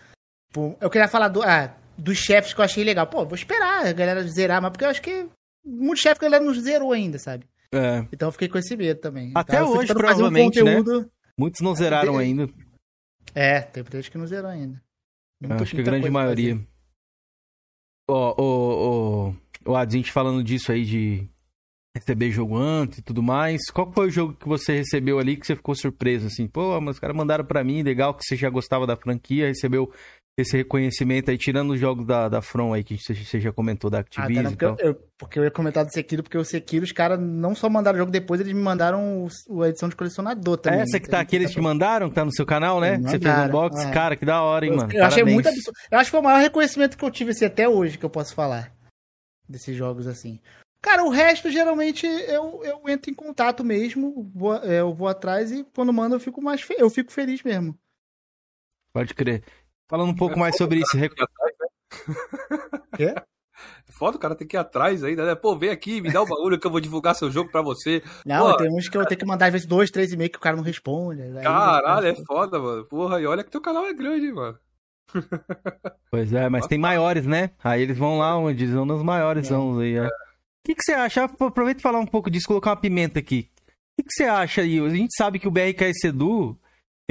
Pô, 0.52 0.76
eu 0.80 0.90
queria 0.90 1.06
falar 1.06 1.28
do, 1.28 1.40
ah, 1.44 1.72
dos 1.96 2.18
chefes 2.18 2.52
que 2.52 2.60
eu 2.60 2.64
achei 2.64 2.82
legal. 2.82 3.06
Pô, 3.06 3.24
vou 3.24 3.36
esperar 3.36 3.86
a 3.86 3.92
galera 3.92 4.26
zerar, 4.26 4.60
mas 4.60 4.72
porque 4.72 4.84
eu 4.84 4.88
acho 4.88 5.00
que 5.00 5.28
muitos 5.64 6.02
chefes 6.02 6.18
que 6.18 6.24
a 6.24 6.28
galera 6.28 6.44
não 6.44 6.60
zerou 6.60 6.92
ainda, 6.92 7.16
sabe? 7.16 7.46
É. 7.72 8.04
Então 8.12 8.26
eu 8.26 8.32
fiquei 8.32 8.48
com 8.48 8.58
esse 8.58 8.76
medo 8.76 9.00
também. 9.00 9.30
Até 9.32 9.58
então, 9.58 9.76
hoje, 9.76 9.94
provavelmente, 9.94 10.60
um 10.60 10.64
né? 10.64 10.74
conteúdo... 10.74 11.02
né? 11.02 11.08
Muitos 11.38 11.60
não 11.60 11.72
zeraram 11.72 12.18
é, 12.20 12.24
ainda. 12.24 12.48
É, 13.32 13.60
tem 13.60 13.84
gente 13.92 14.10
que 14.10 14.18
não 14.18 14.26
zerou 14.26 14.50
ainda. 14.50 14.82
acho 15.50 15.72
que 15.72 15.80
a 15.80 15.84
grande 15.84 16.10
maioria. 16.10 16.58
Ó, 18.08 18.34
ó, 18.36 19.28
ó, 19.28 19.34
o 19.70 19.76
Adint 19.76 20.10
falando 20.10 20.42
disso 20.42 20.72
aí 20.72 20.84
de 20.84 21.28
receber 21.96 22.30
jogo 22.30 22.56
antes 22.56 22.98
e 22.98 23.02
tudo 23.02 23.22
mais. 23.22 23.60
Qual 23.72 23.90
foi 23.92 24.08
o 24.08 24.10
jogo 24.10 24.34
que 24.34 24.48
você 24.48 24.76
recebeu 24.76 25.18
ali 25.18 25.36
que 25.36 25.46
você 25.46 25.56
ficou 25.56 25.74
surpreso, 25.74 26.26
assim? 26.26 26.46
Pô, 26.46 26.80
mas 26.80 26.96
os 26.96 27.00
caras 27.00 27.16
mandaram 27.16 27.44
para 27.44 27.64
mim, 27.64 27.82
legal 27.82 28.14
que 28.14 28.24
você 28.24 28.36
já 28.36 28.48
gostava 28.48 28.86
da 28.86 28.96
franquia, 28.96 29.48
recebeu 29.48 29.92
esse 30.38 30.56
reconhecimento 30.56 31.30
aí, 31.30 31.36
tirando 31.36 31.72
os 31.72 31.80
jogos 31.80 32.06
da, 32.06 32.28
da 32.28 32.40
From 32.40 32.72
aí, 32.72 32.82
que 32.82 32.96
você 32.96 33.40
já 33.40 33.52
comentou 33.52 33.90
da 33.90 33.98
Activision. 33.98 34.46
Ah, 34.46 34.50
porque, 34.50 34.86
eu, 34.86 34.94
porque 35.18 35.38
eu 35.38 35.44
ia 35.44 35.50
comentar 35.50 35.84
do 35.84 35.92
Sekiro, 35.92 36.22
porque 36.22 36.38
o 36.38 36.44
Sekiro, 36.44 36.84
os 36.84 36.92
caras 36.92 37.20
não 37.20 37.54
só 37.54 37.68
mandaram 37.68 37.96
o 37.96 37.98
jogo 37.98 38.12
depois, 38.12 38.40
eles 38.40 38.52
me 38.52 38.62
mandaram 38.62 39.26
o, 39.48 39.62
a 39.62 39.68
edição 39.68 39.88
de 39.88 39.96
colecionador 39.96 40.56
também. 40.56 40.80
Essa 40.80 40.98
que 40.98 41.08
tá 41.08 41.20
aqui, 41.20 41.36
eles 41.36 41.50
te 41.50 41.60
mandaram, 41.60 42.08
que 42.08 42.14
tá 42.14 42.24
no 42.24 42.32
seu 42.32 42.46
canal, 42.46 42.80
né? 42.80 42.98
Você 42.98 43.18
fez 43.18 43.38
um 43.38 43.48
box, 43.48 43.84
é. 43.84 43.90
cara, 43.90 44.16
que 44.16 44.24
da 44.24 44.40
hora, 44.40 44.64
hein, 44.64 44.72
eu, 44.72 44.78
mano. 44.78 44.92
Eu 44.92 45.04
achei 45.04 45.24
muito 45.24 45.48
absurdo. 45.48 45.76
Eu 45.90 45.98
acho 45.98 46.06
que 46.06 46.12
foi 46.12 46.20
o 46.20 46.24
maior 46.24 46.40
reconhecimento 46.40 46.96
que 46.96 47.04
eu 47.04 47.10
tive 47.10 47.32
assim, 47.32 47.44
até 47.44 47.68
hoje, 47.68 47.98
que 47.98 48.04
eu 48.04 48.10
posso 48.10 48.34
falar. 48.34 48.72
Desses 49.50 49.76
jogos 49.76 50.06
assim. 50.06 50.40
Cara, 50.80 51.04
o 51.04 51.10
resto, 51.10 51.50
geralmente, 51.50 52.06
eu, 52.06 52.62
eu 52.64 52.88
entro 52.88 53.10
em 53.10 53.14
contato 53.14 53.64
mesmo, 53.64 54.30
vou, 54.32 54.54
é, 54.54 54.80
eu 54.80 54.94
vou 54.94 55.08
atrás 55.08 55.50
e 55.50 55.64
quando 55.74 55.92
manda 55.92 56.14
eu 56.14 56.20
fico 56.20 56.40
mais 56.40 56.62
fe... 56.62 56.76
eu 56.78 56.88
fico 56.88 57.12
feliz 57.12 57.42
mesmo. 57.42 57.76
Pode 58.92 59.12
crer. 59.12 59.44
Falando 59.88 60.10
um 60.10 60.16
pouco 60.16 60.36
é 60.36 60.38
mais 60.38 60.56
sobre 60.56 60.78
isso. 60.78 60.96
Rec... 60.96 61.12
Atrás, 61.12 61.56
né? 61.60 62.80
Quê? 62.96 63.14
É 63.86 63.92
foda, 63.92 64.16
o 64.16 64.20
cara 64.20 64.34
tem 64.34 64.46
que 64.46 64.56
ir 64.56 64.58
atrás 64.58 65.04
ainda, 65.04 65.26
né? 65.26 65.34
Pô, 65.34 65.54
vem 65.54 65.68
aqui, 65.68 66.00
me 66.00 66.10
dá 66.10 66.22
o 66.22 66.26
bagulho 66.26 66.58
que 66.58 66.66
eu 66.66 66.70
vou 66.70 66.80
divulgar 66.80 67.14
seu 67.14 67.30
jogo 67.30 67.50
pra 67.50 67.60
você. 67.60 68.02
Não, 68.24 68.52
Pô, 68.52 68.56
tem 68.56 68.74
uns 68.74 68.88
que 68.88 68.96
eu 68.96 69.04
tenho 69.04 69.20
que 69.20 69.26
mandar 69.26 69.46
às 69.46 69.52
vezes 69.52 69.66
dois, 69.66 69.90
três 69.90 70.14
e 70.14 70.16
meio 70.16 70.30
que 70.30 70.38
o 70.38 70.40
cara 70.40 70.56
não 70.56 70.62
responde. 70.62 71.20
Caralho, 71.42 72.06
é 72.06 72.14
foda, 72.24 72.58
mano. 72.58 72.86
Porra, 72.86 73.20
e 73.20 73.26
olha 73.26 73.44
que 73.44 73.50
teu 73.50 73.60
canal 73.60 73.84
é 73.84 73.92
grande, 73.92 74.32
mano. 74.32 74.58
Pois 76.10 76.32
é, 76.32 76.48
mas 76.48 76.66
tem 76.66 76.76
maiores, 76.76 77.24
né? 77.24 77.50
Aí 77.62 77.82
eles 77.82 77.96
vão 77.96 78.18
lá 78.18 78.36
onde 78.36 78.64
eles 78.64 78.74
vão 78.74 78.84
nos 78.84 79.00
maiores 79.00 79.48
é. 79.48 79.54
aí. 79.54 80.00
O 80.00 80.10
que, 80.64 80.74
que 80.74 80.82
você 80.82 80.92
acha? 80.92 81.22
Aproveita 81.24 81.80
e 81.80 81.82
falar 81.82 82.00
um 82.00 82.06
pouco 82.06 82.28
disso, 82.28 82.48
colocar 82.48 82.70
uma 82.70 82.76
pimenta 82.76 83.20
aqui. 83.20 83.48
O 83.68 84.02
que, 84.02 84.08
que 84.08 84.12
você 84.12 84.24
acha 84.24 84.62
aí? 84.62 84.80
A 84.80 84.88
gente 84.88 85.14
sabe 85.16 85.38
que 85.38 85.46
o 85.46 85.50
BRKS 85.52 86.04
Edu 86.04 86.58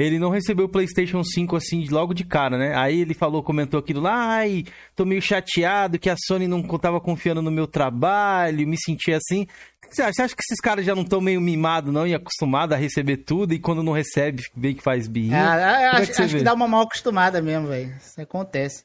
ele 0.02 0.18
não 0.18 0.30
recebeu 0.30 0.66
o 0.66 0.68
PlayStation 0.68 1.22
5 1.22 1.56
assim 1.56 1.86
logo 1.90 2.14
de 2.14 2.24
cara, 2.24 2.56
né? 2.56 2.74
Aí 2.74 3.00
ele 3.00 3.12
falou, 3.12 3.42
comentou 3.42 3.78
aquilo 3.78 4.00
lá, 4.00 4.14
ai, 4.14 4.64
tô 4.96 5.04
meio 5.04 5.20
chateado 5.20 5.98
que 5.98 6.08
a 6.08 6.16
Sony 6.16 6.48
não 6.48 6.62
tava 6.78 7.00
confiando 7.00 7.42
no 7.42 7.50
meu 7.50 7.66
trabalho, 7.66 8.66
me 8.66 8.76
senti 8.78 9.12
assim. 9.12 9.46
Que 9.90 9.96
você 9.96 10.02
acha? 10.02 10.12
Você 10.12 10.22
acha 10.22 10.36
que 10.36 10.42
esses 10.42 10.60
caras 10.60 10.86
já 10.86 10.94
não 10.94 11.02
estão 11.02 11.20
meio 11.20 11.40
mimados, 11.40 11.92
não, 11.92 12.06
e 12.06 12.14
acostumados 12.14 12.74
a 12.74 12.78
receber 12.78 13.18
tudo, 13.18 13.52
e 13.52 13.58
quando 13.58 13.82
não 13.82 13.92
recebe, 13.92 14.42
bem 14.54 14.74
que 14.74 14.82
faz 14.82 15.08
birrinha? 15.08 15.52
Ah, 15.52 15.56
é 15.58 15.88
acho, 15.88 16.12
que, 16.12 16.22
acho 16.22 16.36
que 16.36 16.42
dá 16.44 16.54
uma 16.54 16.68
mal 16.68 16.82
acostumada 16.82 17.42
mesmo, 17.42 17.66
velho. 17.68 17.92
Isso 17.96 18.20
acontece. 18.20 18.84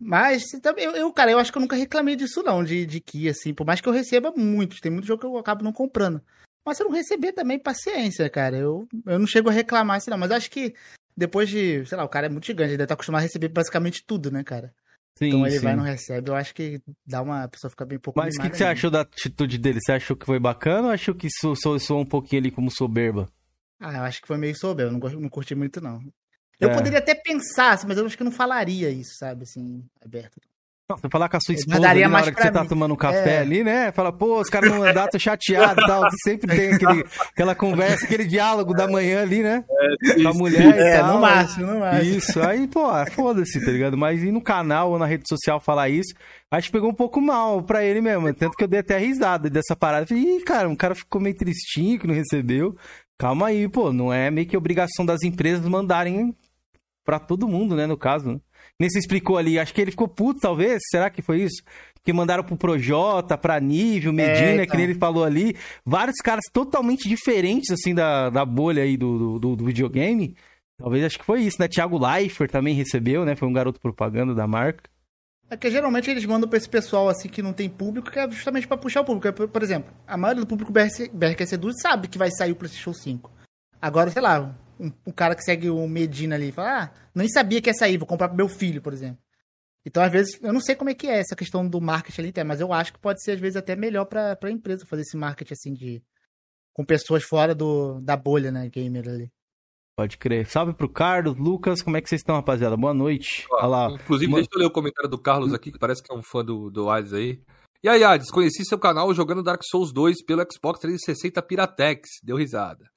Mas, 0.00 0.42
eu, 0.76 0.96
eu, 0.96 1.12
cara, 1.12 1.30
eu 1.30 1.38
acho 1.38 1.52
que 1.52 1.58
eu 1.58 1.62
nunca 1.62 1.76
reclamei 1.76 2.16
disso, 2.16 2.42
não, 2.42 2.64
de, 2.64 2.84
de 2.84 3.00
que, 3.00 3.28
assim, 3.28 3.54
por 3.54 3.64
mais 3.64 3.80
que 3.80 3.88
eu 3.88 3.92
receba 3.92 4.32
muitos, 4.36 4.80
tem 4.80 4.90
muito 4.90 5.06
jogo 5.06 5.20
que 5.20 5.26
eu 5.26 5.38
acabo 5.38 5.62
não 5.62 5.72
comprando. 5.72 6.20
Mas 6.66 6.76
se 6.76 6.82
eu 6.82 6.88
não 6.88 6.96
receber 6.96 7.32
também, 7.32 7.58
paciência, 7.58 8.28
cara. 8.28 8.56
Eu, 8.56 8.86
eu 9.06 9.18
não 9.18 9.26
chego 9.26 9.48
a 9.48 9.52
reclamar 9.52 9.96
assim, 9.96 10.10
não. 10.10 10.18
Mas 10.18 10.30
acho 10.30 10.50
que 10.50 10.74
depois 11.16 11.48
de, 11.48 11.84
sei 11.86 11.96
lá, 11.96 12.04
o 12.04 12.08
cara 12.08 12.26
é 12.26 12.30
muito 12.30 12.46
gigante, 12.46 12.70
ele 12.70 12.78
deve 12.78 12.84
estar 12.84 12.94
acostumado 12.94 13.20
a 13.20 13.24
receber 13.24 13.48
basicamente 13.48 14.04
tudo, 14.04 14.30
né, 14.30 14.42
cara? 14.42 14.74
Sim, 15.22 15.28
então 15.28 15.46
ele 15.46 15.58
sim. 15.58 15.64
vai 15.64 15.72
e 15.72 15.76
não 15.76 15.84
recebe, 15.84 16.30
eu 16.30 16.34
acho 16.34 16.54
que 16.54 16.80
dá 17.06 17.22
uma. 17.22 17.44
A 17.44 17.48
pessoa 17.48 17.70
fica 17.70 17.84
bem 17.84 17.98
pouco 17.98 18.18
Mas 18.18 18.36
o 18.36 18.40
que, 18.40 18.50
que 18.50 18.56
você 18.56 18.64
achou 18.64 18.90
da 18.90 19.02
atitude 19.02 19.58
dele? 19.58 19.78
Você 19.80 19.92
achou 19.92 20.16
que 20.16 20.26
foi 20.26 20.38
bacana 20.38 20.88
ou 20.88 20.92
achou 20.92 21.14
que 21.14 21.28
soou, 21.30 21.78
soou 21.78 22.00
um 22.00 22.06
pouquinho 22.06 22.42
ali 22.42 22.50
como 22.50 22.70
soberba? 22.70 23.28
Ah, 23.80 23.94
eu 23.94 24.02
acho 24.02 24.20
que 24.20 24.28
foi 24.28 24.36
meio 24.36 24.56
soberba, 24.56 24.92
não, 24.92 25.20
não 25.20 25.28
curti 25.28 25.54
muito, 25.54 25.80
não. 25.80 26.00
Eu 26.60 26.70
é. 26.70 26.74
poderia 26.74 26.98
até 27.00 27.14
pensar, 27.14 27.78
mas 27.86 27.98
eu 27.98 28.06
acho 28.06 28.16
que 28.16 28.22
eu 28.22 28.26
não 28.26 28.32
falaria 28.32 28.88
isso, 28.90 29.16
sabe, 29.16 29.42
assim, 29.42 29.84
aberto. 30.00 30.40
Você 30.90 31.08
falar 31.08 31.28
com 31.28 31.36
a 31.36 31.40
sua 31.40 31.54
esposa 31.54 31.88
ali, 31.88 32.06
na 32.06 32.18
hora 32.18 32.32
que 32.32 32.42
você 32.42 32.50
tá 32.50 32.60
mim. 32.60 32.64
tá 32.64 32.68
tomando 32.68 32.92
um 32.92 32.96
café 32.96 33.36
é. 33.36 33.38
ali, 33.38 33.64
né? 33.64 33.92
Fala, 33.92 34.12
pô, 34.12 34.40
os 34.40 34.50
caras 34.50 34.70
não 34.70 34.80
mandaram, 34.80 35.08
tô 35.10 35.18
chateado 35.18 35.80
e 35.80 35.86
tal. 35.86 36.02
Você 36.02 36.16
sempre 36.30 36.54
tem 36.54 36.74
aquele, 36.74 37.04
aquela 37.30 37.54
conversa, 37.54 38.04
aquele 38.04 38.24
diálogo 38.24 38.74
da 38.74 38.86
manhã 38.86 39.22
ali, 39.22 39.42
né? 39.42 39.64
É, 39.70 40.22
com 40.22 40.28
a 40.28 40.34
mulher 40.34 40.76
é, 40.76 40.94
e 40.94 40.98
tal. 40.98 41.14
no 41.14 41.20
máximo, 41.20 41.66
no 41.66 41.80
máximo. 41.80 42.16
Isso, 42.16 42.42
aí, 42.42 42.66
pô, 42.66 42.88
foda-se, 43.12 43.64
tá 43.64 43.70
ligado? 43.70 43.96
Mas 43.96 44.22
ir 44.22 44.32
no 44.32 44.42
canal 44.42 44.90
ou 44.90 44.98
na 44.98 45.06
rede 45.06 45.24
social 45.26 45.60
falar 45.60 45.88
isso, 45.88 46.14
acho 46.50 46.66
que 46.66 46.72
pegou 46.72 46.90
um 46.90 46.94
pouco 46.94 47.20
mal 47.20 47.62
pra 47.62 47.84
ele 47.84 48.00
mesmo. 48.00 48.32
Tanto 48.34 48.56
que 48.56 48.64
eu 48.64 48.68
dei 48.68 48.80
até 48.80 48.98
risada 48.98 49.48
dessa 49.48 49.74
parada. 49.74 50.06
Falei, 50.06 50.36
ih, 50.36 50.42
cara, 50.42 50.68
um 50.68 50.76
cara 50.76 50.94
ficou 50.94 51.20
meio 51.20 51.36
tristinho 51.36 51.98
que 51.98 52.06
não 52.06 52.14
recebeu. 52.14 52.76
Calma 53.18 53.46
aí, 53.46 53.68
pô, 53.68 53.92
não 53.92 54.12
é 54.12 54.30
meio 54.30 54.46
que 54.46 54.56
obrigação 54.56 55.06
das 55.06 55.22
empresas 55.22 55.66
mandarem 55.66 56.36
pra 57.04 57.18
todo 57.18 57.48
mundo, 57.48 57.74
né, 57.74 57.86
no 57.86 57.96
caso, 57.96 58.32
né? 58.32 58.40
Nem 58.82 58.90
se 58.90 58.98
explicou 58.98 59.38
ali. 59.38 59.60
Acho 59.60 59.72
que 59.72 59.80
ele 59.80 59.92
ficou 59.92 60.08
puto, 60.08 60.40
talvez. 60.40 60.80
Será 60.90 61.08
que 61.08 61.22
foi 61.22 61.42
isso? 61.42 61.62
Que 62.02 62.12
mandaram 62.12 62.42
pro 62.42 62.56
Projota, 62.56 63.38
pra 63.38 63.60
Nível, 63.60 64.12
Medina, 64.12 64.34
é, 64.34 64.64
então. 64.64 64.76
que 64.76 64.82
ele 64.82 64.96
falou 64.96 65.22
ali. 65.22 65.56
Vários 65.86 66.16
caras 66.16 66.42
totalmente 66.52 67.08
diferentes, 67.08 67.70
assim, 67.70 67.94
da, 67.94 68.28
da 68.28 68.44
bolha 68.44 68.82
aí 68.82 68.96
do, 68.96 69.38
do, 69.38 69.54
do 69.54 69.64
videogame. 69.64 70.34
Talvez 70.76 71.04
acho 71.04 71.16
que 71.16 71.24
foi 71.24 71.42
isso, 71.42 71.58
né? 71.60 71.68
Thiago 71.68 71.96
Leifert 71.96 72.50
também 72.50 72.74
recebeu, 72.74 73.24
né? 73.24 73.36
Foi 73.36 73.46
um 73.46 73.52
garoto 73.52 73.80
propaganda 73.80 74.34
da 74.34 74.48
marca. 74.48 74.90
É 75.48 75.56
que 75.56 75.70
geralmente 75.70 76.10
eles 76.10 76.24
mandam 76.24 76.48
pra 76.48 76.58
esse 76.58 76.68
pessoal 76.68 77.08
assim 77.08 77.28
que 77.28 77.40
não 77.40 77.52
tem 77.52 77.70
público, 77.70 78.10
que 78.10 78.18
é 78.18 78.28
justamente 78.28 78.66
pra 78.66 78.76
puxar 78.76 79.02
o 79.02 79.04
público. 79.04 79.28
É, 79.28 79.46
por 79.46 79.62
exemplo, 79.62 79.92
a 80.08 80.16
maioria 80.16 80.42
do 80.42 80.48
público 80.48 80.72
BRQC 80.72 81.50
sabe 81.80 82.08
que 82.08 82.18
vai 82.18 82.32
sair 82.32 82.50
o 82.50 82.56
PlayStation 82.56 82.92
5. 82.92 83.30
Agora, 83.80 84.10
sei 84.10 84.22
lá, 84.22 84.52
um, 84.82 84.92
um, 85.06 85.12
cara 85.12 85.36
que 85.36 85.44
segue 85.44 85.70
o 85.70 85.86
Medina 85.86 86.34
ali 86.34 86.50
fala, 86.50 86.84
ah, 86.84 86.90
nem 87.14 87.28
sabia 87.28 87.62
que 87.62 87.70
ia 87.70 87.74
sair, 87.74 87.96
vou 87.96 88.06
comprar 88.06 88.28
pro 88.28 88.36
meu 88.36 88.48
filho, 88.48 88.82
por 88.82 88.92
exemplo. 88.92 89.22
Então, 89.84 90.02
às 90.02 90.10
vezes, 90.10 90.38
eu 90.42 90.52
não 90.52 90.60
sei 90.60 90.74
como 90.74 90.90
é 90.90 90.94
que 90.94 91.06
é 91.06 91.18
essa 91.18 91.36
questão 91.36 91.66
do 91.66 91.80
marketing 91.80 92.20
ali, 92.20 92.32
mas 92.44 92.60
eu 92.60 92.72
acho 92.72 92.92
que 92.92 92.98
pode 92.98 93.22
ser, 93.22 93.32
às 93.32 93.40
vezes, 93.40 93.56
até 93.56 93.74
melhor 93.76 94.04
pra, 94.04 94.36
pra 94.36 94.50
empresa 94.50 94.86
fazer 94.86 95.02
esse 95.02 95.16
marketing, 95.16 95.52
assim, 95.52 95.74
de... 95.74 96.02
Com 96.74 96.84
pessoas 96.84 97.22
fora 97.22 97.54
do, 97.54 98.00
da 98.00 98.16
bolha, 98.16 98.50
né, 98.50 98.68
gamer 98.68 99.06
ali. 99.06 99.30
Pode 99.94 100.16
crer. 100.16 100.46
Salve 100.46 100.72
pro 100.72 100.88
Carlos, 100.88 101.36
Lucas, 101.36 101.82
como 101.82 101.98
é 101.98 102.00
que 102.00 102.08
vocês 102.08 102.22
estão, 102.22 102.36
rapaziada? 102.36 102.76
Boa 102.78 102.94
noite. 102.94 103.44
Olha 103.50 103.66
lá. 103.66 103.90
Inclusive, 103.90 104.32
Uma... 104.32 104.38
deixa 104.38 104.50
eu 104.54 104.60
ler 104.60 104.66
o 104.66 104.70
comentário 104.70 105.10
do 105.10 105.18
Carlos 105.18 105.52
aqui, 105.52 105.70
que 105.70 105.78
parece 105.78 106.02
que 106.02 106.10
é 106.10 106.16
um 106.16 106.22
fã 106.22 106.42
do, 106.42 106.70
do 106.70 106.88
Hades 106.88 107.12
aí. 107.12 107.42
E 107.82 107.88
aí, 107.88 108.02
Hades, 108.02 108.30
conheci 108.30 108.64
seu 108.64 108.78
canal 108.78 109.12
jogando 109.12 109.42
Dark 109.42 109.60
Souls 109.64 109.92
2 109.92 110.24
pelo 110.24 110.46
Xbox 110.50 110.80
360 110.80 111.42
Piratex. 111.42 112.08
Deu 112.22 112.36
risada 112.36 112.92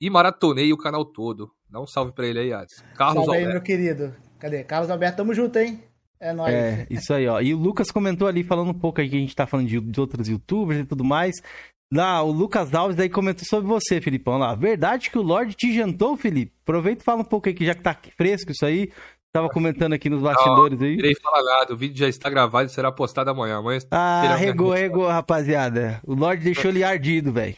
e 0.00 0.10
maratonei 0.10 0.72
o 0.72 0.76
canal 0.76 1.04
todo. 1.04 1.50
Dá 1.68 1.80
um 1.80 1.86
salve 1.86 2.12
pra 2.12 2.26
ele 2.26 2.38
aí, 2.38 2.52
Ades. 2.52 2.82
Carlos 2.96 3.24
salve 3.24 3.30
Alberto. 3.30 3.46
aí, 3.46 3.52
meu 3.52 3.62
querido. 3.62 4.14
Cadê? 4.38 4.62
Carlos 4.64 4.90
Alberto, 4.90 5.16
tamo 5.16 5.34
junto, 5.34 5.58
hein? 5.58 5.82
É 6.20 6.32
nóis. 6.32 6.54
É, 6.54 6.86
isso 6.88 7.12
aí, 7.12 7.26
ó. 7.26 7.40
E 7.40 7.52
o 7.52 7.58
Lucas 7.58 7.90
comentou 7.90 8.28
ali, 8.28 8.42
falando 8.42 8.70
um 8.70 8.78
pouco 8.78 9.00
aí 9.00 9.08
que 9.08 9.16
a 9.16 9.20
gente 9.20 9.34
tá 9.34 9.46
falando 9.46 9.68
de, 9.68 9.80
de 9.80 10.00
outros 10.00 10.28
youtubers 10.28 10.80
e 10.80 10.84
tudo 10.84 11.04
mais. 11.04 11.34
Lá, 11.92 12.22
o 12.22 12.30
Lucas 12.30 12.74
Alves 12.74 12.98
aí 12.98 13.08
comentou 13.08 13.44
sobre 13.44 13.68
você, 13.68 14.00
Filipão. 14.00 14.38
Lá, 14.38 14.54
verdade 14.54 15.10
que 15.10 15.18
o 15.18 15.22
Lorde 15.22 15.54
te 15.54 15.72
jantou, 15.74 16.16
Felipe? 16.16 16.52
Aproveita 16.62 17.02
e 17.02 17.04
fala 17.04 17.20
um 17.20 17.24
pouco 17.24 17.48
aí, 17.48 17.54
que 17.54 17.64
já 17.64 17.74
que 17.74 17.82
tá 17.82 17.96
fresco 18.16 18.52
isso 18.52 18.64
aí. 18.64 18.90
Tava 19.32 19.48
comentando 19.48 19.92
aqui 19.92 20.08
nos 20.08 20.22
bastidores 20.22 20.80
aí. 20.80 20.96
Não 20.96 21.12
falar 21.20 21.42
nada, 21.42 21.74
o 21.74 21.76
vídeo 21.76 21.96
já 21.96 22.08
está 22.08 22.30
gravado 22.30 22.70
e 22.70 22.72
será 22.72 22.92
postado 22.92 23.30
amanhã. 23.30 23.56
amanhã 23.56 23.80
ah, 23.90 24.36
regou, 24.36 24.70
regou, 24.70 25.08
rapaziada. 25.08 26.00
O 26.04 26.14
Lorde 26.14 26.44
deixou 26.44 26.70
ele 26.70 26.84
ardido, 26.84 27.32
velho. 27.32 27.56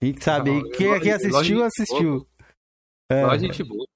A 0.00 0.04
gente 0.04 0.22
sabe 0.22 0.50
aí. 0.50 0.70
Quem, 0.70 1.00
quem 1.00 1.12
assistiu, 1.12 1.64
assistiu. 1.64 2.26
É. 3.10 3.22
a 3.22 3.38
gente 3.38 3.62
boa. 3.62 3.86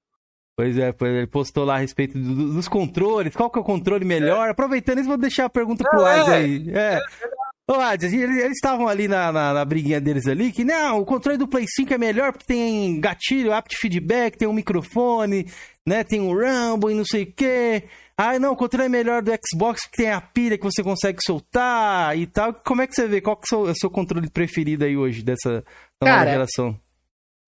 Pois 0.55 0.77
é, 0.77 0.93
ele 1.01 1.27
postou 1.27 1.63
lá 1.63 1.75
a 1.75 1.79
respeito 1.79 2.17
do, 2.17 2.53
dos 2.53 2.67
controles. 2.67 3.35
Qual 3.35 3.49
que 3.49 3.57
é 3.57 3.61
o 3.61 3.65
controle 3.65 4.05
melhor? 4.05 4.47
É. 4.47 4.51
Aproveitando 4.51 4.99
isso, 4.99 5.07
vou 5.07 5.17
deixar 5.17 5.45
a 5.45 5.49
pergunta 5.49 5.83
pro 5.83 6.05
é, 6.05 6.19
Ades 6.19 6.29
aí. 6.29 6.69
É. 6.69 6.95
é 6.95 7.01
Ô, 7.69 7.75
Ades, 7.75 8.11
eles 8.11 8.51
estavam 8.51 8.87
ali 8.87 9.07
na, 9.07 9.31
na, 9.31 9.53
na, 9.53 9.65
briguinha 9.65 10.01
deles 10.01 10.27
ali, 10.27 10.51
que 10.51 10.65
não, 10.65 10.99
o 10.99 11.05
controle 11.05 11.37
do 11.37 11.47
Play 11.47 11.65
5 11.67 11.93
é 11.93 11.97
melhor 11.97 12.33
porque 12.33 12.45
tem 12.45 12.99
gatilho, 12.99 13.53
apt 13.53 13.77
feedback, 13.77 14.37
tem 14.37 14.47
um 14.47 14.53
microfone, 14.53 15.47
né? 15.87 16.03
Tem 16.03 16.19
o 16.19 16.33
Rumble 16.33 16.91
e 16.91 16.97
não 16.97 17.05
sei 17.05 17.23
o 17.23 17.33
quê. 17.33 17.83
Ah, 18.17 18.37
não, 18.37 18.53
o 18.53 18.55
controle 18.55 18.85
é 18.85 18.89
melhor 18.89 19.21
do 19.21 19.31
Xbox 19.31 19.85
que 19.85 19.97
tem 19.97 20.11
a 20.11 20.21
pilha 20.21 20.57
que 20.57 20.63
você 20.63 20.83
consegue 20.83 21.19
soltar 21.25 22.17
e 22.17 22.27
tal. 22.27 22.53
Como 22.53 22.81
é 22.81 22.87
que 22.87 22.93
você 22.93 23.07
vê? 23.07 23.21
Qual 23.21 23.35
que 23.35 23.43
é 23.53 23.57
o 23.57 23.65
seu, 23.65 23.75
seu 23.75 23.89
controle 23.89 24.29
preferido 24.29 24.85
aí 24.85 24.95
hoje 24.95 25.23
dessa 25.23 25.63
nova 26.01 26.25
geração? 26.25 26.79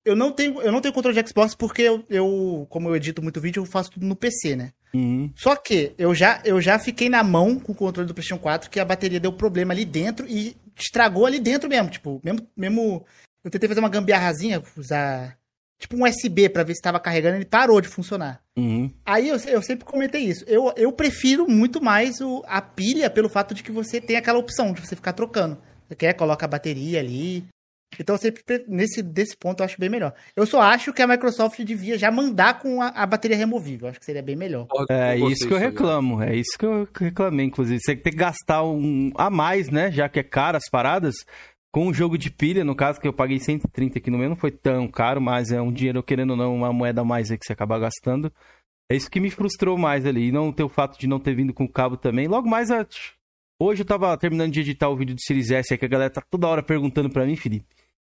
Eu 0.06 0.16
não 0.16 0.32
tenho, 0.32 0.62
eu 0.62 0.72
não 0.72 0.82
tenho 0.82 0.94
controle 0.94 1.22
de 1.22 1.30
Xbox 1.30 1.56
porque 1.56 1.82
eu, 1.82 2.04
eu, 2.10 2.68
como 2.70 2.90
eu 2.90 2.96
edito 2.96 3.22
muito 3.22 3.40
vídeo, 3.40 3.62
eu 3.62 3.66
faço 3.66 3.92
tudo 3.92 4.06
no 4.06 4.16
PC, 4.16 4.56
né? 4.56 4.74
Uhum. 4.94 5.32
Só 5.36 5.56
que 5.56 5.94
eu 5.98 6.14
já, 6.14 6.42
eu 6.44 6.60
já 6.60 6.78
fiquei 6.78 7.10
na 7.10 7.24
mão 7.24 7.58
com 7.58 7.72
o 7.72 7.76
controle 7.76 8.08
do 8.08 8.14
PlayStation 8.14 8.42
4 8.42 8.70
que 8.70 8.80
a 8.80 8.86
bateria 8.86 9.20
deu 9.20 9.32
problema 9.32 9.74
ali 9.74 9.86
dentro 9.86 10.28
e 10.28 10.58
estragou 10.78 11.26
ali 11.26 11.40
dentro 11.40 11.70
mesmo. 11.70 11.90
Tipo, 11.90 12.22
mesmo, 12.24 12.46
mesmo 12.56 13.06
eu 13.44 13.52
tentei 13.52 13.68
fazer 13.68 13.80
uma 13.80 13.90
gambiarrazinha, 13.90 14.62
usar 14.78 15.38
tipo 15.84 15.98
um 15.98 16.08
USB 16.08 16.50
para 16.50 16.64
ver 16.64 16.74
se 16.74 16.80
estava 16.80 17.00
carregando, 17.00 17.36
ele 17.36 17.46
parou 17.46 17.82
de 17.82 17.88
funcionar. 17.88 18.42
Uhum. 18.58 18.90
Aí 19.06 19.30
eu, 19.30 19.38
eu 19.48 19.62
sempre 19.62 19.86
comentei 19.86 20.22
isso. 20.22 20.44
Eu, 20.48 20.74
eu 20.78 20.92
prefiro 20.92 21.50
muito 21.50 21.82
mais 21.82 22.22
o, 22.22 22.44
a 22.48 22.62
pilha 22.62 23.10
pelo 23.10 23.30
fato 23.30 23.54
de 23.54 23.62
que 23.62 23.72
você 23.72 24.00
tem 24.00 24.16
aquela 24.16 24.40
opção 24.40 24.74
de 24.74 24.82
você 24.82 24.96
ficar 24.96 25.14
trocando. 25.14 25.58
Você 25.88 25.96
quer, 25.96 26.14
coloca 26.14 26.46
a 26.46 26.50
bateria 26.50 27.00
ali, 27.00 27.46
então, 28.00 28.18
sempre 28.18 28.42
nesse 28.68 29.02
desse 29.02 29.36
ponto, 29.38 29.62
eu 29.62 29.66
acho 29.66 29.80
bem 29.80 29.90
melhor. 29.90 30.14
Eu 30.36 30.46
só 30.46 30.62
acho 30.62 30.94
que 30.94 31.02
a 31.02 31.08
Microsoft 31.08 31.60
devia 31.64 31.98
já 31.98 32.12
mandar 32.12 32.60
com 32.60 32.82
a, 32.82 32.88
a 32.88 33.06
bateria 33.06 33.38
removível. 33.38 33.88
Acho 33.88 34.00
que 34.00 34.06
seria 34.06 34.22
bem 34.22 34.36
melhor. 34.36 34.68
É 34.90 35.18
isso 35.18 35.48
que 35.48 35.54
eu 35.54 35.58
reclamo. 35.58 36.22
É 36.22 36.36
isso 36.36 36.58
que 36.58 36.66
eu 36.66 36.88
reclamei, 37.00 37.46
inclusive. 37.46 37.80
Você 37.80 37.96
tem 37.96 38.12
que 38.12 38.18
gastar 38.18 38.64
um 38.64 39.12
a 39.16 39.30
mais, 39.30 39.70
né? 39.70 39.92
Já 39.92 40.10
que 40.10 40.20
é 40.20 40.24
caro 40.24 40.58
as 40.58 40.70
paradas. 40.72 41.16
Com 41.74 41.88
o 41.88 41.94
jogo 41.94 42.18
de 42.18 42.30
pilha, 42.30 42.64
no 42.64 42.76
caso, 42.76 43.02
que 43.02 43.08
eu 43.08 43.12
paguei 43.12 43.40
130 43.40 43.98
aqui 43.98 44.12
no 44.12 44.18
meu, 44.18 44.30
não 44.30 44.36
foi 44.36 44.52
tão 44.52 44.88
caro, 44.88 45.20
mas 45.20 45.52
é 45.52 45.60
um 45.60 45.74
dinheiro, 45.74 46.04
querendo 46.04 46.32
ou 46.32 46.38
não, 46.38 46.56
uma 46.56 46.72
moeda 46.72 47.02
a 47.02 47.04
mais 47.04 47.32
aí 47.32 47.38
que 47.38 47.46
você 47.46 47.54
acaba 47.54 47.80
gastando. 47.80 48.32
É 48.92 48.96
isso 48.96 49.10
que 49.10 49.20
me 49.20 49.32
frustrou 49.32 49.76
mais 49.76 50.06
ali. 50.06 50.28
E 50.28 50.32
não 50.32 50.52
ter 50.52 50.64
o 50.64 50.70
fato 50.70 51.00
de 51.00 51.08
não 51.08 51.20
ter 51.20 51.34
vindo 51.34 51.52
com 51.52 51.64
o 51.64 51.72
cabo 51.72 51.98
também. 51.98 52.28
Logo 52.28 52.48
mais, 52.48 52.70
hoje 53.60 53.82
eu 53.82 53.86
tava 53.86 54.16
terminando 54.18 54.52
de 54.52 54.60
editar 54.60 54.88
o 54.90 54.96
vídeo 54.96 55.16
do 55.16 55.22
Series 55.22 55.50
S, 55.50 55.74
aí 55.74 55.78
que 55.78 55.86
a 55.86 55.90
galera 55.90 56.12
tá 56.12 56.22
toda 56.22 56.48
hora 56.48 56.62
perguntando 56.62 57.10
pra 57.10 57.26
mim, 57.26 57.36
Felipe 57.36 57.66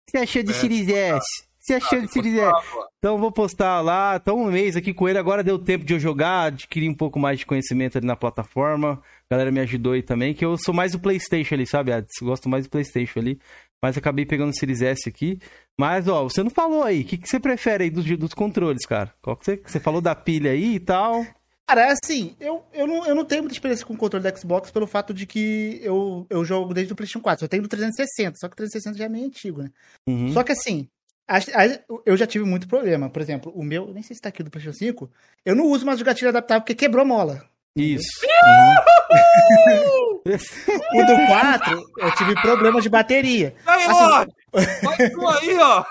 você 0.10 0.18
achou 0.18 0.44
de 0.44 0.52
é, 0.52 0.54
Series 0.54 0.90
S? 0.90 1.26
Você 1.60 1.74
achou 1.76 2.02
de 2.02 2.12
Series 2.12 2.38
S? 2.38 2.62
Então 2.98 3.18
vou 3.18 3.32
postar 3.32 3.82
lá. 3.82 4.20
Então 4.22 4.38
um 4.38 4.52
mês 4.52 4.76
aqui 4.76 4.94
com 4.94 5.08
ele. 5.08 5.18
Agora 5.18 5.44
deu 5.44 5.58
tempo 5.58 5.86
de 5.86 5.94
eu 5.94 6.00
jogar, 6.00 6.46
adquirir 6.46 6.90
um 6.90 6.94
pouco 6.94 7.20
mais 7.20 7.40
de 7.40 7.46
conhecimento 7.46 7.98
ali 7.98 8.06
na 8.06 8.16
plataforma. 8.16 9.02
A 9.34 9.36
galera 9.36 9.52
me 9.52 9.60
ajudou 9.62 9.94
aí 9.94 10.04
também. 10.04 10.34
Que 10.34 10.46
eu 10.46 10.56
sou 10.58 10.74
mais 10.74 10.92
do 10.92 11.00
PlayStation 11.00 11.56
ali, 11.56 11.66
sabe? 11.66 11.92
Gosto 12.22 12.48
mais 12.48 12.66
do 12.66 12.70
PlayStation 12.70 13.20
ali. 13.20 13.40
Mas 13.82 13.98
acabei 13.98 14.26
pegando 14.26 14.52
o 14.52 14.56
Series 14.56 14.84
S 14.84 15.10
aqui. 15.10 15.40
Mas, 15.78 16.08
ó, 16.08 16.24
você 16.24 16.44
não 16.44 16.52
falou 16.52 16.84
aí. 16.84 17.02
O 17.02 17.06
que, 17.06 17.18
que 17.18 17.28
você 17.28 17.40
prefere 17.40 17.86
aí 17.86 17.90
dos, 17.90 18.06
dos 18.18 18.34
controles, 18.34 18.86
cara? 18.86 19.12
Qual 19.22 19.36
que 19.36 19.44
você, 19.44 19.58
você 19.66 19.80
falou 19.80 20.02
da 20.02 20.14
pilha 20.14 20.52
aí 20.52 20.76
e 20.76 20.80
tal? 20.80 21.26
Cara, 21.68 21.88
é 21.88 21.92
assim, 21.92 22.36
eu, 22.40 22.64
eu, 22.74 22.86
não, 22.86 23.08
eu 23.08 23.16
não 23.16 23.26
tenho 23.26 23.42
muita 23.42 23.56
experiência 23.56 23.86
com 23.86 23.94
o 23.94 23.98
controle 23.98 24.24
da 24.24 24.36
Xbox 24.36 24.70
pelo 24.70 24.86
fato 24.86 25.14
de 25.14 25.26
que 25.26 25.80
eu, 25.82 26.28
eu 26.30 26.46
jogo 26.46 26.74
desde 26.74 26.94
o 26.94 26.96
PlayStation 26.96 27.24
4. 27.24 27.46
Eu 27.46 27.50
tenho 27.50 27.64
do 27.64 27.70
360, 27.70 28.38
só 28.38 28.48
que 28.48 28.54
o 28.54 28.58
360 28.58 28.98
já 28.98 29.06
é 29.06 29.10
meio 29.10 29.26
antigo, 29.26 29.64
né? 29.64 29.72
Uhum. 30.08 30.32
Só 30.32 30.44
que 30.44 30.52
assim, 30.52 30.88
a, 31.28 31.38
a, 31.38 31.80
eu 32.06 32.16
já 32.16 32.28
tive 32.28 32.46
muito 32.46 32.68
problema. 32.68 33.10
Por 33.10 33.22
exemplo, 33.22 33.52
o 33.56 33.64
meu, 33.64 33.92
nem 33.94 34.04
sei 34.04 34.16
se 34.16 34.22
tá 34.22 34.30
aqui 34.30 34.44
do 34.44 34.52
PlayStation 34.52 34.78
5, 34.78 35.12
eu 35.46 35.56
não 35.56 35.66
uso 35.66 35.86
mais 35.86 36.00
o 36.00 36.04
gatilho 36.04 36.30
adaptável 36.30 36.62
porque 36.62 36.76
quebrou 36.76 37.02
a 37.02 37.08
mola. 37.08 37.53
Isso. 37.76 38.26
Uhum. 38.26 40.22
o 40.94 41.06
do 41.06 41.28
4, 41.28 41.92
eu 41.98 42.16
tive 42.16 42.36
problema 42.42 42.80
de 42.80 42.90
bateria. 42.90 43.56
Aí, 43.66 43.84
assim, 43.86 44.32
Vai 45.18 45.40
aí, 45.40 45.58
ó. 45.58 45.84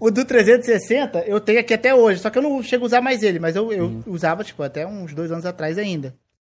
o 0.00 0.10
do 0.10 0.24
360 0.24 1.20
eu 1.20 1.40
tenho 1.40 1.60
aqui 1.60 1.72
até 1.72 1.94
hoje, 1.94 2.20
só 2.20 2.28
que 2.28 2.38
eu 2.38 2.42
não 2.42 2.62
chego 2.62 2.84
a 2.84 2.86
usar 2.86 3.00
mais 3.00 3.22
ele, 3.22 3.38
mas 3.38 3.54
eu, 3.54 3.72
eu 3.72 3.84
uhum. 3.84 4.02
usava, 4.06 4.42
tipo, 4.42 4.62
até 4.62 4.86
uns 4.86 5.14
dois 5.14 5.30
anos 5.30 5.46
atrás 5.46 5.78
ainda. 5.78 6.14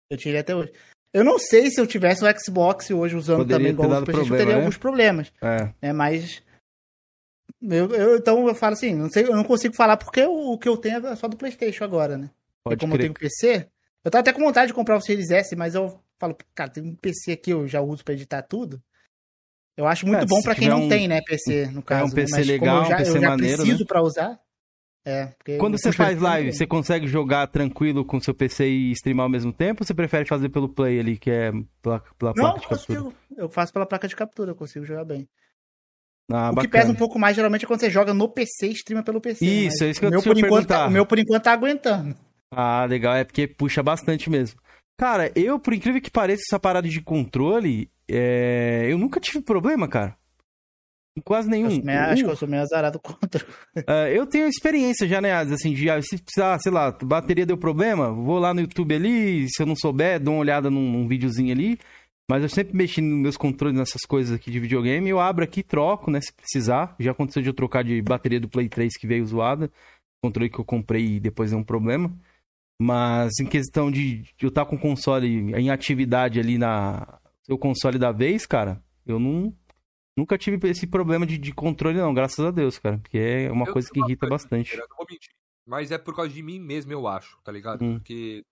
Eu 0.09 0.17
tinha 0.17 0.34
ele 0.34 0.39
até 0.39 0.53
hoje. 0.53 0.74
Eu 1.13 1.24
não 1.24 1.39
sei 1.39 1.69
se 1.69 1.80
eu 1.80 1.88
tivesse 1.88 2.24
o 2.24 2.39
Xbox 2.39 2.89
hoje 2.91 3.15
usando 3.15 3.39
Poderia 3.39 3.57
também 3.57 3.72
igual 3.72 4.01
o 4.01 4.05
PlayStation, 4.05 4.38
teria 4.38 4.53
né? 4.53 4.59
alguns 4.59 4.78
problemas. 4.78 5.32
É. 5.41 5.69
Né, 5.82 5.93
mas. 5.93 6.41
Eu, 7.61 7.93
eu, 7.93 8.17
então 8.17 8.47
eu 8.47 8.55
falo 8.55 8.74
assim, 8.74 8.95
não 8.95 9.09
sei, 9.09 9.24
eu 9.24 9.36
não 9.36 9.43
consigo 9.43 9.76
falar 9.76 9.95
porque 9.95 10.24
o, 10.24 10.53
o 10.53 10.57
que 10.57 10.67
eu 10.67 10.76
tenho 10.78 11.05
é 11.05 11.15
só 11.15 11.28
do 11.28 11.38
PlayStation 11.38 11.84
agora, 11.84 12.17
né? 12.17 12.30
Pode 12.64 12.80
como 12.80 12.93
crer. 12.93 13.09
eu 13.09 13.14
tenho 13.14 13.30
PC, 13.30 13.68
eu 14.03 14.12
tava 14.12 14.22
até 14.22 14.34
com 14.34 14.41
vontade 14.41 14.68
de 14.68 14.74
comprar 14.74 14.97
o 14.97 15.01
Series 15.01 15.32
S, 15.32 15.55
mas 15.55 15.76
eu 15.76 15.99
falo, 16.20 16.38
cara, 16.53 16.70
tem 16.70 16.84
um 16.84 16.95
PC 16.95 17.34
aqui 17.34 17.51
eu 17.51 17.68
já 17.68 17.82
uso 17.82 18.03
para 18.03 18.14
editar 18.14 18.41
tudo. 18.41 18.82
Eu 19.76 19.88
acho 19.88 20.05
muito 20.05 20.24
é, 20.24 20.26
bom 20.26 20.41
para 20.41 20.53
quem 20.53 20.70
não 20.70 20.84
um, 20.84 20.89
tem, 20.89 21.07
né, 21.07 21.22
PC, 21.22 21.68
no 21.68 21.82
caso. 21.82 22.03
É 22.03 22.05
um 22.05 22.12
PC 22.12 22.38
né? 22.38 22.43
legal, 22.43 22.86
já, 22.86 22.95
um 22.95 22.97
PC 22.97 23.18
eu 23.18 23.22
já 23.22 23.30
maneiro, 23.30 23.57
preciso 23.57 23.80
né? 23.80 23.86
para 23.88 24.01
usar. 24.01 24.39
É, 25.03 25.34
Quando 25.57 25.80
você 25.80 25.91
faz 25.91 26.22
live, 26.22 26.53
você 26.53 26.68
consegue 26.68 27.07
jogar 27.07 27.47
tranquilo 27.47 28.05
com 28.05 28.20
seu 28.20 28.36
PC 28.36 28.68
e 28.68 28.91
streamar 28.91 29.24
ao 29.24 29.30
mesmo 29.32 29.51
tempo 29.51 29.82
ou 29.82 29.88
você 29.88 29.95
prefere 29.95 30.28
fazer 30.28 30.49
pelo 30.49 30.70
Play 30.70 30.99
ali, 30.99 31.18
que 31.18 31.32
é 31.32 31.51
pela, 31.82 31.99
pela 32.20 32.34
não, 32.36 32.53
placa 32.53 32.59
de 32.59 32.68
captura? 32.68 32.99
Consigo. 33.01 33.18
Eu 33.36 33.49
faço 33.49 33.74
pela 33.74 33.88
placa 33.88 34.07
de 34.07 34.16
captura, 34.16 34.51
eu 34.51 34.55
consigo 34.55 34.86
jogar 34.86 35.03
bem. 35.03 35.28
Ah, 36.32 36.51
o 36.51 36.53
bacana. 36.53 36.62
que 36.62 36.68
pesa 36.68 36.91
um 36.91 36.95
pouco 36.95 37.18
mais 37.18 37.36
geralmente 37.36 37.66
é 37.66 37.68
quando 37.68 37.80
você 37.80 37.89
joga 37.89 38.14
no 38.14 38.30
PC 38.30 38.68
e 38.68 38.74
streama 38.74 39.03
pelo 39.03 39.20
PC. 39.20 39.43
Isso, 39.43 39.84
é 39.84 39.89
isso 39.89 39.99
que 39.99 40.05
eu 40.05 40.12
meu, 40.12 40.22
por 40.22 40.38
enquanto, 40.38 40.68
tá, 40.68 40.86
O 40.86 40.91
meu 40.91 41.05
por 41.05 41.18
enquanto 41.18 41.43
tá 41.43 41.53
aguentando. 41.53 42.16
Ah, 42.51 42.85
legal, 42.85 43.15
é 43.15 43.23
porque 43.23 43.47
puxa 43.47 43.81
bastante 43.81 44.29
mesmo. 44.29 44.59
Cara, 44.99 45.31
eu, 45.35 45.59
por 45.59 45.73
incrível 45.73 46.01
que 46.01 46.11
pareça, 46.11 46.43
essa 46.47 46.59
parada 46.59 46.87
de 46.87 47.01
controle, 47.01 47.89
é... 48.07 48.87
eu 48.89 48.97
nunca 48.97 49.19
tive 49.19 49.41
problema, 49.41 49.87
cara. 49.87 50.15
Quase 51.25 51.49
nenhum. 51.49 51.69
Eu 51.69 51.83
meio, 51.83 51.99
acho 51.99 52.23
que 52.23 52.29
eu 52.29 52.35
sou 52.35 52.47
meio 52.47 52.63
azarado 52.63 52.99
contra. 52.99 53.45
Uh, 53.75 54.07
eu 54.13 54.27
tenho 54.27 54.47
experiência 54.47 55.07
já, 55.07 55.21
né? 55.21 55.33
Assim, 55.33 55.73
de, 55.73 55.89
ah, 55.89 56.01
se 56.01 56.17
precisar, 56.17 56.59
sei 56.59 56.71
lá, 56.71 56.91
bateria 56.91 57.45
deu 57.45 57.57
problema, 57.57 58.11
vou 58.11 58.37
lá 58.37 58.53
no 58.53 58.59
YouTube 58.59 58.93
ali, 58.93 59.47
se 59.49 59.61
eu 59.61 59.65
não 59.65 59.75
souber, 59.75 60.19
dou 60.19 60.33
uma 60.33 60.41
olhada 60.41 60.69
num, 60.69 60.91
num 60.91 61.07
videozinho 61.07 61.53
ali. 61.53 61.79
Mas 62.29 62.43
eu 62.43 62.49
sempre 62.49 62.75
mexi 62.75 63.01
nos 63.01 63.19
meus 63.21 63.37
controles 63.37 63.77
nessas 63.77 64.01
coisas 64.01 64.35
aqui 64.35 64.51
de 64.51 64.59
videogame. 64.59 65.09
Eu 65.09 65.19
abro 65.19 65.43
aqui 65.43 65.63
troco, 65.63 66.11
né? 66.11 66.21
Se 66.21 66.31
precisar. 66.33 66.95
Já 66.99 67.11
aconteceu 67.11 67.41
de 67.41 67.49
eu 67.49 67.53
trocar 67.53 67.83
de 67.83 68.01
bateria 68.01 68.39
do 68.39 68.47
Play 68.47 68.69
3 68.69 68.95
que 68.97 69.07
veio 69.07 69.25
zoada. 69.25 69.69
Controle 70.23 70.49
que 70.49 70.59
eu 70.59 70.65
comprei 70.65 71.15
e 71.15 71.19
depois 71.19 71.51
deu 71.51 71.59
um 71.59 71.63
problema. 71.63 72.09
Mas 72.82 73.39
em 73.39 73.45
questão 73.45 73.91
de, 73.91 74.23
eu 74.41 74.49
estar 74.49 74.65
com 74.65 74.75
o 74.75 74.79
console 74.79 75.27
em 75.53 75.69
atividade 75.69 76.39
ali 76.39 76.57
na. 76.57 77.19
Seu 77.43 77.57
console 77.57 77.99
da 77.99 78.11
vez, 78.11 78.45
cara, 78.45 78.82
eu 79.05 79.19
não, 79.19 79.53
Nunca 80.17 80.38
tive 80.38 80.69
esse 80.69 80.86
problema 80.86 81.25
de, 81.25 81.38
de 81.38 81.53
controle, 81.53 81.97
não, 81.97 82.13
graças 82.13 82.43
a 82.43 82.51
Deus, 82.51 82.77
cara. 82.77 82.97
Porque 82.97 83.17
é 83.17 83.51
uma 83.51 83.65
eu 83.65 83.73
coisa 83.73 83.89
que 83.89 83.99
irrita 83.99 84.27
bastante. 84.27 84.75
não 84.77 84.86
vou 84.97 85.05
mentir. 85.09 85.34
Mas 85.65 85.91
é 85.91 85.97
por 85.97 86.15
causa 86.15 86.32
de 86.32 86.43
mim 86.43 86.59
mesmo, 86.59 86.91
eu 86.91 87.07
acho, 87.07 87.39
tá 87.43 87.51
ligado? 87.51 87.84
Hum. 87.84 87.93
Porque 87.95 88.43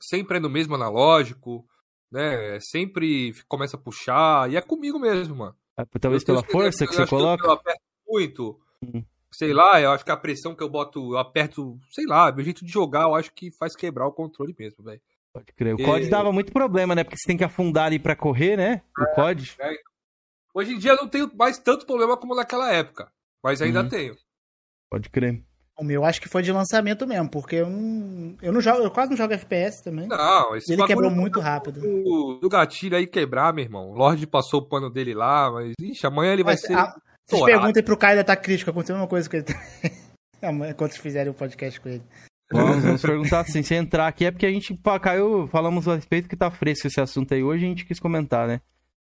sempre 0.00 0.36
é 0.36 0.40
no 0.40 0.48
mesmo 0.48 0.74
analógico, 0.74 1.66
né? 2.12 2.58
Sempre 2.60 3.34
começa 3.48 3.76
a 3.76 3.80
puxar. 3.80 4.50
E 4.50 4.56
é 4.56 4.62
comigo 4.62 4.98
mesmo, 4.98 5.34
mano. 5.36 5.56
É, 5.76 5.84
talvez 5.98 6.22
eu, 6.22 6.26
pela 6.26 6.44
força 6.44 6.84
eu, 6.84 6.88
que 6.88 6.94
você 6.94 7.06
coloca? 7.06 7.42
Que 7.42 7.48
eu 7.48 7.52
aperto 7.52 7.82
muito. 8.06 8.60
Hum. 8.82 9.04
Sei 9.36 9.52
lá, 9.52 9.80
eu 9.80 9.90
acho 9.90 10.04
que 10.04 10.10
a 10.10 10.16
pressão 10.16 10.54
que 10.54 10.62
eu 10.62 10.68
boto, 10.68 11.14
eu 11.14 11.18
aperto, 11.18 11.78
sei 11.90 12.06
lá, 12.06 12.30
meu 12.30 12.44
jeito 12.44 12.64
de 12.64 12.70
jogar, 12.70 13.02
eu 13.02 13.14
acho 13.14 13.32
que 13.32 13.50
faz 13.50 13.74
quebrar 13.74 14.06
o 14.06 14.12
controle 14.12 14.54
mesmo, 14.58 14.84
velho. 14.84 15.00
Pode 15.32 15.52
crer. 15.52 15.74
O 15.74 15.80
e... 15.80 15.84
COD 15.84 16.08
dava 16.08 16.32
muito 16.32 16.52
problema, 16.52 16.94
né? 16.94 17.02
Porque 17.02 17.16
você 17.16 17.26
tem 17.26 17.36
que 17.36 17.44
afundar 17.44 17.86
ali 17.86 17.98
pra 17.98 18.14
correr, 18.14 18.56
né? 18.56 18.82
O 18.96 19.02
é, 19.02 19.14
COD. 19.14 19.56
É, 19.58 19.74
Hoje 20.54 20.72
em 20.72 20.78
dia 20.78 20.92
eu 20.92 20.96
não 20.96 21.08
tenho 21.08 21.28
mais 21.34 21.58
tanto 21.58 21.84
problema 21.84 22.16
como 22.16 22.36
naquela 22.36 22.72
época, 22.72 23.10
mas 23.42 23.60
ainda 23.60 23.82
uhum. 23.82 23.88
tenho. 23.88 24.16
Pode 24.88 25.10
crer. 25.10 25.42
O 25.76 25.82
meu 25.82 26.04
acho 26.04 26.20
que 26.20 26.28
foi 26.28 26.40
de 26.40 26.52
lançamento 26.52 27.04
mesmo, 27.04 27.28
porque 27.28 27.56
eu 27.56 27.68
não, 27.68 28.36
eu 28.40 28.52
não 28.52 28.60
jogo, 28.60 28.78
eu 28.78 28.90
quase 28.92 29.10
não 29.10 29.16
jogo 29.16 29.34
FPS 29.34 29.82
também. 29.82 30.06
Não, 30.06 30.54
esse 30.54 30.72
ele 30.72 30.86
quebrou 30.86 31.10
muito 31.10 31.40
rápido. 31.40 31.80
Do, 31.80 32.38
do, 32.38 32.48
gatilho 32.48 32.96
aí 32.96 33.08
quebrar, 33.08 33.52
meu 33.52 33.64
irmão. 33.64 33.90
O 33.90 33.94
Lorde 33.96 34.24
passou 34.24 34.60
o 34.60 34.68
pano 34.68 34.88
dele 34.88 35.12
lá, 35.12 35.50
mas 35.50 35.72
ixi, 35.80 36.06
amanhã 36.06 36.32
ele 36.32 36.44
vai 36.44 36.56
ser. 36.56 36.74
A, 36.74 36.94
vocês 37.26 37.44
perguntem 37.44 37.82
pro 37.82 37.96
Caio 37.96 38.16
da 38.16 38.24
tá 38.24 38.36
crítico, 38.36 38.70
aconteceu 38.70 38.96
uma 38.96 39.08
coisa 39.08 39.28
com 39.28 39.36
ele. 39.36 39.46
vocês 40.76 40.96
fizerem 40.98 41.30
o 41.30 41.34
podcast 41.34 41.80
com 41.80 41.88
ele. 41.88 42.02
Vamos, 42.52 42.84
vamos 42.84 43.02
perguntar 43.02 43.40
assim, 43.40 43.62
se 43.62 43.74
entrar 43.74 44.06
aqui 44.06 44.26
é 44.26 44.30
porque 44.30 44.46
a 44.46 44.50
gente, 44.50 44.74
pá, 44.74 45.00
Caio, 45.00 45.48
falamos 45.48 45.88
a 45.88 45.94
respeito 45.94 46.28
que 46.28 46.36
tá 46.36 46.50
fresco 46.50 46.86
esse 46.86 47.00
assunto 47.00 47.32
aí 47.32 47.42
hoje, 47.42 47.64
a 47.64 47.68
gente 47.68 47.86
quis 47.86 47.98
comentar, 47.98 48.46
né? 48.46 48.60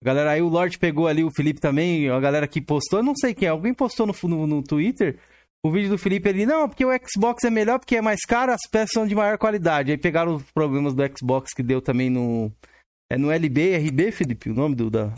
Galera, 0.03 0.33
aí 0.33 0.43
o 0.43 0.49
Lorde 0.49 0.79
pegou 0.79 1.09
ali 1.09 1.25
o 1.25 1.31
Felipe 1.31 1.61
também, 1.61 2.09
a 2.11 2.21
galera 2.21 2.47
que 2.47 2.61
postou, 2.61 3.03
não 3.03 3.15
sei 3.17 3.35
quem, 3.35 3.49
alguém 3.49 3.75
postou 3.75 4.07
no, 4.07 4.15
no, 4.25 4.47
no, 4.47 4.63
Twitter 4.63 5.19
o 5.65 5.71
vídeo 5.73 5.91
do 5.91 5.99
Felipe 5.99 6.29
ali, 6.29 6.45
não, 6.45 6.69
porque 6.69 6.85
o 6.85 6.91
Xbox 7.09 7.43
é 7.43 7.51
melhor, 7.51 7.79
porque 7.79 7.97
é 7.97 8.03
mais 8.03 8.21
caro, 8.21 8.53
as 8.53 8.69
peças 8.71 8.91
são 8.93 9.07
de 9.07 9.15
maior 9.15 9.39
qualidade. 9.39 9.91
Aí 9.91 9.97
pegaram 9.97 10.35
os 10.35 10.43
problemas 10.53 10.95
do 10.95 11.03
Xbox 11.17 11.55
que 11.55 11.63
deu 11.63 11.81
também 11.81 12.11
no. 12.11 12.53
É 13.11 13.17
no 13.17 13.31
LB, 13.31 13.77
RB, 13.79 14.11
Felipe, 14.13 14.51
o 14.51 14.55
nome 14.55 14.75
do, 14.75 14.91
da, 14.91 15.13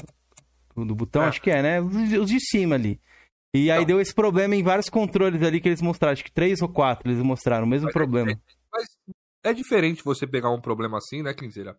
do 0.85 0.95
botão, 0.95 1.23
é. 1.23 1.27
acho 1.27 1.41
que 1.41 1.51
é, 1.51 1.63
né? 1.63 1.81
Os, 1.81 2.29
de 2.29 2.41
cima 2.41 2.75
ali. 2.75 3.01
E 3.55 3.71
aí 3.71 3.87
deu 3.87 4.01
esse 4.01 4.15
problema 4.15 4.55
em 4.55 4.63
vários 4.63 4.91
controles 4.91 5.43
ali 5.43 5.61
que 5.61 5.69
eles 5.69 5.81
mostraram, 5.81 6.13
acho 6.13 6.25
que 6.25 6.33
três 6.33 6.61
ou 6.61 6.69
quatro 6.69 7.09
eles 7.09 7.23
mostraram, 7.23 7.65
o 7.65 7.69
mesmo 7.69 7.89
é 7.89 7.93
problema. 7.93 8.33
É, 8.33 8.39
mas 8.71 8.85
é 9.45 9.55
diferente 9.55 10.05
você 10.05 10.27
pegar 10.27 10.51
um 10.51 10.61
problema 10.61 10.99
assim, 10.99 11.23
né, 11.23 11.33
Clinzeira? 11.33 11.77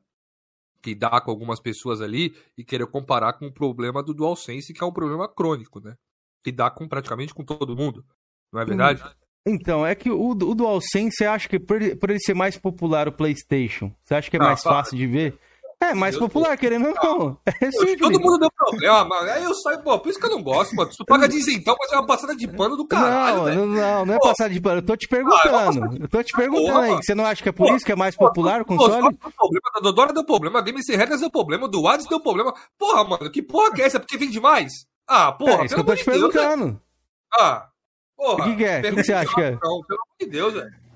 que 0.82 0.96
dá 0.96 1.20
com 1.20 1.32
algumas 1.32 1.60
pessoas 1.60 2.02
ali 2.02 2.36
e 2.58 2.64
querer 2.64 2.88
comparar 2.88 3.34
com 3.34 3.48
o 3.48 3.52
problema 3.52 4.02
do 4.04 4.14
DualSense, 4.14 4.74
que 4.74 4.84
é 4.84 4.88
um 4.88 4.92
problema 4.92 5.28
crônico, 5.28 5.80
né? 5.80 5.96
Que 6.44 6.52
dá 6.52 6.70
com 6.70 6.88
praticamente 6.88 7.34
com 7.34 7.44
todo 7.44 7.76
mundo, 7.76 8.06
não 8.52 8.62
é 8.62 8.66
verdade? 8.66 9.04
Então, 9.46 9.86
é 9.86 9.96
que 9.96 10.10
o, 10.10 10.30
o 10.30 10.56
DualSense, 10.56 11.18
você 11.18 11.26
acha 11.26 11.48
que 11.48 11.60
por, 11.60 11.80
por 11.98 12.10
ele 12.10 12.20
ser 12.20 12.34
mais 12.34 12.58
popular 12.58 13.08
o 13.08 13.12
PlayStation, 13.12 13.94
você 14.04 14.16
acha 14.16 14.30
que 14.30 14.38
é 14.38 14.40
ah, 14.42 14.44
mais 14.44 14.62
fácil 14.62 14.98
de 14.98 15.08
ver? 15.08 15.38
É, 15.80 15.94
mais 15.94 16.18
popular, 16.18 16.58
querendo 16.58 16.88
ou 16.88 16.94
não. 16.96 17.38
É 17.62 17.72
sim, 17.72 17.96
todo 17.98 18.20
mundo 18.20 18.40
deu 18.40 18.52
problema, 18.52 19.06
mano. 19.06 19.30
Aí 19.30 19.44
eu 19.44 19.54
saio, 19.54 19.80
pô, 19.84 19.98
por 20.00 20.10
isso 20.10 20.20
que 20.20 20.26
eu 20.26 20.32
não 20.32 20.42
gosto, 20.42 20.76
mano. 20.76 20.90
Tu 20.96 21.06
paga 21.06 21.28
então, 21.28 21.76
mas 21.80 21.92
é 21.92 21.96
uma 21.96 22.06
passada 22.06 22.36
de 22.36 22.48
pano 22.48 22.76
do 22.76 22.88
caralho, 22.88 23.44
Não, 23.44 23.56
não, 23.56 23.68
não, 23.68 24.06
não 24.08 24.14
é 24.16 24.18
pô. 24.18 24.28
passada 24.28 24.50
de 24.50 24.60
pano. 24.60 24.80
Eu 24.80 24.86
tô 24.86 24.98
te 24.98 25.08
perguntando. 25.08 25.84
Ah, 25.84 25.98
eu 26.00 26.08
tô 26.10 26.24
te 26.24 26.34
perguntando 26.34 26.74
porra, 26.74 26.86
aí. 26.86 26.96
Você 26.96 27.14
não 27.14 27.26
acha 27.26 27.44
que 27.44 27.50
é 27.50 27.52
por 27.52 27.68
pô, 27.68 27.76
isso 27.76 27.86
que 27.86 27.92
é 27.92 27.96
mais 27.96 28.16
popular 28.16 28.62
o 28.62 28.66
console? 28.66 29.08
O 29.08 29.32
problema 29.32 29.72
da 29.76 29.80
Dodora 29.82 30.14
deu 30.14 30.26
problema, 30.26 30.60
a 30.62 30.82
Sem 30.82 30.98
Regras 30.98 31.22
deu 31.22 31.30
problema, 31.30 31.68
do 31.68 31.88
Hades 31.88 32.08
deu 32.08 32.20
problema. 32.20 32.54
Porra, 32.78 33.04
mano, 33.04 33.30
que 33.32 33.44
porra 33.44 33.72
que 33.72 33.82
é 33.82 33.86
essa? 33.86 34.00
Porque 34.00 34.18
vende 34.18 34.40
mais? 34.40 34.74
Ah, 35.08 35.32
porra, 35.32 35.62
é 35.62 35.66
isso 35.66 35.76
que 35.76 35.82
eu 35.82 35.86
tô 35.86 35.96
te 35.96 36.04
perguntando. 36.04 36.82
Ah, 37.34 37.68
porra. 38.16 38.46
O 38.46 38.50
que, 38.50 38.56
que 38.56 38.66
é? 38.66 38.80
O 38.80 38.82
que, 38.82 38.92
que 38.96 39.04
você 39.04 39.14
acha 39.14 39.34
que 39.34 39.42
é? 39.42 39.52
Não, 39.52 39.60
pelo 39.60 40.02
amor 40.02 40.16
de 40.20 40.26
Deus, 40.26 40.54
velho. 40.54 40.87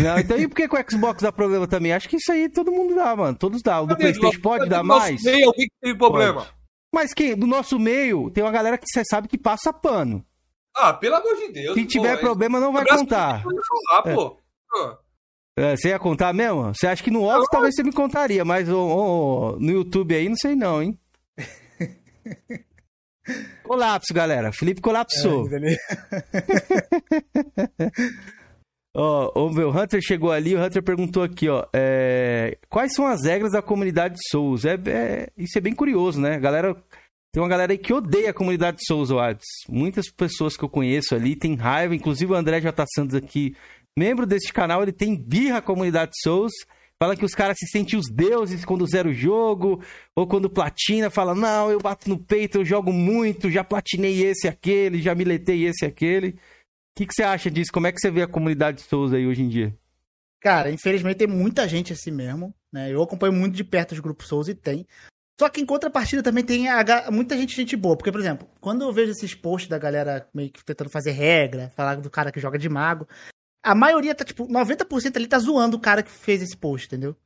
Não, 0.00 0.18
então 0.18 0.38
e 0.38 0.48
por 0.48 0.56
que, 0.56 0.68
que 0.68 0.76
o 0.76 0.84
Xbox 0.90 1.22
dá 1.22 1.30
problema 1.30 1.66
também? 1.66 1.92
Acho 1.92 2.08
que 2.08 2.16
isso 2.16 2.32
aí 2.32 2.48
todo 2.48 2.72
mundo 2.72 2.94
dá, 2.94 3.14
mano. 3.14 3.36
Todos 3.36 3.62
dá. 3.62 3.80
O 3.80 3.86
do 3.86 3.96
Playstation 3.96 4.40
pode 4.40 4.68
dar 4.68 4.82
mais? 4.82 5.22
Meio, 5.22 5.48
alguém 5.48 5.66
que 5.66 5.74
tem 5.80 5.96
problema. 5.96 6.42
Pode. 6.42 6.54
Mas 6.94 7.14
quem? 7.14 7.34
Do 7.34 7.46
nosso 7.46 7.78
meio, 7.78 8.30
tem 8.30 8.44
uma 8.44 8.50
galera 8.50 8.76
que 8.76 8.86
você 8.86 9.02
sabe 9.04 9.28
que 9.28 9.38
passa 9.38 9.72
pano. 9.72 10.24
Ah, 10.74 10.92
pelo 10.92 11.16
amor 11.16 11.36
de 11.36 11.48
Deus. 11.48 11.74
Se 11.74 11.86
tiver 11.86 12.16
pô, 12.16 12.22
problema, 12.22 12.60
não 12.60 12.72
vai 12.72 12.86
contar. 12.86 13.42
Falar, 13.42 14.02
é. 14.06 14.14
pô. 14.14 14.38
É, 15.56 15.76
você 15.76 15.88
ia 15.88 15.98
contar 15.98 16.32
mesmo? 16.32 16.74
Você 16.74 16.86
acha 16.86 17.02
que 17.02 17.10
no 17.10 17.24
off 17.24 17.46
talvez 17.50 17.74
você 17.74 17.82
me 17.82 17.92
contaria, 17.92 18.44
mas 18.44 18.68
oh, 18.68 19.54
oh, 19.54 19.56
no 19.58 19.70
YouTube 19.70 20.14
aí 20.14 20.28
não 20.28 20.36
sei 20.36 20.54
não, 20.54 20.82
hein? 20.82 20.98
Colapso, 23.62 24.12
galera. 24.14 24.50
Felipe 24.52 24.80
colapsou. 24.80 25.46
É, 25.48 25.76
Ó, 28.94 29.32
oh, 29.34 29.48
o 29.48 29.70
Hunter 29.70 30.02
chegou 30.02 30.30
ali, 30.30 30.54
o 30.54 30.62
Hunter 30.62 30.82
perguntou 30.82 31.22
aqui, 31.22 31.48
ó, 31.48 31.64
é, 31.72 32.58
quais 32.68 32.92
são 32.92 33.06
as 33.06 33.24
regras 33.24 33.52
da 33.52 33.62
comunidade 33.62 34.16
Souls? 34.30 34.66
É, 34.66 34.74
é, 34.86 35.28
isso 35.36 35.56
é 35.56 35.62
bem 35.62 35.74
curioso, 35.74 36.20
né? 36.20 36.38
Galera, 36.38 36.76
tem 37.32 37.42
uma 37.42 37.48
galera 37.48 37.72
aí 37.72 37.78
que 37.78 37.92
odeia 37.92 38.30
a 38.30 38.34
comunidade 38.34 38.84
Souls, 38.86 39.08
Wades. 39.08 39.46
Muitas 39.66 40.10
pessoas 40.10 40.58
que 40.58 40.62
eu 40.62 40.68
conheço 40.68 41.14
ali 41.14 41.34
têm 41.34 41.54
raiva, 41.54 41.94
inclusive 41.94 42.32
o 42.32 42.34
André 42.36 42.60
J. 42.60 42.84
Santos 42.94 43.14
aqui, 43.14 43.56
membro 43.98 44.26
deste 44.26 44.52
canal, 44.52 44.82
ele 44.82 44.92
tem 44.92 45.16
birra 45.16 45.58
a 45.58 45.62
comunidade 45.62 46.12
Souls. 46.22 46.52
Fala 47.02 47.16
que 47.16 47.24
os 47.24 47.34
caras 47.34 47.56
se 47.58 47.66
sentem 47.68 47.98
os 47.98 48.10
deuses 48.12 48.64
quando 48.64 48.86
zera 48.86 49.08
o 49.08 49.14
jogo, 49.14 49.82
ou 50.14 50.26
quando 50.26 50.50
platina, 50.50 51.08
fala, 51.10 51.34
não, 51.34 51.70
eu 51.70 51.80
bato 51.80 52.08
no 52.10 52.18
peito, 52.18 52.58
eu 52.58 52.64
jogo 52.64 52.92
muito, 52.92 53.50
já 53.50 53.64
platinei 53.64 54.22
esse 54.22 54.46
aquele, 54.46 55.00
já 55.00 55.14
miletei 55.14 55.64
esse 55.64 55.86
aquele. 55.86 56.36
O 56.92 56.98
que, 56.98 57.06
que 57.06 57.14
você 57.14 57.22
acha 57.22 57.50
disso? 57.50 57.72
Como 57.72 57.86
é 57.86 57.92
que 57.92 57.98
você 57.98 58.10
vê 58.10 58.22
a 58.22 58.28
comunidade 58.28 58.78
de 58.78 58.82
Souls 58.84 59.12
aí 59.12 59.26
hoje 59.26 59.42
em 59.42 59.48
dia? 59.48 59.74
Cara, 60.40 60.70
infelizmente 60.70 61.18
tem 61.18 61.26
muita 61.26 61.66
gente 61.66 61.92
assim 61.92 62.10
mesmo, 62.10 62.54
né? 62.70 62.92
Eu 62.92 63.02
acompanho 63.02 63.32
muito 63.32 63.56
de 63.56 63.64
perto 63.64 63.92
os 63.92 64.00
grupos 64.00 64.26
Souls 64.26 64.48
e 64.48 64.54
tem. 64.54 64.86
Só 65.40 65.48
que 65.48 65.60
em 65.60 65.66
contrapartida 65.66 66.22
também 66.22 66.44
tem 66.44 66.68
a, 66.68 67.10
muita 67.10 67.36
gente 67.36 67.56
gente 67.56 67.76
boa. 67.76 67.96
Porque, 67.96 68.12
por 68.12 68.20
exemplo, 68.20 68.46
quando 68.60 68.82
eu 68.82 68.92
vejo 68.92 69.12
esses 69.12 69.34
posts 69.34 69.70
da 69.70 69.78
galera 69.78 70.28
meio 70.34 70.50
que 70.50 70.64
tentando 70.64 70.90
fazer 70.90 71.12
regra, 71.12 71.72
falar 71.74 71.96
do 71.96 72.10
cara 72.10 72.30
que 72.30 72.40
joga 72.40 72.58
de 72.58 72.68
mago, 72.68 73.08
a 73.62 73.74
maioria 73.74 74.14
tá, 74.14 74.24
tipo, 74.24 74.46
90% 74.46 75.16
ali 75.16 75.26
tá 75.26 75.38
zoando 75.38 75.76
o 75.76 75.80
cara 75.80 76.02
que 76.02 76.10
fez 76.10 76.42
esse 76.42 76.56
post, 76.56 76.86
entendeu? 76.86 77.16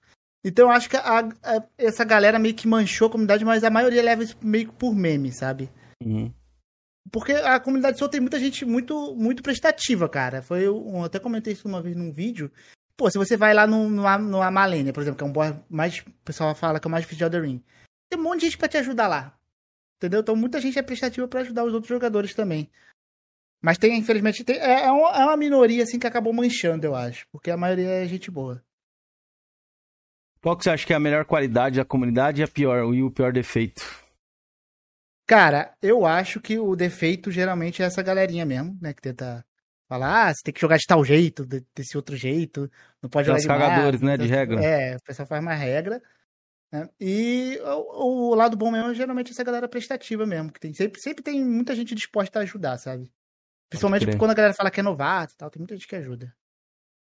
Então 0.44 0.66
eu 0.66 0.70
acho 0.70 0.88
que 0.88 0.96
a, 0.96 1.20
a, 1.20 1.62
essa 1.76 2.04
galera 2.04 2.38
meio 2.38 2.54
que 2.54 2.68
manchou 2.68 3.08
a 3.08 3.10
comunidade, 3.10 3.44
mas 3.44 3.64
a 3.64 3.70
maioria 3.70 4.02
leva 4.02 4.22
isso 4.22 4.36
meio 4.40 4.68
que 4.68 4.74
por 4.74 4.94
meme, 4.94 5.32
sabe? 5.32 5.68
Uhum. 6.04 6.32
Porque 7.10 7.32
a 7.32 7.60
comunidade 7.60 7.98
Soul 7.98 8.10
tem 8.10 8.20
muita 8.20 8.38
gente 8.38 8.64
muito, 8.64 9.14
muito 9.14 9.42
prestativa, 9.42 10.08
cara. 10.08 10.42
Foi 10.42 10.62
eu, 10.62 11.04
até 11.04 11.18
comentei 11.18 11.52
isso 11.52 11.68
uma 11.68 11.80
vez 11.80 11.96
num 11.96 12.12
vídeo. 12.12 12.50
Pô, 12.96 13.10
se 13.10 13.18
você 13.18 13.36
vai 13.36 13.54
lá 13.54 13.66
no, 13.66 13.88
no, 13.88 14.18
no 14.18 14.42
Amalenia, 14.42 14.92
por 14.92 15.02
exemplo, 15.02 15.18
que 15.18 15.24
é 15.24 15.26
um 15.26 15.32
boss 15.32 15.54
mais. 15.68 15.98
O 15.98 16.10
pessoal 16.24 16.54
fala 16.54 16.80
que 16.80 16.86
é 16.86 16.88
o 16.88 16.90
mais 16.90 17.02
difícil 17.04 17.18
de 17.18 17.24
Elder 17.24 17.48
Ring. 17.48 17.62
Tem 18.08 18.18
um 18.18 18.22
monte 18.22 18.40
de 18.40 18.46
gente 18.46 18.58
pra 18.58 18.68
te 18.68 18.78
ajudar 18.78 19.06
lá. 19.06 19.38
Entendeu? 19.98 20.20
Então 20.20 20.34
muita 20.34 20.60
gente 20.60 20.78
é 20.78 20.82
prestativa 20.82 21.28
para 21.28 21.40
ajudar 21.40 21.64
os 21.64 21.74
outros 21.74 21.88
jogadores 21.88 22.34
também. 22.34 22.70
Mas 23.62 23.78
tem, 23.78 23.98
infelizmente, 23.98 24.44
tem, 24.44 24.56
é, 24.56 24.84
é, 24.84 24.92
uma, 24.92 25.10
é 25.10 25.24
uma 25.24 25.36
minoria 25.36 25.82
assim 25.82 25.98
que 25.98 26.06
acabou 26.06 26.32
manchando, 26.32 26.86
eu 26.86 26.94
acho. 26.94 27.26
Porque 27.30 27.50
a 27.50 27.56
maioria 27.56 27.88
é 27.88 28.06
gente 28.06 28.30
boa. 28.30 28.62
Qual 30.40 30.56
que 30.56 30.64
você 30.64 30.70
acha 30.70 30.86
que 30.86 30.92
é 30.92 30.96
a 30.96 31.00
melhor 31.00 31.24
qualidade 31.24 31.76
da 31.76 31.84
comunidade 31.84 32.40
e 32.40 32.44
a 32.44 32.48
pior, 32.48 32.94
e 32.94 33.02
o 33.02 33.10
pior 33.10 33.32
defeito? 33.32 34.05
Cara, 35.26 35.74
eu 35.82 36.06
acho 36.06 36.40
que 36.40 36.58
o 36.58 36.76
defeito 36.76 37.30
geralmente 37.30 37.82
é 37.82 37.86
essa 37.86 38.02
galerinha 38.02 38.46
mesmo, 38.46 38.78
né? 38.80 38.94
Que 38.94 39.02
tenta 39.02 39.44
falar, 39.88 40.28
ah, 40.28 40.34
você 40.34 40.42
tem 40.44 40.54
que 40.54 40.60
jogar 40.60 40.76
de 40.76 40.86
tal 40.86 41.04
jeito, 41.04 41.44
desse 41.74 41.96
outro 41.96 42.16
jeito, 42.16 42.70
não 43.02 43.10
pode 43.10 43.26
jogar 43.26 43.40
de 43.40 43.46
cagadores, 43.46 44.00
né? 44.00 44.16
De 44.16 44.26
regra. 44.26 44.64
É, 44.64 44.96
o 44.96 45.02
pessoal 45.02 45.26
faz 45.26 45.42
mais 45.42 45.60
regra. 45.60 46.00
Né? 46.72 46.88
E 47.00 47.58
o, 47.62 48.30
o, 48.30 48.34
lado 48.34 48.56
bom 48.56 48.70
mesmo 48.70 48.90
é 48.90 48.94
geralmente 48.94 49.30
essa 49.30 49.44
galera 49.44 49.68
prestativa 49.68 50.26
mesmo, 50.26 50.52
que 50.52 50.60
tem, 50.60 50.72
sempre, 50.72 51.00
sempre 51.00 51.22
tem 51.22 51.44
muita 51.44 51.74
gente 51.74 51.94
disposta 51.94 52.38
a 52.38 52.42
ajudar, 52.42 52.78
sabe? 52.78 53.10
Principalmente 53.68 54.16
quando 54.16 54.30
a 54.30 54.34
galera 54.34 54.54
fala 54.54 54.70
que 54.70 54.80
é 54.80 54.82
novato 54.82 55.34
e 55.34 55.36
tal, 55.36 55.50
tem 55.50 55.60
muita 55.60 55.74
gente 55.74 55.88
que 55.88 55.96
ajuda. 55.96 56.34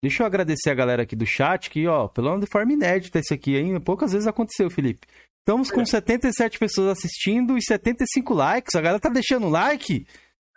Deixa 0.03 0.23
eu 0.23 0.27
agradecer 0.27 0.69
a 0.69 0.73
galera 0.73 1.03
aqui 1.03 1.15
do 1.15 1.25
chat, 1.25 1.69
que, 1.69 1.87
ó, 1.87 2.07
pelo 2.07 2.29
menos 2.29 2.45
de 2.45 2.51
forma 2.51 2.73
inédita 2.73 3.19
esse 3.19 3.33
aqui, 3.33 3.55
hein? 3.55 3.79
Poucas 3.79 4.11
vezes 4.11 4.27
aconteceu, 4.27 4.69
Felipe. 4.69 5.07
Estamos 5.41 5.71
com 5.71 5.83
77 5.83 6.59
pessoas 6.59 6.97
assistindo 6.97 7.57
e 7.57 7.63
75 7.63 8.33
likes. 8.33 8.75
A 8.75 8.81
galera 8.81 8.99
tá 8.99 9.09
deixando 9.09 9.49
like? 9.49 10.05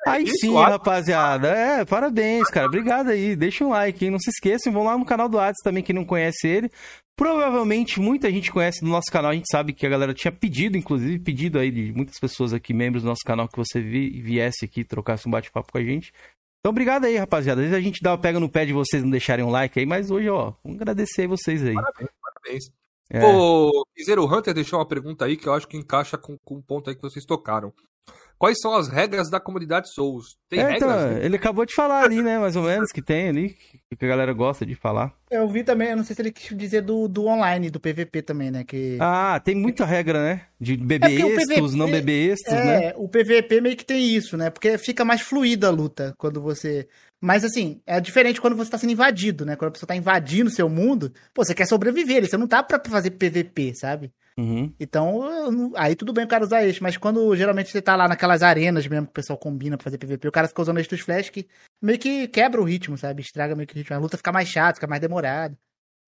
É, 0.07 0.11
aí 0.11 0.26
sim, 0.28 0.55
rapaziada. 0.55 1.49
É, 1.49 1.85
parabéns, 1.85 2.49
cara. 2.51 2.66
Obrigado 2.66 3.09
aí. 3.09 3.35
Deixa 3.35 3.64
um 3.64 3.70
like, 3.70 4.05
hein? 4.05 4.11
Não 4.11 4.18
se 4.18 4.28
esqueçam, 4.28 4.72
vão 4.72 4.85
lá 4.85 4.99
no 4.99 5.07
canal 5.07 5.28
do 5.28 5.39
Ades 5.39 5.62
também, 5.64 5.82
quem 5.82 5.95
não 5.95 6.05
conhece 6.05 6.47
ele. 6.47 6.70
Provavelmente 7.16 7.99
muita 7.99 8.30
gente 8.30 8.53
conhece 8.53 8.85
no 8.85 8.91
nosso 8.91 9.11
canal. 9.11 9.30
A 9.30 9.35
gente 9.35 9.51
sabe 9.51 9.72
que 9.72 9.87
a 9.87 9.89
galera 9.91 10.12
tinha 10.12 10.30
pedido, 10.30 10.76
inclusive, 10.76 11.18
pedido 11.18 11.59
aí 11.59 11.70
de 11.70 11.93
muitas 11.93 12.18
pessoas 12.18 12.53
aqui, 12.53 12.74
membros 12.74 13.03
do 13.03 13.09
nosso 13.09 13.22
canal, 13.24 13.49
que 13.49 13.57
você 13.57 13.80
vi, 13.80 14.20
viesse 14.20 14.66
aqui, 14.66 14.85
trocasse 14.85 15.26
um 15.26 15.30
bate-papo 15.30 15.72
com 15.72 15.78
a 15.78 15.82
gente. 15.82 16.12
Então, 16.61 16.70
obrigado 16.70 17.07
aí, 17.07 17.16
rapaziada. 17.16 17.61
Às 17.62 17.68
vezes 17.68 17.78
a 17.78 17.82
gente 17.82 18.03
dá, 18.03 18.16
pega 18.18 18.39
no 18.39 18.51
pé 18.51 18.66
de 18.66 18.72
vocês 18.74 19.03
não 19.03 19.11
deixarem 19.11 19.45
um 19.45 19.51
like 19.51 19.78
aí, 19.78 19.87
mas 19.87 20.11
hoje, 20.11 20.28
ó, 20.28 20.53
vamos 20.62 20.78
agradecer 20.78 21.26
vocês 21.26 21.64
aí. 21.64 21.74
Parabéns, 21.74 22.11
parabéns. 22.20 22.84
É. 23.11 23.21
Zero 24.05 24.25
Hunter 24.25 24.55
deixou 24.55 24.79
uma 24.79 24.87
pergunta 24.87 25.25
aí 25.25 25.37
que 25.37 25.49
eu 25.49 25.53
acho 25.53 25.69
que 25.69 25.77
encaixa 25.77 26.17
com, 26.17 26.39
com 26.39 26.57
o 26.57 26.63
ponto 26.63 26.89
aí 26.89 26.97
que 26.97 27.03
vocês 27.03 27.25
tocaram. 27.25 27.73
Quais 28.45 28.61
são 28.61 28.75
as 28.75 28.89
regras 28.89 29.31
da 29.31 29.41
comunidade 29.41 29.91
Souls? 29.91 30.37
Tem 30.51 30.61
é, 30.61 30.73
regras? 30.73 30.83
Então, 30.83 31.19
ele 31.19 31.37
acabou 31.37 31.65
de 31.65 31.75
falar 31.75 32.05
ali, 32.05 32.21
né? 32.21 32.39
Mais 32.39 32.55
ou 32.57 32.65
menos, 32.65 32.93
que 32.93 33.01
tem 33.01 33.31
ali, 33.31 33.57
que 33.99 34.05
a 34.05 34.07
galera 34.07 34.35
gosta 34.35 34.67
de 34.67 34.75
falar. 34.75 35.15
Eu 35.31 35.49
vi 35.49 35.65
também, 35.65 35.89
eu 35.89 35.97
não 35.97 36.05
sei 36.05 36.15
se 36.15 36.21
ele 36.21 36.31
quis 36.31 36.55
dizer 36.55 36.83
do, 36.83 37.09
do 37.09 37.25
online, 37.25 37.71
do 37.71 37.81
PVP 37.81 38.21
também, 38.21 38.51
né? 38.51 38.63
Que... 38.63 38.99
Ah, 39.01 39.41
tem 39.43 39.55
muita 39.55 39.87
regra, 39.87 40.23
né? 40.23 40.43
De 40.61 40.77
beber 40.77 41.23
é 41.23 41.27
extras, 41.27 41.73
não 41.73 41.91
beber 41.91 42.33
extras, 42.33 42.61
é, 42.61 42.65
né? 42.65 42.93
o 42.99 43.09
PVP 43.09 43.63
meio 43.63 43.79
que 43.79 43.85
tem 43.87 44.15
isso, 44.15 44.37
né? 44.37 44.51
Porque 44.51 44.77
fica 44.77 45.07
mais 45.07 45.23
fluida 45.23 45.69
a 45.69 45.71
luta 45.71 46.13
quando 46.19 46.43
você 46.43 46.87
mas 47.23 47.43
assim, 47.43 47.81
é 47.87 47.99
diferente 47.99 48.39
quando 48.39 48.55
você 48.55 48.71
tá 48.71 48.77
sendo 48.77 48.93
invadido, 48.93 49.47
né? 49.47 49.57
Quando 49.57 49.71
a 49.71 49.73
pessoa 49.73 49.89
tá 49.89 49.97
invadindo 49.97 50.51
o 50.51 50.53
seu 50.53 50.69
mundo, 50.69 51.11
pô, 51.33 51.43
você 51.43 51.55
quer 51.55 51.65
sobreviver, 51.65 52.29
você 52.29 52.37
não 52.37 52.47
tá 52.47 52.63
pra 52.63 52.79
fazer 52.87 53.13
PVP, 53.13 53.75
sabe? 53.75 54.13
Uhum. 54.39 54.74
Então, 54.80 55.72
aí 55.76 55.95
tudo 55.95 56.12
bem 56.12 56.24
o 56.24 56.28
cara 56.28 56.45
usar 56.45 56.64
este, 56.64 56.82
mas 56.82 56.97
quando 56.97 57.35
geralmente 57.37 57.70
você 57.70 57.80
tá 57.80 57.95
lá 57.95 58.09
naquelas 58.09 58.43
arenas 58.43 58.87
mesmo 58.87 59.07
que 59.07 59.11
o 59.11 59.14
pessoal 59.14 59.39
combina 59.39 59.76
pra 59.76 59.85
fazer 59.85 59.99
PVP, 59.99 60.26
o 60.26 60.32
cara 60.32 60.49
fica 60.49 60.61
usando 60.61 60.80
estes 60.80 61.01
flash 61.01 61.30
que 61.30 61.47
meio 61.80 61.99
que 61.99 62.26
quebra 62.26 62.61
o 62.61 62.64
ritmo, 62.64 62.99
sabe? 62.99 63.22
Estraga 63.22 63.55
meio 63.55 63.66
que 63.66 63.74
o 63.74 63.78
ritmo. 63.78 63.95
A 63.95 64.01
luta 64.01 64.16
fica 64.16 64.32
mais 64.32 64.49
chata, 64.49 64.74
fica 64.74 64.89
mais 64.89 65.01
demorada. 65.01 65.57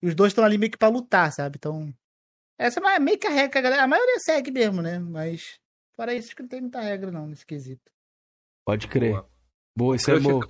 E 0.03 0.09
os 0.09 0.15
dois 0.15 0.33
estão 0.33 0.45
ali 0.45 0.59
meio 0.59 0.73
que 0.73 0.79
pra 0.79 0.89
lutar, 0.89 1.33
sabe? 1.33 1.57
Então, 1.57 1.95
essa 2.59 2.81
é 2.81 2.99
meio 2.99 3.19
que 3.19 3.27
a 3.27 3.31
regra, 3.31 3.61
a 3.61 3.63
galera. 3.63 3.83
A 3.85 3.89
maioria 3.89 4.19
segue 4.19 4.51
mesmo, 4.51 4.83
né? 4.83 4.99
Mas, 4.99 5.61
fora 5.97 6.13
isso, 6.13 6.29
acho 6.29 6.37
que 6.37 6.43
não 6.43 6.49
tem 6.49 6.61
muita 6.61 6.81
regra 6.81 7.13
não 7.13 7.29
nesse 7.29 7.47
quesito. 7.47 7.91
Pode 8.67 8.89
crer. 8.89 9.13
Boa, 9.13 9.31
Boa 9.77 9.97
isso 9.97 10.11
é 10.11 10.19
bom 10.19 10.41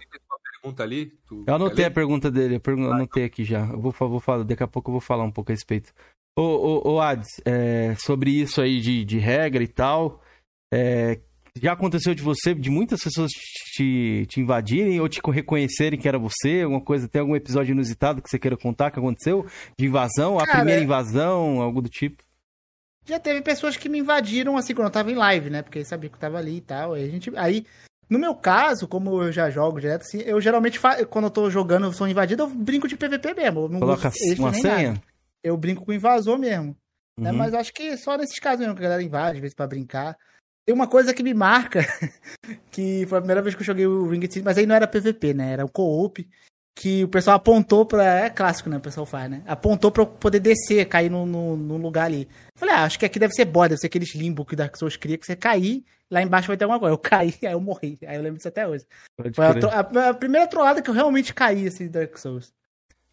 pergunta 0.66 0.82
ali? 0.82 1.18
eu 1.46 1.54
anotei 1.54 1.84
a 1.84 1.90
pergunta 1.90 2.30
dele, 2.30 2.60
eu 2.64 2.92
anotei 2.92 3.24
aqui 3.24 3.44
já. 3.44 3.66
Eu 3.66 3.80
vou, 3.80 3.92
vou 3.92 4.20
falar, 4.20 4.42
daqui 4.44 4.62
a 4.62 4.68
pouco 4.68 4.90
eu 4.90 4.92
vou 4.92 5.00
falar 5.00 5.24
um 5.24 5.30
pouco 5.30 5.52
a 5.52 5.54
respeito. 5.54 5.92
Ô, 6.38 6.42
ô, 6.42 6.94
ô 6.94 7.00
Ades, 7.00 7.28
é, 7.44 7.94
sobre 7.96 8.30
isso 8.30 8.60
aí 8.60 8.80
de, 8.80 9.04
de 9.04 9.18
regra 9.18 9.62
e 9.62 9.68
tal, 9.68 10.22
é, 10.72 11.18
já 11.60 11.72
aconteceu 11.72 12.14
de 12.14 12.22
você, 12.22 12.54
de 12.54 12.68
muitas 12.68 13.02
pessoas 13.02 13.30
te, 13.74 14.26
te 14.28 14.40
invadirem 14.40 15.00
ou 15.00 15.08
te 15.08 15.20
reconhecerem 15.30 15.98
que 15.98 16.06
era 16.06 16.18
você? 16.18 16.60
Alguma 16.62 16.80
coisa, 16.80 17.08
tem 17.08 17.20
algum 17.20 17.34
episódio 17.34 17.72
inusitado 17.72 18.20
que 18.20 18.28
você 18.28 18.38
queira 18.38 18.56
contar 18.56 18.90
que 18.90 18.98
aconteceu? 18.98 19.46
De 19.78 19.86
invasão, 19.86 20.36
Cara, 20.36 20.50
a 20.50 20.56
primeira 20.56 20.82
invasão, 20.82 21.62
algo 21.62 21.80
do 21.80 21.88
tipo? 21.88 22.22
Já 23.06 23.18
teve 23.18 23.40
pessoas 23.40 23.76
que 23.76 23.88
me 23.88 24.00
invadiram 24.00 24.56
assim 24.56 24.74
quando 24.74 24.88
eu 24.88 24.92
tava 24.92 25.10
em 25.10 25.14
live, 25.14 25.48
né? 25.48 25.62
Porque 25.62 25.84
sabia 25.84 26.10
que 26.10 26.16
eu 26.16 26.20
tava 26.20 26.38
ali 26.38 26.56
e 26.56 26.60
tal. 26.60 26.92
Aí 26.92 27.04
a 27.04 27.08
gente. 27.08 27.32
Aí 27.36 27.64
no 28.10 28.18
meu 28.18 28.34
caso, 28.34 28.86
como 28.86 29.22
eu 29.22 29.32
já 29.32 29.48
jogo 29.48 29.80
direto, 29.80 30.02
assim, 30.02 30.18
eu 30.18 30.40
geralmente, 30.40 30.78
quando 31.08 31.24
eu 31.24 31.30
tô 31.30 31.50
jogando, 31.50 31.86
eu 31.86 31.92
sou 31.92 32.06
invadido, 32.06 32.42
eu 32.42 32.48
brinco 32.48 32.86
de 32.86 32.96
PVP 32.96 33.34
mesmo. 33.34 33.68
Coloca 33.78 34.12
uma 34.38 34.52
senha? 34.52 34.88
Nada. 34.90 35.02
Eu 35.46 35.56
brinco 35.56 35.84
com 35.84 35.92
invasor 35.92 36.38
mesmo. 36.38 36.76
Né? 37.18 37.30
Uhum. 37.30 37.32
Né? 37.32 37.32
Mas 37.32 37.54
acho 37.54 37.72
que 37.72 37.96
só 37.96 38.16
nesses 38.16 38.38
casos 38.38 38.60
mesmo 38.60 38.74
que 38.74 38.80
a 38.80 38.84
galera 38.84 39.02
invade, 39.02 39.36
às 39.36 39.40
vezes, 39.40 39.54
pra 39.54 39.66
brincar. 39.66 40.16
Tem 40.66 40.74
uma 40.74 40.88
coisa 40.88 41.14
que 41.14 41.22
me 41.22 41.32
marca, 41.32 41.80
que 42.72 43.06
foi 43.06 43.18
a 43.18 43.20
primeira 43.20 43.40
vez 43.40 43.54
que 43.54 43.62
eu 43.62 43.66
joguei 43.66 43.86
o 43.86 44.08
Ring 44.08 44.26
Team, 44.26 44.44
mas 44.44 44.58
aí 44.58 44.66
não 44.66 44.74
era 44.74 44.88
PVP, 44.88 45.32
né? 45.32 45.52
Era 45.52 45.64
o 45.64 45.70
co-op, 45.70 46.28
que 46.76 47.04
o 47.04 47.08
pessoal 47.08 47.36
apontou 47.36 47.86
pra. 47.86 48.24
É 48.24 48.30
clássico, 48.30 48.68
né? 48.68 48.76
O 48.76 48.80
pessoal 48.80 49.06
faz, 49.06 49.30
né? 49.30 49.42
Apontou 49.46 49.92
pra 49.92 50.02
eu 50.02 50.06
poder 50.06 50.40
descer, 50.40 50.84
cair 50.86 51.08
no, 51.08 51.24
no, 51.24 51.56
no 51.56 51.76
lugar 51.76 52.06
ali. 52.06 52.22
Eu 52.54 52.58
falei, 52.58 52.74
ah, 52.74 52.84
acho 52.84 52.98
que 52.98 53.06
aqui 53.06 53.18
deve 53.20 53.32
ser 53.32 53.44
boss, 53.44 53.68
deve 53.68 53.80
ser 53.80 53.86
aqueles 53.86 54.14
limbo 54.14 54.44
que 54.44 54.56
Dark 54.56 54.76
Souls 54.76 54.96
cria, 54.96 55.16
que 55.16 55.24
você 55.24 55.36
cair, 55.36 55.84
lá 56.10 56.20
embaixo 56.20 56.48
vai 56.48 56.56
ter 56.56 56.64
alguma 56.64 56.80
coisa. 56.80 56.94
Eu 56.94 56.98
caí, 57.00 57.34
aí 57.42 57.52
eu 57.52 57.60
morri. 57.60 57.96
Aí 58.04 58.16
eu 58.16 58.22
lembro 58.22 58.36
disso 58.36 58.48
até 58.48 58.66
hoje. 58.66 58.84
Pode 59.16 59.34
foi 59.34 59.46
a, 59.46 59.50
a, 59.50 60.08
a, 60.10 60.14
primeira 60.14 60.48
trollada 60.48 60.82
que 60.82 60.90
eu 60.90 60.94
realmente 60.94 61.32
caí, 61.32 61.68
assim, 61.68 61.88
Dark 61.88 62.18
Souls. 62.18 62.52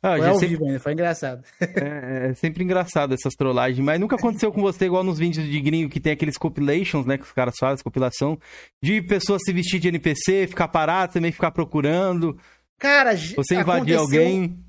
Ah, 0.03 0.17
foi 0.17 0.27
ao 0.27 0.33
sempre... 0.33 0.47
vivo 0.49 0.65
ainda, 0.65 0.79
foi 0.81 0.91
engraçado. 0.91 1.43
É, 1.61 2.29
é, 2.29 2.33
sempre 2.33 2.61
engraçado 2.61 3.13
essas 3.13 3.33
trollagens, 3.35 3.79
mas 3.79 3.97
nunca 3.97 4.17
aconteceu 4.17 4.51
com 4.51 4.61
você 4.61 4.85
igual 4.85 5.01
nos 5.01 5.17
vídeos 5.17 5.49
de 5.49 5.61
gringo 5.61 5.89
que 5.89 5.99
tem 5.99 6.11
aqueles 6.11 6.37
compilations, 6.37 7.05
né, 7.05 7.17
que 7.17 7.23
os 7.23 7.31
caras 7.31 7.55
fazem, 7.57 7.81
compilação, 7.81 8.37
de 8.83 9.01
pessoas 9.01 9.41
se 9.45 9.53
vestir 9.53 9.79
de 9.79 9.87
NPC, 9.87 10.47
ficar 10.47 10.67
parado, 10.67 11.13
também 11.13 11.31
ficar 11.31 11.51
procurando. 11.51 12.37
Cara, 12.77 13.15
você 13.15 13.55
invadir 13.55 13.95
alguém. 13.95 14.59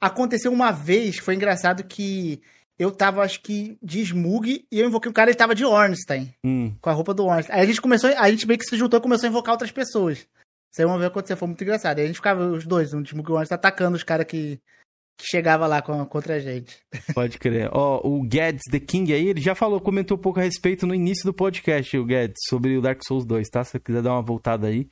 Aconteceu 0.00 0.50
uma 0.50 0.70
vez, 0.70 1.18
foi 1.18 1.34
engraçado 1.34 1.84
que 1.84 2.40
eu 2.78 2.90
tava, 2.90 3.22
acho 3.22 3.42
que, 3.42 3.76
de 3.82 4.00
Smug 4.00 4.64
e 4.72 4.80
eu 4.80 4.88
invoquei 4.88 5.10
um 5.10 5.12
cara, 5.12 5.28
ele 5.28 5.36
tava 5.36 5.54
de 5.54 5.66
Ornstein. 5.66 6.34
Hum. 6.42 6.72
Com 6.80 6.88
a 6.88 6.94
roupa 6.94 7.12
do 7.12 7.26
Ornstein. 7.26 7.54
Aí 7.54 7.62
a 7.62 7.66
gente 7.66 7.82
começou, 7.82 8.10
a 8.16 8.30
gente 8.30 8.46
meio 8.46 8.58
que 8.58 8.64
se 8.64 8.78
juntou 8.78 8.98
e 8.98 9.02
começou 9.02 9.26
a 9.26 9.30
invocar 9.30 9.52
outras 9.52 9.70
pessoas. 9.70 10.26
Aí 10.78 10.84
uma 10.84 10.98
vez 10.98 11.10
aconteceu, 11.10 11.36
foi 11.36 11.48
muito 11.48 11.62
engraçado. 11.62 11.98
Aí 11.98 12.04
a 12.04 12.06
gente 12.06 12.16
ficava 12.16 12.46
os 12.46 12.66
dois, 12.66 12.94
um 12.94 13.02
Smug 13.02 13.28
e 13.28 13.32
o 13.32 13.36
Ornstein, 13.36 13.56
atacando 13.56 13.96
os 13.96 14.04
caras 14.04 14.26
que, 14.26 14.60
que 15.18 15.26
chegava 15.26 15.66
lá 15.66 15.82
com, 15.82 16.04
contra 16.06 16.36
a 16.36 16.38
gente. 16.38 16.78
Pode 17.14 17.38
crer. 17.38 17.68
Ó, 17.72 18.00
o 18.06 18.22
Guedes 18.22 18.62
The 18.70 18.80
King 18.80 19.12
aí, 19.12 19.28
ele 19.28 19.40
já 19.40 19.54
falou, 19.54 19.80
comentou 19.80 20.16
um 20.16 20.20
pouco 20.20 20.40
a 20.40 20.42
respeito 20.42 20.86
no 20.86 20.94
início 20.94 21.24
do 21.24 21.34
podcast, 21.34 21.96
o 21.98 22.04
Guedes, 22.04 22.38
sobre 22.48 22.76
o 22.76 22.82
Dark 22.82 23.00
Souls 23.06 23.24
2, 23.24 23.48
tá? 23.48 23.64
Se 23.64 23.72
você 23.72 23.80
quiser 23.80 24.02
dar 24.02 24.12
uma 24.12 24.22
voltada 24.22 24.68
aí 24.68 24.88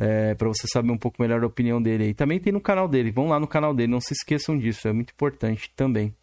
é, 0.00 0.34
para 0.34 0.48
você 0.48 0.66
saber 0.66 0.90
um 0.90 0.96
pouco 0.98 1.20
melhor 1.20 1.42
a 1.44 1.46
opinião 1.46 1.80
dele 1.80 2.04
aí. 2.04 2.14
Também 2.14 2.40
tem 2.40 2.52
no 2.52 2.60
canal 2.60 2.88
dele, 2.88 3.10
vão 3.10 3.28
lá 3.28 3.38
no 3.38 3.46
canal 3.46 3.74
dele, 3.74 3.92
não 3.92 4.00
se 4.00 4.14
esqueçam 4.14 4.58
disso, 4.58 4.88
é 4.88 4.92
muito 4.94 5.10
importante 5.10 5.70
também. 5.76 6.16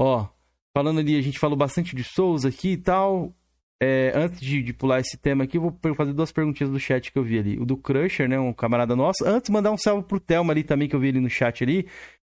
Ó, 0.00 0.26
falando 0.74 1.00
ali, 1.00 1.18
a 1.18 1.20
gente 1.20 1.38
falou 1.38 1.56
bastante 1.56 1.94
de 1.94 2.02
Souls 2.02 2.46
aqui 2.46 2.72
e 2.72 2.76
tal. 2.78 3.34
É, 3.82 4.12
antes 4.14 4.38
de, 4.40 4.62
de, 4.62 4.74
pular 4.74 5.00
esse 5.00 5.16
tema 5.16 5.44
aqui, 5.44 5.56
eu 5.56 5.62
vou 5.62 5.94
fazer 5.94 6.12
duas 6.12 6.30
perguntinhas 6.30 6.70
do 6.70 6.78
chat 6.78 7.10
que 7.10 7.18
eu 7.18 7.24
vi 7.24 7.38
ali. 7.38 7.58
O 7.58 7.64
do 7.64 7.78
Crusher, 7.78 8.28
né, 8.28 8.38
um 8.38 8.52
camarada 8.52 8.94
nosso. 8.94 9.24
Antes, 9.24 9.48
mandar 9.48 9.70
um 9.70 9.78
salve 9.78 10.06
pro 10.06 10.20
Thelma 10.20 10.52
ali 10.52 10.62
também, 10.62 10.86
que 10.86 10.94
eu 10.94 11.00
vi 11.00 11.08
ali 11.08 11.20
no 11.20 11.30
chat 11.30 11.64
ali. 11.64 11.86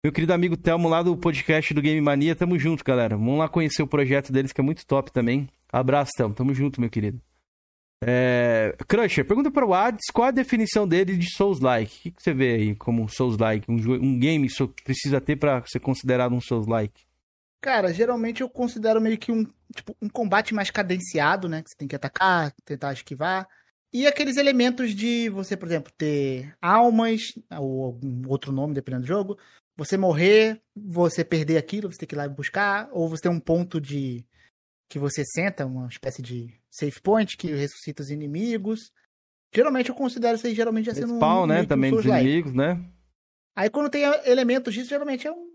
Meu 0.04 0.12
querido 0.12 0.34
amigo 0.34 0.56
Thelmo 0.56 0.88
lá 0.88 1.02
do 1.02 1.16
podcast 1.16 1.72
do 1.72 1.80
Game 1.80 2.00
Mania, 2.00 2.36
tamo 2.36 2.58
junto, 2.58 2.84
galera. 2.84 3.16
Vamos 3.16 3.38
lá 3.38 3.48
conhecer 3.48 3.82
o 3.82 3.86
projeto 3.86 4.30
deles, 4.30 4.52
que 4.52 4.60
é 4.60 4.64
muito 4.64 4.86
top 4.86 5.10
também. 5.10 5.48
Abraço, 5.72 6.12
Thelmo, 6.14 6.34
tamo 6.34 6.52
junto, 6.52 6.80
meu 6.80 6.90
querido. 6.90 7.20
É... 8.02 8.74
Crusher, 8.88 9.26
pergunta 9.26 9.50
para 9.50 9.66
o 9.66 9.74
Ades 9.74 10.10
qual 10.12 10.28
a 10.28 10.30
definição 10.30 10.86
dele 10.86 11.16
de 11.16 11.34
Souls-like. 11.34 11.98
O 11.98 12.02
que, 12.02 12.10
que, 12.12 12.22
você 12.22 12.34
vê 12.34 12.54
aí 12.54 12.74
como 12.74 13.08
Souls-like? 13.08 13.70
Um, 13.70 13.76
um 13.76 14.18
game 14.18 14.46
precisa 14.84 15.20
ter 15.20 15.36
para 15.36 15.62
ser 15.66 15.80
considerado 15.80 16.34
um 16.34 16.40
Souls-like? 16.40 17.09
Cara, 17.60 17.92
geralmente 17.92 18.40
eu 18.40 18.48
considero 18.48 19.00
meio 19.00 19.18
que 19.18 19.30
um, 19.30 19.44
tipo, 19.74 19.94
um 20.00 20.08
combate 20.08 20.54
mais 20.54 20.70
cadenciado, 20.70 21.48
né? 21.48 21.62
Que 21.62 21.70
você 21.70 21.76
tem 21.76 21.88
que 21.88 21.96
atacar, 21.96 22.52
tentar 22.64 22.92
esquivar. 22.92 23.46
E 23.92 24.06
aqueles 24.06 24.36
elementos 24.36 24.94
de 24.94 25.28
você, 25.28 25.56
por 25.56 25.66
exemplo, 25.66 25.92
ter 25.96 26.56
almas, 26.60 27.34
ou 27.58 27.84
algum 27.84 28.28
outro 28.28 28.52
nome, 28.52 28.74
dependendo 28.74 29.02
do 29.02 29.08
jogo. 29.08 29.38
Você 29.76 29.96
morrer, 29.96 30.60
você 30.76 31.24
perder 31.24 31.58
aquilo, 31.58 31.90
você 31.90 31.98
tem 31.98 32.08
que 32.08 32.14
ir 32.14 32.18
lá 32.18 32.28
buscar. 32.28 32.88
Ou 32.92 33.08
você 33.08 33.22
tem 33.22 33.32
um 33.32 33.40
ponto 33.40 33.80
de. 33.80 34.24
que 34.88 34.98
você 34.98 35.24
senta, 35.24 35.66
uma 35.66 35.88
espécie 35.88 36.22
de 36.22 36.54
save 36.70 37.00
point 37.02 37.36
que 37.36 37.48
ressuscita 37.48 38.02
os 38.02 38.10
inimigos. 38.10 38.92
Geralmente 39.52 39.90
eu 39.90 39.94
considero 39.94 40.36
isso 40.36 40.46
aí 40.46 40.54
geralmente 40.54 40.86
já 40.86 40.94
sendo 40.94 41.16
Spawn, 41.16 41.42
um, 41.42 41.46
né? 41.46 41.66
Também 41.66 41.90
dos 41.90 42.04
inimigos, 42.04 42.54
né? 42.54 42.80
Aí 43.56 43.68
quando 43.68 43.90
tem 43.90 44.04
elementos 44.24 44.72
disso, 44.72 44.88
geralmente 44.88 45.26
é 45.26 45.32
um, 45.32 45.49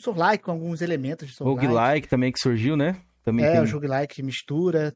Soul-like 0.00 0.44
com 0.44 0.50
alguns 0.50 0.82
elementos 0.82 1.28
de 1.28 1.34
Soul-like. 1.34 1.66
Roguelike 1.66 2.08
também 2.08 2.32
que 2.32 2.40
surgiu, 2.40 2.76
né? 2.76 3.00
Também 3.22 3.44
é, 3.44 3.52
tem... 3.52 3.60
o 3.60 3.72
roguelike 3.72 4.22
mistura. 4.22 4.94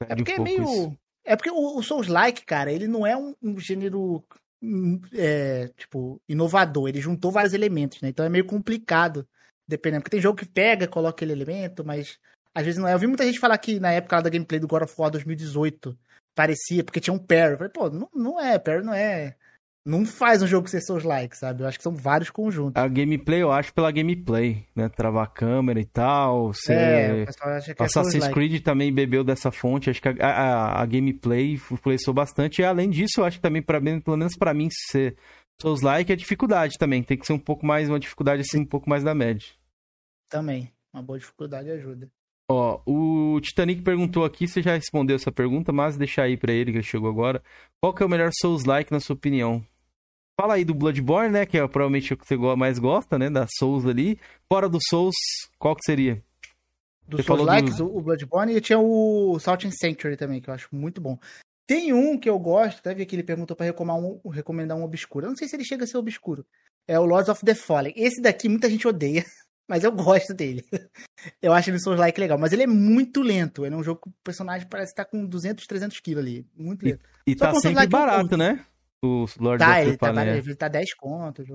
é 0.00 0.14
porque 0.14 0.32
um 0.32 0.36
é 0.36 0.40
meio... 0.40 0.62
Isso. 0.62 0.98
É 1.24 1.34
porque 1.34 1.50
o, 1.50 1.76
o 1.76 1.82
Souls-like, 1.82 2.44
cara, 2.44 2.72
ele 2.72 2.86
não 2.86 3.04
é 3.04 3.16
um, 3.16 3.34
um 3.42 3.58
gênero 3.58 4.24
hum, 4.62 5.00
é, 5.12 5.68
tipo, 5.76 6.20
inovador. 6.28 6.88
Ele 6.88 7.00
juntou 7.00 7.32
vários 7.32 7.52
elementos, 7.52 8.00
né? 8.00 8.08
Então 8.08 8.24
é 8.24 8.28
meio 8.28 8.44
complicado, 8.44 9.26
dependendo. 9.66 10.02
Porque 10.02 10.16
tem 10.16 10.20
jogo 10.20 10.38
que 10.38 10.46
pega, 10.46 10.86
coloca 10.86 11.16
aquele 11.16 11.32
elemento, 11.32 11.84
mas 11.84 12.18
às 12.54 12.64
vezes 12.64 12.80
não 12.80 12.86
é. 12.86 12.94
Eu 12.94 12.98
vi 12.98 13.08
muita 13.08 13.24
gente 13.24 13.40
falar 13.40 13.58
que 13.58 13.80
na 13.80 13.92
época 13.92 14.20
da 14.22 14.30
gameplay 14.30 14.60
do 14.60 14.68
God 14.68 14.84
of 14.84 14.94
War 14.96 15.10
2018 15.10 15.98
parecia, 16.34 16.84
porque 16.84 17.00
tinha 17.00 17.12
um 17.12 17.18
parry. 17.18 17.52
Eu 17.52 17.58
falei, 17.58 17.72
pô, 17.72 17.90
não, 17.90 18.08
não 18.14 18.40
é, 18.40 18.58
parry 18.58 18.84
não 18.84 18.94
é. 18.94 19.34
Não 19.86 20.04
faz 20.04 20.42
um 20.42 20.48
jogo 20.48 20.68
ser 20.68 20.80
seus 20.80 21.04
likes, 21.04 21.38
sabe? 21.38 21.62
Eu 21.62 21.68
acho 21.68 21.78
que 21.78 21.84
são 21.84 21.94
vários 21.94 22.28
conjuntos. 22.28 22.82
A 22.82 22.88
gameplay, 22.88 23.40
eu 23.40 23.52
acho 23.52 23.72
pela 23.72 23.92
gameplay, 23.92 24.66
né? 24.74 24.88
Travar 24.88 25.22
a 25.22 25.28
câmera 25.28 25.78
e 25.78 25.84
tal. 25.84 26.52
Ser... 26.52 26.72
É, 26.72 27.22
o 27.22 27.26
pessoal 27.26 27.50
acha 27.54 27.72
que 27.72 27.80
é 27.80 27.86
Assassin's 27.86 28.24
é 28.24 28.32
Creed 28.32 28.64
também 28.64 28.92
bebeu 28.92 29.22
dessa 29.22 29.52
fonte. 29.52 29.88
Acho 29.88 30.02
que 30.02 30.08
a, 30.08 30.14
a, 30.20 30.82
a 30.82 30.86
gameplay 30.86 31.52
influenciou 31.52 32.12
bastante. 32.12 32.60
E 32.60 32.64
além 32.64 32.90
disso, 32.90 33.20
eu 33.20 33.24
acho 33.24 33.38
que 33.38 33.42
também, 33.42 33.62
pra, 33.62 33.80
pelo 33.80 34.16
menos 34.16 34.36
para 34.36 34.52
mim, 34.52 34.66
ser 34.90 35.16
seus 35.62 35.82
likes 35.82 36.12
é 36.12 36.16
dificuldade 36.16 36.78
também. 36.78 37.04
Tem 37.04 37.16
que 37.16 37.24
ser 37.24 37.34
um 37.34 37.38
pouco 37.38 37.64
mais, 37.64 37.88
uma 37.88 38.00
dificuldade 38.00 38.42
assim, 38.42 38.62
um 38.62 38.66
pouco 38.66 38.90
mais 38.90 39.04
da 39.04 39.14
média. 39.14 39.46
Também. 40.28 40.68
Uma 40.92 41.04
boa 41.04 41.16
dificuldade 41.16 41.70
ajuda. 41.70 42.10
Ó, 42.50 42.80
o 42.86 43.40
Titanic 43.40 43.82
perguntou 43.82 44.24
aqui, 44.24 44.48
você 44.48 44.62
já 44.62 44.74
respondeu 44.74 45.14
essa 45.14 45.30
pergunta, 45.30 45.72
mas 45.72 45.96
deixa 45.96 46.22
aí 46.22 46.36
para 46.36 46.52
ele 46.52 46.72
que 46.72 46.78
ele 46.78 46.84
chegou 46.84 47.08
agora. 47.08 47.40
Qual 47.80 47.94
que 47.94 48.02
é 48.02 48.06
o 48.06 48.08
melhor 48.08 48.30
Souls-like 48.40 48.90
na 48.90 48.98
sua 48.98 49.14
opinião? 49.14 49.64
Fala 50.38 50.54
aí 50.54 50.64
do 50.64 50.74
Bloodborne, 50.74 51.32
né, 51.32 51.46
que 51.46 51.56
é 51.56 51.66
provavelmente 51.66 52.12
o 52.12 52.16
que 52.16 52.26
você 52.26 52.36
mais 52.36 52.78
gosta, 52.78 53.18
né, 53.18 53.30
da 53.30 53.46
Souls 53.58 53.86
ali. 53.86 54.18
Fora 54.52 54.68
do 54.68 54.78
Souls, 54.88 55.14
qual 55.58 55.74
que 55.74 55.82
seria? 55.84 56.22
Dos 57.08 57.24
Souls-likes, 57.24 57.76
do... 57.76 57.96
o 57.96 58.02
Bloodborne 58.02 58.54
e 58.54 58.60
tinha 58.60 58.78
o 58.78 59.38
Salt 59.38 59.64
and 59.64 59.70
Sanctuary 59.70 60.16
também, 60.16 60.40
que 60.40 60.50
eu 60.50 60.54
acho 60.54 60.68
muito 60.72 61.00
bom. 61.00 61.18
Tem 61.66 61.92
um 61.92 62.18
que 62.18 62.28
eu 62.28 62.38
gosto, 62.38 62.78
até 62.78 62.94
vi 62.94 63.06
que 63.06 63.16
ele 63.16 63.22
perguntou 63.22 63.56
para 63.56 63.66
recomendar 63.66 63.98
um, 63.98 64.28
recomendar 64.28 64.76
um 64.76 64.84
obscuro. 64.84 65.26
Eu 65.26 65.30
não 65.30 65.36
sei 65.36 65.48
se 65.48 65.56
ele 65.56 65.64
chega 65.64 65.84
a 65.84 65.86
ser 65.86 65.96
obscuro. 65.96 66.44
É 66.86 66.98
o 66.98 67.04
Lords 67.04 67.28
of 67.28 67.44
the 67.44 67.54
Fallen. 67.54 67.92
Esse 67.96 68.20
daqui 68.20 68.48
muita 68.48 68.70
gente 68.70 68.86
odeia. 68.86 69.24
Mas 69.68 69.82
eu 69.82 69.90
gosto 69.90 70.32
dele. 70.32 70.64
Eu 71.42 71.52
acho 71.52 71.70
ele 71.70 71.80
Souls 71.80 71.98
like 71.98 72.20
legal. 72.20 72.38
Mas 72.38 72.52
ele 72.52 72.62
é 72.62 72.68
muito 72.68 73.20
lento. 73.20 73.66
Ele 73.66 73.74
é 73.74 73.78
um 73.78 73.82
jogo 73.82 74.02
que 74.02 74.08
o 74.08 74.12
personagem 74.22 74.68
parece 74.68 74.92
estar 74.92 75.04
com 75.06 75.26
200, 75.26 75.66
300 75.66 75.98
quilos 75.98 76.22
ali. 76.22 76.46
Muito 76.54 76.84
lento. 76.84 77.04
E, 77.26 77.32
e 77.32 77.34
tá 77.34 77.52
sempre 77.54 77.84
barato, 77.88 78.36
né? 78.36 78.64
O 79.04 79.26
Lord 79.38 79.62
tá, 79.62 79.82
ele 79.82 79.96
tá, 79.96 80.12
é. 80.24 80.38
ele 80.38 80.56
tá 80.56 80.68
10 80.68 80.94
contos. 80.94 81.46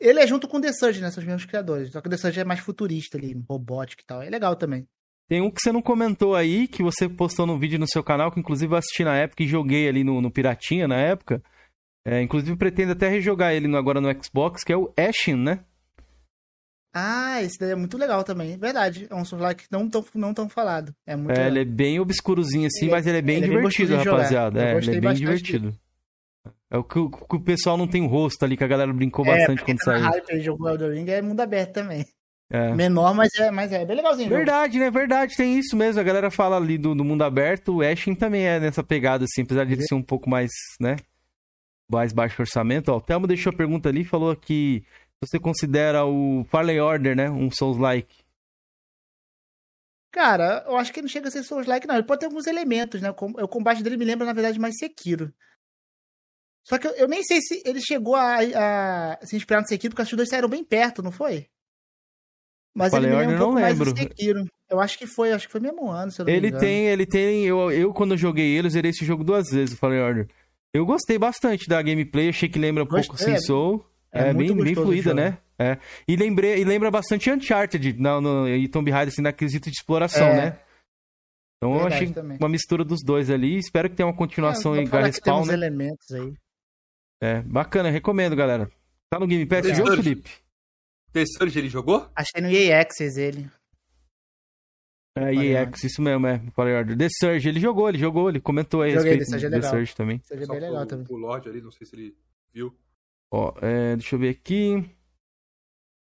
Ele 0.00 0.20
é 0.20 0.26
junto 0.26 0.48
com 0.48 0.56
o 0.56 0.60
The 0.60 0.72
Surge, 0.72 1.00
né? 1.00 1.10
São 1.10 1.20
os 1.20 1.26
mesmos 1.26 1.44
criadores. 1.44 1.92
Só 1.92 2.00
que 2.00 2.08
o 2.08 2.10
The 2.10 2.16
Surge 2.16 2.40
é 2.40 2.44
mais 2.44 2.60
futurista 2.60 3.16
ali, 3.16 3.34
robótico 3.48 4.02
e 4.02 4.06
tal. 4.06 4.22
É 4.22 4.28
legal 4.28 4.56
também. 4.56 4.86
Tem 5.28 5.40
um 5.40 5.50
que 5.50 5.60
você 5.62 5.72
não 5.72 5.80
comentou 5.80 6.34
aí, 6.34 6.66
que 6.66 6.82
você 6.82 7.08
postou 7.08 7.46
no 7.46 7.58
vídeo 7.58 7.78
no 7.78 7.86
seu 7.86 8.02
canal, 8.02 8.30
que 8.30 8.40
inclusive 8.40 8.72
eu 8.72 8.76
assisti 8.76 9.04
na 9.04 9.16
época 9.16 9.42
e 9.42 9.46
joguei 9.46 9.88
ali 9.88 10.02
no, 10.02 10.20
no 10.20 10.30
Piratinha 10.30 10.88
na 10.88 10.96
época. 10.96 11.42
É, 12.04 12.20
inclusive 12.20 12.56
pretendo 12.56 12.92
até 12.92 13.08
rejogar 13.08 13.54
ele 13.54 13.74
agora 13.76 14.00
no 14.00 14.10
Xbox, 14.22 14.64
que 14.64 14.72
é 14.72 14.76
o 14.76 14.92
Ashen, 14.96 15.36
né? 15.36 15.64
Ah, 16.94 17.40
esse 17.42 17.58
daí 17.58 17.70
é 17.70 17.74
muito 17.74 17.96
legal 17.96 18.22
também, 18.22 18.58
verdade. 18.58 19.06
É 19.08 19.14
um 19.14 19.24
Souls-like 19.24 19.64
não 19.70 19.88
tão, 19.88 20.04
não 20.14 20.34
tão 20.34 20.48
falado. 20.48 20.94
É, 21.06 21.16
muito 21.16 21.38
é 21.38 21.46
ele 21.46 21.60
é 21.60 21.64
bem 21.64 21.98
obscurozinho 21.98 22.66
assim, 22.66 22.86
ele, 22.86 22.90
mas 22.90 23.06
ele 23.06 23.18
é 23.18 23.22
bem 23.22 23.38
ele 23.38 23.48
divertido, 23.48 23.94
é 23.94 23.96
bem 23.96 24.04
rapaziada. 24.04 24.62
É, 24.62 24.76
ele 24.76 24.96
é 24.96 25.00
bem 25.00 25.14
divertido. 25.14 25.74
É 26.72 26.78
o 26.78 26.82
que, 26.82 26.98
o 26.98 27.10
que, 27.10 27.36
o 27.36 27.40
pessoal 27.40 27.76
não 27.76 27.86
tem 27.86 28.02
o 28.02 28.06
rosto 28.06 28.42
ali, 28.42 28.56
que 28.56 28.64
a 28.64 28.66
galera 28.66 28.90
brincou 28.90 29.26
é, 29.26 29.36
bastante 29.36 29.62
quando 29.62 29.84
saiu. 29.84 30.04
Hype, 30.04 30.40
jogou 30.40 30.70
Elden 30.70 30.94
Ring 30.94 31.10
é 31.10 31.20
mundo 31.20 31.40
aberto 31.40 31.74
também. 31.74 32.06
É. 32.48 32.72
Menor, 32.74 33.14
mas 33.14 33.28
é, 33.38 33.50
mas 33.50 33.70
é 33.72 33.84
bem 33.84 33.96
legalzinho. 33.96 34.30
Verdade, 34.30 34.78
né? 34.78 34.90
Verdade, 34.90 35.36
tem 35.36 35.58
isso 35.58 35.76
mesmo. 35.76 36.00
A 36.00 36.04
galera 36.04 36.30
fala 36.30 36.56
ali 36.56 36.78
do, 36.78 36.94
do 36.94 37.04
mundo 37.04 37.24
aberto. 37.24 37.76
O 37.76 37.82
Ashen 37.82 38.14
também 38.14 38.46
é 38.46 38.58
nessa 38.58 38.82
pegada, 38.82 39.26
assim, 39.26 39.42
apesar 39.42 39.66
de 39.66 39.74
ele 39.74 39.82
ser 39.82 39.94
um 39.94 40.02
pouco 40.02 40.30
mais, 40.30 40.50
né? 40.80 40.96
Mais 41.90 42.10
baixo 42.14 42.40
orçamento. 42.40 42.90
Ó, 42.90 42.96
o 42.96 43.00
Thelmo 43.02 43.26
deixou 43.26 43.52
a 43.52 43.56
pergunta 43.56 43.90
ali, 43.90 44.02
falou 44.02 44.34
que 44.34 44.82
você 45.22 45.38
considera 45.38 46.06
o 46.06 46.42
Farley 46.50 46.80
Order, 46.80 47.14
né? 47.14 47.30
Um 47.30 47.50
Souls-like? 47.50 48.16
Cara, 50.10 50.64
eu 50.66 50.76
acho 50.78 50.90
que 50.90 51.02
não 51.02 51.08
chega 51.08 51.28
a 51.28 51.30
ser 51.30 51.42
Souls-like, 51.42 51.86
não. 51.86 51.96
Ele 51.96 52.06
pode 52.06 52.20
ter 52.20 52.26
alguns 52.26 52.46
elementos, 52.46 53.02
né? 53.02 53.10
O 53.10 53.48
combate 53.48 53.82
dele 53.82 53.98
me 53.98 54.06
lembra, 54.06 54.26
na 54.26 54.32
verdade, 54.32 54.58
mais 54.58 54.78
Sekiro. 54.78 55.32
Só 56.64 56.78
que 56.78 56.86
eu, 56.86 56.92
eu 56.92 57.08
nem 57.08 57.22
sei 57.22 57.40
se 57.40 57.62
ele 57.64 57.80
chegou 57.80 58.14
a, 58.14 58.36
a 58.36 59.26
se 59.26 59.36
inspirar 59.36 59.60
no 59.60 59.66
Sekiro, 59.66 59.94
porque 59.94 60.02
os 60.02 60.16
dois 60.16 60.28
saíram 60.28 60.48
bem 60.48 60.64
perto, 60.64 61.02
não 61.02 61.10
foi? 61.10 61.46
Mas 62.74 62.92
ele 62.92 63.08
me 63.08 63.16
lembra 63.16 63.36
um 63.36 63.38
pouco 63.38 63.60
mais 63.60 63.78
do 63.78 63.96
Sekiro. 63.96 64.46
Eu 64.70 64.80
acho 64.80 64.98
que 64.98 65.06
foi, 65.06 65.32
acho 65.32 65.46
que 65.46 65.52
foi 65.52 65.60
mesmo 65.60 65.90
ano, 65.90 66.10
se 66.10 66.20
eu 66.20 66.24
não 66.24 66.32
Ele 66.32 66.50
tem, 66.50 66.86
ele 66.86 67.04
tem. 67.04 67.44
Eu, 67.44 67.70
eu, 67.70 67.92
quando 67.92 68.12
eu 68.12 68.18
joguei 68.18 68.56
ele, 68.56 68.68
eu 68.68 68.70
zerei 68.70 68.90
esse 68.90 69.04
jogo 69.04 69.22
duas 69.22 69.50
vezes, 69.50 69.74
o 69.74 69.78
Fallen 69.78 70.00
Order. 70.00 70.28
Eu 70.72 70.86
gostei 70.86 71.18
bastante 71.18 71.68
da 71.68 71.82
gameplay, 71.82 72.30
achei 72.30 72.48
que 72.48 72.58
lembra 72.58 72.82
um 72.82 72.86
Gostei, 72.86 73.08
pouco 73.08 73.22
Sin 73.22 73.38
Soul. 73.44 73.84
É, 74.10 74.28
é 74.28 74.34
bem, 74.34 74.54
bem 74.54 74.74
fluida, 74.74 75.12
né? 75.12 75.38
É. 75.58 75.78
E, 76.08 76.16
lembrei, 76.16 76.60
e 76.60 76.64
lembra 76.64 76.90
bastante 76.90 77.30
Uncharted 77.30 77.94
no, 77.98 78.20
no, 78.20 78.48
e 78.48 78.68
Tomb 78.68 78.90
Raider, 78.90 79.12
assim, 79.12 79.22
na 79.22 79.32
quesito 79.32 79.70
de 79.70 79.76
exploração, 79.76 80.26
é. 80.26 80.36
né? 80.36 80.58
Então 81.56 81.74
Verdade, 81.74 81.94
eu 81.94 81.96
achei 81.96 82.12
também. 82.12 82.38
uma 82.38 82.48
mistura 82.48 82.84
dos 82.84 83.00
dois 83.04 83.30
ali. 83.30 83.58
Espero 83.58 83.88
que 83.88 83.96
tenha 83.96 84.06
uma 84.06 84.16
continuação 84.16 84.74
é, 84.74 84.82
em 84.82 84.88
Garrespawn, 84.88 85.44
né? 85.44 85.52
elementos 85.52 86.10
aí. 86.10 86.32
É, 87.22 87.40
bacana, 87.42 87.88
recomendo, 87.88 88.34
galera. 88.34 88.68
Tá 89.08 89.20
no 89.20 89.28
Game 89.28 89.46
Pass, 89.46 89.64
viu, 89.64 89.86
Felipe? 89.86 90.28
The 91.12 91.24
Surge 91.24 91.56
ele 91.56 91.68
jogou? 91.68 92.10
Achei 92.16 92.42
no 92.42 92.50
EA 92.50 92.80
Access 92.80 93.20
ele. 93.20 93.48
É, 95.16 95.32
EA 95.32 95.62
Access, 95.62 95.86
isso 95.86 96.02
mesmo, 96.02 96.26
é. 96.26 96.40
Falei 96.50 96.74
order. 96.74 96.98
The 96.98 97.06
Surge, 97.20 97.48
ele 97.48 97.60
jogou, 97.60 97.88
ele 97.88 97.98
jogou, 97.98 98.28
ele 98.28 98.40
comentou 98.40 98.82
aí 98.82 98.94
Joguei, 98.94 99.18
The 99.18 99.24
Surge, 99.26 99.46
é 99.46 99.50
The 99.50 99.62
Surge 99.62 99.94
também. 99.94 100.18
The 100.18 100.26
Surge 100.26 100.42
é 100.42 100.46
bem 100.48 100.60
legal 100.60 100.84
também. 100.84 101.06
O 101.08 101.16
Lorde 101.16 101.48
ali, 101.48 101.60
não 101.60 101.70
sei 101.70 101.86
se 101.86 101.94
ele 101.94 102.16
viu. 102.52 102.76
Ó, 103.32 103.54
é, 103.62 103.94
deixa 103.94 104.16
eu 104.16 104.18
ver 104.18 104.30
aqui. 104.30 104.84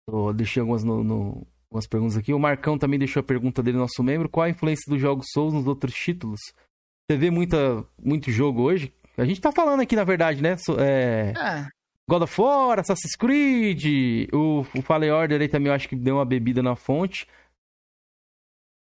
Oh, 0.09 0.33
deixei 0.33 0.59
algumas, 0.59 0.83
no, 0.83 1.01
no, 1.01 1.47
algumas 1.69 1.87
perguntas 1.87 2.17
aqui. 2.17 2.33
O 2.33 2.39
Marcão 2.39 2.77
também 2.77 2.99
deixou 2.99 3.21
a 3.21 3.23
pergunta 3.23 3.63
dele, 3.63 3.77
nosso 3.77 4.03
membro. 4.03 4.27
Qual 4.27 4.43
a 4.43 4.49
influência 4.49 4.83
dos 4.91 4.99
jogos 4.99 5.27
Souls 5.31 5.53
nos 5.53 5.65
outros 5.65 5.95
títulos? 5.95 6.41
Você 7.09 7.17
vê 7.17 7.31
muita, 7.31 7.87
muito 7.97 8.29
jogo 8.31 8.63
hoje? 8.63 8.93
A 9.17 9.25
gente 9.25 9.41
tá 9.41 9.51
falando 9.51 9.81
aqui, 9.81 9.95
na 9.95 10.03
verdade, 10.03 10.41
né? 10.41 10.55
É... 10.79 11.33
Ah. 11.35 11.69
God 12.07 12.23
of 12.23 12.41
War, 12.41 12.79
Assassin's 12.79 13.15
Creed, 13.15 14.29
o, 14.31 14.59
o 14.77 14.81
Fallen 14.83 15.11
Order 15.11 15.41
aí 15.41 15.47
também 15.47 15.69
eu 15.69 15.73
acho 15.73 15.89
que 15.89 15.95
deu 15.95 16.15
uma 16.15 16.25
bebida 16.25 16.61
na 16.61 16.75
fonte. 16.75 17.27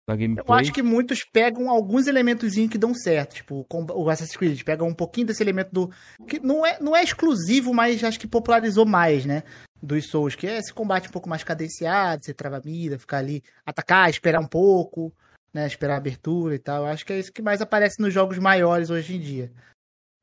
Na 0.09 0.14
gameplay. 0.14 0.44
Eu 0.46 0.55
acho 0.55 0.72
que 0.72 0.82
muitos 0.82 1.24
pegam 1.24 1.68
alguns 1.68 2.06
elementos 2.06 2.55
que 2.55 2.78
dão 2.78 2.94
certo, 2.94 3.34
tipo 3.34 3.66
o 3.68 4.09
Assassin's 4.09 4.36
Creed, 4.36 4.62
pegam 4.62 4.86
um 4.86 4.94
pouquinho 4.94 5.26
desse 5.26 5.42
elemento 5.42 5.70
do 5.72 5.90
que 6.26 6.38
não 6.38 6.64
é, 6.64 6.78
não 6.80 6.96
é 6.96 7.02
exclusivo, 7.02 7.74
mas 7.74 8.02
acho 8.05 8.20
que 8.20 8.26
popularizou 8.26 8.86
mais, 8.86 9.26
né? 9.26 9.42
Dos 9.82 10.09
Souls, 10.09 10.34
que 10.34 10.46
é 10.46 10.59
esse 10.59 10.72
combate 10.72 11.09
um 11.09 11.12
pouco 11.12 11.28
mais 11.28 11.44
cadenciado, 11.44 12.24
você 12.24 12.32
trava 12.32 12.59
a 12.59 12.62
mira, 12.64 12.98
ficar 12.98 13.18
ali, 13.18 13.42
atacar, 13.66 14.09
esperar 14.09 14.40
um 14.40 14.46
pouco, 14.46 15.12
né? 15.52 15.66
Esperar 15.66 15.94
a 15.94 15.98
abertura 15.98 16.55
e 16.55 16.59
tal. 16.59 16.84
Eu 16.84 16.88
acho 16.88 17.05
que 17.05 17.12
é 17.12 17.18
isso 17.18 17.32
que 17.32 17.42
mais 17.42 17.60
aparece 17.60 18.00
nos 18.00 18.14
jogos 18.14 18.38
maiores 18.38 18.90
hoje 18.90 19.16
em 19.16 19.20
dia. 19.20 19.52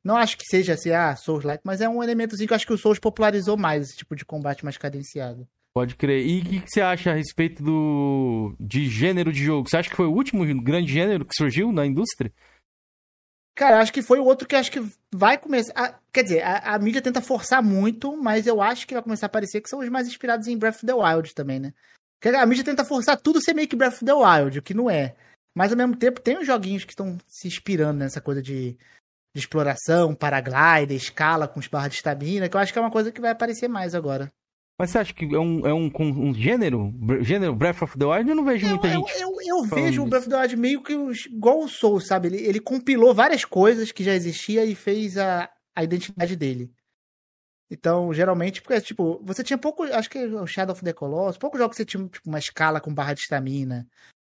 Não 0.06 0.16
acho 0.16 0.38
que 0.38 0.46
seja 0.46 0.74
assim, 0.74 0.92
ah, 0.92 1.16
Souls-like, 1.16 1.64
mas 1.66 1.82
é 1.82 1.90
um 1.90 2.04
elementozinho 2.04 2.48
que 2.48 2.54
eu 2.54 2.56
acho 2.56 2.68
que 2.68 2.74
o 2.74 2.78
Souls 2.78 3.00
popularizou 3.00 3.58
mais, 3.58 3.90
esse 3.90 3.98
tipo 3.98 4.16
de 4.16 4.24
combate 4.24 4.64
mais 4.64 4.78
cadenciado. 4.78 5.48
Pode 5.74 5.96
crer. 5.96 6.24
E 6.24 6.40
o 6.40 6.46
que, 6.46 6.60
que, 6.62 6.70
você 6.70 6.80
acha 6.80 7.10
a 7.10 7.16
respeito 7.16 7.64
do 7.64 8.56
de 8.60 8.88
gênero 8.88 9.34
de 9.34 9.44
jogo? 9.44 9.68
Você 9.68 9.78
acha 9.78 9.90
que 9.90 9.96
foi 9.96 10.06
o 10.06 10.14
último 10.14 10.46
grande 10.62 10.94
gênero 10.94 11.26
que 11.26 11.36
surgiu 11.36 11.72
na 11.72 11.88
indústria? 11.88 12.32
Cara, 13.56 13.80
acho 13.80 13.92
que 13.92 14.04
foi 14.04 14.20
o 14.20 14.26
outro 14.26 14.48
que 14.48 14.56
acho 14.56 14.72
que 14.72 14.86
vai 15.12 15.40
começar. 15.40 15.74
A, 15.76 16.00
quer 16.14 16.22
dizer, 16.22 16.44
a, 16.44 16.76
a, 16.76 16.80
mídia 16.80 17.02
tenta 17.02 17.20
forçar 17.20 17.64
muito, 17.64 18.16
mas 18.16 18.46
eu 18.46 18.62
acho 18.62 18.86
que 18.86 18.94
vai 18.94 19.02
começar 19.02 19.26
a 19.26 19.28
aparecer 19.28 19.60
que 19.60 19.70
são 19.70 19.80
os 19.80 19.90
mais 19.90 20.08
inspirados 20.08 20.48
em 20.48 20.58
Breath 20.58 20.76
of 20.76 20.86
the 20.86 20.94
Wild 20.94 21.34
também, 21.34 21.60
né? 21.60 21.74
Porque 22.22 22.38
a 22.38 22.46
mídia 22.46 22.64
tenta 22.64 22.86
forçar 22.86 23.20
tudo 23.20 23.42
ser 23.42 23.56
meio 23.56 23.68
que 23.68 23.76
Breath 23.76 23.96
of 23.96 24.06
the 24.06 24.14
Wild, 24.14 24.60
o 24.60 24.62
que 24.62 24.76
não 24.76 24.88
é. 24.88 25.16
Mas 25.56 25.72
ao 25.72 25.78
mesmo 25.78 25.96
tempo 25.96 26.22
tem 26.22 26.38
os 26.38 26.46
joguinhos 26.46 26.86
que 26.86 26.92
estão 26.92 27.18
se 27.28 27.48
inspirando 27.48 28.00
nessa 28.00 28.22
coisa 28.22 28.42
de 28.42 28.78
de 29.36 29.42
exploração, 29.42 30.16
paraglider, 30.16 30.96
escala 30.96 31.46
com 31.46 31.60
os 31.60 31.68
barras 31.68 31.92
de 31.92 31.98
estamina, 31.98 32.48
que 32.48 32.56
eu 32.56 32.62
acho 32.62 32.72
que 32.72 32.80
é 32.80 32.82
uma 32.82 32.90
coisa 32.90 33.12
que 33.12 33.20
vai 33.20 33.32
aparecer 33.32 33.68
mais 33.68 33.94
agora. 33.94 34.32
Mas 34.80 34.92
você 34.92 34.98
acha 34.98 35.14
que 35.14 35.26
é 35.26 35.40
um, 35.40 35.68
é 35.68 35.74
um, 35.74 35.92
um 36.00 36.34
gênero? 36.34 36.94
Gênero 37.22 37.54
Breath 37.54 37.82
of 37.82 37.98
the 37.98 38.06
Wild? 38.06 38.30
Eu 38.30 38.36
não 38.36 38.46
vejo 38.46 38.66
eu, 38.66 38.70
muita 38.70 38.88
eu, 38.88 38.94
gente. 38.94 39.22
Eu, 39.22 39.30
eu, 39.30 39.58
eu 39.58 39.64
vejo 39.64 40.04
o 40.04 40.06
Breath 40.06 40.24
of 40.24 40.30
the 40.30 40.40
Wild 40.40 40.56
meio 40.56 40.82
que 40.82 40.94
igual 41.28 41.60
o 41.60 41.68
Soul, 41.68 42.00
sabe? 42.00 42.30
Ele, 42.30 42.38
ele 42.48 42.60
compilou 42.62 43.14
várias 43.14 43.44
coisas 43.44 43.92
que 43.92 44.04
já 44.04 44.14
existia 44.14 44.64
e 44.64 44.74
fez 44.74 45.18
a, 45.18 45.50
a 45.76 45.84
identidade 45.84 46.36
dele. 46.38 46.72
Então, 47.70 48.14
geralmente, 48.14 48.62
porque, 48.62 48.80
tipo, 48.80 49.22
você 49.24 49.44
tinha 49.44 49.58
pouco. 49.58 49.84
Acho 49.84 50.10
que 50.10 50.20
o 50.20 50.48
Shadow 50.48 50.74
of 50.74 50.84
the 50.84 50.94
Colossus, 50.94 51.38
poucos 51.38 51.60
jogos 51.60 51.76
que 51.76 51.84
você 51.84 51.86
tinha 51.86 52.08
tipo, 52.08 52.30
uma 52.30 52.40
escala 52.40 52.80
com 52.80 52.94
barra 52.94 53.14
de 53.14 53.22
estamina. 53.22 53.86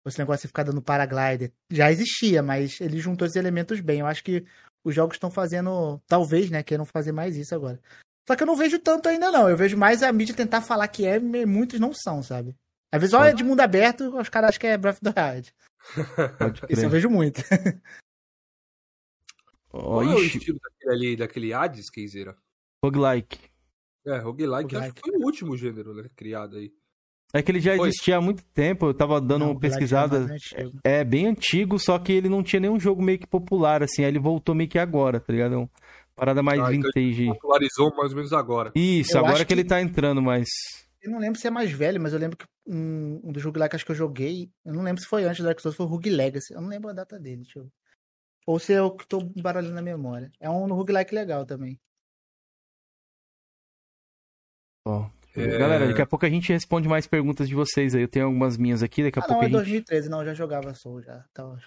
Esse 0.06 0.18
negócio 0.18 0.42
de 0.42 0.48
ficar 0.48 0.62
dando 0.62 0.80
paraglider. 0.80 1.52
Já 1.70 1.90
existia, 1.92 2.42
mas 2.42 2.80
ele 2.80 2.98
juntou 2.98 3.26
esses 3.26 3.36
elementos 3.36 3.80
bem. 3.80 4.00
Eu 4.00 4.06
acho 4.06 4.24
que 4.24 4.44
os 4.84 4.94
jogos 4.94 5.16
estão 5.16 5.30
fazendo, 5.30 6.00
talvez, 6.06 6.50
né, 6.50 6.62
queiram 6.62 6.84
fazer 6.84 7.12
mais 7.12 7.36
isso 7.36 7.54
agora. 7.54 7.80
Só 8.26 8.36
que 8.36 8.42
eu 8.42 8.46
não 8.46 8.56
vejo 8.56 8.78
tanto 8.78 9.08
ainda 9.08 9.30
não, 9.30 9.48
eu 9.48 9.56
vejo 9.56 9.76
mais 9.76 10.02
a 10.02 10.12
mídia 10.12 10.34
tentar 10.34 10.62
falar 10.62 10.86
que 10.88 11.04
é, 11.04 11.18
muitos 11.18 11.80
não 11.80 11.92
são, 11.92 12.22
sabe? 12.22 12.54
Às 12.92 13.00
vezes, 13.00 13.14
olha, 13.14 13.32
de 13.32 13.44
mundo 13.44 13.60
aberto, 13.60 14.16
os 14.18 14.28
caras 14.28 14.50
acham 14.50 14.60
que 14.60 14.66
é 14.66 14.76
Breath 14.76 14.96
of 14.96 15.12
the 15.12 15.34
Wild. 15.34 15.54
Isso 16.68 16.82
eu 16.82 16.90
vejo 16.90 17.08
muito. 17.08 17.40
Qual 19.70 20.02
é 20.02 20.14
o 20.14 20.18
estilo 20.18 20.58
daquele 20.60 20.92
ali, 20.92 21.16
daquele 21.16 21.52
Hades, 21.52 21.88
Keizera? 21.88 22.36
Roguelike. 22.84 23.38
É, 24.04 24.18
roguelike, 24.18 24.74
roguelike. 24.74 24.76
acho 24.76 24.94
que 24.94 25.00
foi 25.02 25.20
o 25.20 25.24
último 25.24 25.56
gênero 25.56 25.94
né, 25.94 26.10
criado 26.16 26.56
aí. 26.56 26.74
É 27.32 27.40
que 27.42 27.52
ele 27.52 27.60
já 27.60 27.76
existia 27.76 28.16
há 28.16 28.20
muito 28.20 28.44
tempo, 28.46 28.86
eu 28.86 28.94
tava 28.94 29.20
dando 29.20 29.40
não, 29.44 29.50
uma 29.52 29.60
pesquisada. 29.60 30.34
É, 30.84 30.98
é, 31.00 31.04
bem 31.04 31.26
antigo, 31.26 31.78
só 31.78 31.98
que 31.98 32.12
ele 32.12 32.28
não 32.28 32.42
tinha 32.42 32.58
nenhum 32.58 32.78
jogo 32.78 33.00
meio 33.00 33.18
que 33.18 33.26
popular, 33.26 33.82
assim, 33.82 34.02
aí 34.02 34.10
ele 34.10 34.18
voltou 34.18 34.54
meio 34.54 34.68
que 34.68 34.78
agora, 34.78 35.20
tá 35.20 35.32
ligado? 35.32 35.54
É 35.54 35.58
uma 35.58 35.70
parada 36.16 36.42
mais 36.42 36.60
ah, 36.60 36.74
então 36.74 36.90
vintage. 36.92 37.22
Então 37.22 37.34
popularizou 37.34 37.94
mais 37.96 38.10
ou 38.10 38.16
menos 38.16 38.32
agora. 38.32 38.72
Isso, 38.74 39.16
eu 39.16 39.20
agora 39.20 39.38
que, 39.38 39.44
que, 39.44 39.54
ele 39.54 39.64
tá 39.64 39.80
entrando 39.80 40.20
mais. 40.20 40.48
Eu 41.00 41.12
não 41.12 41.20
lembro 41.20 41.38
se 41.38 41.46
é 41.46 41.50
mais 41.50 41.70
velho, 41.70 42.00
mas 42.00 42.12
eu 42.12 42.18
lembro 42.18 42.36
que 42.36 42.44
um, 42.66 43.20
um 43.22 43.32
dos 43.32 43.44
roguelikes 43.44 43.84
que 43.84 43.92
eu 43.92 43.96
joguei, 43.96 44.50
eu 44.64 44.74
não 44.74 44.82
lembro 44.82 45.00
se 45.00 45.08
foi 45.08 45.24
antes 45.24 45.38
do 45.38 45.46
Dark 45.46 45.60
Souls, 45.60 45.76
foi 45.76 45.86
o 45.86 45.88
Rogue 45.88 46.10
Legacy. 46.10 46.52
Eu 46.52 46.60
não 46.60 46.68
lembro 46.68 46.90
a 46.90 46.92
data 46.92 47.18
dele, 47.18 47.42
deixa 47.42 47.60
eu... 47.60 47.70
Ou 48.46 48.58
se 48.58 48.72
eu 48.72 48.90
que 48.90 49.06
tô 49.06 49.20
baralhando 49.40 49.74
na 49.74 49.82
memória. 49.82 50.32
É 50.40 50.50
um 50.50 50.66
roguelike 50.74 51.14
legal 51.14 51.46
também. 51.46 51.78
Ó, 54.84 55.08
é... 55.36 55.58
Galera, 55.58 55.86
daqui 55.86 56.02
a 56.02 56.06
pouco 56.06 56.26
a 56.26 56.30
gente 56.30 56.52
responde 56.52 56.88
mais 56.88 57.06
perguntas 57.06 57.48
de 57.48 57.54
vocês 57.54 57.94
aí. 57.94 58.02
Eu 58.02 58.08
tenho 58.08 58.26
algumas 58.26 58.56
minhas 58.56 58.82
aqui, 58.82 59.02
daqui 59.02 59.18
a 59.18 59.22
ah, 59.22 59.26
pouco 59.26 59.42
não, 59.42 59.60
é 59.60 59.64
gente... 59.64 59.84
2013, 59.84 60.08
não, 60.08 60.20
eu 60.20 60.26
já 60.26 60.34
jogava 60.34 60.74
Soul 60.74 61.02
já. 61.02 61.24
Tava, 61.32 61.58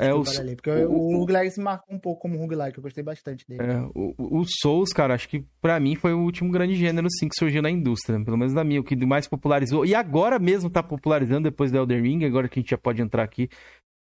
é, 0.00 0.12
o, 0.12 0.24
porque 0.56 0.70
o, 0.70 0.92
o 0.92 1.18
roguelike 1.18 1.52
se 1.52 1.60
marcou 1.60 1.94
um 1.94 1.98
pouco 1.98 2.22
como 2.22 2.38
roguelike, 2.38 2.78
eu 2.78 2.82
gostei 2.82 3.04
bastante 3.04 3.46
dele. 3.46 3.62
É, 3.62 3.80
o, 3.94 4.40
o 4.40 4.44
Souls, 4.60 4.92
cara, 4.92 5.14
acho 5.14 5.28
que 5.28 5.44
para 5.60 5.78
mim 5.78 5.94
foi 5.94 6.12
o 6.12 6.20
último 6.20 6.50
grande 6.50 6.74
gênero 6.74 7.08
sim 7.10 7.28
que 7.28 7.38
surgiu 7.38 7.62
na 7.62 7.70
indústria, 7.70 8.22
pelo 8.24 8.36
menos 8.36 8.52
na 8.52 8.64
minha, 8.64 8.80
o 8.80 8.84
que 8.84 8.96
mais 9.06 9.28
popularizou. 9.28 9.86
E 9.86 9.94
agora 9.94 10.38
mesmo 10.38 10.68
tá 10.68 10.82
popularizando 10.82 11.48
depois 11.48 11.70
do 11.70 11.78
Elder 11.78 12.02
Ring, 12.02 12.24
agora 12.24 12.48
que 12.48 12.58
a 12.58 12.62
gente 12.62 12.70
já 12.70 12.78
pode 12.78 13.00
entrar 13.00 13.22
aqui 13.22 13.48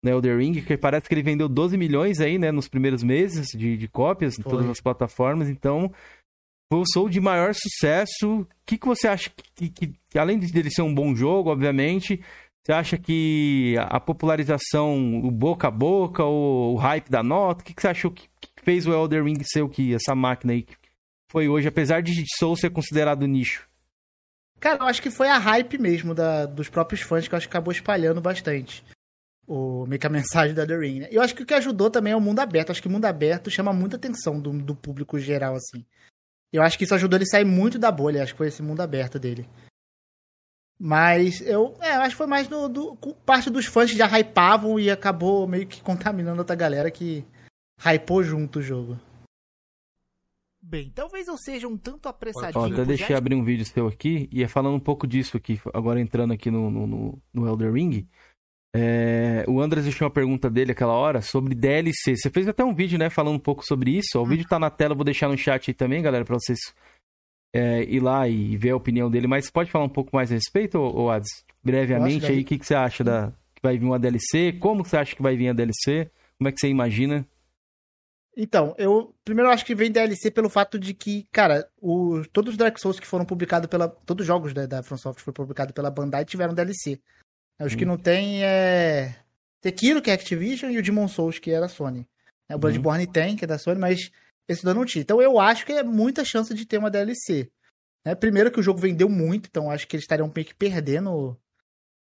no 0.02 0.10
Elder 0.10 0.38
Ring, 0.38 0.60
que 0.60 0.76
parece 0.76 1.08
que 1.08 1.14
ele 1.14 1.22
vendeu 1.22 1.48
12 1.48 1.76
milhões 1.76 2.20
aí, 2.20 2.38
né, 2.38 2.52
nos 2.52 2.68
primeiros 2.68 3.02
meses 3.02 3.48
de, 3.48 3.76
de 3.76 3.88
cópias 3.88 4.38
em 4.38 4.42
todas 4.42 4.68
as 4.68 4.80
plataformas, 4.80 5.48
então 5.48 5.90
foi 6.70 6.80
o 6.80 6.86
Soul 6.86 7.08
de 7.08 7.20
maior 7.20 7.54
sucesso. 7.54 8.42
O 8.42 8.46
que, 8.66 8.78
que 8.78 8.86
você 8.86 9.08
acha 9.08 9.30
que, 9.30 9.70
que, 9.70 9.86
que, 10.10 10.18
além 10.18 10.38
dele 10.38 10.70
ser 10.70 10.82
um 10.82 10.94
bom 10.94 11.14
jogo, 11.14 11.50
obviamente, 11.50 12.22
você 12.64 12.72
acha 12.72 12.98
que 12.98 13.74
a 13.78 13.98
popularização, 13.98 15.24
o 15.24 15.30
boca 15.30 15.68
a 15.68 15.70
boca, 15.70 16.22
o, 16.24 16.74
o 16.74 16.76
hype 16.76 17.08
da 17.08 17.22
nota, 17.22 17.62
o 17.62 17.64
que, 17.64 17.72
que 17.72 17.80
você 17.80 17.88
achou 17.88 18.10
que, 18.10 18.28
que, 18.40 18.50
fez 18.62 18.86
o 18.86 18.92
Elder 18.92 19.24
Ring 19.24 19.42
ser 19.42 19.62
o 19.62 19.68
que 19.68 19.94
essa 19.94 20.14
máquina 20.14 20.52
aí 20.52 20.66
foi 21.30 21.48
hoje, 21.48 21.68
apesar 21.68 22.02
de 22.02 22.22
Soul 22.38 22.56
ser 22.56 22.68
considerado 22.68 23.26
nicho? 23.26 23.66
Cara, 24.60 24.82
eu 24.82 24.86
acho 24.86 25.00
que 25.00 25.10
foi 25.10 25.28
a 25.28 25.38
hype 25.38 25.78
mesmo 25.78 26.14
da, 26.14 26.44
dos 26.44 26.68
próprios 26.68 27.00
fãs 27.00 27.26
que 27.26 27.34
eu 27.34 27.38
acho 27.38 27.48
que 27.48 27.52
acabou 27.52 27.72
espalhando 27.72 28.20
bastante. 28.20 28.84
O, 29.46 29.86
meio 29.86 29.98
que 29.98 30.06
a 30.06 30.10
mensagem 30.12 30.54
da 30.54 30.66
The 30.66 30.76
Ring, 30.76 31.00
né? 31.00 31.08
Eu 31.10 31.22
acho 31.22 31.34
que 31.34 31.42
o 31.42 31.46
que 31.46 31.54
ajudou 31.54 31.90
também 31.90 32.12
é 32.12 32.16
o 32.16 32.20
mundo 32.20 32.40
aberto. 32.40 32.68
Eu 32.68 32.72
acho 32.72 32.82
que 32.82 32.88
o 32.88 32.90
mundo 32.90 33.06
aberto 33.06 33.50
chama 33.50 33.72
muita 33.72 33.96
atenção 33.96 34.38
do, 34.38 34.52
do 34.52 34.74
público 34.74 35.18
geral, 35.18 35.54
assim. 35.54 35.86
Eu 36.52 36.62
acho 36.62 36.78
que 36.78 36.84
isso 36.84 36.94
ajudou 36.94 37.16
ele 37.16 37.24
a 37.24 37.26
sair 37.26 37.44
muito 37.44 37.78
da 37.78 37.90
bolha. 37.90 38.22
Acho 38.22 38.32
que 38.32 38.38
foi 38.38 38.48
esse 38.48 38.62
mundo 38.62 38.80
aberto 38.80 39.18
dele. 39.18 39.48
Mas 40.78 41.40
eu, 41.40 41.76
é, 41.80 41.96
eu 41.96 42.00
acho 42.02 42.10
que 42.10 42.16
foi 42.16 42.26
mais 42.26 42.46
do, 42.46 42.68
do, 42.68 42.96
parte 43.26 43.50
dos 43.50 43.66
fãs 43.66 43.90
que 43.90 43.96
já 43.96 44.06
hypavam 44.06 44.78
e 44.78 44.90
acabou 44.90 45.46
meio 45.46 45.66
que 45.66 45.82
contaminando 45.82 46.38
outra 46.38 46.54
galera 46.54 46.90
que 46.90 47.24
hypou 47.84 48.22
junto 48.22 48.60
o 48.60 48.62
jogo. 48.62 48.98
Bem, 50.62 50.90
talvez 50.94 51.26
eu 51.26 51.36
seja 51.36 51.66
um 51.66 51.76
tanto 51.76 52.08
apressadinho. 52.08 52.62
Ó, 52.62 52.66
até 52.66 52.84
deixei 52.84 53.16
abrir 53.16 53.34
um 53.34 53.44
vídeo 53.44 53.64
seu 53.64 53.88
aqui 53.88 54.28
e 54.30 54.42
é 54.42 54.48
falando 54.48 54.74
um 54.74 54.80
pouco 54.80 55.06
disso 55.06 55.36
aqui, 55.36 55.60
agora 55.72 56.00
entrando 56.00 56.32
aqui 56.32 56.50
no, 56.50 56.70
no, 56.70 57.22
no 57.32 57.48
Elder 57.48 57.72
Ring. 57.72 58.06
É, 58.74 59.44
o 59.48 59.60
Andres 59.60 59.84
deixou 59.84 60.06
uma 60.06 60.12
pergunta 60.12 60.50
dele 60.50 60.72
aquela 60.72 60.92
hora 60.92 61.20
sobre 61.20 61.54
DLC. 61.54 62.16
Você 62.16 62.30
fez 62.30 62.46
até 62.46 62.64
um 62.64 62.74
vídeo, 62.74 62.98
né, 62.98 63.08
falando 63.08 63.36
um 63.36 63.40
pouco 63.40 63.64
sobre 63.64 63.96
isso. 63.96 64.18
O 64.18 64.26
vídeo 64.26 64.46
tá 64.46 64.58
na 64.58 64.70
tela, 64.70 64.94
vou 64.94 65.04
deixar 65.04 65.28
no 65.28 65.38
chat 65.38 65.70
aí 65.70 65.74
também, 65.74 66.02
galera, 66.02 66.24
para 66.24 66.36
vocês 66.38 66.58
é, 67.54 67.82
ir 67.84 68.00
lá 68.00 68.28
e 68.28 68.56
ver 68.56 68.70
a 68.70 68.76
opinião 68.76 69.10
dele. 69.10 69.26
Mas 69.26 69.50
pode 69.50 69.70
falar 69.70 69.84
um 69.84 69.90
pouco 69.90 70.14
mais 70.14 70.30
a 70.30 70.34
respeito, 70.34 70.78
ou 70.78 71.10
Ades? 71.10 71.44
Brevemente 71.62 72.26
aí, 72.26 72.42
o 72.42 72.44
que, 72.44 72.58
que 72.58 72.66
você 72.66 72.74
acha 72.74 73.02
da 73.02 73.32
que 73.54 73.62
vai 73.62 73.76
vir 73.76 73.84
uma 73.84 73.98
DLC? 73.98 74.52
Como 74.52 74.84
você 74.84 74.96
acha 74.96 75.16
que 75.16 75.22
vai 75.22 75.36
vir 75.36 75.48
a 75.48 75.52
DLC? 75.52 76.10
Como 76.38 76.48
é 76.48 76.52
que 76.52 76.60
você 76.60 76.68
imagina? 76.68 77.26
Então, 78.36 78.72
eu 78.78 79.12
primeiro 79.24 79.50
acho 79.50 79.66
que 79.66 79.74
vem 79.74 79.90
DLC 79.90 80.30
pelo 80.30 80.48
fato 80.48 80.78
de 80.78 80.94
que, 80.94 81.26
cara, 81.32 81.68
o, 81.82 82.22
todos 82.32 82.52
os 82.52 82.56
Dark 82.56 82.78
Souls 82.78 83.00
que 83.00 83.06
foram 83.06 83.24
publicados 83.24 83.68
pela. 83.68 83.88
Todos 83.88 84.22
os 84.22 84.26
jogos 84.26 84.54
da, 84.54 84.64
da 84.64 84.82
FromSoft 84.82 85.18
que 85.18 85.24
foram 85.24 85.34
publicados 85.34 85.72
pela 85.72 85.90
Bandai 85.90 86.24
tiveram 86.24 86.54
DLC. 86.54 87.00
Os 87.60 87.74
que 87.74 87.84
hum. 87.84 87.88
não 87.88 87.98
tem 87.98 88.44
é. 88.44 89.16
Sekiro, 89.62 90.00
que 90.00 90.10
é 90.10 90.14
Activision, 90.14 90.70
e 90.70 90.78
o 90.78 90.82
Demon 90.82 91.08
Souls, 91.08 91.38
que 91.38 91.50
era 91.50 91.66
é 91.66 91.68
Sony. 91.68 92.06
O 92.48 92.54
uhum. 92.54 92.60
Bloodborne 92.60 93.04
hum. 93.04 93.12
tem, 93.12 93.36
que 93.36 93.44
é 93.44 93.48
da 93.48 93.58
Sony, 93.58 93.78
mas 93.78 94.10
esse 94.48 94.64
não 94.64 94.84
tinha. 94.84 95.02
Então 95.02 95.20
eu 95.20 95.38
acho 95.38 95.66
que 95.66 95.72
é 95.72 95.82
muita 95.82 96.24
chance 96.24 96.54
de 96.54 96.64
ter 96.64 96.78
uma 96.78 96.90
DLC. 96.90 97.50
Né? 98.04 98.14
Primeiro 98.14 98.50
que 98.50 98.60
o 98.60 98.62
jogo 98.62 98.80
vendeu 98.80 99.08
muito, 99.08 99.48
então 99.48 99.70
acho 99.70 99.86
que 99.86 99.96
eles 99.96 100.04
estariam 100.04 100.30
meio 100.34 100.46
que 100.46 100.54
perdendo 100.54 101.38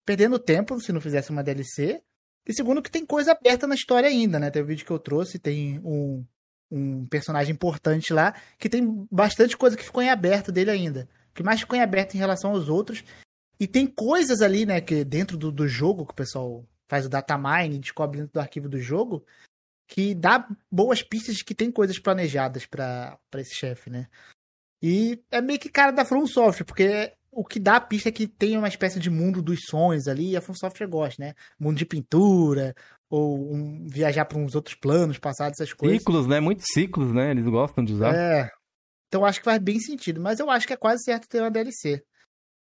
perdendo 0.05 0.39
tempo 0.39 0.79
se 0.81 0.93
não 0.93 1.01
fizesse 1.01 1.31
uma 1.31 1.43
DLC. 1.43 2.03
E 2.47 2.53
segundo, 2.53 2.83
que 2.83 2.91
tem 2.91 3.07
coisa 3.07 3.33
aberta 3.33 3.67
na 3.67 3.75
história 3.75 4.09
ainda, 4.09 4.39
né? 4.39 4.51
Tem 4.51 4.61
o 4.61 4.67
vídeo 4.67 4.85
que 4.85 4.91
eu 4.91 4.99
trouxe, 4.99 5.39
tem 5.39 5.81
um, 5.83 6.23
um 6.71 7.07
personagem 7.07 7.55
importante 7.55 8.13
lá, 8.13 8.35
que 8.59 8.69
tem 8.69 9.07
bastante 9.11 9.57
coisa 9.57 9.77
que 9.77 9.83
ficou 9.83 10.03
em 10.03 10.11
aberto 10.11 10.53
dele 10.53 10.71
ainda. 10.71 11.09
O 11.31 11.35
que 11.35 11.43
mais 11.43 11.61
ficou 11.61 11.79
em 11.79 11.81
aberto 11.81 12.15
em 12.15 12.19
relação 12.19 12.51
aos 12.51 12.69
outros. 12.69 13.03
E 13.65 13.67
tem 13.67 13.87
coisas 13.87 14.43
ali, 14.43 14.67
né, 14.67 14.79
que 14.79 15.07
dentro 15.07 15.39
do, 15.39 15.51
do 15.51 15.67
jogo, 15.67 16.05
que 16.05 16.13
o 16.13 16.15
pessoal 16.15 16.69
faz 16.87 17.07
o 17.07 17.09
data 17.09 17.39
mine, 17.39 17.79
descobre 17.79 18.19
dentro 18.19 18.35
do 18.35 18.41
arquivo 18.41 18.69
do 18.69 18.79
jogo, 18.79 19.25
que 19.89 20.15
dá 20.15 20.47
boas 20.71 21.03
pistas 21.03 21.37
de 21.37 21.45
que 21.47 21.55
tem 21.55 21.73
coisas 21.73 21.99
planejadas 21.99 22.67
para 22.67 23.19
esse 23.37 23.55
chefe, 23.55 23.89
né? 23.89 24.07
E 24.83 25.19
é 25.31 25.41
meio 25.41 25.59
que 25.59 25.71
cara 25.71 25.93
da 25.93 26.05
From 26.05 26.27
Software, 26.27 26.67
porque 26.67 27.15
o 27.33 27.43
que 27.43 27.59
dá 27.59 27.77
a 27.77 27.81
pista 27.81 28.11
é 28.11 28.13
que 28.13 28.27
tem 28.27 28.59
uma 28.59 28.69
espécie 28.69 29.01
de 29.01 29.09
mundo 29.09 29.41
dos 29.41 29.61
sonhos 29.67 30.09
ali, 30.09 30.33
e 30.33 30.37
a 30.37 30.43
From 30.43 30.55
Software 30.55 30.87
gosta, 30.87 31.25
né? 31.25 31.33
Mundo 31.59 31.79
de 31.79 31.87
pintura, 31.87 32.75
ou 33.09 33.51
um, 33.51 33.87
viajar 33.89 34.27
para 34.27 34.37
uns 34.37 34.55
outros 34.55 34.75
planos, 34.75 35.19
passados, 35.19 35.59
essas 35.59 35.73
coisas. 35.73 36.01
Ciclos, 36.01 36.27
né? 36.27 36.39
Muitos 36.39 36.67
ciclos, 36.71 37.15
né? 37.15 37.31
Eles 37.31 37.47
gostam 37.47 37.83
de 37.83 37.95
usar. 37.95 38.15
É. 38.15 38.51
Então 39.09 39.25
acho 39.25 39.39
que 39.39 39.47
faz 39.47 39.59
bem 39.59 39.81
sentido, 39.81 40.21
mas 40.21 40.39
eu 40.39 40.51
acho 40.51 40.67
que 40.67 40.75
é 40.75 40.77
quase 40.77 41.03
certo 41.03 41.27
ter 41.27 41.41
uma 41.41 41.51
DLC. 41.51 42.05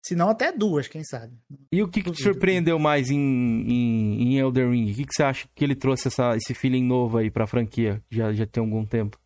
Se 0.04 0.14
não, 0.14 0.30
até 0.30 0.52
duas, 0.52 0.88
quem 0.88 1.02
sabe. 1.04 1.36
E 1.72 1.82
o 1.82 1.88
que, 1.88 2.02
que 2.02 2.10
te 2.12 2.22
surpreendeu 2.22 2.78
mais 2.78 3.10
em, 3.10 3.18
em, 3.18 4.22
em 4.22 4.38
Elder 4.38 4.70
Ring? 4.70 4.92
O 4.92 4.94
que, 4.94 5.04
que 5.04 5.12
você 5.12 5.22
acha 5.22 5.48
que 5.54 5.64
ele 5.64 5.74
trouxe 5.74 6.08
essa, 6.08 6.36
esse 6.36 6.54
feeling 6.54 6.84
novo 6.84 7.18
aí 7.18 7.30
pra 7.30 7.46
franquia? 7.46 8.02
Já, 8.10 8.32
já 8.32 8.46
tem 8.46 8.62
algum 8.62 8.86
tempo. 8.86 9.18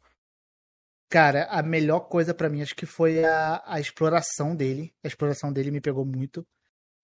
Cara, 1.10 1.44
a 1.50 1.62
melhor 1.62 2.00
coisa 2.00 2.32
para 2.32 2.48
mim 2.48 2.62
acho 2.62 2.74
que 2.74 2.86
foi 2.86 3.22
a, 3.22 3.62
a 3.66 3.78
exploração 3.78 4.56
dele. 4.56 4.92
A 5.04 5.08
exploração 5.08 5.52
dele 5.52 5.70
me 5.70 5.80
pegou 5.80 6.06
muito. 6.06 6.44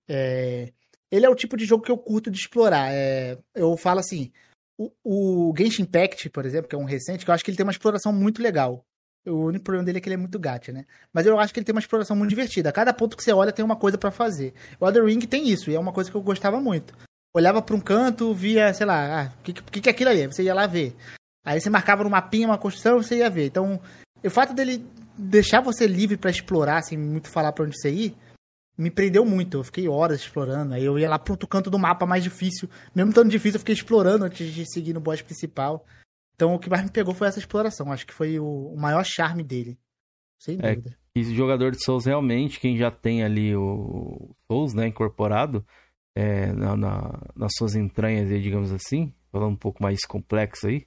É... 0.09 0.73
Ele 1.11 1.27
é 1.27 1.29
o 1.29 1.35
tipo 1.35 1.57
de 1.57 1.67
jogo 1.67 1.85
que 1.85 1.93
eu 1.93 1.99
curto 1.99 2.31
de 2.31 2.39
explorar. 2.39 2.91
É... 2.91 3.39
Eu 3.55 3.77
falo 3.77 4.01
assim, 4.01 4.33
o, 4.79 5.51
o 5.51 5.55
Genshin 5.57 5.83
Impact, 5.83 6.31
por 6.31 6.47
exemplo, 6.47 6.69
que 6.69 6.75
é 6.75 6.79
um 6.79 6.85
recente, 6.85 7.25
que 7.25 7.31
eu 7.31 7.35
acho 7.35 7.45
que 7.45 7.51
ele 7.51 7.57
tem 7.59 7.67
uma 7.67 7.73
exploração 7.73 8.13
muito 8.13 8.43
legal. 8.43 8.85
O 9.27 9.47
único 9.47 9.65
problema 9.65 9.85
dele 9.85 9.99
é 9.99 10.01
que 10.01 10.09
ele 10.09 10.15
é 10.15 10.19
muito 10.19 10.39
gacha, 10.39 10.73
né? 10.73 10.85
Mas 11.13 11.27
eu 11.27 11.39
acho 11.39 11.53
que 11.53 11.61
ele 11.61 11.65
tem 11.65 11.75
uma 11.75 11.81
exploração 11.81 12.17
muito 12.17 12.31
divertida. 12.31 12.71
A 12.71 12.73
cada 12.73 12.93
ponto 12.93 13.17
que 13.17 13.23
você 13.23 13.33
olha 13.33 13.53
tem 13.53 13.65
uma 13.65 13.77
coisa 13.77 13.99
para 13.99 14.11
fazer. 14.11 14.55
O 14.81 14.87
Other 14.87 15.05
Ring 15.05 15.21
tem 15.21 15.49
isso, 15.49 15.71
e 15.71 15.75
é 15.75 15.79
uma 15.79 15.93
coisa 15.93 16.11
que 16.11 16.17
eu 16.17 16.23
gostava 16.23 16.61
muito. 16.61 16.95
Olhava 17.35 17.61
para 17.61 17.75
um 17.75 17.81
canto, 17.81 18.33
via, 18.33 18.73
sei 18.73 18.87
lá, 18.87 19.23
ah, 19.23 19.33
o 19.39 19.43
que, 19.43 19.53
que, 19.53 19.81
que 19.83 19.89
é 19.89 19.93
aquilo 19.93 20.11
ali? 20.11 20.27
Você 20.27 20.43
ia 20.43 20.55
lá 20.55 20.67
ver. 20.67 20.97
Aí 21.45 21.61
você 21.61 21.69
marcava 21.71 22.05
no 22.05 22.11
mapinha 22.11 22.47
uma 22.47 22.59
construção, 22.59 23.03
você 23.03 23.19
ia 23.19 23.31
ver. 23.31 23.47
Então, 23.47 23.81
o 24.25 24.31
fato 24.31 24.55
dele 24.55 24.85
deixar 25.17 25.61
você 25.61 25.87
livre 25.87 26.17
para 26.17 26.31
explorar, 26.31 26.83
sem 26.83 26.97
muito 26.97 27.29
falar 27.29 27.53
pra 27.53 27.65
onde 27.65 27.79
você 27.79 27.91
ir, 27.91 28.17
me 28.77 28.91
prendeu 28.91 29.25
muito. 29.25 29.59
Eu 29.59 29.65
fiquei 29.65 29.89
horas 29.89 30.21
explorando. 30.21 30.75
Aí 30.75 30.85
eu 30.85 30.99
ia 30.99 31.09
lá 31.09 31.19
pro 31.19 31.35
outro 31.35 31.49
canto 31.49 31.71
do 31.71 31.79
mapa 31.79 32.07
mais 32.07 32.23
difícil. 32.23 32.69
Mesmo 32.95 33.13
tão 33.13 33.25
difícil, 33.25 33.57
eu 33.57 33.61
fiquei 33.61 33.75
explorando 33.75 34.25
antes 34.25 34.53
de 34.55 34.65
seguir 34.71 34.93
no 34.93 35.01
boss 35.01 35.21
principal. 35.21 35.85
Então 36.39 36.55
o 36.55 36.59
que 36.59 36.71
mais 36.71 36.85
me 36.85 36.91
pegou 36.91 37.13
foi 37.13 37.27
essa 37.27 37.41
exploração. 37.41 37.91
Acho 37.91 38.07
que 38.07 38.15
foi 38.15 38.39
o, 38.39 38.73
o 38.73 38.81
maior 38.81 39.05
charme 39.05 39.43
dele. 39.43 39.77
Sem 40.39 40.57
é, 40.63 40.77
dúvida. 40.77 40.97
E 41.17 41.35
jogador 41.35 41.73
de 41.73 41.83
Souls 41.83 42.07
realmente, 42.07 42.61
quem 42.61 42.77
já 42.77 42.93
tem 42.93 43.25
ali 43.25 43.57
o 43.57 44.37
Souls, 44.47 44.73
né, 44.73 44.87
incorporado 44.87 45.67
é, 46.15 46.53
na, 46.53 46.77
na, 46.77 47.21
nas 47.35 47.51
suas 47.57 47.75
entranhas, 47.75 48.29
digamos 48.41 48.71
assim, 48.71 49.13
falando 49.33 49.55
um 49.55 49.57
pouco 49.57 49.83
mais 49.83 49.99
complexo 50.07 50.69
aí, 50.69 50.87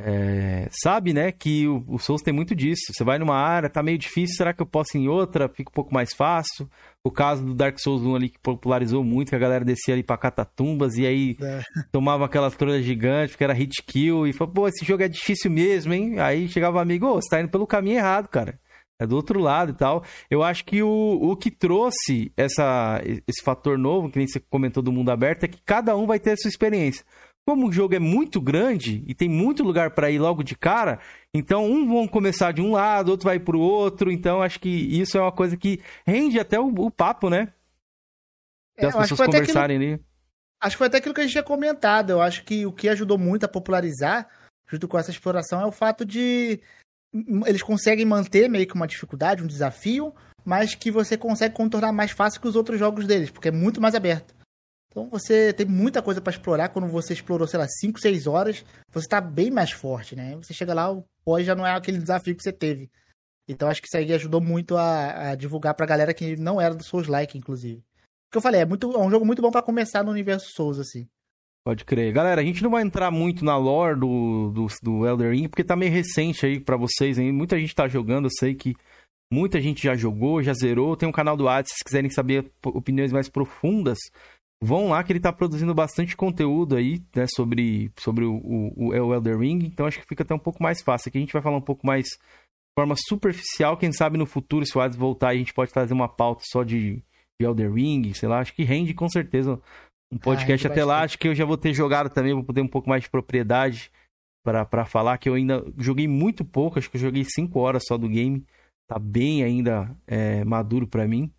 é, 0.00 0.68
sabe, 0.70 1.12
né, 1.12 1.32
que 1.32 1.66
o, 1.66 1.84
o, 1.88 1.98
Souls 1.98 2.22
tem 2.22 2.32
muito 2.32 2.54
disso. 2.54 2.92
Você 2.92 3.02
vai 3.02 3.18
numa 3.18 3.36
área, 3.36 3.68
tá 3.68 3.82
meio 3.82 3.98
difícil, 3.98 4.36
será 4.36 4.52
que 4.52 4.62
eu 4.62 4.66
posso 4.66 4.96
ir 4.96 5.00
em 5.00 5.08
outra? 5.08 5.48
Fica 5.48 5.70
um 5.70 5.74
pouco 5.74 5.92
mais 5.92 6.14
fácil. 6.14 6.70
O 7.02 7.10
caso 7.10 7.44
do 7.44 7.54
Dark 7.54 7.78
Souls 7.80 8.02
1 8.02 8.14
ali 8.14 8.28
que 8.28 8.38
popularizou 8.38 9.02
muito, 9.02 9.30
que 9.30 9.36
a 9.36 9.40
galera 9.40 9.64
descia 9.64 9.94
ali 9.94 10.04
pra 10.04 10.16
catatumbas 10.16 10.96
e 10.96 11.06
aí 11.06 11.36
é. 11.42 11.62
tomava 11.90 12.24
aquelas 12.24 12.54
trolhas 12.54 12.84
gigantes, 12.84 13.34
que 13.34 13.42
era 13.42 13.52
hit 13.52 13.82
kill, 13.82 14.26
e 14.26 14.32
falou, 14.32 14.54
pô, 14.54 14.68
esse 14.68 14.84
jogo 14.84 15.02
é 15.02 15.08
difícil 15.08 15.50
mesmo, 15.50 15.92
hein? 15.92 16.20
Aí 16.20 16.48
chegava 16.48 16.76
o 16.76 16.80
amigo, 16.80 17.06
ô, 17.06 17.16
oh, 17.16 17.20
você 17.20 17.28
tá 17.28 17.40
indo 17.40 17.50
pelo 17.50 17.66
caminho 17.66 17.96
errado, 17.96 18.28
cara. 18.28 18.58
É 19.00 19.06
do 19.06 19.14
outro 19.14 19.38
lado 19.38 19.70
e 19.70 19.74
tal. 19.74 20.02
Eu 20.28 20.42
acho 20.42 20.64
que 20.64 20.82
o, 20.82 21.18
o 21.22 21.36
que 21.36 21.52
trouxe 21.52 22.32
essa, 22.36 23.00
esse 23.28 23.42
fator 23.44 23.78
novo, 23.78 24.10
que 24.10 24.18
nem 24.18 24.26
você 24.26 24.40
comentou 24.40 24.82
do 24.82 24.90
mundo 24.90 25.10
aberto, 25.10 25.44
é 25.44 25.48
que 25.48 25.62
cada 25.64 25.96
um 25.96 26.04
vai 26.04 26.18
ter 26.18 26.32
a 26.32 26.36
sua 26.36 26.48
experiência 26.48 27.04
como 27.48 27.66
o 27.66 27.72
jogo 27.72 27.94
é 27.94 27.98
muito 27.98 28.42
grande 28.42 29.02
e 29.06 29.14
tem 29.14 29.26
muito 29.26 29.62
lugar 29.62 29.92
para 29.92 30.10
ir 30.10 30.18
logo 30.18 30.42
de 30.42 30.54
cara, 30.54 31.00
então 31.32 31.64
um 31.64 31.88
vão 31.88 32.06
começar 32.06 32.52
de 32.52 32.60
um 32.60 32.72
lado, 32.72 33.08
outro 33.08 33.24
vai 33.24 33.38
pro 33.38 33.58
outro, 33.58 34.12
então 34.12 34.42
acho 34.42 34.60
que 34.60 34.68
isso 34.68 35.16
é 35.16 35.22
uma 35.22 35.32
coisa 35.32 35.56
que 35.56 35.80
rende 36.06 36.38
até 36.38 36.60
o, 36.60 36.66
o 36.66 36.90
papo, 36.90 37.30
né? 37.30 37.54
Das 38.78 38.94
é, 38.94 38.98
pessoas 38.98 39.20
conversarem 39.20 39.78
aquilo, 39.78 39.94
ali. 39.94 40.04
Acho 40.60 40.74
que 40.74 40.78
foi 40.78 40.88
até 40.88 40.98
aquilo 40.98 41.14
que 41.14 41.22
a 41.22 41.24
gente 41.24 41.32
tinha 41.32 41.42
comentado. 41.42 42.10
Eu 42.10 42.20
acho 42.20 42.44
que 42.44 42.66
o 42.66 42.72
que 42.72 42.86
ajudou 42.86 43.16
muito 43.16 43.44
a 43.44 43.48
popularizar, 43.48 44.28
junto 44.70 44.86
com 44.86 44.98
essa 44.98 45.10
exploração, 45.10 45.62
é 45.62 45.64
o 45.64 45.72
fato 45.72 46.04
de 46.04 46.60
eles 47.46 47.62
conseguem 47.62 48.04
manter 48.04 48.50
meio 48.50 48.66
que 48.66 48.74
uma 48.74 48.86
dificuldade, 48.86 49.42
um 49.42 49.46
desafio, 49.46 50.14
mas 50.44 50.74
que 50.74 50.90
você 50.90 51.16
consegue 51.16 51.54
contornar 51.54 51.92
mais 51.92 52.10
fácil 52.10 52.42
que 52.42 52.48
os 52.48 52.56
outros 52.56 52.78
jogos 52.78 53.06
deles, 53.06 53.30
porque 53.30 53.48
é 53.48 53.52
muito 53.52 53.80
mais 53.80 53.94
aberto. 53.94 54.36
Então 54.90 55.08
você 55.08 55.52
tem 55.52 55.66
muita 55.66 56.02
coisa 56.02 56.20
para 56.20 56.32
explorar. 56.32 56.70
Quando 56.70 56.88
você 56.88 57.12
explorou, 57.12 57.46
sei 57.46 57.58
lá, 57.58 57.66
5, 57.68 58.00
6 58.00 58.26
horas, 58.26 58.64
você 58.92 59.06
tá 59.06 59.20
bem 59.20 59.50
mais 59.50 59.70
forte, 59.70 60.16
né? 60.16 60.34
Você 60.36 60.54
chega 60.54 60.74
lá, 60.74 60.90
o 60.90 61.04
pós 61.24 61.46
já 61.46 61.54
não 61.54 61.66
é 61.66 61.72
aquele 61.72 61.98
desafio 61.98 62.34
que 62.34 62.42
você 62.42 62.52
teve. 62.52 62.90
Então 63.48 63.68
acho 63.68 63.80
que 63.80 63.88
isso 63.88 63.96
aí 63.96 64.12
ajudou 64.12 64.40
muito 64.40 64.76
a, 64.76 65.30
a 65.30 65.34
divulgar 65.34 65.74
pra 65.74 65.86
galera 65.86 66.12
que 66.12 66.36
não 66.36 66.60
era 66.60 66.74
do 66.74 66.84
Souls-like, 66.84 67.38
inclusive. 67.38 67.82
Porque 68.28 68.38
eu 68.38 68.42
falei, 68.42 68.60
é, 68.60 68.66
muito, 68.66 68.92
é 68.92 68.98
um 68.98 69.10
jogo 69.10 69.24
muito 69.24 69.40
bom 69.40 69.50
para 69.50 69.62
começar 69.62 70.04
no 70.04 70.10
universo 70.10 70.52
Souls, 70.52 70.78
assim. 70.78 71.08
Pode 71.64 71.84
crer. 71.84 72.12
Galera, 72.12 72.40
a 72.40 72.44
gente 72.44 72.62
não 72.62 72.70
vai 72.70 72.82
entrar 72.82 73.10
muito 73.10 73.44
na 73.44 73.56
lore 73.56 73.98
do, 73.98 74.50
do, 74.50 74.66
do 74.82 75.06
Elder 75.06 75.32
Ring, 75.32 75.48
porque 75.48 75.64
tá 75.64 75.74
meio 75.74 75.92
recente 75.92 76.44
aí 76.44 76.60
para 76.60 76.76
vocês. 76.76 77.18
Hein? 77.18 77.32
Muita 77.32 77.58
gente 77.58 77.74
tá 77.74 77.88
jogando, 77.88 78.26
eu 78.26 78.30
sei 78.38 78.54
que 78.54 78.74
muita 79.30 79.60
gente 79.60 79.82
já 79.82 79.94
jogou, 79.94 80.42
já 80.42 80.52
zerou. 80.52 80.96
Tem 80.96 81.08
um 81.08 81.12
canal 81.12 81.36
do 81.36 81.48
Ad, 81.48 81.68
se 81.68 81.84
quiserem 81.84 82.10
saber 82.10 82.50
opiniões 82.64 83.12
mais 83.12 83.28
profundas 83.30 83.98
Vão 84.62 84.88
lá 84.88 85.04
que 85.04 85.12
ele 85.12 85.20
tá 85.20 85.32
produzindo 85.32 85.72
bastante 85.72 86.16
conteúdo 86.16 86.74
aí, 86.74 87.00
né, 87.14 87.26
sobre, 87.28 87.92
sobre 87.96 88.24
o, 88.24 88.34
o, 88.34 88.88
o 88.88 89.14
Elder 89.14 89.38
Ring, 89.38 89.60
então 89.64 89.86
acho 89.86 90.00
que 90.00 90.06
fica 90.06 90.24
até 90.24 90.34
um 90.34 90.38
pouco 90.38 90.60
mais 90.62 90.82
fácil. 90.82 91.08
Aqui 91.08 91.18
a 91.18 91.20
gente 91.20 91.32
vai 91.32 91.42
falar 91.42 91.56
um 91.56 91.62
pouco 91.62 91.86
mais 91.86 92.06
de 92.06 92.80
forma 92.80 92.94
superficial, 92.96 93.76
quem 93.76 93.92
sabe 93.92 94.18
no 94.18 94.26
futuro, 94.26 94.66
se 94.66 94.76
o 94.76 94.80
Hades 94.80 94.98
voltar, 94.98 95.28
a 95.28 95.36
gente 95.36 95.54
pode 95.54 95.72
trazer 95.72 95.94
uma 95.94 96.08
pauta 96.08 96.42
só 96.50 96.64
de, 96.64 96.96
de 97.40 97.46
Elder 97.46 97.72
Ring, 97.72 98.12
sei 98.14 98.28
lá, 98.28 98.40
acho 98.40 98.52
que 98.52 98.64
rende 98.64 98.94
com 98.94 99.08
certeza 99.08 99.60
um 100.12 100.18
podcast 100.18 100.66
ah, 100.66 100.70
até 100.70 100.84
lá, 100.84 101.02
acho 101.02 101.18
que 101.18 101.28
eu 101.28 101.34
já 101.34 101.44
vou 101.44 101.56
ter 101.56 101.72
jogado 101.72 102.10
também, 102.10 102.34
vou 102.34 102.44
poder 102.44 102.60
um 102.60 102.68
pouco 102.68 102.88
mais 102.88 103.02
de 103.02 103.10
propriedade 103.10 103.92
para 104.44 104.86
falar, 104.86 105.18
que 105.18 105.28
eu 105.28 105.34
ainda 105.34 105.64
joguei 105.76 106.08
muito 106.08 106.44
pouco, 106.44 106.78
acho 106.78 106.90
que 106.90 106.96
eu 106.96 107.00
joguei 107.00 107.24
5 107.24 107.58
horas 107.60 107.84
só 107.86 107.98
do 107.98 108.08
game, 108.08 108.44
tá 108.88 108.98
bem 108.98 109.42
ainda 109.42 109.94
é, 110.06 110.42
maduro 110.44 110.86
para 110.86 111.06
mim, 111.06 111.30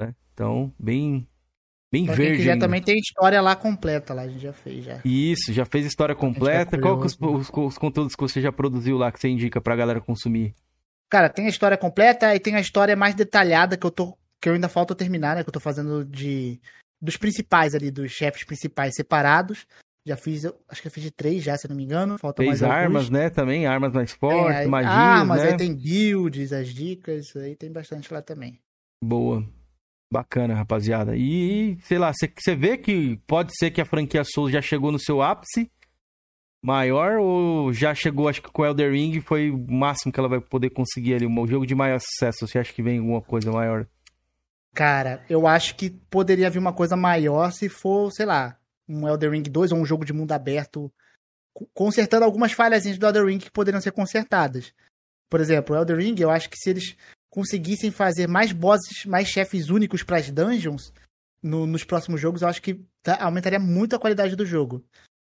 né? 0.00 0.14
Então, 0.32 0.72
bem 0.78 1.26
Bem 1.92 2.06
pra 2.06 2.14
verde. 2.14 2.42
já 2.42 2.56
também 2.56 2.80
tem 2.80 2.98
história 2.98 3.38
lá 3.42 3.54
completa, 3.54 4.14
lá 4.14 4.22
a 4.22 4.28
gente 4.28 4.40
já 4.40 4.52
fez 4.54 4.82
já. 4.82 5.00
Isso, 5.04 5.52
já 5.52 5.66
fez 5.66 5.84
história 5.84 6.14
completa. 6.14 6.80
Qual 6.80 6.98
que 6.98 7.06
os, 7.06 7.18
os, 7.20 7.50
os, 7.54 7.76
conteúdos 7.76 8.16
que 8.16 8.22
você 8.22 8.40
já 8.40 8.50
produziu 8.50 8.96
lá 8.96 9.12
que 9.12 9.20
você 9.20 9.28
indica 9.28 9.60
pra 9.60 9.76
galera 9.76 10.00
consumir? 10.00 10.54
Cara, 11.10 11.28
tem 11.28 11.44
a 11.44 11.50
história 11.50 11.76
completa 11.76 12.34
e 12.34 12.40
tem 12.40 12.54
a 12.56 12.60
história 12.60 12.96
mais 12.96 13.14
detalhada 13.14 13.76
que 13.76 13.84
eu 13.84 13.90
tô. 13.90 14.16
que 14.40 14.48
eu 14.48 14.54
ainda 14.54 14.70
falta 14.70 14.94
terminar, 14.94 15.36
né? 15.36 15.42
Que 15.42 15.50
eu 15.50 15.52
tô 15.52 15.60
fazendo 15.60 16.02
de. 16.02 16.58
dos 16.98 17.18
principais 17.18 17.74
ali, 17.74 17.90
dos 17.90 18.10
chefes 18.10 18.42
principais 18.42 18.94
separados. 18.94 19.66
Já 20.06 20.16
fiz, 20.16 20.46
acho 20.46 20.80
que 20.80 20.88
eu 20.88 20.92
fiz 20.92 21.04
de 21.04 21.10
três 21.10 21.44
já, 21.44 21.58
se 21.58 21.68
não 21.68 21.76
me 21.76 21.84
engano. 21.84 22.16
Falta 22.16 22.42
Fez 22.42 22.60
mais 22.60 22.62
armas, 22.62 23.10
né? 23.10 23.28
Também, 23.28 23.66
armas 23.66 23.92
mais 23.92 24.12
fortes, 24.12 24.62
é, 24.62 24.66
magias, 24.66 24.94
armas, 24.94 25.42
né? 25.42 25.50
aí 25.50 25.56
tem 25.58 25.74
builds, 25.74 26.54
as 26.54 26.68
dicas, 26.68 27.36
aí 27.36 27.54
tem 27.54 27.70
bastante 27.70 28.12
lá 28.12 28.22
também. 28.22 28.58
Boa. 29.04 29.46
Bacana, 30.12 30.54
rapaziada. 30.54 31.16
E, 31.16 31.78
sei 31.84 31.98
lá, 31.98 32.12
você 32.12 32.54
vê 32.54 32.76
que 32.76 33.16
pode 33.26 33.50
ser 33.56 33.70
que 33.70 33.80
a 33.80 33.86
franquia 33.86 34.22
Souls 34.24 34.52
já 34.52 34.60
chegou 34.60 34.92
no 34.92 34.98
seu 34.98 35.22
ápice 35.22 35.70
maior 36.62 37.18
ou 37.18 37.72
já 37.72 37.94
chegou, 37.94 38.28
acho 38.28 38.42
que 38.42 38.52
com 38.52 38.64
Elder 38.64 38.92
Ring 38.92 39.20
foi 39.22 39.50
o 39.50 39.58
máximo 39.58 40.12
que 40.12 40.20
ela 40.20 40.28
vai 40.28 40.38
poder 40.38 40.68
conseguir 40.68 41.14
ali, 41.14 41.26
um 41.26 41.46
jogo 41.46 41.66
de 41.66 41.74
maior 41.74 41.98
sucesso. 41.98 42.46
Você 42.46 42.58
acha 42.58 42.74
que 42.74 42.82
vem 42.82 42.98
alguma 42.98 43.22
coisa 43.22 43.50
maior? 43.50 43.86
Cara, 44.74 45.24
eu 45.30 45.46
acho 45.46 45.74
que 45.76 45.88
poderia 45.88 46.50
vir 46.50 46.58
uma 46.58 46.74
coisa 46.74 46.94
maior 46.94 47.50
se 47.50 47.70
for, 47.70 48.12
sei 48.12 48.26
lá, 48.26 48.58
um 48.86 49.08
Elder 49.08 49.30
Ring 49.30 49.42
2 49.42 49.72
ou 49.72 49.78
um 49.78 49.86
jogo 49.86 50.04
de 50.04 50.12
mundo 50.12 50.32
aberto 50.32 50.92
consertando 51.72 52.24
algumas 52.24 52.52
falhas 52.52 52.84
do 52.98 53.06
Elder 53.06 53.24
Ring 53.24 53.38
que 53.38 53.50
poderiam 53.50 53.80
ser 53.80 53.92
consertadas. 53.92 54.74
Por 55.30 55.40
exemplo, 55.40 55.74
o 55.74 55.78
Elder 55.78 55.96
Ring, 55.96 56.14
eu 56.18 56.30
acho 56.30 56.50
que 56.50 56.56
se 56.58 56.68
eles 56.68 56.96
conseguissem 57.32 57.90
fazer 57.90 58.28
mais 58.28 58.52
bosses, 58.52 59.06
mais 59.06 59.26
chefes 59.26 59.70
únicos 59.70 60.02
para 60.02 60.18
as 60.18 60.30
dungeons 60.30 60.92
no, 61.42 61.66
nos 61.66 61.82
próximos 61.82 62.20
jogos, 62.20 62.42
eu 62.42 62.48
acho 62.48 62.60
que 62.60 62.84
tá, 63.02 63.24
aumentaria 63.24 63.58
muito 63.58 63.96
a 63.96 63.98
qualidade 63.98 64.36
do 64.36 64.44
jogo. 64.44 64.84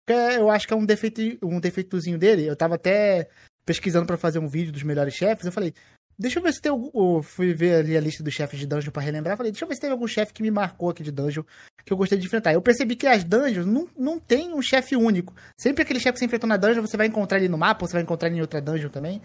Eu 0.08 0.48
acho 0.48 0.68
que 0.68 0.72
é 0.72 0.76
um 0.76 0.86
defeito, 0.86 1.20
um 1.42 1.58
defeitozinho 1.58 2.16
dele. 2.16 2.46
Eu 2.46 2.54
tava 2.54 2.76
até 2.76 3.28
pesquisando 3.64 4.06
para 4.06 4.16
fazer 4.16 4.38
um 4.38 4.46
vídeo 4.46 4.72
dos 4.72 4.84
melhores 4.84 5.14
chefes. 5.14 5.44
Eu 5.44 5.50
falei, 5.50 5.74
Deixa 6.18 6.38
eu 6.38 6.42
ver 6.42 6.52
se 6.54 6.62
tem 6.62 6.70
algum. 6.70 7.22
Fui 7.22 7.52
ver 7.52 7.80
ali 7.80 7.96
a 7.96 8.00
lista 8.00 8.22
dos 8.22 8.32
chefes 8.32 8.58
de 8.58 8.66
dungeon 8.66 8.90
pra 8.90 9.02
relembrar. 9.02 9.36
Falei, 9.36 9.52
deixa 9.52 9.64
eu 9.64 9.68
ver 9.68 9.74
se 9.74 9.80
teve 9.82 9.92
algum 9.92 10.06
chefe 10.06 10.32
que 10.32 10.42
me 10.42 10.50
marcou 10.50 10.88
aqui 10.88 11.02
de 11.02 11.12
dungeon 11.12 11.42
que 11.84 11.92
eu 11.92 11.96
gostei 11.96 12.18
de 12.18 12.26
enfrentar. 12.26 12.52
Eu 12.52 12.62
percebi 12.62 12.96
que 12.96 13.06
as 13.06 13.22
dungeons 13.22 13.66
não, 13.66 13.86
não 13.96 14.18
tem 14.18 14.52
um 14.54 14.62
chefe 14.62 14.96
único. 14.96 15.34
Sempre 15.56 15.82
aquele 15.82 16.00
chefe 16.00 16.14
que 16.14 16.18
você 16.20 16.24
enfrentou 16.24 16.48
na 16.48 16.56
dungeon, 16.56 16.80
você 16.80 16.96
vai 16.96 17.06
encontrar 17.06 17.38
ele 17.38 17.48
no 17.48 17.58
mapa, 17.58 17.84
ou 17.84 17.88
você 17.88 17.92
vai 17.92 18.02
encontrar 18.02 18.28
ele 18.28 18.38
em 18.38 18.40
outra 18.40 18.60
dungeon 18.60 18.88
também. 18.88 19.20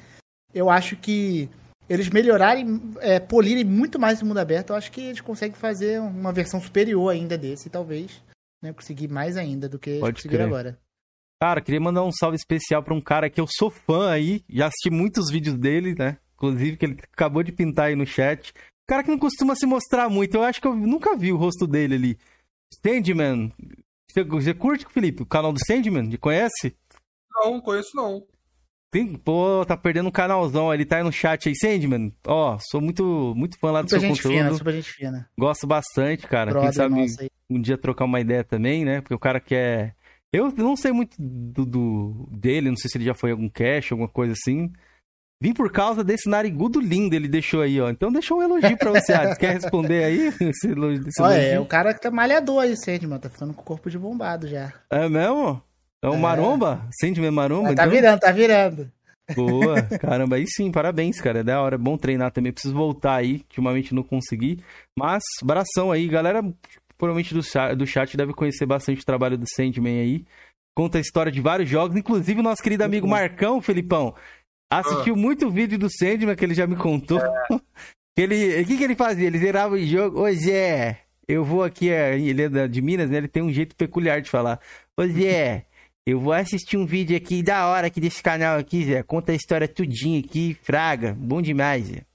Eu 0.53 0.69
acho 0.69 0.95
que 0.97 1.49
eles 1.91 2.09
melhorarem, 2.09 2.81
é, 2.99 3.19
polirem 3.19 3.65
muito 3.65 3.99
mais 3.99 4.21
o 4.21 4.25
mundo 4.25 4.39
aberto, 4.39 4.69
eu 4.69 4.77
acho 4.77 4.89
que 4.91 5.01
eles 5.01 5.19
conseguem 5.19 5.57
fazer 5.57 5.99
uma 5.99 6.31
versão 6.31 6.61
superior 6.61 7.09
ainda 7.09 7.37
desse, 7.37 7.69
talvez. 7.69 8.23
Né, 8.63 8.71
conseguir 8.71 9.09
mais 9.09 9.35
ainda 9.35 9.67
do 9.67 9.77
que 9.77 9.99
Pode 9.99 10.15
conseguiram 10.15 10.45
crer. 10.45 10.53
agora. 10.53 10.79
Cara, 11.41 11.61
queria 11.61 11.81
mandar 11.81 12.03
um 12.03 12.11
salve 12.11 12.37
especial 12.37 12.81
pra 12.81 12.93
um 12.93 13.01
cara 13.01 13.29
que 13.29 13.41
eu 13.41 13.47
sou 13.49 13.69
fã 13.69 14.11
aí, 14.11 14.43
já 14.47 14.67
assisti 14.67 14.89
muitos 14.89 15.29
vídeos 15.29 15.57
dele, 15.57 15.95
né? 15.97 16.17
Inclusive, 16.35 16.77
que 16.77 16.85
ele 16.85 16.97
acabou 17.11 17.43
de 17.43 17.51
pintar 17.51 17.87
aí 17.87 17.95
no 17.95 18.05
chat. 18.05 18.53
Cara 18.87 19.03
que 19.03 19.09
não 19.09 19.17
costuma 19.17 19.55
se 19.55 19.65
mostrar 19.65 20.09
muito, 20.09 20.35
eu 20.35 20.43
acho 20.43 20.61
que 20.61 20.67
eu 20.67 20.75
nunca 20.75 21.17
vi 21.17 21.33
o 21.33 21.37
rosto 21.37 21.67
dele 21.67 21.95
ali. 21.95 22.19
Sandman. 22.85 23.51
Você, 24.09 24.23
você 24.23 24.53
curte, 24.53 24.85
Felipe, 24.89 25.23
o 25.23 25.25
canal 25.25 25.51
do 25.51 25.59
Sandman? 25.65 26.05
Ele 26.05 26.17
conhece? 26.17 26.75
Não, 27.33 27.59
conheço 27.59 27.95
não. 27.95 28.25
Tem, 28.91 29.15
pô, 29.15 29.63
tá 29.65 29.77
perdendo 29.77 30.09
um 30.09 30.11
canalzão, 30.11 30.73
ele 30.73 30.83
tá 30.85 30.97
aí 30.97 31.03
no 31.03 31.11
chat 31.13 31.47
aí, 31.47 31.55
Sandman. 31.55 32.11
Ó, 32.27 32.57
sou 32.69 32.81
muito, 32.81 33.33
muito 33.37 33.57
fã 33.57 33.71
lá 33.71 33.81
do 33.81 33.89
Super 33.89 33.99
seu 34.01 34.09
gente 34.09 34.21
conteúdo. 34.21 34.37
fina, 34.43 34.53
super 34.57 34.73
gente 34.73 34.91
fina. 34.91 35.29
Gosto 35.39 35.65
bastante, 35.65 36.27
cara. 36.27 36.51
Brother 36.51 36.69
Quem 36.71 36.75
sabe 36.77 37.29
um 37.49 37.61
dia 37.61 37.77
trocar 37.77 38.03
uma 38.03 38.19
ideia 38.19 38.43
também, 38.43 38.83
né? 38.83 38.99
Porque 38.99 39.13
o 39.15 39.19
cara 39.19 39.39
quer. 39.39 39.95
Eu 40.33 40.51
não 40.57 40.75
sei 40.75 40.91
muito 40.91 41.15
do, 41.17 41.65
do- 41.65 42.27
dele, 42.31 42.69
não 42.69 42.75
sei 42.77 42.89
se 42.89 42.97
ele 42.97 43.05
já 43.05 43.13
foi 43.13 43.29
em 43.29 43.33
algum 43.33 43.49
cache, 43.49 43.93
alguma 43.93 44.09
coisa 44.09 44.33
assim. 44.33 44.71
Vim 45.41 45.53
por 45.53 45.71
causa 45.71 46.03
desse 46.03 46.29
narigudo 46.29 46.79
lindo 46.79 47.15
ele 47.15 47.27
deixou 47.27 47.61
aí, 47.61 47.79
ó. 47.81 47.89
Então 47.89 48.11
deixa 48.11 48.33
um 48.33 48.43
elogio 48.43 48.77
pra 48.77 48.91
você, 48.91 49.11
Ades. 49.13 49.37
Quer 49.37 49.53
responder 49.53 50.03
aí? 50.03 50.27
Esse 50.41 50.67
elogio, 50.67 51.07
esse 51.07 51.21
Olha, 51.21 51.33
é 51.35 51.43
elogio? 51.53 51.61
o 51.61 51.65
cara 51.65 51.93
que 51.93 52.01
tá 52.01 52.11
malhador 52.11 52.61
aí, 52.61 52.75
Sandman, 52.77 53.17
tá 53.19 53.29
ficando 53.29 53.53
com 53.53 53.61
o 53.61 53.65
corpo 53.65 53.89
de 53.89 53.97
bombado 53.97 54.47
já. 54.47 54.71
É 54.89 55.09
mesmo? 55.09 55.61
É 56.03 56.09
um 56.09 56.15
É. 56.15 56.17
maromba? 56.17 56.87
Sandman 56.99 57.31
maromba? 57.31 57.69
Mas 57.69 57.75
tá 57.75 57.83
então? 57.83 57.93
virando, 57.95 58.19
tá 58.19 58.31
virando. 58.31 58.91
Boa, 59.35 59.81
caramba, 60.01 60.35
aí 60.37 60.45
sim, 60.47 60.71
parabéns, 60.71 61.21
cara. 61.21 61.39
É 61.39 61.43
da 61.43 61.61
hora, 61.61 61.75
é 61.75 61.77
bom 61.77 61.97
treinar 61.97 62.31
também. 62.31 62.51
Preciso 62.51 62.73
voltar 62.73 63.15
aí, 63.15 63.33
ultimamente 63.35 63.93
não 63.93 64.03
consegui. 64.03 64.59
Mas, 64.97 65.23
abração 65.41 65.91
aí, 65.91 66.07
galera. 66.07 66.41
Provavelmente 66.97 67.33
do 67.33 67.41
chat, 67.41 67.75
do 67.75 67.85
chat 67.87 68.15
deve 68.15 68.33
conhecer 68.33 68.65
bastante 68.65 69.01
o 69.01 69.05
trabalho 69.05 69.37
do 69.37 69.45
Sandman 69.47 69.99
aí. 70.01 70.25
Conta 70.75 70.97
a 70.97 71.01
história 71.01 71.31
de 71.31 71.41
vários 71.41 71.69
jogos, 71.69 71.97
inclusive 71.97 72.39
o 72.39 72.43
nosso 72.43 72.61
querido 72.61 72.83
amigo 72.83 73.07
bom. 73.07 73.11
Marcão, 73.11 73.61
Felipão. 73.61 74.13
Assistiu 74.71 75.15
muito 75.15 75.49
vídeo 75.49 75.77
do 75.79 75.89
Sandman 75.89 76.35
que 76.35 76.45
ele 76.45 76.53
já 76.53 76.65
me 76.67 76.75
contou. 76.75 77.19
Que 78.13 78.23
ele, 78.23 78.61
o 78.61 78.65
que, 78.65 78.77
que 78.77 78.83
ele 78.83 78.93
fazia? 78.95 79.25
Ele 79.25 79.37
zerava 79.39 79.75
o 79.75 79.85
jogo. 79.85 80.19
Ô 80.27 80.31
Zé, 80.33 80.99
eu 81.25 81.45
vou 81.45 81.63
aqui, 81.63 81.89
é, 81.89 82.19
ele 82.19 82.41
é 82.41 82.49
da- 82.49 82.67
de 82.67 82.81
Minas, 82.81 83.09
né? 83.09 83.15
Ele 83.17 83.27
tem 83.29 83.41
um 83.41 83.53
jeito 83.53 83.73
peculiar 83.73 84.21
de 84.21 84.29
falar. 84.29 84.59
Ô 84.97 85.07
Zé, 85.07 85.65
eu 86.11 86.19
vou 86.19 86.33
assistir 86.33 86.77
um 86.77 86.85
vídeo 86.85 87.15
aqui 87.15 87.41
da 87.41 87.67
hora 87.67 87.87
aqui 87.87 87.99
desse 87.99 88.21
canal 88.21 88.57
aqui, 88.57 88.85
Zé. 88.85 89.01
Conta 89.03 89.31
a 89.31 89.35
história 89.35 89.67
tudinho 89.67 90.19
aqui, 90.19 90.57
fraga. 90.61 91.15
Bom 91.17 91.41
demais, 91.41 91.85
Zé. 91.85 92.05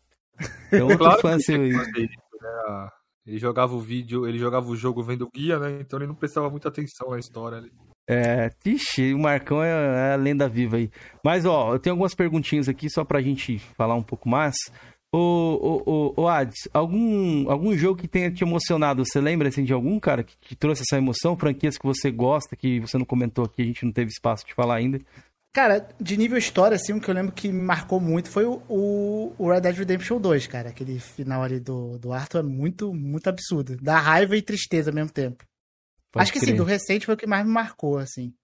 Então, 0.68 0.82
outro 0.82 0.98
Claro 0.98 1.20
fã 1.20 1.38
seu 1.38 1.64
ele 1.64 1.74
né? 1.74 2.88
Ele 3.26 3.38
jogava 3.38 3.74
o 3.74 3.80
vídeo, 3.80 4.26
ele 4.26 4.38
jogava 4.38 4.68
o 4.68 4.76
jogo 4.76 5.02
vendo 5.02 5.22
o 5.22 5.30
guia, 5.34 5.58
né? 5.58 5.78
Então 5.80 5.98
ele 5.98 6.06
não 6.06 6.14
prestava 6.14 6.48
muita 6.48 6.68
atenção 6.68 7.10
na 7.10 7.18
história 7.18 7.58
ali. 7.58 7.72
É, 8.08 8.52
ixi, 8.64 9.12
o 9.12 9.18
Marcão 9.18 9.60
é, 9.62 9.70
é 9.70 10.12
a 10.12 10.16
lenda 10.16 10.48
viva 10.48 10.76
aí. 10.76 10.90
Mas, 11.24 11.44
ó, 11.44 11.72
eu 11.74 11.78
tenho 11.78 11.94
algumas 11.94 12.14
perguntinhas 12.14 12.68
aqui 12.68 12.88
só 12.88 13.04
pra 13.04 13.20
gente 13.20 13.58
falar 13.76 13.96
um 13.96 14.02
pouco 14.02 14.28
mais. 14.28 14.54
Ô, 15.16 15.18
ô, 15.18 15.82
ô, 15.90 16.22
ô 16.22 16.28
Ades, 16.28 16.68
algum, 16.74 17.50
algum 17.50 17.74
jogo 17.74 17.98
que 17.98 18.06
tenha 18.06 18.30
te 18.30 18.44
emocionado, 18.44 19.02
você 19.02 19.18
lembra, 19.18 19.48
assim, 19.48 19.64
de 19.64 19.72
algum, 19.72 19.98
cara, 19.98 20.22
que 20.22 20.36
te 20.36 20.54
trouxe 20.54 20.82
essa 20.82 20.98
emoção? 20.98 21.34
Franquias 21.34 21.78
que 21.78 21.86
você 21.86 22.10
gosta, 22.10 22.54
que 22.54 22.80
você 22.80 22.98
não 22.98 23.06
comentou 23.06 23.46
aqui, 23.46 23.62
a 23.62 23.64
gente 23.64 23.84
não 23.86 23.92
teve 23.92 24.10
espaço 24.10 24.46
de 24.46 24.52
falar 24.52 24.74
ainda. 24.74 25.00
Cara, 25.54 25.88
de 25.98 26.18
nível 26.18 26.36
história, 26.36 26.74
assim, 26.74 26.92
o 26.92 27.00
que 27.00 27.08
eu 27.08 27.14
lembro 27.14 27.32
que 27.32 27.48
me 27.50 27.62
marcou 27.62 27.98
muito 27.98 28.28
foi 28.28 28.44
o, 28.44 28.60
o, 28.68 29.32
o 29.38 29.50
Red 29.50 29.62
Dead 29.62 29.78
Redemption 29.78 30.20
2, 30.20 30.46
cara. 30.48 30.68
Aquele 30.68 30.98
final 30.98 31.42
ali 31.42 31.58
do, 31.58 31.96
do 31.96 32.12
Arthur 32.12 32.40
é 32.40 32.42
muito, 32.42 32.92
muito 32.92 33.26
absurdo. 33.26 33.74
Dá 33.80 33.98
raiva 33.98 34.36
e 34.36 34.42
tristeza 34.42 34.90
ao 34.90 34.94
mesmo 34.94 35.10
tempo. 35.12 35.46
Pode 36.12 36.24
Acho 36.24 36.32
que 36.34 36.40
crer. 36.40 36.50
sim, 36.50 36.56
do 36.56 36.64
recente 36.64 37.06
foi 37.06 37.14
o 37.14 37.18
que 37.18 37.26
mais 37.26 37.46
me 37.46 37.50
marcou, 37.52 37.96
assim. 37.96 38.34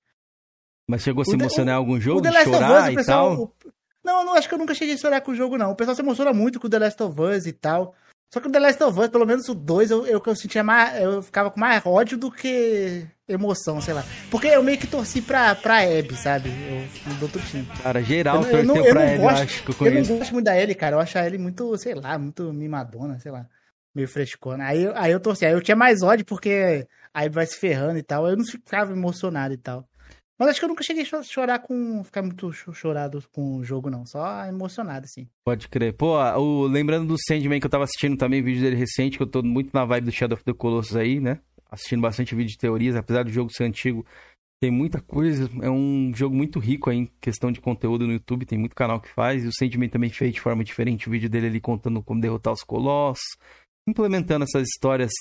Mas 0.88 1.02
chegou 1.02 1.20
a 1.20 1.24
se 1.26 1.32
O 1.32 1.34
emocionar 1.34 1.74
em 1.74 1.76
algum 1.76 2.00
jogo, 2.00 2.20
o 2.20 2.22
The 2.22 2.30
de 2.30 2.34
Last 2.34 2.48
of 2.48 2.56
Us, 2.56 2.62
chorar 2.64 2.88
o 2.88 2.92
e 2.92 2.96
pessoal. 2.96 3.36
tal? 3.36 3.72
Não, 4.04 4.24
não, 4.24 4.34
acho 4.34 4.48
que 4.48 4.54
eu 4.54 4.58
nunca 4.58 4.74
cheguei 4.74 4.94
a 4.94 4.98
chorar 4.98 5.20
com 5.20 5.30
o 5.32 5.34
jogo, 5.34 5.56
não. 5.56 5.70
O 5.70 5.76
pessoal 5.76 5.94
se 5.94 6.02
emociona 6.02 6.32
muito 6.32 6.58
com 6.58 6.66
o 6.66 6.70
The 6.70 6.78
Last 6.78 7.02
of 7.02 7.20
Us 7.20 7.46
e 7.46 7.52
tal. 7.52 7.94
Só 8.32 8.40
que 8.40 8.48
o 8.48 8.50
The 8.50 8.58
Last 8.58 8.82
of 8.82 8.98
Us, 8.98 9.08
pelo 9.08 9.26
menos 9.26 9.46
o 9.48 9.54
2, 9.54 9.90
eu, 9.90 10.06
eu, 10.06 10.22
eu 10.24 10.36
sentia 10.36 10.64
mais. 10.64 11.00
Eu 11.02 11.22
ficava 11.22 11.50
com 11.50 11.60
mais 11.60 11.84
ódio 11.84 12.16
do 12.16 12.30
que 12.30 13.06
emoção, 13.28 13.80
sei 13.80 13.92
lá. 13.94 14.02
Porque 14.30 14.46
eu 14.48 14.62
meio 14.62 14.78
que 14.78 14.86
torci 14.86 15.20
pra, 15.20 15.54
pra 15.54 15.80
Abby, 15.82 16.16
sabe? 16.16 16.48
Eu, 16.48 17.14
do 17.16 17.22
outro 17.24 17.40
time. 17.42 17.66
Cara, 17.82 18.02
geral 18.02 18.42
Eu 18.42 18.58
eu 18.58 18.64
não- 18.64 18.74
torceu 18.74 18.90
eu 18.90 18.94
pra 18.94 19.16
gosto- 19.16 19.20
eu 19.20 19.28
acho 19.44 19.62
que 19.62 19.68
eu 19.68 19.72
Eu 19.72 19.78
conheço. 19.78 20.10
não 20.10 20.18
gosto 20.18 20.32
muito 20.32 20.44
da 20.46 20.58
Ellie, 20.58 20.74
cara. 20.74 20.96
Eu 20.96 21.00
acho 21.00 21.18
a 21.18 21.26
Ellie 21.26 21.38
muito, 21.38 21.76
sei 21.76 21.94
lá, 21.94 22.18
muito 22.18 22.52
mimadona, 22.54 23.18
sei 23.20 23.30
lá. 23.30 23.46
Meio 23.94 24.08
frescona. 24.08 24.64
Aí, 24.64 24.82
eu- 24.82 24.96
aí 24.96 25.12
eu 25.12 25.20
torci. 25.20 25.44
Aí 25.44 25.52
eu 25.52 25.60
tinha 25.60 25.76
mais 25.76 26.02
ódio 26.02 26.24
porque 26.24 26.86
aí 27.12 27.28
vai 27.28 27.44
se 27.44 27.56
ferrando 27.58 27.98
e 27.98 28.02
tal. 28.02 28.26
Eu 28.26 28.36
não 28.38 28.44
ficava 28.46 28.92
emocionado 28.92 29.52
e 29.52 29.58
tal. 29.58 29.86
Mas 30.42 30.50
acho 30.50 30.58
que 30.58 30.64
eu 30.64 30.68
nunca 30.68 30.82
cheguei 30.82 31.04
a 31.04 31.06
cho- 31.06 31.22
chorar 31.22 31.60
com. 31.60 32.02
ficar 32.02 32.20
muito 32.20 32.52
cho- 32.52 32.72
chorado 32.74 33.22
com 33.32 33.58
o 33.58 33.64
jogo, 33.64 33.88
não. 33.88 34.04
Só 34.04 34.44
emocionado, 34.46 35.04
assim. 35.04 35.28
Pode 35.46 35.68
crer. 35.68 35.92
Pô, 35.96 36.16
o, 36.18 36.66
lembrando 36.66 37.06
do 37.06 37.16
Sandman 37.28 37.60
que 37.60 37.66
eu 37.66 37.70
tava 37.70 37.84
assistindo 37.84 38.16
também, 38.16 38.42
vídeo 38.42 38.60
dele 38.62 38.74
recente, 38.74 39.16
que 39.16 39.22
eu 39.22 39.26
tô 39.28 39.40
muito 39.40 39.70
na 39.72 39.84
vibe 39.84 40.06
do 40.06 40.10
Shadow 40.12 40.34
of 40.34 40.42
the 40.44 40.52
Colossus 40.52 40.96
aí, 40.96 41.20
né? 41.20 41.38
Assistindo 41.70 42.00
bastante 42.02 42.34
vídeo 42.34 42.50
de 42.50 42.58
teorias, 42.58 42.96
apesar 42.96 43.22
do 43.22 43.30
jogo 43.30 43.52
ser 43.52 43.64
antigo, 43.64 44.04
tem 44.60 44.68
muita 44.70 45.00
coisa. 45.00 45.48
É 45.62 45.70
um 45.70 46.10
jogo 46.12 46.34
muito 46.34 46.58
rico 46.58 46.90
aí 46.90 46.96
em 46.98 47.06
questão 47.20 47.52
de 47.52 47.60
conteúdo 47.60 48.04
no 48.04 48.12
YouTube, 48.12 48.44
tem 48.44 48.58
muito 48.58 48.74
canal 48.74 49.00
que 49.00 49.08
faz. 49.10 49.44
E 49.44 49.46
o 49.46 49.52
Sandman 49.56 49.88
também 49.88 50.10
fez 50.10 50.34
de 50.34 50.40
forma 50.40 50.64
diferente 50.64 51.08
o 51.08 51.12
vídeo 51.12 51.30
dele 51.30 51.46
ali 51.46 51.60
contando 51.60 52.02
como 52.02 52.20
derrotar 52.20 52.52
os 52.52 52.64
colossos, 52.64 53.22
implementando 53.88 54.44
essas 54.44 54.68
histórias. 54.68 55.12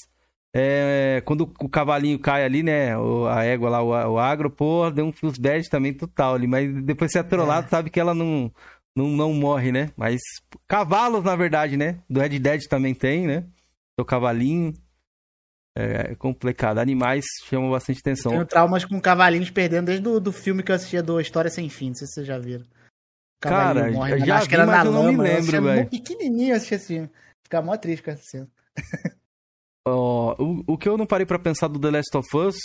É, 0.53 1.21
quando 1.25 1.51
o 1.61 1.69
cavalinho 1.69 2.19
cai 2.19 2.43
ali, 2.43 2.61
né? 2.61 2.97
o- 2.97 3.25
A 3.27 3.43
égua 3.43 3.69
lá, 3.69 3.81
o, 3.81 4.13
o 4.13 4.19
agro, 4.19 4.49
pô, 4.49 4.89
deu 4.91 5.05
um 5.05 5.11
feels 5.13 5.37
bad 5.37 5.69
também 5.69 5.93
total 5.93 6.35
ali. 6.35 6.47
Mas 6.47 6.73
depois 6.83 7.11
você 7.11 7.19
é 7.19 7.23
trollado, 7.23 7.69
sabe 7.69 7.89
que 7.89 7.99
ela 7.99 8.13
não, 8.13 8.51
não, 8.95 9.07
não 9.07 9.33
morre, 9.33 9.71
né? 9.71 9.91
Mas 9.95 10.19
cavalos, 10.67 11.23
na 11.23 11.35
verdade, 11.35 11.77
né? 11.77 11.99
Do 12.09 12.19
Red 12.19 12.37
Dead 12.39 12.61
também 12.67 12.93
tem, 12.93 13.25
né? 13.27 13.45
O 13.97 14.03
cavalinho. 14.03 14.73
É 15.73 16.15
complicado. 16.15 16.79
Animais 16.79 17.23
chamam 17.45 17.71
bastante 17.71 17.99
atenção. 17.99 18.33
Tenho 18.33 18.45
traumas 18.45 18.83
com 18.83 18.99
cavalinhos 18.99 19.49
perdendo 19.49 19.85
desde 19.85 20.03
do, 20.03 20.19
do 20.19 20.31
filme 20.33 20.61
que 20.63 20.71
eu 20.71 20.75
assistia 20.75 21.01
do 21.01 21.19
História 21.21 21.49
Sem 21.49 21.69
Fim. 21.69 21.89
Não 21.89 21.95
sei 21.95 22.07
se 22.07 22.13
vocês 22.15 22.27
já 22.27 22.37
viram. 22.37 22.63
O 22.63 22.67
Cara, 23.39 23.73
cavalinho 23.73 23.93
morre, 23.93 24.17
já 24.19 24.25
vi, 24.25 24.31
acho 24.31 24.49
que 24.49 24.55
era 24.55 24.65
mas 24.65 24.75
na 24.83 24.85
eu 24.85 24.91
não 24.91 25.11
me 25.13 25.17
lembro, 25.17 25.51
velho. 25.63 25.75
muito 25.75 25.89
pequenininho 25.91 26.49
eu 26.49 26.55
assistia 26.57 26.75
esse 26.75 26.87
filme. 26.87 27.09
Ficava 27.41 27.65
mó 27.65 27.77
triste 27.77 28.03
com 28.03 28.11
essa 28.11 28.23
cena. 28.23 28.49
Ó, 29.87 30.35
o, 30.37 30.63
o 30.73 30.77
que 30.77 30.87
eu 30.87 30.97
não 30.97 31.07
parei 31.07 31.25
pra 31.25 31.39
pensar 31.39 31.67
do 31.67 31.79
The 31.79 31.89
Last 31.89 32.15
of 32.15 32.37
Us 32.37 32.55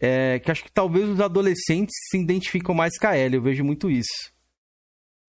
é 0.00 0.40
que 0.40 0.50
acho 0.50 0.64
que 0.64 0.72
talvez 0.72 1.08
os 1.08 1.20
adolescentes 1.20 1.94
se 2.10 2.18
identificam 2.18 2.74
mais 2.74 2.98
com 2.98 3.06
a 3.06 3.16
Ellie. 3.16 3.36
Eu 3.36 3.42
vejo 3.42 3.64
muito 3.64 3.90
isso. 3.90 4.32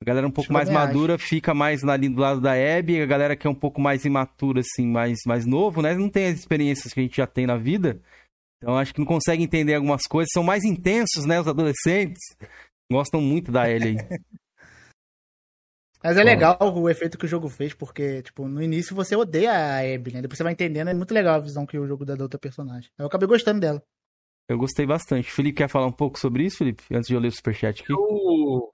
A 0.02 0.06
galera 0.06 0.28
um 0.28 0.32
pouco 0.32 0.52
mais 0.52 0.70
madura 0.70 1.18
fica 1.18 1.54
mais 1.54 1.84
ali 1.84 2.10
do 2.10 2.20
lado 2.20 2.42
da 2.42 2.54
Abby. 2.54 3.02
A 3.02 3.06
galera 3.06 3.36
que 3.36 3.48
é 3.48 3.50
um 3.50 3.56
pouco 3.56 3.80
mais 3.80 4.06
imatura, 4.06 4.62
assim, 4.62 4.88
mais, 4.88 5.20
mais 5.26 5.46
novo, 5.46 5.82
né? 5.82 5.96
Não 5.96 6.10
tem 6.10 6.28
as 6.28 6.40
experiências 6.40 6.94
que 6.94 7.00
a 7.00 7.04
gente 7.04 7.18
já 7.18 7.28
tem 7.28 7.46
na 7.46 7.58
vida. 7.58 8.02
Então 8.58 8.78
acho 8.78 8.94
que 8.94 9.00
não 9.00 9.06
consegue 9.06 9.44
entender 9.44 9.76
algumas 9.76 10.04
coisas. 10.04 10.32
São 10.34 10.44
mais 10.44 10.64
intensos, 10.64 11.26
né? 11.26 11.40
Os 11.40 11.48
adolescentes. 11.48 12.22
Gostam 12.92 13.22
muito 13.22 13.52
da 13.52 13.70
Ellie 13.70 13.98
aí. 14.00 14.20
Mas 16.06 16.18
é 16.18 16.22
Ó. 16.22 16.24
legal 16.24 16.58
o 16.62 16.88
efeito 16.88 17.18
que 17.18 17.26
o 17.26 17.28
jogo 17.28 17.50
fez, 17.50 17.74
porque, 17.74 18.22
tipo, 18.22 18.48
no 18.48 18.62
início 18.62 18.96
você 18.96 19.16
odeia 19.16 19.52
a 19.52 19.80
Abby, 19.80 20.14
né? 20.14 20.22
Depois 20.22 20.38
você 20.38 20.44
vai 20.44 20.54
entendendo, 20.54 20.88
é 20.88 20.94
muito 20.94 21.12
legal 21.12 21.34
a 21.34 21.40
visão 21.40 21.66
que 21.66 21.80
o 21.80 21.88
jogo 21.88 22.06
dá 22.06 22.14
da 22.16 22.24
outra 22.24 22.38
personagem. 22.38 22.92
Eu 22.96 23.08
acabei 23.08 23.28
gostando 23.28 23.60
dela. 23.60 23.82
Eu 24.48 24.56
gostei 24.56 24.86
bastante. 24.86 25.32
Felipe 25.32 25.58
quer 25.58 25.68
falar 25.68 25.88
um 25.88 25.92
pouco 25.92 26.20
sobre 26.20 26.44
isso, 26.44 26.60
Felipe? 26.60 26.84
Antes 26.94 27.08
de 27.08 27.16
eu 27.16 27.20
ler 27.20 27.30
o 27.30 27.32
superchat 27.32 27.82
aqui. 27.82 27.92
Eu, 27.92 28.70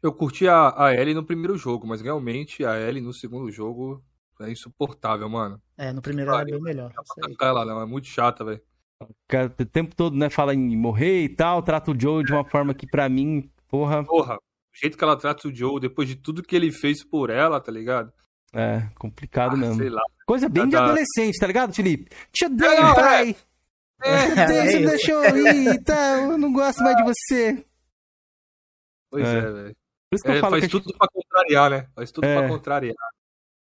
eu 0.00 0.12
curti 0.12 0.46
a, 0.46 0.84
a 0.84 0.94
Ellie 0.94 1.12
no 1.12 1.26
primeiro 1.26 1.58
jogo, 1.58 1.88
mas 1.88 2.00
realmente 2.00 2.64
a 2.64 2.78
Ellie 2.78 3.02
no 3.02 3.12
segundo 3.12 3.50
jogo 3.50 4.00
é 4.40 4.48
insuportável, 4.48 5.28
mano. 5.28 5.60
É, 5.76 5.92
no 5.92 6.00
primeiro 6.00 6.30
era 6.30 6.38
Pariu. 6.38 6.54
bem 6.54 6.62
melhor. 6.62 6.92
Ela, 7.40 7.64
não. 7.64 7.80
É 7.80 7.84
muito 7.84 8.06
chata, 8.06 8.44
velho. 8.44 8.62
Cara, 9.26 9.52
o 9.58 9.66
tempo 9.66 9.96
todo, 9.96 10.16
né, 10.16 10.30
fala 10.30 10.54
em 10.54 10.76
morrer 10.76 11.24
e 11.24 11.28
tal, 11.28 11.64
trata 11.64 11.90
o 11.90 12.00
Joe 12.00 12.22
de 12.22 12.32
uma 12.32 12.44
forma 12.44 12.72
que 12.74 12.86
pra 12.86 13.08
mim, 13.08 13.50
porra, 13.68 14.04
Porra, 14.04 14.38
jeito 14.80 14.96
que 14.98 15.04
ela 15.04 15.16
trata 15.16 15.48
o 15.48 15.54
Joe, 15.54 15.80
depois 15.80 16.08
de 16.08 16.16
tudo 16.16 16.42
que 16.42 16.54
ele 16.56 16.70
fez 16.72 17.04
por 17.04 17.30
ela, 17.30 17.60
tá 17.60 17.70
ligado? 17.72 18.12
é 18.54 18.88
complicado 18.98 19.54
Ah, 19.54 19.56
mesmo. 19.58 19.74
sei 19.76 19.90
lá. 19.90 20.00
Coisa 20.26 20.48
bem 20.48 20.64
de 20.66 20.72
Tá- 20.72 20.84
adolescente, 20.84 21.38
tá 21.38 21.46
ligado, 21.46 21.74
Felipe? 21.74 22.10
Te 22.32 22.46
é. 22.46 22.48
pai! 22.94 23.36
É, 24.02 24.26
Te 24.26 24.32
odeio, 24.32 24.58
é 24.60 24.64
você 24.66 24.78
isso. 24.78 24.88
deixou 24.88 25.24
ir 25.36 25.74
e 25.74 25.82
tal, 25.82 26.30
eu 26.32 26.38
não 26.38 26.52
gosto 26.52 26.82
mais 26.82 26.96
de 26.96 27.02
você. 27.04 27.64
Pois 29.10 29.26
É. 29.26 29.38
é, 29.38 29.40
velho. 29.40 29.76
Por 30.10 30.14
isso 30.16 30.24
que 30.24 30.30
é, 30.30 30.36
eu 30.36 30.40
falo 30.40 30.52
faz 30.52 30.64
que 30.64 30.70
tudo 30.70 30.84
gente... 30.84 30.96
pra 30.98 31.08
contrariar, 31.08 31.70
né? 31.70 31.88
Faz 31.94 32.10
tudo 32.10 32.24
é. 32.26 32.38
pra 32.38 32.48
contrariar. 32.48 32.94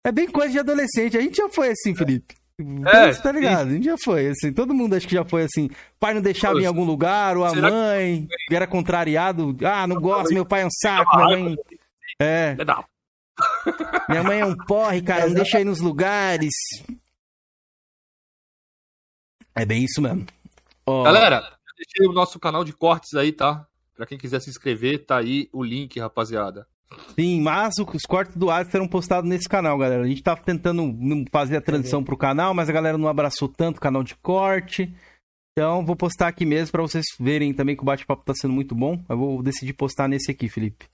É 0.05 0.11
bem 0.11 0.27
coisa 0.29 0.51
de 0.51 0.59
adolescente. 0.59 1.17
A 1.17 1.21
gente 1.21 1.37
já 1.37 1.49
foi 1.49 1.69
assim, 1.69 1.95
Felipe. 1.95 2.35
É, 2.57 3.13
tá 3.15 3.31
ligado? 3.33 3.67
A 3.67 3.71
gente 3.71 3.83
já 3.83 3.97
foi, 3.97 4.27
assim, 4.27 4.53
todo 4.53 4.73
mundo 4.73 4.95
acho 4.95 5.07
que 5.07 5.15
já 5.15 5.25
foi 5.25 5.43
assim. 5.43 5.69
pai 5.99 6.13
não 6.13 6.21
deixava 6.21 6.61
em 6.61 6.65
algum 6.65 6.85
lugar, 6.85 7.35
ou 7.35 7.43
a 7.43 7.53
mãe 7.53 8.27
que... 8.47 8.55
era 8.55 8.65
contrariado. 8.65 9.57
Ah, 9.61 9.85
não 9.85 9.99
gosto, 9.99 10.33
meu 10.33 10.45
pai 10.45 10.61
é 10.61 10.65
um 10.65 10.71
saco, 10.71 11.17
minha 11.17 11.37
mãe. 11.37 11.57
É. 12.19 12.55
Minha 14.07 14.23
mãe 14.23 14.39
é 14.39 14.45
um 14.45 14.55
porre, 14.55 15.01
cara, 15.01 15.27
não 15.27 15.33
deixa 15.33 15.59
ir 15.59 15.65
nos 15.65 15.81
lugares. 15.81 16.53
É 19.53 19.65
bem 19.65 19.83
isso 19.83 20.01
mesmo. 20.01 20.25
Oh. 20.85 21.03
Galera, 21.03 21.37
eu 21.37 21.75
deixei 21.77 22.07
o 22.07 22.13
nosso 22.13 22.39
canal 22.39 22.63
de 22.63 22.71
cortes 22.71 23.13
aí, 23.15 23.33
tá? 23.33 23.67
Pra 23.95 24.05
quem 24.05 24.17
quiser 24.17 24.39
se 24.39 24.49
inscrever, 24.49 25.05
tá 25.05 25.17
aí 25.17 25.49
o 25.51 25.63
link, 25.63 25.99
rapaziada. 25.99 26.67
Sim, 27.15 27.41
mas 27.41 27.73
os 27.77 28.03
cortes 28.03 28.35
do 28.35 28.49
Alex 28.49 28.71
serão 28.71 28.87
postados 28.87 29.29
nesse 29.29 29.49
canal, 29.49 29.77
galera. 29.77 30.03
A 30.03 30.07
gente 30.07 30.23
tá 30.23 30.35
tentando 30.35 30.95
fazer 31.31 31.57
a 31.57 31.61
transição 31.61 32.03
pro 32.03 32.17
canal, 32.17 32.53
mas 32.53 32.69
a 32.69 32.73
galera 32.73 32.97
não 32.97 33.07
abraçou 33.07 33.47
tanto 33.47 33.77
o 33.77 33.81
canal 33.81 34.03
de 34.03 34.15
corte. 34.15 34.93
Então, 35.57 35.85
vou 35.85 35.95
postar 35.95 36.27
aqui 36.27 36.45
mesmo 36.45 36.71
para 36.71 36.81
vocês 36.81 37.05
verem 37.19 37.53
também 37.53 37.75
que 37.75 37.81
o 37.81 37.85
bate-papo 37.85 38.25
tá 38.25 38.33
sendo 38.33 38.53
muito 38.53 38.75
bom. 38.75 39.01
Eu 39.07 39.17
vou 39.17 39.41
decidir 39.41 39.73
postar 39.73 40.07
nesse 40.07 40.29
aqui, 40.29 40.49
Felipe. 40.49 40.87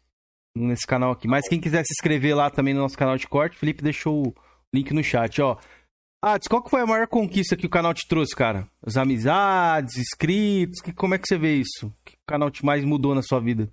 Nesse 0.56 0.86
canal 0.86 1.12
aqui. 1.12 1.28
Mas 1.28 1.48
quem 1.48 1.60
quiser 1.60 1.84
se 1.84 1.94
inscrever 1.94 2.36
lá 2.36 2.50
também 2.50 2.74
no 2.74 2.82
nosso 2.82 2.98
canal 2.98 3.18
de 3.18 3.28
corte, 3.28 3.58
Felipe 3.58 3.84
deixou 3.84 4.28
o 4.28 4.36
link 4.74 4.94
no 4.94 5.04
chat, 5.04 5.42
ó. 5.42 5.58
Ah, 6.24 6.38
qual 6.48 6.62
que 6.62 6.70
foi 6.70 6.82
a 6.82 6.86
maior 6.86 7.08
conquista 7.08 7.58
que 7.58 7.66
o 7.66 7.70
canal 7.70 7.96
te 7.96 8.08
trouxe, 8.08 8.36
cara? 8.36 8.68
As 8.86 8.96
amizades, 8.96 9.98
inscritos, 9.98 10.80
que, 10.80 10.94
como 10.94 11.16
é 11.16 11.18
que 11.18 11.28
você 11.28 11.36
vê 11.36 11.56
isso? 11.56 11.88
O 11.88 11.94
que 12.06 12.14
o 12.14 12.28
canal 12.28 12.52
te 12.52 12.64
mais 12.64 12.86
mudou 12.86 13.16
na 13.16 13.24
sua 13.24 13.40
vida? 13.40 13.68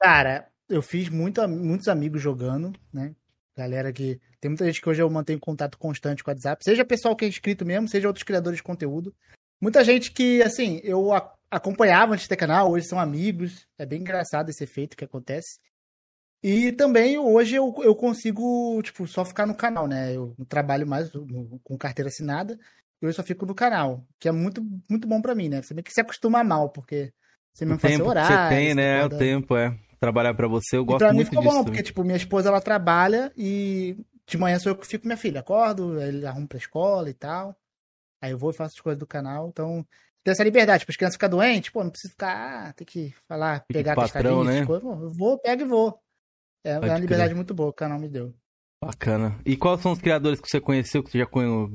Cara, 0.00 0.48
eu 0.68 0.82
fiz 0.82 1.08
muito, 1.08 1.46
muitos 1.48 1.88
amigos 1.88 2.20
jogando, 2.20 2.72
né? 2.92 3.14
Galera 3.56 3.92
que. 3.92 4.20
Tem 4.40 4.50
muita 4.50 4.66
gente 4.66 4.80
que 4.80 4.88
hoje 4.88 5.00
eu 5.00 5.08
mantenho 5.08 5.40
contato 5.40 5.78
constante 5.78 6.22
com 6.22 6.30
o 6.30 6.34
WhatsApp, 6.34 6.62
seja 6.62 6.84
pessoal 6.84 7.16
que 7.16 7.24
é 7.24 7.28
inscrito 7.28 7.64
mesmo, 7.64 7.88
seja 7.88 8.08
outros 8.08 8.24
criadores 8.24 8.58
de 8.58 8.62
conteúdo. 8.62 9.14
Muita 9.60 9.82
gente 9.82 10.12
que, 10.12 10.42
assim, 10.42 10.80
eu 10.84 11.10
acompanhava 11.50 12.12
antes 12.12 12.24
de 12.24 12.28
ter 12.28 12.36
canal, 12.36 12.70
hoje 12.70 12.86
são 12.86 13.00
amigos. 13.00 13.66
É 13.78 13.86
bem 13.86 14.00
engraçado 14.00 14.50
esse 14.50 14.62
efeito 14.62 14.96
que 14.96 15.04
acontece. 15.04 15.58
E 16.42 16.72
também 16.72 17.16
hoje 17.16 17.54
eu, 17.54 17.74
eu 17.82 17.94
consigo, 17.94 18.82
tipo, 18.82 19.06
só 19.06 19.24
ficar 19.24 19.46
no 19.46 19.54
canal, 19.54 19.86
né? 19.86 20.14
Eu 20.14 20.34
não 20.36 20.44
trabalho 20.44 20.86
mais 20.86 21.10
com 21.62 21.78
carteira 21.78 22.10
assinada, 22.10 22.58
eu 23.00 23.10
só 23.14 23.22
fico 23.22 23.46
no 23.46 23.54
canal, 23.54 24.06
que 24.18 24.28
é 24.28 24.32
muito, 24.32 24.62
muito 24.90 25.08
bom 25.08 25.22
para 25.22 25.34
mim, 25.34 25.48
né? 25.48 25.62
Você 25.62 25.72
meio 25.72 25.84
que 25.84 25.92
se 25.92 26.02
acostuma 26.02 26.44
mal, 26.44 26.68
porque 26.68 27.12
você 27.54 27.64
mesmo 27.64 27.80
faz 27.80 27.96
seu 27.96 28.06
horário. 28.06 28.36
Você 28.36 28.54
tem, 28.54 28.74
né? 28.74 29.00
É 29.00 29.04
o 29.06 29.08
tempo, 29.08 29.56
é 29.56 29.74
trabalhar 30.04 30.34
para 30.34 30.48
você, 30.48 30.76
eu 30.76 30.84
gosto 30.84 31.04
muito 31.04 31.16
disso. 31.18 31.30
Pra 31.30 31.40
mim 31.40 31.46
ficou 31.46 31.58
bom, 31.58 31.64
porque, 31.64 31.82
tipo, 31.82 32.04
minha 32.04 32.16
esposa, 32.16 32.48
ela 32.48 32.60
trabalha 32.60 33.32
e 33.36 33.96
de 34.26 34.38
manhã 34.38 34.58
sou 34.58 34.72
eu 34.72 34.76
que 34.76 34.86
fico 34.86 35.02
com 35.02 35.08
minha 35.08 35.16
filha. 35.16 35.40
Acordo, 35.40 36.00
ele 36.00 36.26
arruma 36.26 36.46
pra 36.46 36.58
escola 36.58 37.08
e 37.10 37.14
tal. 37.14 37.56
Aí 38.22 38.30
eu 38.30 38.38
vou 38.38 38.50
e 38.50 38.54
faço 38.54 38.76
as 38.76 38.80
coisas 38.80 38.98
do 38.98 39.06
canal. 39.06 39.48
Então, 39.48 39.86
tem 40.22 40.32
essa 40.32 40.44
liberdade. 40.44 40.80
Tipo, 40.80 40.92
as 40.92 40.96
crianças 40.96 41.14
ficam 41.16 41.28
doentes, 41.28 41.70
pô, 41.70 41.84
não 41.84 41.90
preciso 41.90 42.12
ficar, 42.12 42.68
ah, 42.68 42.72
tem 42.72 42.86
que 42.86 43.14
falar, 43.28 43.64
pegar 43.66 43.94
patrão, 43.94 44.42
né? 44.42 44.64
coisas. 44.64 44.84
Eu 44.84 45.10
vou, 45.10 45.38
pego 45.38 45.62
e 45.62 45.66
vou. 45.66 45.98
É, 46.64 46.72
é 46.72 46.78
uma 46.78 46.98
liberdade 46.98 47.28
crer. 47.28 47.36
muito 47.36 47.52
boa 47.52 47.70
que 47.70 47.76
o 47.76 47.78
canal 47.78 47.98
me 47.98 48.08
deu. 48.08 48.34
Bacana. 48.82 49.38
E 49.46 49.56
quais 49.56 49.80
são 49.80 49.92
os 49.92 50.00
criadores 50.00 50.40
que 50.40 50.48
você 50.48 50.60
conheceu, 50.60 51.02
que 51.02 51.10
você 51.10 51.18
já, 51.18 51.26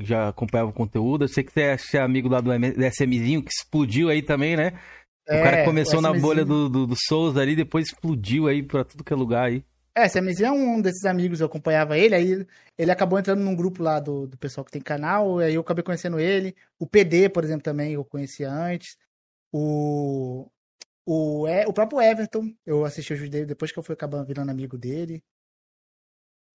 já 0.02 0.30
acompanhava 0.30 0.70
o 0.70 0.74
conteúdo? 0.74 1.24
Eu 1.24 1.28
sei 1.28 1.44
que 1.44 1.52
você 1.52 1.98
é 1.98 2.02
amigo 2.02 2.28
lá 2.28 2.40
do 2.40 2.52
SMzinho, 2.52 3.42
que 3.42 3.50
explodiu 3.50 4.10
aí 4.10 4.22
também, 4.22 4.56
né? 4.56 4.80
É, 5.30 5.40
o 5.40 5.44
cara 5.44 5.64
começou 5.64 6.02
na 6.02 6.12
bolha 6.12 6.44
do, 6.44 6.68
do, 6.68 6.88
do 6.88 6.96
Souls 7.08 7.38
ali, 7.38 7.56
depois 7.56 7.86
explodiu 7.86 8.48
aí 8.48 8.64
pra 8.64 8.84
tudo 8.84 9.04
que 9.04 9.14
é 9.14 9.16
lugar 9.16 9.46
aí. 9.46 9.64
É, 9.94 10.08
Samizinho 10.08 10.48
é 10.48 10.52
um 10.52 10.82
desses 10.82 11.06
amigos, 11.06 11.40
eu 11.40 11.46
acompanhava 11.46 11.98
ele, 11.98 12.16
aí 12.16 12.48
ele 12.78 12.92
acabou 12.92 13.20
entrando 13.20 13.42
num 13.42 13.56
grupo 13.56 13.84
lá 13.84 14.00
do, 14.00 14.26
do 14.26 14.38
pessoal 14.38 14.66
que 14.66 14.72
tem 14.72 14.82
canal, 14.82 15.38
aí 15.38 15.54
eu 15.54 15.62
acabei 15.62 15.84
conhecendo 15.84 16.20
ele. 16.20 16.56
O 16.80 16.88
PD, 16.88 17.30
por 17.30 17.44
exemplo, 17.44 17.62
também 17.62 17.94
eu 17.94 18.04
conhecia 18.04 18.50
antes. 18.50 18.98
O, 19.52 20.50
o, 21.06 21.46
o 21.68 21.74
próprio 21.74 22.02
Everton, 22.02 22.52
eu 22.66 22.84
assisti 22.84 23.14
os 23.14 23.20
vídeos 23.20 23.32
dele 23.32 23.46
depois 23.46 23.72
que 23.72 23.78
eu 23.78 23.84
fui 23.84 23.94
acabando 23.94 24.26
virando 24.26 24.50
amigo 24.50 24.78
dele. 24.78 25.22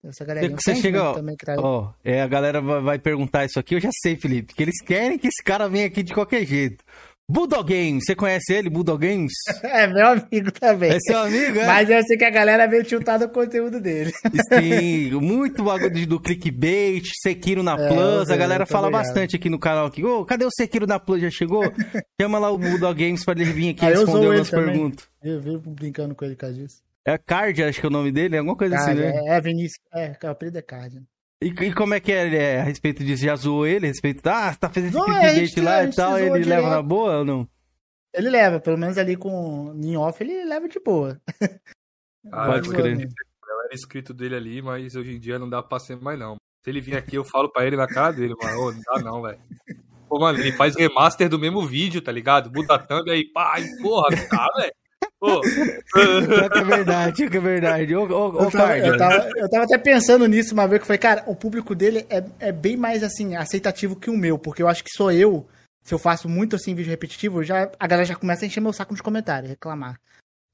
Essa 0.02 0.24
galera 0.24 0.48
você 0.50 0.74
chega, 0.74 1.02
ó, 1.02 1.14
também, 1.14 1.34
ó, 1.58 1.92
é, 2.04 2.20
a 2.20 2.26
galera 2.26 2.60
vai 2.60 2.98
perguntar 2.98 3.46
isso 3.46 3.58
aqui, 3.58 3.74
eu 3.74 3.80
já 3.80 3.88
sei, 4.02 4.16
Felipe, 4.16 4.52
que 4.52 4.62
eles 4.62 4.82
querem 4.82 5.18
que 5.18 5.28
esse 5.28 5.42
cara 5.42 5.66
venha 5.66 5.86
aqui 5.86 6.02
de 6.02 6.12
qualquer 6.12 6.44
jeito. 6.44 6.84
Bulldog 7.26 7.72
Games, 7.72 8.04
você 8.04 8.14
conhece 8.14 8.52
ele, 8.52 8.68
Bulldog 8.68 9.06
Games? 9.06 9.32
É 9.64 9.86
meu 9.86 10.06
amigo 10.08 10.52
também. 10.52 10.92
É 10.92 10.98
seu 11.00 11.18
amigo, 11.18 11.58
é? 11.58 11.66
Mas 11.66 11.88
eu 11.88 12.02
sei 12.02 12.18
que 12.18 12.24
a 12.24 12.30
galera 12.30 12.66
veio 12.66 12.84
tiltar 12.84 13.18
no 13.18 13.28
conteúdo 13.28 13.80
dele. 13.80 14.12
Sim, 14.52 15.10
muito 15.20 15.64
bagulho 15.64 16.06
do 16.06 16.20
clickbait, 16.20 17.02
Sekiro 17.22 17.62
na 17.62 17.72
é, 17.72 17.88
Plus, 17.88 18.30
a 18.30 18.36
galera 18.36 18.66
fala 18.66 18.88
ligado. 18.88 19.02
bastante 19.02 19.36
aqui 19.36 19.48
no 19.48 19.58
canal 19.58 19.86
aqui. 19.86 20.04
Oh, 20.04 20.24
cadê 20.24 20.44
o 20.44 20.50
Sekiro 20.50 20.86
na 20.86 21.00
Plus? 21.00 21.22
Já 21.22 21.30
chegou? 21.30 21.64
Chama 22.20 22.38
lá 22.38 22.50
o 22.50 22.58
Bulldog 22.58 23.02
Games 23.02 23.24
pra 23.24 23.32
ele 23.32 23.44
vir 23.46 23.70
aqui 23.70 23.86
ah, 23.86 23.88
responder 23.88 24.26
algumas 24.26 24.50
perguntas. 24.50 25.08
Eu 25.22 25.40
vi 25.40 25.58
brincando 25.58 26.14
com 26.14 26.24
ele 26.26 26.36
com 26.36 26.46
isso. 26.46 26.82
É 27.06 27.16
Card, 27.18 27.62
acho 27.62 27.80
que 27.80 27.86
é 27.86 27.88
o 27.88 27.92
nome 27.92 28.12
dele, 28.12 28.36
alguma 28.36 28.56
coisa 28.56 28.76
Card, 28.76 28.90
assim, 28.90 29.00
né? 29.00 29.22
É, 29.26 29.36
é 29.36 29.40
Vinícius, 29.40 29.80
é, 29.94 30.16
o 30.22 30.26
apelido 30.26 30.58
é 30.58 30.62
Card. 30.62 31.02
E, 31.44 31.48
e, 31.48 31.74
como 31.74 31.92
é 31.92 32.00
que 32.00 32.10
é, 32.10 32.34
é, 32.34 32.60
a 32.60 32.64
respeito 32.64 33.04
disso? 33.04 33.22
Já 33.22 33.36
zoou 33.36 33.66
ele 33.66 33.84
a 33.84 33.88
respeito 33.88 34.22
da. 34.22 34.48
Ah, 34.48 34.54
tá 34.54 34.70
fazendo 34.70 34.96
esse 34.96 35.54
clickbait 35.54 35.56
lá 35.58 35.84
e 35.84 35.92
tal, 35.92 36.18
ele 36.18 36.40
direto. 36.40 36.48
leva 36.48 36.70
na 36.70 36.82
boa 36.82 37.18
ou 37.18 37.24
não? 37.24 37.48
Ele 38.14 38.30
leva, 38.30 38.60
pelo 38.60 38.78
menos 38.78 38.96
ali 38.96 39.14
com 39.14 39.78
em 39.82 39.96
off 39.96 40.22
ele 40.22 40.44
leva 40.44 40.68
de 40.68 40.80
boa. 40.80 41.20
Ah, 42.32 42.46
Pode 42.46 42.70
crer. 42.70 42.96
Eu 42.96 43.60
era 43.64 43.74
inscrito 43.74 44.14
dele 44.14 44.34
ali, 44.34 44.62
mas 44.62 44.96
hoje 44.96 45.14
em 45.14 45.20
dia 45.20 45.38
não 45.38 45.50
dá 45.50 45.62
pra 45.62 45.78
ser 45.78 46.00
mais 46.00 46.18
não. 46.18 46.36
Se 46.62 46.70
ele 46.70 46.80
vir 46.80 46.96
aqui, 46.96 47.16
eu 47.16 47.24
falo 47.24 47.50
pra 47.50 47.66
ele 47.66 47.76
na 47.76 47.86
cara 47.86 48.14
dele, 48.14 48.34
mano. 48.42 48.58
Oh, 48.58 48.72
não 48.72 48.80
dá 48.80 49.02
não, 49.02 49.20
velho. 49.20 49.38
Pô, 50.08 50.18
mano, 50.18 50.38
ele 50.38 50.52
faz 50.52 50.74
remaster 50.74 51.28
do 51.28 51.38
mesmo 51.38 51.66
vídeo, 51.66 52.00
tá 52.00 52.10
ligado? 52.10 52.50
Muda 52.50 52.76
a 52.76 52.78
thumb 52.78 53.10
aí, 53.10 53.30
pá, 53.30 53.60
e 53.60 53.82
porra, 53.82 54.08
tá, 54.30 54.48
velho. 54.56 54.72
É 56.42 56.48
que 56.48 56.58
é 56.58 56.64
verdade, 56.64 57.24
é 57.24 57.30
que 57.30 57.36
é 57.36 57.40
verdade. 57.40 57.94
Ô, 57.94 58.02
ô, 58.02 58.30
ô, 58.30 58.42
eu, 58.44 58.50
tava, 58.50 58.78
eu, 58.78 58.96
tava, 58.96 59.30
eu, 59.36 59.48
tava, 59.48 59.64
até 59.64 59.78
pensando 59.78 60.26
nisso 60.26 60.54
uma 60.54 60.66
vez 60.66 60.80
que 60.80 60.86
foi, 60.86 60.98
cara, 60.98 61.22
o 61.26 61.34
público 61.34 61.74
dele 61.74 62.06
é, 62.10 62.24
é 62.38 62.52
bem 62.52 62.76
mais 62.76 63.02
assim, 63.02 63.36
aceitativo 63.36 63.96
que 63.96 64.10
o 64.10 64.16
meu, 64.16 64.38
porque 64.38 64.62
eu 64.62 64.68
acho 64.68 64.82
que 64.84 64.90
sou 64.90 65.10
eu, 65.10 65.46
se 65.82 65.92
eu 65.94 65.98
faço 65.98 66.28
muito 66.28 66.56
assim 66.56 66.74
vídeo 66.74 66.90
repetitivo, 66.90 67.42
já, 67.42 67.70
a 67.78 67.86
galera 67.86 68.06
já 68.06 68.16
começa 68.16 68.44
a 68.44 68.46
encher 68.46 68.60
meu 68.60 68.72
saco 68.72 68.92
nos 68.92 69.00
comentários, 69.00 69.50
reclamar. 69.50 70.00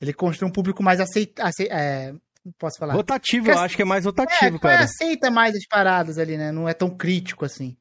Ele 0.01 0.13
constrói 0.13 0.49
um 0.49 0.53
público 0.53 0.83
mais 0.83 1.01
aceita, 1.01 1.45
aceita 1.45 1.75
é, 1.75 2.15
posso 2.59 2.79
falar? 2.79 2.95
Rotativo, 2.95 3.51
eu 3.51 3.59
acho 3.59 3.77
que 3.77 3.83
é 3.83 3.85
mais 3.85 4.05
rotativo, 4.05 4.57
é, 4.57 4.59
cara. 4.59 4.85
aceita 4.85 5.31
mais 5.31 5.55
as 5.55 5.67
paradas 5.67 6.19
ali, 6.19 6.37
né? 6.37 6.51
Não 6.51 6.69
é 6.69 6.75
tão 6.75 6.91
crítico 6.91 7.45
assim. 7.45 7.77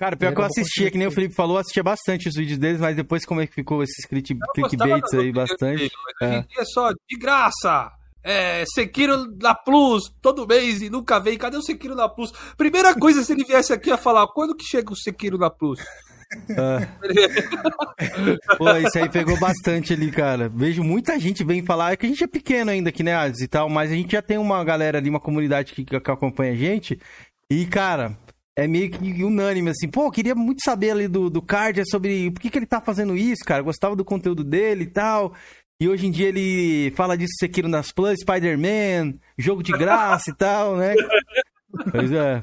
Cara, 0.00 0.16
pior 0.16 0.34
que 0.34 0.40
eu 0.40 0.44
assistia, 0.46 0.90
que 0.90 0.96
nem 0.96 1.06
o 1.06 1.10
Felipe 1.10 1.34
falou, 1.34 1.56
eu 1.56 1.60
assistia 1.60 1.82
bastante 1.82 2.26
os 2.26 2.34
vídeos 2.34 2.56
deles, 2.56 2.80
mas 2.80 2.96
depois 2.96 3.26
como 3.26 3.42
é 3.42 3.46
que 3.46 3.52
ficou 3.52 3.82
esses 3.82 4.06
clickbaits 4.06 5.12
aí 5.12 5.30
bastante. 5.30 5.76
Dele, 5.76 5.90
é. 6.22 6.42
é 6.58 6.64
só 6.64 6.90
de 6.90 7.18
graça. 7.18 7.92
É, 8.24 8.64
Sekiro 8.74 9.26
na 9.38 9.54
Plus, 9.54 10.04
todo 10.22 10.46
mês 10.46 10.80
e 10.80 10.88
nunca 10.88 11.18
vem. 11.18 11.36
Cadê 11.36 11.58
o 11.58 11.62
Sekiro 11.62 11.94
na 11.94 12.08
Plus? 12.08 12.32
Primeira 12.56 12.94
coisa, 12.94 13.22
se 13.22 13.30
ele 13.34 13.44
viesse 13.44 13.74
aqui 13.74 13.90
a 13.90 13.98
falar, 13.98 14.26
quando 14.28 14.56
que 14.56 14.64
chega 14.64 14.90
o 14.90 14.96
Sekiro 14.96 15.36
na 15.36 15.50
Plus? 15.50 15.78
Ah. 16.56 16.80
Pô, 18.56 18.70
isso 18.76 18.98
aí 18.98 19.08
pegou 19.10 19.38
bastante 19.38 19.92
ali, 19.92 20.10
cara. 20.10 20.48
Vejo 20.48 20.82
muita 20.82 21.18
gente 21.20 21.44
vem 21.44 21.62
falar, 21.62 21.92
é 21.92 21.96
que 21.96 22.06
a 22.06 22.08
gente 22.08 22.24
é 22.24 22.26
pequeno 22.26 22.70
ainda 22.70 22.88
aqui, 22.88 23.02
né, 23.02 23.14
Ades 23.14 23.42
e 23.42 23.48
tal, 23.48 23.68
mas 23.68 23.92
a 23.92 23.94
gente 23.94 24.12
já 24.12 24.22
tem 24.22 24.38
uma 24.38 24.64
galera 24.64 24.96
ali, 24.96 25.10
uma 25.10 25.20
comunidade 25.20 25.74
que, 25.74 25.84
que 25.84 25.94
acompanha 25.94 26.52
a 26.52 26.56
gente. 26.56 26.98
E, 27.50 27.66
cara, 27.66 28.16
é 28.60 28.66
meio 28.66 28.90
que 28.90 29.24
unânime, 29.24 29.70
assim, 29.70 29.88
pô, 29.88 30.10
queria 30.10 30.34
muito 30.34 30.62
saber 30.62 30.90
ali 30.90 31.08
do, 31.08 31.30
do 31.30 31.40
Card 31.40 31.82
sobre 31.88 32.30
por 32.30 32.40
que, 32.40 32.50
que 32.50 32.58
ele 32.58 32.66
tá 32.66 32.78
fazendo 32.78 33.16
isso, 33.16 33.42
cara. 33.42 33.62
Gostava 33.62 33.96
do 33.96 34.04
conteúdo 34.04 34.44
dele 34.44 34.84
e 34.84 34.86
tal. 34.86 35.34
E 35.80 35.88
hoje 35.88 36.06
em 36.06 36.10
dia 36.10 36.28
ele 36.28 36.92
fala 36.94 37.16
disso 37.16 37.32
Sekiro 37.38 37.68
nas 37.68 37.90
Plus, 37.90 38.20
Spider-Man, 38.20 39.14
jogo 39.38 39.62
de 39.62 39.72
graça 39.72 40.30
e 40.30 40.34
tal, 40.34 40.76
né? 40.76 40.94
Pois 41.92 42.10
é. 42.10 42.42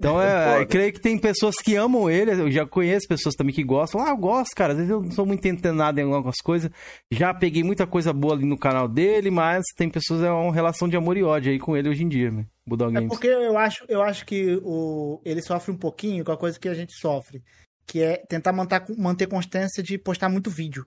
Então, 0.00 0.20
é, 0.20 0.62
é 0.62 0.64
creio 0.64 0.92
que 0.94 1.00
tem 1.00 1.18
pessoas 1.18 1.56
que 1.56 1.76
amam 1.76 2.10
ele, 2.10 2.32
eu 2.32 2.50
já 2.50 2.66
conheço 2.66 3.06
pessoas 3.06 3.34
também 3.34 3.54
que 3.54 3.62
gostam. 3.62 4.00
Ah, 4.00 4.08
eu 4.08 4.16
gosto, 4.16 4.54
cara, 4.56 4.72
às 4.72 4.78
vezes 4.78 4.90
eu 4.90 5.02
não 5.02 5.10
sou 5.10 5.26
muito 5.26 5.46
antenado 5.46 6.00
em 6.00 6.10
algumas 6.10 6.38
coisas. 6.38 6.70
Já 7.10 7.34
peguei 7.34 7.62
muita 7.62 7.86
coisa 7.86 8.10
boa 8.10 8.32
ali 8.32 8.46
no 8.46 8.58
canal 8.58 8.88
dele, 8.88 9.30
mas 9.30 9.62
tem 9.76 9.90
pessoas, 9.90 10.22
é 10.22 10.30
uma 10.30 10.54
relação 10.54 10.88
de 10.88 10.96
amor 10.96 11.18
e 11.18 11.22
ódio 11.22 11.52
aí 11.52 11.58
com 11.58 11.76
ele 11.76 11.90
hoje 11.90 12.02
em 12.02 12.08
dia, 12.08 12.30
né? 12.30 12.46
Bulldog 12.66 12.92
é 12.92 12.94
Games. 12.94 13.12
É 13.12 13.14
porque 13.14 13.28
eu 13.28 13.58
acho, 13.58 13.84
eu 13.88 14.00
acho 14.00 14.24
que 14.24 14.58
o, 14.64 15.20
ele 15.22 15.42
sofre 15.42 15.70
um 15.70 15.76
pouquinho 15.76 16.24
com 16.24 16.32
a 16.32 16.38
coisa 16.38 16.58
que 16.58 16.68
a 16.68 16.74
gente 16.74 16.94
sofre, 16.94 17.42
que 17.86 18.00
é 18.00 18.16
tentar 18.26 18.54
manter, 18.54 18.82
manter 18.96 19.26
constância 19.26 19.82
de 19.82 19.98
postar 19.98 20.30
muito 20.30 20.48
vídeo. 20.48 20.86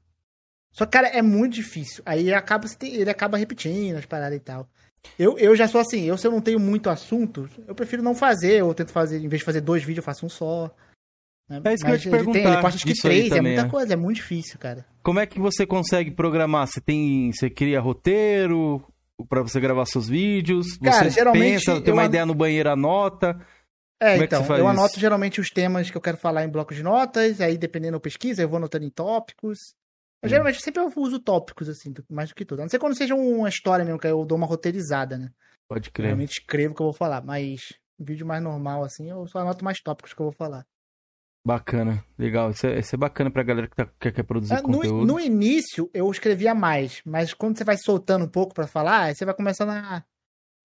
Só 0.71 0.85
que, 0.87 0.91
cara, 0.91 1.07
é 1.07 1.21
muito 1.21 1.53
difícil. 1.53 2.01
Aí 2.03 2.33
acaba, 2.33 2.67
ele 2.81 3.11
acaba 3.11 3.37
repetindo 3.37 3.95
as 3.95 4.07
paradas 4.07 4.35
e 4.35 4.41
tal. 4.41 4.67
Eu, 5.17 5.37
eu 5.37 5.55
já 5.55 5.67
sou 5.67 5.81
assim, 5.81 6.03
eu 6.03 6.17
se 6.17 6.25
eu 6.25 6.31
não 6.31 6.41
tenho 6.41 6.59
muito 6.59 6.89
assunto, 6.89 7.49
eu 7.67 7.75
prefiro 7.75 8.01
não 8.01 8.15
fazer, 8.15 8.59
eu 8.59 8.73
tento 8.73 8.91
fazer, 8.91 9.17
em 9.17 9.27
vez 9.27 9.39
de 9.39 9.45
fazer 9.45 9.61
dois 9.61 9.83
vídeos, 9.83 9.97
eu 9.97 10.03
faço 10.03 10.25
um 10.25 10.29
só. 10.29 10.73
Né? 11.49 11.61
É 11.65 11.73
isso 11.73 11.85
que 11.85 11.91
eu 11.91 11.99
te 11.99 12.09
perguntar. 12.09 12.39
Ele, 12.39 12.43
tem, 12.43 12.53
ele 12.53 12.61
posta 12.61 12.77
acho 12.77 12.85
que 12.85 13.01
três, 13.01 13.31
é 13.31 13.41
muita 13.41 13.61
é. 13.61 13.69
coisa, 13.69 13.93
é 13.93 13.97
muito 13.97 14.17
difícil, 14.17 14.57
cara. 14.57 14.85
Como 15.01 15.19
é 15.19 15.25
que 15.25 15.39
você 15.39 15.65
consegue 15.65 16.11
programar? 16.11 16.67
Você 16.67 16.79
tem. 16.79 17.31
Você 17.31 17.49
cria 17.49 17.79
roteiro? 17.79 18.83
para 19.29 19.41
você 19.41 19.59
gravar 19.59 19.85
seus 19.85 20.07
vídeos? 20.07 20.77
Cara, 20.77 21.03
você 21.03 21.11
geralmente 21.11 21.65
pensa, 21.65 21.81
tem 21.81 21.93
uma 21.93 22.03
an... 22.03 22.05
ideia 22.05 22.25
no 22.25 22.33
banheiro, 22.33 22.69
anota? 22.69 23.39
É, 24.01 24.13
Como 24.13 24.23
então, 24.23 24.55
é 24.55 24.59
eu 24.59 24.67
anoto 24.67 24.99
geralmente 24.99 25.39
os 25.39 25.49
temas 25.49 25.89
que 25.89 25.95
eu 25.95 26.01
quero 26.01 26.17
falar 26.17 26.43
em 26.43 26.49
bloco 26.49 26.73
de 26.73 26.83
notas, 26.83 27.39
aí 27.39 27.57
dependendo 27.57 27.93
da 27.93 28.01
pesquisa, 28.01 28.41
eu 28.41 28.49
vou 28.49 28.57
anotando 28.57 28.85
em 28.85 28.89
tópicos. 28.89 29.75
Hum. 30.23 30.29
Geralmente 30.29 30.61
sempre 30.61 30.81
eu 30.81 30.91
uso 30.95 31.19
tópicos, 31.19 31.67
assim, 31.67 31.93
mais 32.09 32.29
do 32.29 32.35
que 32.35 32.45
tudo. 32.45 32.59
A 32.59 32.63
não 32.63 32.69
ser 32.69 32.79
quando 32.79 32.95
seja 32.95 33.13
uma 33.15 33.49
história 33.49 33.83
mesmo, 33.83 33.99
que 33.99 34.07
eu 34.07 34.25
dou 34.25 34.37
uma 34.37 34.47
roteirizada, 34.47 35.17
né? 35.17 35.31
Pode 35.67 35.91
crer. 35.91 36.07
Realmente 36.07 36.39
escrevo 36.39 36.73
o 36.73 36.75
que 36.75 36.81
eu 36.81 36.87
vou 36.87 36.93
falar, 36.93 37.23
mas 37.23 37.73
vídeo 37.99 38.25
mais 38.25 38.41
normal, 38.41 38.83
assim, 38.83 39.09
eu 39.09 39.27
só 39.27 39.39
anoto 39.39 39.63
mais 39.63 39.81
tópicos 39.81 40.13
que 40.13 40.21
eu 40.21 40.25
vou 40.25 40.33
falar. 40.33 40.65
Bacana, 41.45 42.03
legal. 42.17 42.51
Isso 42.51 42.65
é, 42.65 42.79
isso 42.79 42.95
é 42.95 42.97
bacana 42.97 43.29
pra 43.29 43.43
galera 43.43 43.67
que, 43.67 43.75
tá, 43.75 43.85
que 43.99 44.11
quer 44.11 44.23
produzir 44.23 44.53
é, 44.53 44.61
conteúdo. 44.61 45.05
No, 45.05 45.13
no, 45.13 45.19
início, 45.19 45.89
eu 45.93 46.09
escrevia 46.09 46.55
mais, 46.55 47.01
mas 47.05 47.33
quando 47.33 47.57
você 47.57 47.65
vai 47.65 47.77
soltando 47.77 48.23
um 48.23 48.29
pouco 48.29 48.53
pra 48.53 48.65
falar, 48.65 49.03
aí 49.03 49.15
você 49.15 49.25
vai 49.25 49.35
começando 49.35 49.71
a 49.71 50.05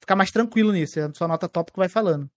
ficar 0.00 0.14
mais 0.14 0.30
tranquilo 0.30 0.72
nisso. 0.72 0.94
Você 0.94 1.10
só 1.14 1.24
anota 1.24 1.48
tópico 1.48 1.80
e 1.80 1.82
vai 1.82 1.88
falando. 1.88 2.30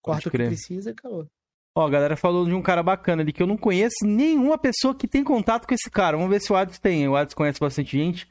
Corta 0.00 0.28
o 0.28 0.32
que 0.32 0.38
precisa 0.38 0.90
e 0.90 0.92
acabou. 0.92 1.28
Ó, 1.74 1.86
a 1.86 1.90
galera 1.90 2.16
falou 2.16 2.44
de 2.44 2.52
um 2.52 2.60
cara 2.60 2.82
bacana 2.82 3.22
ali 3.22 3.32
que 3.32 3.42
eu 3.42 3.46
não 3.46 3.56
conheço 3.56 4.04
nenhuma 4.04 4.58
pessoa 4.58 4.94
que 4.94 5.08
tem 5.08 5.24
contato 5.24 5.66
com 5.66 5.74
esse 5.74 5.90
cara. 5.90 6.16
Vamos 6.16 6.30
ver 6.30 6.40
se 6.40 6.52
o 6.52 6.56
Adson 6.56 6.80
tem. 6.80 7.08
O 7.08 7.16
Adson 7.16 7.36
conhece 7.36 7.58
bastante 7.58 7.96
gente. 7.96 8.28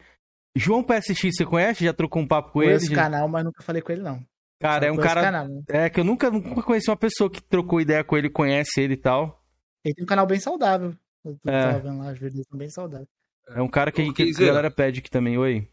João 0.56 0.84
PSX, 0.84 1.38
você 1.38 1.46
conhece? 1.46 1.84
Já 1.84 1.94
trocou 1.94 2.22
um 2.22 2.28
papo 2.28 2.50
com 2.50 2.60
conheço 2.60 2.86
ele? 2.86 2.94
Esse 2.94 2.96
canal, 2.96 3.28
mas 3.28 3.44
nunca 3.44 3.64
falei 3.64 3.82
com 3.82 3.92
ele, 3.92 4.02
não. 4.02 4.24
Cara, 4.60 4.84
Só 4.84 4.88
é 4.90 4.92
um 4.92 4.98
cara. 4.98 5.22
Canal, 5.22 5.48
né? 5.48 5.64
É 5.70 5.90
que 5.90 6.00
eu 6.00 6.04
nunca, 6.04 6.30
nunca 6.30 6.62
conheci 6.62 6.90
uma 6.90 6.98
pessoa 6.98 7.32
que 7.32 7.42
trocou 7.42 7.82
ideia 7.82 8.04
com 8.04 8.16
ele, 8.16 8.30
conhece 8.30 8.80
ele 8.80 8.94
e 8.94 8.98
tal. 8.98 9.44
Ele 9.84 9.96
tem 9.96 10.04
um 10.04 10.08
canal 10.08 10.28
bem 10.28 10.40
saudável. 10.40 10.94
Eu 11.26 11.38
é. 11.48 11.80
vendo 11.80 11.98
lá, 11.98 12.12
as 12.12 12.20
vídeos 12.20 12.46
são 12.48 12.58
bem 12.58 12.70
saudáveis. 12.70 13.10
É 13.48 13.62
um 13.62 13.68
cara 13.68 13.92
que, 13.92 14.14
que, 14.14 14.34
que 14.34 14.44
a 14.44 14.48
galera 14.48 14.70
pede 14.70 15.00
aqui 15.00 15.10
também. 15.10 15.38
Oi. 15.38 15.68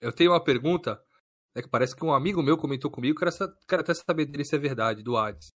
Eu 0.00 0.12
tenho 0.12 0.32
uma 0.32 0.42
pergunta. 0.42 1.00
É 1.54 1.62
que 1.62 1.68
parece 1.68 1.96
que 1.96 2.04
um 2.04 2.12
amigo 2.12 2.42
meu 2.42 2.56
comentou 2.56 2.90
comigo, 2.90 3.18
quero, 3.18 3.32
quero 3.66 3.82
até 3.82 3.92
saber 3.94 4.26
dele 4.26 4.44
se 4.44 4.54
é 4.54 4.58
verdade, 4.58 5.02
do 5.02 5.16
Hades. 5.16 5.48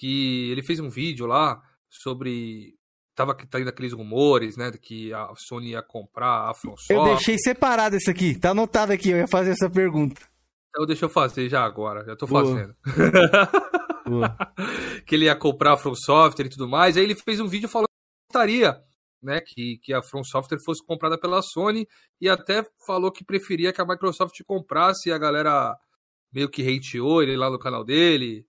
Que 0.00 0.50
ele 0.50 0.62
fez 0.62 0.80
um 0.80 0.88
vídeo 0.88 1.26
lá 1.26 1.62
sobre 1.90 2.74
tava 3.14 3.34
tá 3.34 3.60
indo 3.60 3.68
aqueles 3.68 3.92
rumores, 3.92 4.56
né, 4.56 4.70
de 4.70 4.78
que 4.78 5.12
a 5.12 5.30
Sony 5.36 5.72
ia 5.72 5.82
comprar 5.82 6.48
a 6.48 6.54
FromSoft. 6.54 6.90
Eu 6.90 7.04
deixei 7.04 7.36
separado 7.38 7.96
isso 7.96 8.10
aqui, 8.10 8.38
tá 8.38 8.50
anotado 8.50 8.92
aqui, 8.92 9.10
eu 9.10 9.18
ia 9.18 9.28
fazer 9.28 9.50
essa 9.50 9.68
pergunta. 9.68 10.22
Então 10.70 10.86
deixa 10.86 11.04
eu 11.04 11.10
fazer 11.10 11.46
já 11.50 11.62
agora, 11.62 12.02
já 12.02 12.16
tô 12.16 12.26
Boa. 12.26 12.46
fazendo. 12.46 12.74
Boa. 14.08 14.36
que 15.06 15.16
ele 15.16 15.26
ia 15.26 15.36
comprar 15.36 15.74
a 15.74 15.76
From 15.76 15.94
Software 15.94 16.46
e 16.46 16.50
tudo 16.50 16.66
mais, 16.66 16.96
aí 16.96 17.04
ele 17.04 17.14
fez 17.14 17.40
um 17.40 17.46
vídeo 17.46 17.68
falando 17.68 17.88
que 17.88 18.32
gostaria, 18.32 18.80
né, 19.22 19.42
que, 19.44 19.78
que 19.82 19.92
a 19.92 20.00
From 20.00 20.24
Software 20.24 20.62
fosse 20.64 20.82
comprada 20.82 21.18
pela 21.18 21.42
Sony 21.42 21.86
e 22.18 22.26
até 22.26 22.64
falou 22.86 23.12
que 23.12 23.22
preferia 23.22 23.70
que 23.70 23.82
a 23.82 23.86
Microsoft 23.86 24.34
comprasse 24.46 25.10
e 25.10 25.12
a 25.12 25.18
galera 25.18 25.76
meio 26.32 26.48
que 26.48 26.62
hateou 26.62 27.22
ele 27.22 27.36
lá 27.36 27.50
no 27.50 27.58
canal 27.58 27.84
dele. 27.84 28.46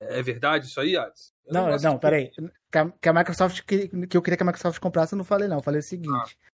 É 0.00 0.22
verdade 0.22 0.66
isso 0.66 0.80
aí, 0.80 0.96
Ades? 0.96 1.32
Não, 1.50 1.68
não, 1.68 1.78
não 1.78 1.98
peraí. 1.98 2.30
Que 3.00 3.08
a, 3.08 3.12
Microsoft, 3.12 3.62
que, 3.62 3.88
que 4.06 4.16
eu 4.16 4.22
queria 4.22 4.36
que 4.36 4.42
a 4.42 4.46
Microsoft 4.46 4.78
comprasse, 4.80 5.14
eu 5.14 5.16
não 5.16 5.24
falei, 5.24 5.48
não. 5.48 5.58
Eu 5.58 5.62
falei 5.62 5.80
o 5.80 5.82
seguinte. 5.82 6.38
Ah. 6.38 6.48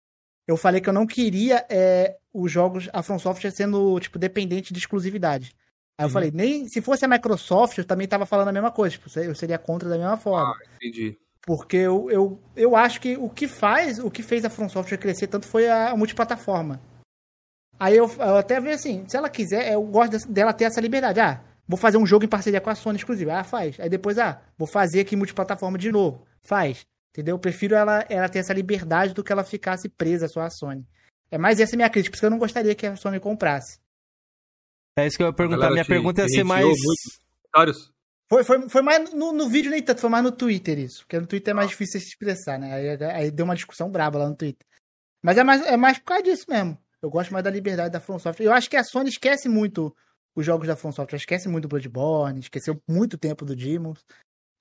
Eu 0.47 0.57
falei 0.57 0.81
que 0.81 0.89
eu 0.89 0.93
não 0.93 1.07
queria 1.07 1.65
é, 1.69 2.17
os 2.33 2.51
jogos, 2.51 2.89
a 2.91 3.01
From 3.01 3.17
Software 3.17 3.51
sendo, 3.51 3.99
tipo, 3.99 4.19
dependente 4.19 4.73
de 4.73 4.79
exclusividade. 4.79 5.55
Aí 5.97 6.03
eu 6.03 6.07
uhum. 6.07 6.13
falei, 6.13 6.31
nem 6.31 6.67
se 6.67 6.81
fosse 6.81 7.05
a 7.05 7.07
Microsoft, 7.07 7.77
eu 7.77 7.85
também 7.85 8.07
tava 8.07 8.25
falando 8.25 8.49
a 8.49 8.53
mesma 8.53 8.71
coisa. 8.71 8.97
Tipo, 8.97 9.19
eu 9.19 9.35
seria 9.35 9.57
contra 9.57 9.89
da 9.89 9.97
mesma 9.97 10.17
forma. 10.17 10.53
Ah, 10.53 10.75
entendi. 10.75 11.17
Porque 11.45 11.77
eu, 11.77 12.09
eu, 12.09 12.41
eu 12.55 12.75
acho 12.75 13.01
que 13.01 13.17
o 13.17 13.29
que 13.29 13.47
faz, 13.47 13.99
o 13.99 14.09
que 14.09 14.23
fez 14.23 14.45
a 14.45 14.49
From 14.49 14.69
Software 14.69 14.97
crescer 14.97 15.27
tanto 15.27 15.47
foi 15.47 15.67
a, 15.67 15.91
a 15.91 15.97
multiplataforma. 15.97 16.81
Aí 17.79 17.97
eu, 17.97 18.09
eu 18.17 18.37
até 18.37 18.59
vi 18.61 18.69
assim, 18.69 19.03
se 19.07 19.17
ela 19.17 19.29
quiser, 19.29 19.73
eu 19.73 19.83
gosto 19.83 20.27
dela 20.31 20.53
ter 20.53 20.65
essa 20.65 20.79
liberdade. 20.79 21.19
Ah, 21.19 21.41
Vou 21.67 21.77
fazer 21.77 21.97
um 21.97 22.05
jogo 22.05 22.25
em 22.25 22.27
parceria 22.27 22.59
com 22.59 22.69
a 22.69 22.75
Sony 22.75 22.97
exclusivo. 22.97 23.31
Ah, 23.31 23.43
faz. 23.43 23.79
Aí 23.79 23.89
depois, 23.89 24.17
ah, 24.17 24.41
vou 24.57 24.67
fazer 24.67 25.01
aqui 25.01 25.15
multiplataforma 25.15 25.77
de 25.77 25.91
novo. 25.91 26.25
Faz. 26.41 26.85
Entendeu? 27.11 27.35
Eu 27.35 27.39
prefiro 27.39 27.75
ela, 27.75 28.05
ela 28.09 28.27
ter 28.27 28.39
essa 28.39 28.53
liberdade 28.53 29.13
do 29.13 29.23
que 29.23 29.31
ela 29.31 29.43
ficasse 29.43 29.87
presa 29.87 30.27
só 30.27 30.41
à 30.41 30.49
Sony. 30.49 30.85
É 31.31 31.37
mais 31.37 31.59
essa 31.59 31.75
minha 31.75 31.89
crítica, 31.89 32.15
porque 32.15 32.25
eu 32.25 32.29
não 32.29 32.37
gostaria 32.37 32.75
que 32.75 32.85
a 32.85 32.95
Sony 32.95 33.19
comprasse. 33.19 33.79
É 34.95 35.07
isso 35.07 35.17
que 35.17 35.23
eu 35.23 35.27
ia 35.27 35.33
perguntar. 35.33 35.71
Minha 35.71 35.83
te, 35.83 35.87
pergunta 35.87 36.21
ia 36.21 36.29
ser 36.29 36.43
mais. 36.43 36.65
Foi, 38.29 38.43
foi, 38.43 38.69
foi 38.69 38.81
mais 38.81 39.13
no, 39.13 39.31
no 39.31 39.47
vídeo, 39.47 39.71
nem 39.71 39.81
tanto, 39.81 40.01
foi 40.01 40.09
mais 40.09 40.23
no 40.23 40.31
Twitter 40.31 40.77
isso. 40.79 41.01
Porque 41.01 41.19
no 41.19 41.27
Twitter 41.27 41.51
é 41.51 41.55
mais 41.55 41.67
ah. 41.67 41.69
difícil 41.69 41.99
se 41.99 42.07
expressar, 42.07 42.59
né? 42.59 42.73
Aí, 42.73 43.03
aí 43.05 43.31
deu 43.31 43.45
uma 43.45 43.55
discussão 43.55 43.89
braba 43.89 44.19
lá 44.19 44.29
no 44.29 44.35
Twitter. 44.35 44.65
Mas 45.21 45.37
é 45.37 45.43
mais, 45.43 45.61
é 45.65 45.77
mais 45.77 45.97
por 45.97 46.05
causa 46.05 46.23
disso 46.23 46.45
mesmo. 46.49 46.77
Eu 47.01 47.09
gosto 47.09 47.31
mais 47.31 47.43
da 47.43 47.49
liberdade 47.49 47.91
da 47.91 47.99
From 47.99 48.17
Software. 48.17 48.45
Eu 48.45 48.53
acho 48.53 48.69
que 48.69 48.77
a 48.77 48.83
Sony 48.83 49.09
esquece 49.09 49.47
muito 49.47 49.95
os 50.35 50.45
jogos 50.45 50.67
da 50.67 50.75
From 50.75 50.91
Software. 50.91 51.17
Esquece 51.17 51.47
muito 51.47 51.63
do 51.63 51.69
Bloodborne, 51.69 52.39
esqueceu 52.39 52.79
muito 52.87 53.17
tempo 53.17 53.45
do 53.45 53.55
Demons. 53.55 54.03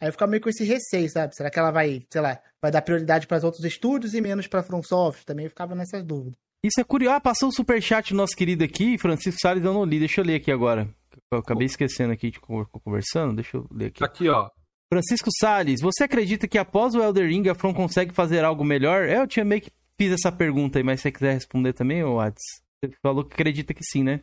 Aí 0.00 0.08
eu 0.08 0.12
fico 0.12 0.26
meio 0.26 0.42
com 0.42 0.48
esse 0.48 0.64
receio, 0.64 1.08
sabe? 1.08 1.34
Será 1.36 1.50
que 1.50 1.58
ela 1.58 1.70
vai, 1.70 2.02
sei 2.10 2.20
lá, 2.20 2.40
vai 2.60 2.72
dar 2.72 2.82
prioridade 2.82 3.26
para 3.26 3.38
os 3.38 3.44
outros 3.44 3.64
estúdios 3.64 4.14
e 4.14 4.20
menos 4.20 4.46
para 4.46 4.62
From 4.62 4.82
Software? 4.82 5.24
Também 5.24 5.44
eu 5.44 5.50
ficava 5.50 5.74
nessas 5.74 6.02
dúvidas. 6.04 6.34
Isso 6.64 6.80
é 6.80 6.84
curioso. 6.84 7.16
Ah, 7.16 7.20
passou 7.20 7.48
o 7.48 7.52
superchat 7.52 8.12
nosso 8.14 8.36
querido 8.36 8.64
aqui, 8.64 8.98
Francisco 8.98 9.40
Salles, 9.40 9.64
eu 9.64 9.72
não 9.72 9.84
li. 9.84 9.98
Deixa 9.98 10.20
eu 10.20 10.24
ler 10.24 10.36
aqui 10.36 10.50
agora. 10.50 10.88
Eu 11.30 11.38
acabei 11.38 11.66
esquecendo 11.66 12.12
aqui 12.12 12.30
de 12.30 12.40
conversando. 12.40 13.34
Deixa 13.34 13.56
eu 13.56 13.66
ler 13.70 13.86
aqui. 13.86 14.04
Aqui, 14.04 14.28
ó. 14.28 14.50
Francisco 14.92 15.30
Salles, 15.40 15.80
você 15.80 16.04
acredita 16.04 16.46
que 16.46 16.58
após 16.58 16.94
o 16.94 17.02
Elder 17.02 17.26
Ring 17.26 17.48
a 17.48 17.54
From 17.54 17.72
consegue 17.72 18.12
fazer 18.12 18.44
algo 18.44 18.64
melhor? 18.64 19.08
É, 19.08 19.18
eu 19.18 19.26
tinha 19.26 19.44
meio 19.44 19.62
que 19.62 19.70
fiz 19.98 20.12
essa 20.12 20.30
pergunta 20.30 20.78
aí, 20.78 20.82
mas 20.82 21.00
se 21.00 21.04
você 21.04 21.12
quiser 21.12 21.32
responder 21.32 21.72
também, 21.72 22.04
ô 22.04 22.20
Ades. 22.20 22.42
Você 22.84 22.92
falou 23.00 23.24
que 23.24 23.34
acredita 23.34 23.72
que 23.72 23.84
sim, 23.84 24.02
né? 24.02 24.20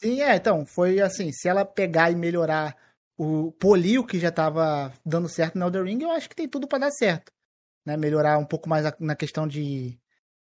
Sim, 0.00 0.20
é, 0.20 0.36
então, 0.36 0.66
foi 0.66 1.00
assim, 1.00 1.32
se 1.32 1.48
ela 1.48 1.64
pegar 1.64 2.10
e 2.10 2.14
melhorar 2.14 2.76
o 3.16 3.50
polir 3.52 4.00
o 4.00 4.06
que 4.06 4.18
já 4.18 4.28
estava 4.28 4.92
dando 5.04 5.28
certo 5.28 5.58
no 5.58 5.64
Elder 5.64 5.84
Ring, 5.84 6.02
eu 6.02 6.10
acho 6.10 6.28
que 6.28 6.36
tem 6.36 6.48
tudo 6.48 6.68
para 6.68 6.80
dar 6.80 6.90
certo. 6.90 7.32
Né? 7.84 7.96
Melhorar 7.96 8.38
um 8.38 8.44
pouco 8.44 8.68
mais 8.68 8.84
na 9.00 9.16
questão 9.16 9.46
de, 9.48 9.98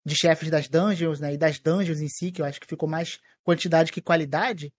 de 0.05 0.15
chefes 0.15 0.51
das 0.51 0.69
dungeons, 0.69 1.21
né? 1.21 1.33
E 1.33 1.39
das 1.39 1.59
dungeons 1.59 2.01
em 2.01 2.09
si, 2.09 2.31
que 2.31 2.43
eu 2.43 2.47
acho 2.47 2.61
que 2.61 2.67
ficou 2.67 2.89
mais 2.89 3.21
quantidade 3.43 3.93
que 3.93 4.03
qualidade. 4.03 4.73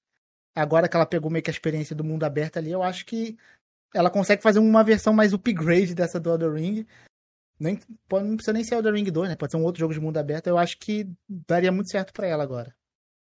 Agora 0.56 0.88
que 0.88 0.96
ela 0.96 1.06
pegou 1.06 1.32
meio 1.32 1.44
que 1.44 1.50
a 1.50 1.54
experiência 1.54 1.96
do 1.96 2.04
mundo 2.04 2.24
aberto 2.24 2.58
ali, 2.58 2.72
eu 2.72 2.84
acho 2.84 3.06
que 3.06 3.38
ela 3.94 4.10
consegue 4.10 4.44
fazer 4.44 4.60
uma 4.60 4.84
versão 4.84 5.14
mais 5.14 5.34
upgrade 5.34 5.96
dessa 5.96 6.20
do 6.20 6.30
Elder 6.30 6.54
Ring. 6.54 6.86
Nem, 7.60 7.80
não 8.12 8.36
precisa 8.36 8.54
nem 8.54 8.64
ser 8.64 8.76
Elder 8.76 8.94
Ring 8.94 9.10
2, 9.10 9.30
né? 9.30 9.36
Pode 9.36 9.52
ser 9.52 9.58
um 9.58 9.64
outro 9.64 9.80
jogo 9.80 9.94
de 9.94 10.00
mundo 10.00 10.18
aberto. 10.18 10.48
Eu 10.48 10.58
acho 10.58 10.78
que 10.78 11.10
daria 11.28 11.72
muito 11.72 11.90
certo 11.90 12.14
para 12.14 12.28
ela 12.28 12.44
agora. 12.44 12.76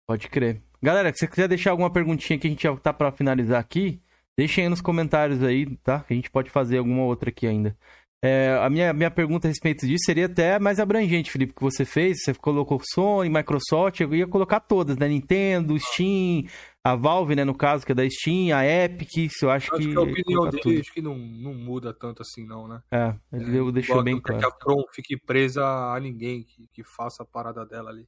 Pode 0.05 0.29
crer. 0.29 0.61
Galera, 0.81 1.11
se 1.11 1.19
você 1.19 1.27
quiser 1.27 1.47
deixar 1.47 1.71
alguma 1.71 1.91
perguntinha 1.91 2.39
que 2.39 2.47
a 2.47 2.49
gente 2.49 2.63
já 2.63 2.75
tá 2.77 2.93
para 2.93 3.11
finalizar 3.11 3.59
aqui, 3.59 4.01
deixem 4.37 4.63
aí 4.63 4.69
nos 4.69 4.81
comentários 4.81 5.43
aí, 5.43 5.65
tá? 5.77 5.99
Que 6.01 6.13
a 6.13 6.15
gente 6.15 6.31
pode 6.31 6.49
fazer 6.49 6.77
alguma 6.77 7.03
outra 7.03 7.29
aqui 7.29 7.45
ainda. 7.45 7.75
É, 8.21 8.59
a 8.61 8.69
minha, 8.69 8.91
minha 8.91 9.09
pergunta 9.09 9.47
a 9.47 9.49
respeito 9.49 9.87
disso 9.87 10.03
seria 10.05 10.25
até 10.25 10.59
mais 10.59 10.77
abrangente, 10.79 11.31
Felipe, 11.31 11.53
que 11.53 11.61
você 11.61 11.85
fez. 11.85 12.21
Você 12.21 12.33
colocou 12.33 12.81
Sony, 12.93 13.29
Microsoft, 13.29 14.01
eu 14.01 14.13
ia 14.13 14.27
colocar 14.27 14.59
todas, 14.59 14.97
né? 14.97 15.07
Nintendo, 15.07 15.77
Steam, 15.79 16.43
a 16.83 16.95
Valve, 16.95 17.35
né, 17.35 17.45
no 17.45 17.55
caso, 17.55 17.85
que 17.85 17.93
é 17.93 17.95
da 17.95 18.09
Steam, 18.09 18.55
a 18.57 18.65
Epic, 18.65 19.17
isso 19.17 19.45
eu 19.45 19.51
acho, 19.51 19.73
acho 19.73 19.81
que... 19.81 19.91
que 19.91 19.97
a 19.97 20.01
opinião 20.01 20.49
dele 20.49 20.61
tudo. 20.61 20.79
acho 20.79 20.93
que 20.93 21.01
não, 21.01 21.17
não 21.17 21.53
muda 21.53 21.93
tanto 21.93 22.21
assim, 22.21 22.45
não, 22.45 22.67
né? 22.67 22.81
É, 22.91 23.15
ele 23.31 23.57
é, 23.57 23.71
deixou 23.71 24.03
bem 24.03 24.19
claro. 24.19 24.41
Que 24.41 24.47
a 24.47 24.51
From 24.51 24.83
fique 24.93 25.17
presa 25.17 25.65
a 25.65 25.99
ninguém 25.99 26.43
que, 26.43 26.67
que 26.73 26.83
faça 26.83 27.23
a 27.23 27.25
parada 27.25 27.65
dela 27.65 27.89
ali. 27.89 28.05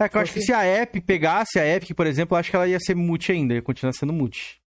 É 0.00 0.08
que 0.08 0.16
eu 0.16 0.20
acho 0.22 0.32
que 0.32 0.40
se 0.40 0.52
a 0.52 0.64
Epic 0.64 1.04
pegasse 1.04 1.58
a 1.58 1.76
Epic, 1.76 1.94
por 1.94 2.06
exemplo, 2.06 2.34
eu 2.34 2.40
acho 2.40 2.50
que 2.50 2.56
ela 2.56 2.66
ia 2.66 2.80
ser 2.80 2.94
multi 2.94 3.32
ainda, 3.32 3.52
ia 3.52 3.60
continuar 3.60 3.92
sendo 3.92 4.12
multi. 4.12 4.58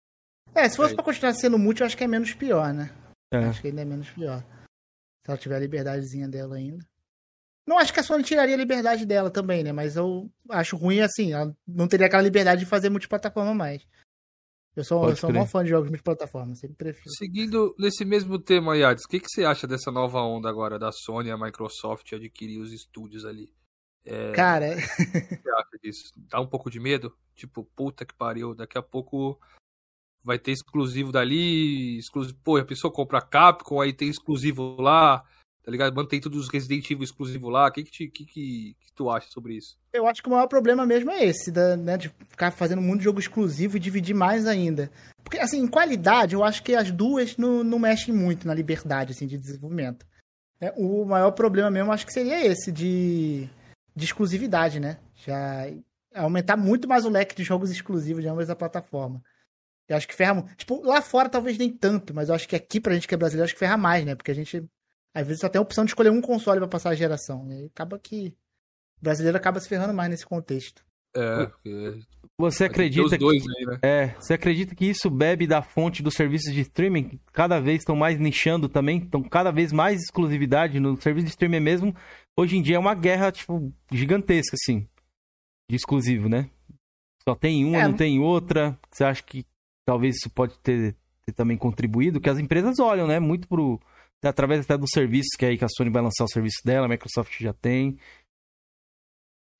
É, 0.53 0.69
se 0.69 0.77
fosse 0.77 0.93
é. 0.93 0.95
pra 0.95 1.03
continuar 1.03 1.34
sendo 1.34 1.57
multi, 1.57 1.81
eu 1.81 1.88
acho 1.88 1.97
que 1.97 2.03
é 2.03 2.07
menos 2.07 2.34
pior, 2.34 2.72
né? 2.72 2.93
É. 3.34 3.38
Acho 3.45 3.61
que 3.61 3.69
ainda 3.69 3.81
é 3.81 3.85
menos 3.85 4.10
pior. 4.11 4.43
Se 5.26 5.31
ela 5.31 5.38
tiver 5.38 5.55
a 5.55 5.60
liberdadezinha 5.60 6.27
dela 6.30 6.55
ainda. 6.55 6.85
Não 7.65 7.80
acho 7.80 7.93
que 7.93 7.99
a 7.99 8.03
Sony 8.03 8.23
tiraria 8.23 8.53
a 8.53 8.57
liberdade 8.57 9.05
dela 9.05 9.31
também, 9.31 9.64
né? 9.64 9.72
Mas 9.72 9.95
eu 9.95 10.30
acho 10.49 10.76
ruim 10.76 10.99
assim, 10.99 11.34
ela 11.34 11.55
não 11.65 11.88
teria 11.88 12.07
aquela 12.07 12.22
liberdade 12.22 12.60
de 12.60 12.69
fazer 12.69 12.89
multiplataforma 12.89 13.53
mais. 13.55 13.88
Eu 14.76 14.84
sou, 14.84 15.07
eu 15.07 15.15
sou 15.15 15.31
um 15.31 15.45
fã 15.45 15.64
de 15.64 15.69
jogos 15.69 15.89
multiplataforma, 15.89 16.55
sempre 16.55 16.76
prefiro. 16.76 17.10
Seguindo 17.18 17.76
nesse 17.80 18.03
mesmo 18.03 18.38
tema, 18.38 18.76
Yades, 18.76 19.05
o 19.05 19.07
que, 19.07 19.19
que 19.19 19.30
você 19.30 19.45
acha 19.45 19.68
dessa 19.68 19.91
nova 19.91 20.19
onda 20.19 20.49
agora 20.49 20.77
da 20.77 20.91
Sony 20.91 21.30
e 21.30 21.31
a 21.31 21.38
Microsoft 21.38 22.11
adquirir 22.11 22.60
os 22.60 22.73
estúdios 22.73 23.23
ali? 23.23 23.53
É... 24.05 24.31
Cara. 24.31 24.75
O 24.75 24.80
que 24.80 25.41
você 25.41 25.49
acha 25.51 25.80
disso? 25.81 26.13
Dá 26.30 26.39
um 26.39 26.47
pouco 26.47 26.69
de 26.69 26.80
medo? 26.80 27.15
Tipo, 27.35 27.63
puta 27.75 28.05
que 28.05 28.13
pariu, 28.13 28.53
daqui 28.53 28.77
a 28.77 28.81
pouco 28.81 29.39
vai 30.23 30.39
ter 30.39 30.51
exclusivo 30.51 31.11
dali, 31.11 31.97
exclusivo. 31.97 32.38
Pô, 32.43 32.57
a 32.57 32.65
pessoa 32.65 32.91
compra 32.91 33.21
Capcom, 33.21 33.81
aí 33.81 33.91
tem 33.91 34.07
exclusivo 34.07 34.75
lá, 34.80 35.23
tá 35.63 35.71
ligado? 35.71 35.95
Mantém 35.95 36.21
todos 36.21 36.39
os 36.39 36.49
Resident 36.49 36.89
Evil 36.89 37.03
exclusivo 37.03 37.49
lá. 37.49 37.67
O 37.67 37.71
que, 37.71 37.84
que, 37.84 38.07
que, 38.07 38.25
que, 38.25 38.75
tu 38.95 39.09
acha 39.09 39.27
sobre 39.30 39.55
isso? 39.55 39.77
Eu 39.91 40.07
acho 40.07 40.21
que 40.21 40.27
o 40.27 40.31
maior 40.31 40.47
problema 40.47 40.85
mesmo 40.85 41.11
é 41.11 41.25
esse, 41.25 41.51
da, 41.51 41.75
né, 41.75 41.97
de 41.97 42.09
ficar 42.30 42.51
fazendo 42.51 42.81
muito 42.81 43.03
jogo 43.03 43.19
exclusivo 43.19 43.77
e 43.77 43.80
dividir 43.80 44.15
mais 44.15 44.45
ainda. 44.45 44.89
Porque, 45.23 45.39
assim, 45.39 45.59
em 45.59 45.67
qualidade, 45.67 46.35
eu 46.35 46.43
acho 46.43 46.63
que 46.63 46.75
as 46.75 46.91
duas 46.91 47.35
não, 47.38 47.63
não 47.63 47.80
mexem 47.80 48.13
muito 48.13 48.47
na 48.47 48.53
liberdade, 48.53 49.11
assim, 49.11 49.27
de 49.27 49.38
desenvolvimento. 49.38 50.05
É, 50.61 50.73
o 50.77 51.03
maior 51.05 51.31
problema 51.31 51.69
mesmo, 51.69 51.91
acho 51.91 52.05
que 52.05 52.13
seria 52.13 52.45
esse, 52.45 52.71
de 52.71 53.49
de 53.95 54.05
exclusividade, 54.05 54.79
né? 54.79 54.99
Já 55.15 55.65
aumentar 56.15 56.57
muito 56.57 56.87
mais 56.87 57.05
o 57.05 57.09
leque 57.09 57.35
de 57.35 57.43
jogos 57.43 57.71
exclusivos 57.71 58.23
de 58.23 58.29
ambas 58.29 58.49
a 58.49 58.55
plataforma. 58.55 59.21
Eu 59.87 59.97
acho 59.97 60.07
que 60.07 60.15
ferra. 60.15 60.43
Tipo, 60.55 60.81
lá 60.81 61.01
fora 61.01 61.29
talvez 61.29 61.57
nem 61.57 61.69
tanto, 61.75 62.13
mas 62.13 62.29
eu 62.29 62.35
acho 62.35 62.47
que 62.47 62.55
aqui 62.55 62.79
pra 62.79 62.93
gente 62.93 63.07
que 63.07 63.13
é 63.13 63.17
brasileiro, 63.17 63.45
acho 63.45 63.53
que 63.53 63.59
ferra 63.59 63.77
mais, 63.77 64.05
né? 64.05 64.15
Porque 64.15 64.31
a 64.31 64.35
gente, 64.35 64.63
às 65.13 65.27
vezes, 65.27 65.41
só 65.41 65.49
tem 65.49 65.59
a 65.59 65.61
opção 65.61 65.83
de 65.83 65.91
escolher 65.91 66.09
um 66.09 66.21
console 66.21 66.59
pra 66.59 66.67
passar 66.67 66.89
a 66.91 66.95
geração. 66.95 67.47
E 67.49 67.53
aí 67.53 67.65
acaba 67.65 67.99
que. 67.99 68.35
O 68.99 69.03
brasileiro 69.03 69.37
acaba 69.37 69.59
se 69.59 69.67
ferrando 69.67 69.93
mais 69.93 70.09
nesse 70.09 70.25
contexto. 70.25 70.85
É, 71.15 71.45
porque. 71.45 71.99
Você 72.38 72.65
acredita 72.65 73.15
que, 73.18 73.26
aí, 73.26 73.65
né? 73.65 73.80
é, 73.84 74.07
você 74.19 74.34
acredita 74.34 74.73
que 74.73 74.85
isso 74.85 75.10
bebe 75.10 75.45
da 75.45 75.61
fonte 75.61 76.02
dos 76.02 76.15
serviços 76.15 76.52
de 76.52 76.61
streaming 76.61 77.03
que 77.10 77.19
cada 77.31 77.60
vez 77.60 77.80
estão 77.80 77.95
mais 77.95 78.19
nichando 78.19 78.68
também, 78.68 78.98
estão 78.98 79.22
cada 79.22 79.52
vez 79.52 79.72
mais 79.72 80.02
exclusividade 80.02 80.80
no 80.80 80.99
serviço 80.99 81.26
de 81.26 81.31
streaming 81.31 81.60
mesmo. 81.60 81.95
Hoje 82.35 82.57
em 82.57 82.61
dia 82.61 82.77
é 82.77 82.80
uma 82.80 82.95
guerra 82.95 83.31
tipo 83.31 83.72
gigantesca 83.91 84.56
assim, 84.60 84.88
de 85.69 85.76
exclusivo, 85.76 86.27
né? 86.27 86.49
Só 87.27 87.35
tem 87.35 87.64
uma, 87.64 87.77
É. 87.77 87.88
não 87.88 87.94
tem 87.94 88.19
outra. 88.19 88.77
Você 88.91 89.03
acha 89.03 89.22
que 89.22 89.45
talvez 89.85 90.15
isso 90.15 90.30
pode 90.30 90.57
ter, 90.60 90.95
ter 91.26 91.34
também 91.34 91.56
contribuído? 91.56 92.19
Que 92.19 92.30
as 92.30 92.40
empresas 92.40 92.80
olham, 92.80 93.07
né? 93.07 93.19
Muito 93.19 93.48
pro 93.48 93.80
através 94.23 94.61
até 94.61 94.77
dos 94.77 94.90
serviços 94.91 95.35
que 95.38 95.45
é 95.45 95.49
aí 95.49 95.57
que 95.57 95.65
a 95.65 95.69
Sony 95.69 95.90
vai 95.90 96.02
lançar 96.02 96.23
o 96.23 96.30
serviço 96.30 96.60
dela, 96.65 96.85
a 96.85 96.90
Microsoft 96.90 97.38
já 97.40 97.53
tem. 97.53 97.98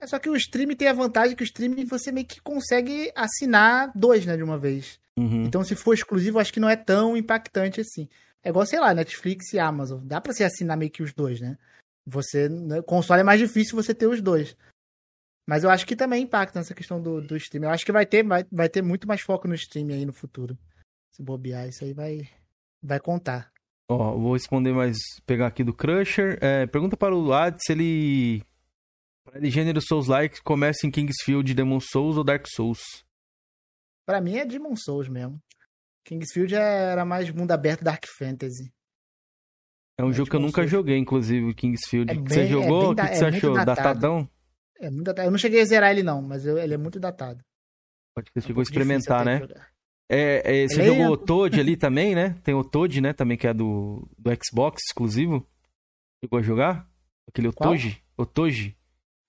É 0.04 0.08
só 0.08 0.20
que 0.20 0.30
o 0.30 0.36
streaming 0.36 0.76
tem 0.76 0.90
a 0.90 0.94
vantagem 0.94 1.34
que 1.34 1.44
o 1.44 1.46
streaming 1.46 1.86
você 1.86 2.12
meio 2.12 2.28
que 2.28 2.42
consegue 2.42 3.10
assinar 3.16 3.90
dois, 3.96 4.26
né, 4.26 4.36
de 4.36 4.44
uma 4.44 4.58
vez. 4.58 5.00
Uhum. 5.18 5.46
Então, 5.46 5.64
se 5.64 5.76
for 5.76 5.94
exclusivo, 5.94 6.40
acho 6.40 6.52
que 6.52 6.60
não 6.60 6.70
é 6.70 6.76
tão 6.76 7.16
impactante 7.16 7.80
assim. 7.80 8.10
É 8.44 8.50
igual, 8.50 8.66
sei 8.66 8.82
lá, 8.82 8.94
Netflix 8.94 9.54
e 9.54 9.60
Amazon. 9.60 10.02
Dá 10.04 10.20
pra 10.20 10.34
você 10.34 10.44
assinar 10.44 10.76
meio 10.76 10.92
que 10.92 11.02
os 11.02 11.14
dois, 11.14 11.40
né? 11.40 11.58
Você, 12.06 12.50
né, 12.50 12.82
console 12.82 13.22
é 13.22 13.24
mais 13.24 13.40
difícil 13.40 13.78
você 13.78 13.96
ter 13.96 14.08
os 14.08 14.22
dois. 14.22 14.58
Mas 15.48 15.64
eu 15.64 15.70
acho 15.70 15.88
que 15.88 15.96
também 15.96 16.24
impacta 16.24 16.60
nessa 16.60 16.74
questão 16.74 17.02
do, 17.02 17.22
do 17.22 17.38
streaming. 17.38 17.68
Eu 17.68 17.72
acho 17.72 17.86
que 17.86 17.92
vai 17.94 18.06
ter, 18.06 18.24
vai, 18.24 18.46
vai 18.52 18.68
ter 18.68 18.82
muito 18.82 19.08
mais 19.08 19.22
foco 19.22 19.48
no 19.48 19.56
streaming 19.56 19.94
aí 19.94 20.06
no 20.06 20.12
futuro. 20.12 20.58
Se 21.14 21.24
bobear, 21.24 21.70
isso 21.70 21.82
aí 21.86 21.94
vai, 21.94 22.28
vai 22.82 23.00
contar. 23.00 23.50
Ó, 23.90 24.18
vou 24.18 24.34
responder 24.34 24.74
mais, 24.74 24.98
pegar 25.26 25.48
aqui 25.48 25.64
do 25.64 25.74
Crusher. 25.74 26.38
É, 26.42 26.68
pergunta 26.68 26.98
para 26.98 27.16
o 27.16 27.32
Ad 27.32 27.58
se 27.62 27.72
ele. 27.72 28.44
Para 29.34 29.40
ele, 29.42 29.50
gênero 29.50 29.82
Souls-like, 29.82 30.44
começa 30.44 30.86
em 30.86 30.92
Kingsfield, 30.92 31.56
Demon 31.56 31.80
Souls 31.80 32.18
ou 32.18 32.24
Dark 32.24 32.46
Souls? 32.48 32.80
Pra 34.06 34.22
mim 34.22 34.36
é 34.38 34.46
Demon 34.46 34.76
Souls 34.76 35.10
mesmo. 35.10 35.40
Kingsfield 36.06 36.54
era 36.54 37.04
mais 37.04 37.32
mundo 37.32 37.50
aberto 37.52 37.84
Dark 37.84 38.06
Fantasy. 38.06 38.72
É 39.98 40.04
um 40.04 40.12
É, 40.12 40.14
jogo 40.14 40.30
que 40.30 40.36
eu 40.36 40.40
nunca 40.40 40.58
Souls. 40.62 40.70
joguei, 40.70 40.98
inclusive, 41.00 41.50
o 41.50 41.56
Kingsfield. 41.56 42.12
É 42.12 42.16
você 42.16 42.36
bem- 42.36 42.44
é 42.46 42.48
jogou? 42.48 42.92
o 42.92 42.96
que, 42.96 43.02
que 43.02 43.08
é 43.08 43.16
você 43.16 43.26
achou? 43.26 43.54
datado. 43.56 43.76
Datadão? 43.76 44.30
É 44.80 44.92
muito 44.92 45.06
datado. 45.06 45.28
Eu 45.28 45.32
não 45.32 45.38
cheguei 45.40 45.62
a 45.62 45.66
zerar 45.66 45.90
ele 45.90 46.04
não, 46.04 46.22
mas 46.22 46.46
eu- 46.46 46.60
ele 46.60 46.76
é 46.76 46.78
muito 46.78 47.00
datado. 47.00 47.44
Pode 48.16 48.28
que 48.32 48.34
você 48.40 48.40
É 48.40 48.46
um 48.46 48.48
chegou 48.50 48.62
a 48.62 48.64
experimentar, 48.64 49.26
né? 49.26 49.42
É, 50.12 50.68
você 50.68 50.86
jogou 50.86 51.08
o 51.12 51.18
Toad 51.18 51.60
ali 51.60 51.76
também, 51.76 52.14
né? 52.14 52.40
Tem 52.44 52.54
o 52.54 52.64
Toad, 52.64 53.02
né? 53.02 53.14
Também 53.14 53.36
que 53.36 53.48
é 53.48 53.54
do, 53.54 54.08
do 54.16 54.30
Xbox 54.46 54.80
exclusivo. 54.88 55.48
Chegou 56.24 56.38
a 56.38 56.42
jogar? 56.44 56.88
Aquele? 57.28 57.48
Otoji? 57.48 58.04
Otoji, 58.16 58.78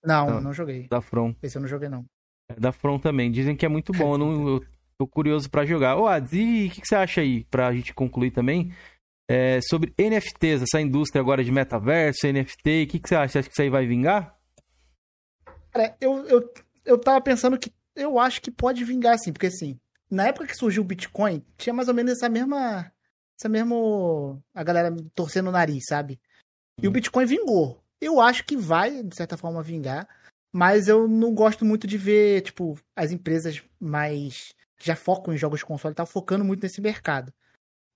Não, 0.04 0.26
Não. 0.30 0.40
não 0.40 0.52
joguei. 0.52 0.86
da 0.88 1.00
From. 1.00 1.34
Esse 1.42 1.56
eu 1.56 1.62
não 1.62 1.68
joguei 1.68 1.88
não. 1.88 2.04
É 2.48 2.54
da 2.60 2.72
From 2.72 2.98
também. 2.98 3.30
Dizem 3.30 3.56
que 3.56 3.64
é 3.64 3.68
muito 3.68 3.92
bom. 3.92 4.14
Eu, 4.14 4.18
não, 4.18 4.48
eu 4.48 4.64
tô 4.98 5.06
curioso 5.06 5.48
pra 5.50 5.64
jogar. 5.64 5.96
Ô, 5.96 6.06
Ads, 6.06 6.32
e 6.32 6.66
o 6.66 6.70
que, 6.70 6.80
que 6.82 6.86
você 6.86 6.94
acha 6.94 7.20
aí, 7.20 7.44
pra 7.44 7.72
gente 7.72 7.94
concluir 7.94 8.30
também? 8.30 8.72
É, 9.28 9.58
sobre 9.62 9.94
NFTs, 9.98 10.62
essa 10.62 10.80
indústria 10.80 11.20
agora 11.22 11.42
de 11.42 11.50
metaverso, 11.50 12.26
NFT, 12.26 12.84
o 12.84 12.86
que, 12.88 12.98
que 13.00 13.08
você 13.08 13.14
acha? 13.14 13.32
Você 13.32 13.38
acha 13.38 13.48
que 13.48 13.54
isso 13.54 13.62
aí 13.62 13.70
vai 13.70 13.86
vingar? 13.86 14.36
Cara, 15.70 15.96
eu, 16.00 16.26
eu, 16.26 16.52
eu 16.84 16.98
tava 16.98 17.20
pensando 17.20 17.58
que 17.58 17.72
eu 17.96 18.18
acho 18.18 18.42
que 18.42 18.50
pode 18.50 18.84
vingar, 18.84 19.14
assim, 19.14 19.32
porque 19.32 19.46
assim, 19.46 19.78
na 20.10 20.28
época 20.28 20.46
que 20.46 20.54
surgiu 20.56 20.82
o 20.82 20.86
Bitcoin, 20.86 21.42
tinha 21.56 21.72
mais 21.72 21.88
ou 21.88 21.94
menos 21.94 22.12
essa 22.12 22.28
mesma. 22.28 22.92
Essa 23.38 23.48
mesmo. 23.48 24.40
A 24.54 24.62
galera 24.62 24.94
torcendo 25.14 25.48
o 25.48 25.52
nariz, 25.52 25.84
sabe? 25.88 26.20
E 26.80 26.86
o 26.86 26.90
Hum. 26.90 26.92
Bitcoin 26.92 27.24
vingou. 27.26 27.82
Eu 28.04 28.20
acho 28.20 28.44
que 28.44 28.54
vai, 28.54 29.02
de 29.02 29.16
certa 29.16 29.34
forma, 29.34 29.62
vingar. 29.62 30.06
Mas 30.52 30.88
eu 30.88 31.08
não 31.08 31.34
gosto 31.34 31.64
muito 31.64 31.86
de 31.86 31.96
ver, 31.96 32.42
tipo, 32.42 32.78
as 32.94 33.10
empresas 33.10 33.62
mais. 33.80 34.54
que 34.76 34.86
já 34.86 34.94
focam 34.94 35.32
em 35.32 35.38
jogos 35.38 35.60
de 35.60 35.66
console 35.66 35.92
e 35.92 35.96
tal, 35.96 36.04
focando 36.04 36.44
muito 36.44 36.62
nesse 36.62 36.82
mercado. 36.82 37.32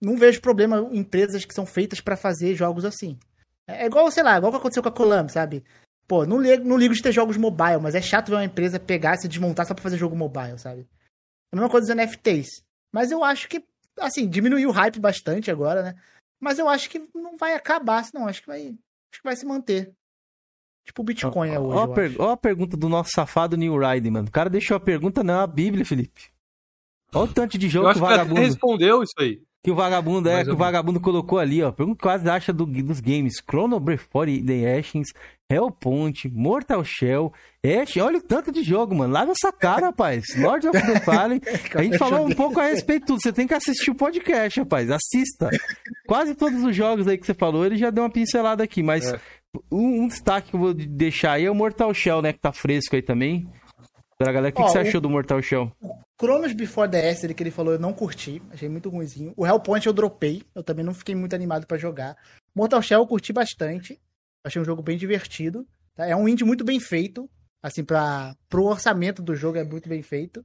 Não 0.01 0.16
vejo 0.16 0.40
problema 0.40 0.78
em 0.90 0.98
empresas 0.98 1.44
que 1.44 1.52
são 1.52 1.66
feitas 1.66 2.01
pra 2.01 2.16
fazer 2.16 2.55
jogos 2.55 2.86
assim. 2.86 3.18
É 3.66 3.85
igual, 3.85 4.10
sei 4.10 4.22
lá, 4.22 4.39
igual 4.39 4.51
o 4.51 4.52
que 4.55 4.60
aconteceu 4.60 4.82
com 4.82 4.89
a 4.89 4.93
Konami, 4.93 5.30
sabe? 5.30 5.62
Pô, 6.06 6.24
não 6.24 6.40
ligo, 6.40 6.64
não 6.64 6.78
ligo 6.78 6.94
de 6.94 7.02
ter 7.02 7.12
jogos 7.12 7.36
mobile, 7.36 7.82
mas 7.82 7.94
é 7.94 8.01
chato 8.01 8.30
ver 8.30 8.36
uma 8.36 8.44
empresa 8.44 8.80
pegar 8.80 9.16
e 9.16 9.20
se 9.20 9.28
desmontar 9.28 9.66
só 9.66 9.74
pra 9.74 9.82
fazer 9.82 9.98
jogo 9.98 10.16
mobile, 10.16 10.59
sabe? 10.59 10.89
É 11.52 11.55
a 11.55 11.56
mesma 11.56 11.68
coisa 11.68 11.86
dos 11.86 11.94
NFTs. 11.94 12.64
Mas 12.90 13.10
eu 13.10 13.22
acho 13.22 13.47
que, 13.47 13.62
assim, 13.98 14.26
diminuiu 14.26 14.70
o 14.70 14.72
hype 14.72 14.98
bastante 14.98 15.51
agora, 15.51 15.82
né? 15.82 15.94
Mas 16.40 16.59
eu 16.59 16.66
acho 16.66 16.89
que 16.89 16.98
não 17.14 17.36
vai 17.36 17.55
acabar, 17.55 18.09
não. 18.14 18.26
Acho 18.26 18.40
que 18.40 18.47
vai, 18.47 18.68
acho 18.68 19.20
que 19.20 19.24
vai 19.24 19.36
se 19.36 19.44
manter. 19.44 19.93
Tipo 20.89 21.02
o 21.02 21.05
Bitcoin 21.05 21.51
é 21.51 21.60
hoje, 21.60 21.77
Ó, 21.77 21.86
per- 21.89 22.15
ó 22.19 22.31
a 22.31 22.36
pergunta 22.36 22.74
do 22.74 22.89
nosso 22.89 23.10
safado 23.15 23.59
Neil 23.59 23.77
Ryder, 23.78 24.10
mano. 24.10 24.28
O 24.28 24.31
cara 24.31 24.48
deixou 24.48 24.74
a 24.74 24.81
pergunta 24.81 25.23
na 25.23 25.47
Bíblia, 25.47 25.85
Felipe. 25.85 26.23
Olha 27.15 27.24
o 27.31 27.32
tanto 27.32 27.59
de 27.59 27.69
jogo 27.69 27.86
que 27.86 27.90
acho 27.93 28.01
o 28.02 28.06
que 28.06 28.09
ele 28.09 28.15
até 28.15 28.23
vagabundo. 28.24 28.47
respondeu 28.48 29.02
isso 29.02 29.12
aí. 29.19 29.40
Que 29.62 29.70
o 29.70 29.74
vagabundo 29.74 30.28
é, 30.31 30.44
que 30.44 30.51
o 30.52 30.56
vagabundo 30.56 30.98
colocou 31.01 31.39
ali, 31.39 31.62
ó. 31.62 31.70
Pergunta 31.73 32.01
quase 32.01 32.27
acha 32.31 32.52
do, 32.52 32.65
dos 32.65 33.01
games. 33.01 33.35
Chrono 33.47 33.78
Before 33.81 34.43
The 34.43 34.78
Ashes, 34.78 35.09
Hellpoint, 35.51 36.28
Mortal 36.32 36.82
Shell, 36.85 37.32
Ash. 37.65 37.97
Olha 37.97 38.19
o 38.19 38.23
tanto 38.23 38.52
de 38.52 38.62
jogo, 38.62 38.94
mano. 38.94 39.12
Lava 39.12 39.32
essa 39.32 39.52
cara, 39.52 39.86
rapaz. 39.93 40.24
Lord 40.39 40.69
of 40.69 40.81
the 40.81 41.01
Fallen. 41.01 41.40
A 41.74 41.82
gente 41.82 41.98
falou 41.98 42.24
um 42.27 42.31
pouco 42.35 42.60
a 42.60 42.69
respeito 42.69 43.01
de 43.01 43.06
tudo. 43.09 43.20
Você 43.20 43.32
tem 43.32 43.47
que 43.48 43.55
assistir 43.55 43.90
o 43.90 43.94
podcast, 43.97 44.60
rapaz. 44.60 44.90
Assista. 44.90 45.51
Quase 46.06 46.35
todos 46.36 46.62
os 46.62 46.74
jogos 46.74 47.09
aí 47.09 47.19
que 47.19 47.27
você 47.27 47.35
falou, 47.35 47.66
ele 47.66 47.77
já 47.77 47.90
deu 47.90 48.05
uma 48.05 48.10
pincelada 48.10 48.62
aqui. 48.62 48.82
Mas 48.82 49.12
É. 49.12 49.20
um, 49.70 50.03
um 50.03 50.09
destaque 50.09 50.51
que 50.51 50.57
eu 50.57 50.61
vou 50.61 50.75
deixar 50.75 51.33
aí 51.33 51.45
é 51.45 51.51
o 51.51 51.55
Mortal 51.55 51.93
Shell, 51.95 52.23
né? 52.23 52.33
Que 52.33 52.39
tá 52.41 52.53
fresco 52.53 52.95
aí 52.97 53.03
também. 53.03 53.49
Pra 54.19 54.33
galera, 54.33 54.51
o 54.53 54.53
que, 54.57 54.61
Ó, 54.62 54.66
que 54.66 54.73
você 54.73 54.79
o- 54.79 54.81
achou 54.83 55.01
do 55.01 55.09
Mortal 55.11 55.41
Shell? 55.41 55.70
Chronos 56.20 56.53
Before 56.53 56.91
the 56.91 57.09
Acid 57.09 57.33
que 57.35 57.43
ele 57.43 57.51
falou, 57.53 57.73
eu 57.75 57.79
não 57.79 57.93
curti. 57.93 58.43
Achei 58.51 58.69
muito 58.69 58.89
ruimzinho. 58.91 59.33
O 59.37 59.47
Hellpoint 59.47 59.87
eu 59.87 59.93
dropei. 59.93 60.43
Eu 60.55 60.62
também 60.65 60.85
não 60.85 60.93
fiquei 60.93 61.15
muito 61.15 61.35
animado 61.35 61.66
pra 61.66 61.79
jogar. 61.79 62.16
Mortal 62.55 62.83
Shell 62.83 63.01
eu 63.01 63.07
curti 63.07 63.33
bastante. 63.33 63.99
Achei 64.45 64.61
um 64.61 64.65
jogo 64.65 64.83
bem 64.83 64.97
divertido. 64.99 65.65
tá? 65.95 66.07
É 66.07 66.16
um 66.16 66.29
indie 66.29 66.45
muito 66.45 66.65
bem 66.65 66.81
feito. 66.81 67.31
Assim, 67.62 67.85
pra, 67.85 68.35
pro 68.49 68.65
orçamento 68.65 69.23
do 69.23 69.35
jogo 69.37 69.59
é 69.59 69.65
muito 69.65 69.89
bem 69.89 70.03
feito. 70.03 70.45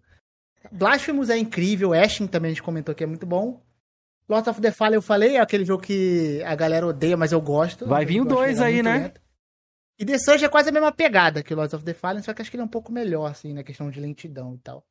Blasphemous 0.71 1.29
é 1.29 1.37
incrível. 1.37 1.93
Ashen 1.93 2.27
também 2.27 2.49
a 2.49 2.53
gente 2.53 2.63
comentou 2.63 2.93
que 2.95 3.03
é 3.03 3.07
muito 3.07 3.25
bom. 3.25 3.59
Lords 4.33 4.47
of 4.47 4.59
the 4.59 4.71
Fallen 4.71 4.95
eu 4.95 5.01
falei, 5.01 5.37
é 5.37 5.39
aquele 5.39 5.63
jogo 5.63 5.83
que 5.83 6.41
a 6.43 6.55
galera 6.55 6.87
odeia, 6.87 7.15
mas 7.15 7.31
eu 7.31 7.39
gosto. 7.39 7.85
Vai 7.85 8.05
vir 8.05 8.19
o 8.19 8.23
acho 8.23 8.35
dois 8.35 8.57
ele 8.57 8.65
aí, 8.65 8.73
muito 8.75 8.85
né? 8.85 8.97
lento. 8.99 9.21
E 9.99 10.05
The 10.05 10.17
Surge 10.17 10.45
é 10.45 10.49
quase 10.49 10.69
a 10.69 10.71
mesma 10.71 10.91
pegada 10.91 11.43
que 11.43 11.53
Lords 11.53 11.73
of 11.73 11.85
the 11.85 11.93
Fallen, 11.93 12.23
só 12.23 12.33
que 12.33 12.41
acho 12.41 12.49
que 12.49 12.57
ele 12.57 12.63
é 12.63 12.65
um 12.65 12.69
pouco 12.69 12.91
melhor, 12.91 13.29
assim, 13.29 13.53
na 13.53 13.63
questão 13.63 13.89
de 13.89 13.99
lentidão 13.99 14.55
e 14.55 14.57
tal. 14.57 14.83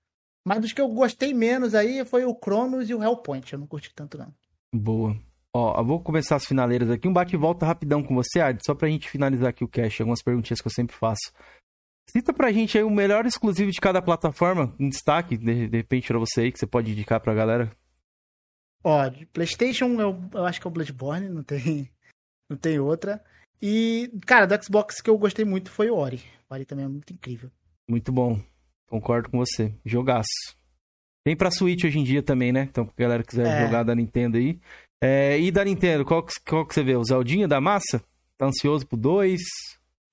Mas 0.44 0.60
dos 0.60 0.72
que 0.72 0.80
eu 0.80 0.88
gostei 0.88 1.34
menos 1.34 1.74
aí 1.74 2.04
foi 2.04 2.24
o 2.24 2.34
Cronos 2.34 2.88
e 2.88 2.94
o 2.94 3.02
Hellpoint. 3.02 3.52
Eu 3.52 3.58
não 3.58 3.66
curti 3.66 3.92
tanto, 3.94 4.16
não. 4.16 4.32
Boa. 4.74 5.16
Ó, 5.54 5.78
eu 5.78 5.84
vou 5.84 6.00
começar 6.00 6.36
as 6.36 6.46
finaleiras 6.46 6.88
aqui. 6.90 7.06
Um 7.06 7.12
bate 7.12 7.34
e 7.34 7.38
volta 7.38 7.66
rapidão 7.66 8.02
com 8.02 8.14
você, 8.14 8.40
Ard, 8.40 8.58
só 8.64 8.74
pra 8.74 8.88
gente 8.88 9.10
finalizar 9.10 9.50
aqui 9.50 9.62
o 9.62 9.68
cast. 9.68 10.00
Algumas 10.02 10.22
perguntinhas 10.22 10.60
que 10.60 10.66
eu 10.66 10.72
sempre 10.72 10.96
faço. 10.96 11.32
Cita 12.10 12.32
pra 12.32 12.50
gente 12.50 12.76
aí 12.76 12.84
o 12.84 12.90
melhor 12.90 13.26
exclusivo 13.26 13.70
de 13.70 13.80
cada 13.80 14.02
plataforma, 14.02 14.74
um 14.78 14.88
destaque, 14.88 15.36
de, 15.36 15.68
de 15.68 15.76
repente, 15.76 16.08
pra 16.08 16.18
você 16.18 16.42
aí, 16.42 16.52
que 16.52 16.58
você 16.58 16.66
pode 16.66 16.90
indicar 16.90 17.20
pra 17.20 17.34
galera. 17.34 17.70
Ó, 18.84 19.10
PlayStation 19.32 19.88
eu, 20.00 20.20
eu 20.32 20.44
acho 20.44 20.60
que 20.60 20.66
é 20.66 20.70
o 20.70 20.72
Bloodborne, 20.72 21.28
não 21.28 21.42
tem, 21.42 21.90
não 22.50 22.56
tem 22.56 22.78
outra. 22.78 23.22
E, 23.60 24.10
cara, 24.26 24.46
do 24.46 24.64
Xbox 24.64 25.00
que 25.00 25.08
eu 25.08 25.16
gostei 25.18 25.44
muito 25.44 25.70
foi 25.70 25.88
o 25.90 25.96
Ori. 25.96 26.20
O 26.50 26.54
Ori 26.54 26.64
também 26.64 26.84
é 26.84 26.88
muito 26.88 27.12
incrível. 27.12 27.50
Muito 27.88 28.10
bom. 28.10 28.40
Concordo 28.88 29.30
com 29.30 29.38
você. 29.38 29.72
Jogaço. 29.84 30.26
Tem 31.24 31.36
pra 31.36 31.50
Switch 31.52 31.84
hoje 31.84 31.98
em 31.98 32.04
dia 32.04 32.22
também, 32.22 32.52
né? 32.52 32.62
Então, 32.62 32.84
pra 32.84 32.94
galera 32.98 33.22
que 33.22 33.28
quiser 33.30 33.46
É. 33.46 33.64
jogar 33.66 33.84
da 33.84 33.94
Nintendo 33.94 34.36
aí. 34.36 34.58
É, 35.00 35.38
e 35.38 35.50
da 35.52 35.64
Nintendo, 35.64 36.04
qual, 36.04 36.24
que- 36.24 36.32
qual 36.48 36.66
que 36.66 36.74
você 36.74 36.82
vê? 36.82 36.96
O 36.96 37.04
Zeldinha 37.04 37.46
da 37.46 37.60
massa? 37.60 38.02
Tá 38.36 38.46
ansioso 38.46 38.86
pro 38.86 38.96
2? 38.96 39.40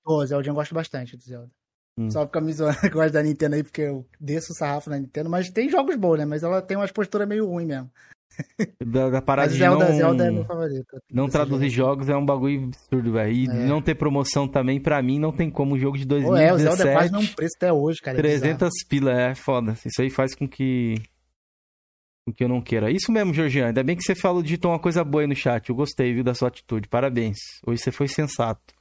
Pô, 0.04 0.24
Zelda 0.24 0.48
eu 0.48 0.54
gosto 0.54 0.74
bastante 0.74 1.16
do 1.16 1.22
Zelda. 1.22 1.50
Hum. 1.98 2.10
Só 2.10 2.24
fica 2.26 2.40
me 2.40 2.52
zoando 2.52 2.78
que 2.80 2.90
gosta 2.90 3.10
da 3.10 3.22
Nintendo 3.22 3.56
aí, 3.56 3.62
porque 3.64 3.82
eu 3.82 4.06
desço 4.20 4.52
o 4.52 4.56
sarrafo 4.56 4.88
na 4.88 4.98
Nintendo, 4.98 5.28
mas 5.28 5.50
tem 5.50 5.68
jogos 5.68 5.96
bons, 5.96 6.18
né? 6.18 6.24
Mas 6.24 6.42
ela 6.44 6.62
tem 6.62 6.76
umas 6.76 6.92
posturas 6.92 7.26
meio 7.28 7.46
ruins 7.46 7.66
mesmo. 7.66 7.90
Da, 8.84 9.10
da 9.10 9.22
parada 9.22 9.46
Mas 9.48 9.52
de 9.54 9.58
Zelda, 9.58 9.88
não... 9.88 9.96
Zelda 9.96 10.26
é 10.26 10.30
meu 10.30 10.44
favorito. 10.44 11.02
Não 11.12 11.28
traduzir 11.28 11.68
jeito. 11.68 11.74
jogos 11.74 12.08
é 12.08 12.16
um 12.16 12.24
bagulho 12.24 12.64
absurdo, 12.64 13.12
velho. 13.12 13.32
E 13.32 13.44
É. 13.46 13.52
não 13.66 13.80
ter 13.82 13.94
promoção 13.94 14.48
também, 14.48 14.80
pra 14.80 15.00
mim, 15.02 15.18
não 15.18 15.32
tem 15.32 15.50
como. 15.50 15.74
Um 15.74 15.78
jogo 15.78 15.96
de 15.98 16.06
Pô, 16.06 16.14
é, 16.36 16.52
o 16.52 16.56
2017, 16.56 16.76
Zelda 16.76 16.90
é 16.90 16.92
quase 16.94 17.12
mesmo 17.12 17.36
preço 17.36 17.54
até 17.56 17.72
hoje, 17.72 17.98
cara. 18.00 18.18
é 18.18 18.22
bizarro. 18.22 18.40
300 18.40 18.70
pila, 18.88 19.12
é 19.12 19.34
foda. 19.34 19.72
Isso 19.84 20.00
aí 20.02 20.10
faz 20.10 20.34
com 20.34 20.48
que... 20.48 20.94
Com 22.26 22.32
que 22.34 22.44
eu 22.44 22.48
não 22.48 22.60
queira. 22.60 22.90
Isso 22.90 23.10
mesmo, 23.10 23.32
Georgiano. 23.32 23.68
Ainda 23.68 23.82
bem 23.82 23.96
que 23.96 24.02
você 24.02 24.14
falou, 24.14 24.42
digitou 24.42 24.70
uma 24.70 24.78
coisa 24.78 25.02
boa 25.04 25.22
aí 25.22 25.26
no 25.26 25.34
chat. 25.34 25.68
Eu 25.68 25.74
gostei, 25.74 26.12
viu, 26.12 26.22
da 26.24 26.34
sua 26.34 26.48
atitude. 26.48 26.88
Parabéns. 26.88 27.38
Hoje 27.66 27.80
você 27.82 27.90
foi 27.90 28.08
sensato. 28.08 28.74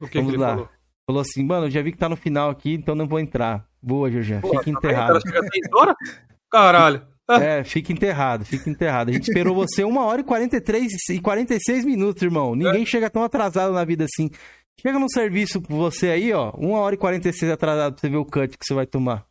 O 0.00 0.06
que, 0.06 0.12
que 0.12 0.18
Vamos 0.18 0.32
ele 0.34 0.42
lá. 0.42 0.48
falou? 0.50 0.68
Falou 1.06 1.20
assim, 1.22 1.44
mano, 1.44 1.66
eu 1.66 1.70
já 1.70 1.82
vi 1.82 1.92
que 1.92 1.98
tá 1.98 2.08
no 2.08 2.16
final 2.16 2.48
aqui, 2.50 2.72
então 2.72 2.94
não 2.94 3.06
vou 3.06 3.20
entrar. 3.20 3.66
Boa, 3.82 4.10
Jorginho. 4.10 4.40
Fica 4.40 4.70
enterrado. 4.70 5.20
Caralho. 6.50 7.06
É, 7.30 7.64
fica 7.64 7.92
enterrado, 7.92 8.44
fica 8.44 8.68
enterrado. 8.68 9.08
A 9.08 9.12
gente 9.12 9.28
esperou 9.28 9.54
você 9.54 9.82
uma 9.82 10.04
hora 10.04 10.20
e 10.20 10.24
43 10.24 10.92
e 11.10 11.20
46 11.20 11.84
minutos, 11.84 12.22
irmão. 12.22 12.54
Ninguém 12.54 12.82
é. 12.82 12.86
chega 12.86 13.08
tão 13.08 13.22
atrasado 13.22 13.72
na 13.72 13.84
vida 13.84 14.04
assim. 14.04 14.30
Chega 14.80 14.98
no 14.98 15.08
serviço 15.08 15.62
com 15.62 15.76
você 15.76 16.08
aí, 16.08 16.32
ó, 16.32 16.50
uma 16.52 16.78
hora 16.78 16.94
e 16.94 16.98
46 16.98 17.52
atrasado 17.52 17.94
pra 17.94 18.00
você 18.00 18.08
ver 18.08 18.16
o 18.16 18.24
cut 18.24 18.58
que 18.58 18.64
você 18.64 18.74
vai 18.74 18.86
tomar. 18.86 19.26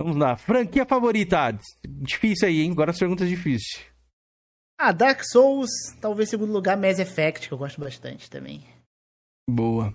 Vamos 0.00 0.16
lá. 0.16 0.36
Franquia 0.36 0.86
favorita. 0.86 1.58
Difícil 1.84 2.48
aí, 2.48 2.62
hein? 2.62 2.70
Agora 2.72 2.90
as 2.90 2.98
perguntas 2.98 3.28
difíceis. 3.28 3.84
Ah, 4.78 4.92
Dark 4.92 5.22
Souls, 5.24 5.68
talvez 6.00 6.30
segundo 6.30 6.54
lugar, 6.54 6.74
Mass 6.74 6.98
Effect, 6.98 7.48
que 7.48 7.52
eu 7.52 7.58
gosto 7.58 7.78
bastante 7.78 8.30
também. 8.30 8.64
Boa. 9.48 9.92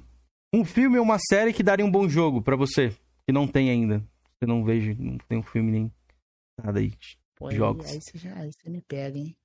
Um 0.54 0.64
filme 0.64 1.00
ou 1.00 1.04
uma 1.04 1.18
série 1.18 1.52
que 1.52 1.64
daria 1.64 1.84
um 1.84 1.90
bom 1.90 2.08
jogo 2.08 2.40
para 2.40 2.56
você, 2.56 2.90
que 3.26 3.34
não 3.34 3.48
tem 3.48 3.72
ainda. 3.72 4.04
Você 4.38 4.46
não 4.46 4.64
vejo, 4.64 4.96
não 5.00 5.18
tem 5.28 5.40
um 5.40 5.44
filme 5.44 5.72
nem 5.72 5.92
nada 6.64 6.80
aí. 6.80 6.94
Pô, 7.36 7.52
jogos. 7.52 7.86
Aí, 7.88 8.00
você 8.02 8.18
já, 8.18 8.34
aí 8.36 8.52
você 8.52 8.70
me 8.70 8.82
pega, 8.82 9.18
hein? 9.18 9.36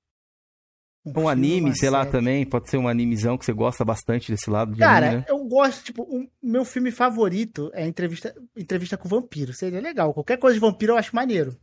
Um, 1.04 1.22
um 1.22 1.28
anime, 1.28 1.70
sei 1.70 1.88
série. 1.88 1.92
lá, 1.92 2.06
também. 2.06 2.44
Pode 2.44 2.68
ser 2.68 2.76
um 2.76 2.86
animezão 2.86 3.38
que 3.38 3.44
você 3.44 3.52
gosta 3.52 3.84
bastante 3.84 4.30
desse 4.30 4.50
lado. 4.50 4.72
De 4.72 4.78
Cara, 4.78 5.06
anime, 5.06 5.20
né? 5.22 5.26
eu 5.28 5.44
gosto, 5.44 5.84
tipo, 5.84 6.02
o 6.02 6.18
um, 6.18 6.28
meu 6.42 6.64
filme 6.64 6.90
favorito 6.90 7.70
é 7.74 7.86
entrevista, 7.86 8.34
entrevista 8.56 8.96
com 8.96 9.08
vampiro. 9.08 9.52
Seria 9.52 9.80
legal. 9.80 10.12
Qualquer 10.12 10.36
coisa 10.36 10.54
de 10.54 10.60
vampiro 10.60 10.92
eu 10.92 10.98
acho 10.98 11.16
maneiro. 11.16 11.56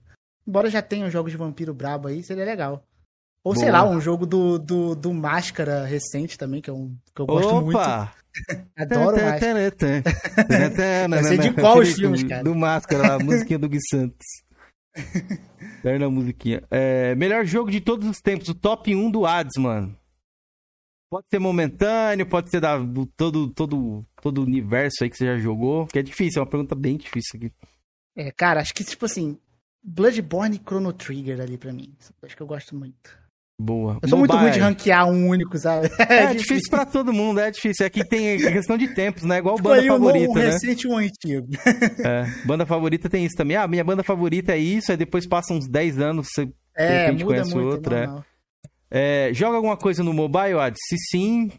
Embora 0.45 0.69
já 0.69 0.81
tenha 0.81 1.09
jogos 1.09 1.31
de 1.31 1.37
vampiro 1.37 1.73
brabo 1.73 2.07
aí, 2.07 2.23
seria 2.23 2.45
legal. 2.45 2.83
Ou 3.43 3.53
Boa. 3.53 3.63
sei 3.63 3.71
lá, 3.71 3.87
um 3.87 4.01
jogo 4.01 4.25
do, 4.25 4.57
do, 4.57 4.95
do 4.95 5.13
Máscara 5.13 5.85
recente 5.85 6.37
também, 6.37 6.61
que, 6.61 6.69
é 6.69 6.73
um, 6.73 6.97
que 7.13 7.21
eu 7.21 7.25
gosto 7.25 7.47
Opa! 7.47 7.61
muito. 7.61 7.77
Adoro 8.75 9.17
Máscara. 9.17 9.59
eu 9.61 11.23
sei 11.23 11.37
de 11.37 11.53
qual 11.53 11.79
os 11.79 11.93
filmes, 11.93 12.23
cara. 12.23 12.43
Do 12.43 12.55
Máscara, 12.55 13.15
a 13.15 13.19
musiquinha 13.19 13.59
do 13.59 13.69
Gui 13.69 13.79
Santos. 13.89 14.25
Eterna 15.79 16.09
musiquinha. 16.09 16.63
É, 16.69 17.15
melhor 17.15 17.45
jogo 17.45 17.71
de 17.71 17.79
todos 17.81 18.07
os 18.07 18.19
tempos, 18.19 18.49
o 18.49 18.55
top 18.55 18.93
1 18.93 19.11
do 19.11 19.25
Hades, 19.25 19.57
mano. 19.57 19.97
Pode 21.09 21.27
ser 21.29 21.39
momentâneo, 21.39 22.25
pode 22.25 22.49
ser 22.49 22.59
da, 22.59 22.77
do 22.77 23.05
todo, 23.05 23.49
todo, 23.53 24.05
todo 24.21 24.39
o 24.39 24.43
universo 24.43 25.03
aí 25.03 25.09
que 25.09 25.17
você 25.17 25.25
já 25.25 25.37
jogou. 25.37 25.87
Que 25.87 25.99
é 25.99 26.03
difícil, 26.03 26.39
é 26.39 26.43
uma 26.43 26.49
pergunta 26.49 26.75
bem 26.75 26.97
difícil 26.97 27.37
aqui. 27.37 27.53
É, 28.15 28.31
cara, 28.31 28.59
acho 28.59 28.73
que, 28.73 28.83
tipo 28.83 29.05
assim, 29.05 29.39
Bloodborne 29.81 30.57
e 30.57 30.59
Chrono 30.59 30.91
Trigger 30.91 31.39
ali 31.39 31.57
pra 31.57 31.71
mim. 31.71 31.95
Acho 32.21 32.35
que 32.35 32.41
eu 32.41 32.47
gosto 32.47 32.75
muito. 32.75 33.17
Boa. 33.59 33.97
Eu 34.03 34.09
sou 34.09 34.19
Mobile. 34.19 34.37
muito 34.37 34.43
ruim 34.43 34.51
de 34.51 34.59
ranquear 34.59 35.09
um 35.09 35.27
único, 35.27 35.57
sabe? 35.57 35.89
É, 36.07 36.25
é 36.25 36.33
difícil. 36.35 36.69
pra 36.69 36.85
todo 36.85 37.11
mundo, 37.11 37.39
é 37.39 37.49
difícil. 37.49 37.85
Aqui 37.85 38.05
tem 38.05 38.37
questão 38.37 38.77
de 38.77 38.87
tempos, 38.89 39.23
né? 39.23 39.39
Igual 39.39 39.57
banda 39.57 39.77
Foi 39.77 39.87
favorita, 39.87 40.29
um, 40.29 40.31
um 40.31 40.35
né? 40.35 40.45
recente 40.45 40.87
e 40.87 40.89
um 40.89 40.97
antigo. 40.97 41.47
É, 42.05 42.25
banda 42.45 42.65
favorita 42.65 43.09
tem 43.09 43.25
isso 43.25 43.35
também. 43.35 43.57
Ah, 43.57 43.67
minha 43.67 43.83
banda 43.83 44.03
favorita 44.03 44.51
é 44.51 44.57
isso, 44.57 44.91
aí 44.91 44.97
depois 44.97 45.27
passa 45.27 45.53
uns 45.53 45.67
10 45.67 45.99
anos, 45.99 46.27
você 46.31 46.47
é, 46.75 47.11
muda 47.11 47.25
conhece 47.25 47.55
muito, 47.55 47.67
outra. 47.67 48.23
É. 48.91 49.29
é. 49.29 49.33
joga 49.33 49.55
alguma 49.55 49.75
coisa 49.75 50.03
no 50.03 50.13
mobile, 50.13 50.59
Ad? 50.59 50.77
Se 50.87 50.95
sim, 51.09 51.51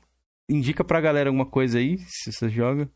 indica 0.49 0.85
pra 0.85 1.01
galera 1.01 1.29
alguma 1.29 1.47
coisa 1.47 1.79
aí, 1.79 1.99
se 2.07 2.33
você 2.33 2.49
joga. 2.49 2.89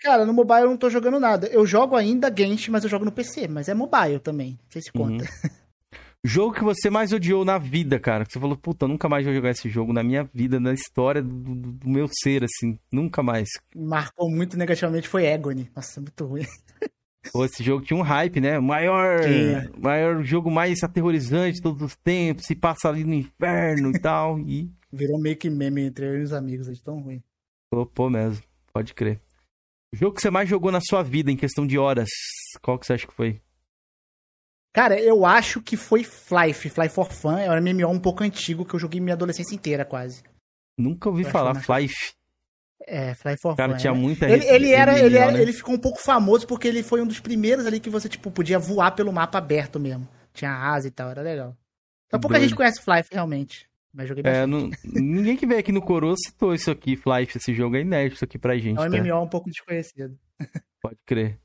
Cara, 0.00 0.26
no 0.26 0.32
mobile 0.32 0.62
eu 0.62 0.70
não 0.70 0.76
tô 0.76 0.90
jogando 0.90 1.20
nada. 1.20 1.46
Eu 1.46 1.64
jogo 1.64 1.94
ainda 1.94 2.32
Genshin, 2.36 2.72
mas 2.72 2.82
eu 2.82 2.90
jogo 2.90 3.04
no 3.04 3.12
PC. 3.12 3.46
Mas 3.46 3.68
é 3.68 3.74
mobile 3.74 4.18
também. 4.18 4.58
Não 4.64 4.70
sei 4.70 4.82
se 4.82 4.90
conta. 4.90 5.22
Uhum. 5.22 5.50
Jogo 6.24 6.54
que 6.54 6.62
você 6.62 6.88
mais 6.88 7.12
odiou 7.12 7.44
na 7.44 7.58
vida, 7.58 7.98
cara. 7.98 8.24
Que 8.24 8.32
você 8.32 8.38
falou, 8.38 8.56
puta, 8.56 8.86
nunca 8.86 9.08
mais 9.08 9.24
vou 9.24 9.34
jogar 9.34 9.50
esse 9.50 9.68
jogo 9.68 9.92
na 9.92 10.04
minha 10.04 10.22
vida, 10.32 10.60
na 10.60 10.72
história 10.72 11.20
do, 11.20 11.30
do 11.30 11.88
meu 11.88 12.06
ser, 12.22 12.44
assim. 12.44 12.78
Nunca 12.92 13.22
mais. 13.24 13.48
Marcou 13.74 14.30
muito 14.30 14.56
negativamente 14.56 15.08
foi 15.08 15.32
Agony. 15.32 15.68
Nossa, 15.74 16.00
muito 16.00 16.24
ruim. 16.24 16.46
Pô, 17.32 17.44
esse 17.44 17.62
jogo 17.62 17.84
tinha 17.84 17.98
um 17.98 18.02
hype, 18.02 18.40
né? 18.40 18.58
Maior, 18.58 19.20
maior 19.78 20.22
jogo 20.22 20.50
mais 20.50 20.82
aterrorizante 20.82 21.56
de 21.56 21.62
todos 21.62 21.82
os 21.82 21.96
tempos. 21.96 22.46
Se 22.46 22.54
passa 22.54 22.88
ali 22.88 23.04
no 23.04 23.14
inferno 23.14 23.90
e 23.90 23.98
tal. 24.00 24.38
E. 24.40 24.70
Virou 24.92 25.20
meio 25.20 25.36
que 25.36 25.48
meme 25.48 25.82
entre 25.82 26.06
eu 26.06 26.20
e 26.20 26.22
os 26.22 26.32
amigos, 26.32 26.68
é 26.68 26.72
tão 26.84 27.00
ruim. 27.00 27.22
Pô, 27.94 28.10
mesmo. 28.10 28.44
Pode 28.72 28.94
crer. 28.94 29.20
O 29.92 29.96
jogo 29.96 30.14
que 30.14 30.20
você 30.20 30.30
mais 30.30 30.48
jogou 30.48 30.70
na 30.70 30.80
sua 30.80 31.02
vida 31.02 31.30
em 31.30 31.36
questão 31.36 31.66
de 31.66 31.78
horas, 31.78 32.08
qual 32.60 32.78
que 32.78 32.86
você 32.86 32.92
acha 32.92 33.06
que 33.06 33.14
foi? 33.14 33.40
Cara, 34.72 34.98
eu 34.98 35.26
acho 35.26 35.60
que 35.60 35.76
foi 35.76 36.02
Flife, 36.02 36.70
Fly 36.70 36.88
for 36.88 37.12
Fun. 37.12 37.36
É 37.36 37.50
um 37.50 37.60
MMO 37.60 37.88
um 37.90 38.00
pouco 38.00 38.24
antigo 38.24 38.64
que 38.64 38.74
eu 38.74 38.80
joguei 38.80 39.00
minha 39.00 39.14
adolescência 39.14 39.54
inteira, 39.54 39.84
quase. 39.84 40.22
Nunca 40.78 41.10
ouvi 41.10 41.24
eu 41.24 41.30
falar, 41.30 41.54
Flife. 41.54 42.14
É, 42.86 43.14
Fly 43.14 43.36
for 43.40 43.54
Cara, 43.54 43.72
Fun. 43.72 43.78
tinha 43.78 43.92
né? 43.92 43.98
muita 43.98 44.28
ele, 44.28 44.44
ele 44.46 44.72
era, 44.72 44.98
ele, 44.98 45.16
era 45.16 45.30
né? 45.30 45.40
ele 45.40 45.52
ficou 45.52 45.74
um 45.74 45.78
pouco 45.78 46.00
famoso 46.00 46.46
porque 46.46 46.66
ele 46.66 46.82
foi 46.82 47.00
um 47.00 47.06
dos 47.06 47.20
primeiros 47.20 47.66
ali 47.66 47.78
que 47.78 47.90
você, 47.90 48.08
tipo, 48.08 48.30
podia 48.30 48.58
voar 48.58 48.92
pelo 48.92 49.12
mapa 49.12 49.38
aberto 49.38 49.78
mesmo. 49.78 50.08
Tinha 50.32 50.50
asa 50.50 50.88
e 50.88 50.90
tal, 50.90 51.10
era 51.10 51.20
legal. 51.20 51.56
Então 52.06 52.18
pouca 52.18 52.40
gente 52.40 52.54
conhece 52.54 52.82
Flife, 52.82 53.08
realmente. 53.12 53.70
Mas 53.92 54.08
joguei 54.08 54.22
bastante. 54.22 54.42
É, 54.42 54.46
não, 54.46 54.70
ninguém 54.84 55.36
que 55.36 55.46
veio 55.46 55.60
aqui 55.60 55.70
no 55.70 55.82
Coroa 55.82 56.14
citou 56.16 56.54
isso 56.54 56.70
aqui, 56.70 56.96
Flife. 56.96 57.36
Esse 57.36 57.54
jogo 57.54 57.76
é 57.76 57.80
inédito 57.80 58.24
aqui 58.24 58.38
pra 58.38 58.56
gente. 58.56 58.78
É 58.78 58.80
um 58.80 58.90
tá? 58.90 59.02
MMO 59.02 59.22
um 59.22 59.28
pouco 59.28 59.50
desconhecido. 59.50 60.18
Pode 60.80 60.96
crer. 61.04 61.38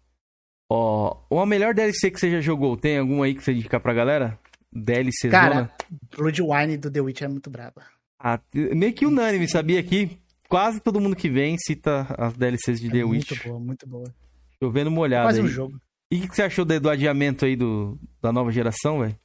Ó, 0.70 1.18
uma 1.30 1.46
melhor 1.46 1.74
DLC 1.74 2.12
que 2.12 2.20
você 2.20 2.30
já 2.30 2.42
jogou, 2.42 2.76
tem 2.76 2.98
algum 2.98 3.24
aí 3.24 3.34
que 3.34 3.44
você 3.44 3.54
indica 3.54 3.80
pra 3.80 3.94
galera? 3.94 4.38
DLC 4.72 5.30
Cara, 5.30 5.72
Bloodwine 6.16 6.78
do 6.78 6.92
The 6.92 7.02
Witch 7.02 7.22
é 7.22 7.28
muito 7.28 7.50
braba. 7.50 7.84
Ah, 8.20 8.40
meio 8.54 8.94
que 8.94 9.06
unânime, 9.06 9.50
sabia 9.50 9.82
que 9.82 10.20
quase 10.50 10.80
todo 10.80 11.00
mundo 11.00 11.16
que 11.16 11.30
vem 11.30 11.56
cita 11.58 12.02
as 12.18 12.34
DLCs 12.34 12.80
de 12.80 12.88
é 12.88 12.92
The 12.92 13.06
muito 13.06 13.12
Witch. 13.12 13.30
Muito 13.32 13.48
boa, 13.48 13.60
muito 13.60 13.88
boa. 13.88 14.14
Chovendo 14.62 14.92
molhado 14.92 15.28
Quase 15.28 15.40
aí. 15.40 15.46
um 15.46 15.50
jogo. 15.50 15.80
E 16.12 16.18
o 16.20 16.30
que, 16.30 16.36
você 16.36 16.44
achou 16.44 16.66
do, 16.66 16.80
do, 16.80 16.90
adiamento 16.90 17.46
aí 17.46 17.56
do, 17.56 18.00
da 18.22 18.32
nova 18.32 18.52
geração, 18.52 19.00
velho? 19.00 19.18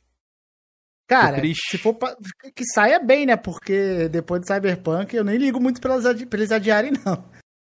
Cara, 1.09 1.41
se 1.71 1.79
for 1.79 1.95
pra, 1.95 2.17
que 2.55 2.65
saia 2.65 2.99
bem, 2.99 3.27
né? 3.27 3.37
Porque 3.37 4.09
depois 4.09 4.41
do 4.41 4.47
Cyberpunk 4.47 5.15
eu 5.15 5.25
nem 5.25 5.37
ligo 5.37 5.61
muito 5.61 5.81
pra 5.81 5.97
eles, 5.97 6.25
pra 6.25 6.39
eles 6.39 6.53
adiarem, 6.53 6.93
não. 7.05 7.17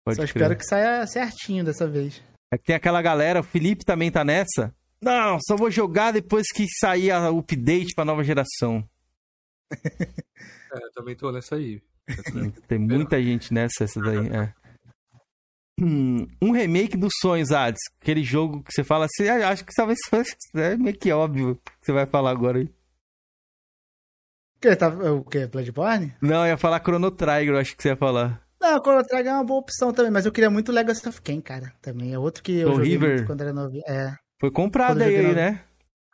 Pode 0.03 0.15
Só 0.15 0.23
crer. 0.23 0.25
espero 0.25 0.55
que 0.57 0.65
saia 0.65 1.05
certinho 1.07 1.63
dessa 1.63 1.87
vez. 1.87 2.21
É 2.51 2.57
que 2.57 2.65
tem 2.65 2.75
aquela 2.75 3.01
galera, 3.01 3.41
o 3.41 3.43
Felipe 3.43 3.83
também 3.83 4.09
tá 4.09 4.23
nessa. 4.23 4.73
Não, 5.01 5.37
só 5.41 5.55
vou 5.55 5.69
jogar 5.69 6.11
depois 6.11 6.47
que 6.51 6.65
sair 6.79 7.11
a 7.11 7.29
update 7.29 7.93
pra 7.93 8.05
nova 8.05 8.23
geração. 8.23 8.87
É, 10.69 10.83
eu 10.83 10.91
também 10.91 11.15
tô 11.15 11.31
nessa 11.31 11.55
aí. 11.55 11.81
Tem 12.67 12.77
muita 12.77 13.21
gente 13.23 13.53
nessa, 13.53 13.85
essa 13.85 14.01
daí. 14.01 14.27
É. 14.27 14.53
Hum, 15.79 16.27
um 16.41 16.51
remake 16.51 16.97
dos 16.97 17.13
sonhos, 17.21 17.51
Ades. 17.51 17.79
Aquele 18.01 18.23
jogo 18.23 18.63
que 18.63 18.73
você 18.73 18.83
fala 18.83 19.05
assim, 19.05 19.29
ah, 19.29 19.49
acho 19.49 19.63
que 19.63 19.73
talvez 19.73 19.97
é 20.55 20.75
meio 20.75 20.97
que 20.97 21.11
óbvio 21.11 21.55
que 21.55 21.71
você 21.85 21.93
vai 21.93 22.05
falar 22.05 22.31
agora 22.31 22.59
aí. 22.59 22.69
Que, 24.59 24.75
tá, 24.75 24.89
o 24.89 25.23
que? 25.23 25.45
Bloodborne? 25.47 26.15
Não, 26.21 26.43
eu 26.45 26.47
ia 26.47 26.57
falar 26.57 26.81
Chrono 26.81 27.11
Trigger, 27.11 27.55
acho 27.55 27.75
que 27.75 27.83
você 27.83 27.89
ia 27.89 27.95
falar. 27.95 28.45
Não, 28.59 28.79
Chrono 28.79 29.03
é 29.11 29.33
uma 29.33 29.43
boa 29.43 29.59
opção 29.59 29.93
também, 29.93 30.11
mas 30.11 30.25
eu 30.25 30.31
queria 30.31 30.49
muito 30.49 30.71
Legacy 30.71 31.07
of 31.07 31.21
Kain, 31.21 31.41
cara. 31.41 31.73
Também 31.81 32.13
é 32.13 32.19
outro 32.19 32.41
que 32.41 32.53
eu 32.53 32.73
joguei 32.73 32.91
River. 32.91 33.25
quando 33.27 33.41
era 33.41 33.53
novinho. 33.53 33.83
É. 33.87 34.15
Foi 34.39 34.51
comprado 34.51 35.01
aí, 35.01 35.33
né? 35.33 35.63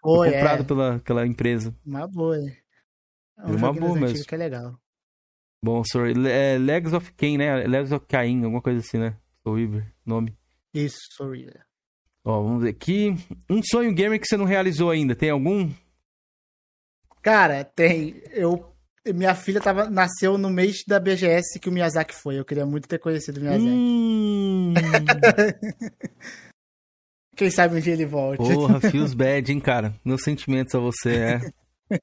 Foi, 0.01 0.29
Foi 0.29 0.37
comprado 0.37 0.61
é. 0.61 0.65
pela 0.65 0.95
aquela 0.95 1.25
empresa. 1.25 1.73
Uma 1.85 2.07
boa. 2.07 2.37
É 2.37 3.45
um 3.45 3.55
uma 3.55 3.73
boa 3.73 3.95
mesmo. 3.95 4.25
que 4.25 4.35
é 4.35 4.37
legal. 4.37 4.77
Bom, 5.63 5.81
sorry. 5.85 6.13
É 6.27 6.57
Legs 6.57 6.91
of 6.93 7.13
Kain, 7.13 7.37
né? 7.37 7.65
Legs 7.65 7.91
of 7.93 8.05
Cain, 8.07 8.43
alguma 8.43 8.61
coisa 8.61 8.79
assim, 8.79 8.97
né? 8.97 9.17
Soul 9.41 9.55
River, 9.55 9.93
nome. 10.05 10.37
Isso, 10.73 10.99
Soul 11.11 11.31
River. 11.31 11.65
Ó, 12.25 12.41
vamos 12.41 12.63
ver 12.63 12.69
aqui. 12.69 13.15
Um 13.49 13.61
sonho 13.63 13.93
gamer 13.93 14.19
que 14.19 14.27
você 14.27 14.35
não 14.35 14.45
realizou 14.45 14.89
ainda, 14.89 15.15
tem 15.15 15.29
algum? 15.29 15.69
Cara, 17.21 17.63
tem. 17.63 18.21
Eu 18.31 18.72
minha 19.11 19.35
filha 19.35 19.59
tava, 19.59 19.89
nasceu 19.89 20.37
no 20.37 20.49
mês 20.49 20.83
da 20.87 20.99
BGS 20.99 21.59
que 21.59 21.67
o 21.67 21.71
Miyazaki 21.71 22.15
foi. 22.15 22.39
Eu 22.39 22.45
queria 22.45 22.65
muito 22.65 22.87
ter 22.87 22.99
conhecido 22.99 23.39
o 23.39 23.41
Miyazaki. 23.41 23.69
Hum... 23.69 24.73
Quem 27.35 27.49
sabe 27.49 27.75
um 27.75 27.79
dia 27.79 27.93
ele 27.93 28.05
volte. 28.05 28.37
Porra, 28.37 28.79
feels 28.91 29.13
bad, 29.13 29.51
hein, 29.51 29.59
cara. 29.59 29.95
Meus 30.05 30.21
sentimentos 30.21 30.73
a 30.75 30.79
você, 30.79 31.15
é. 31.15 31.41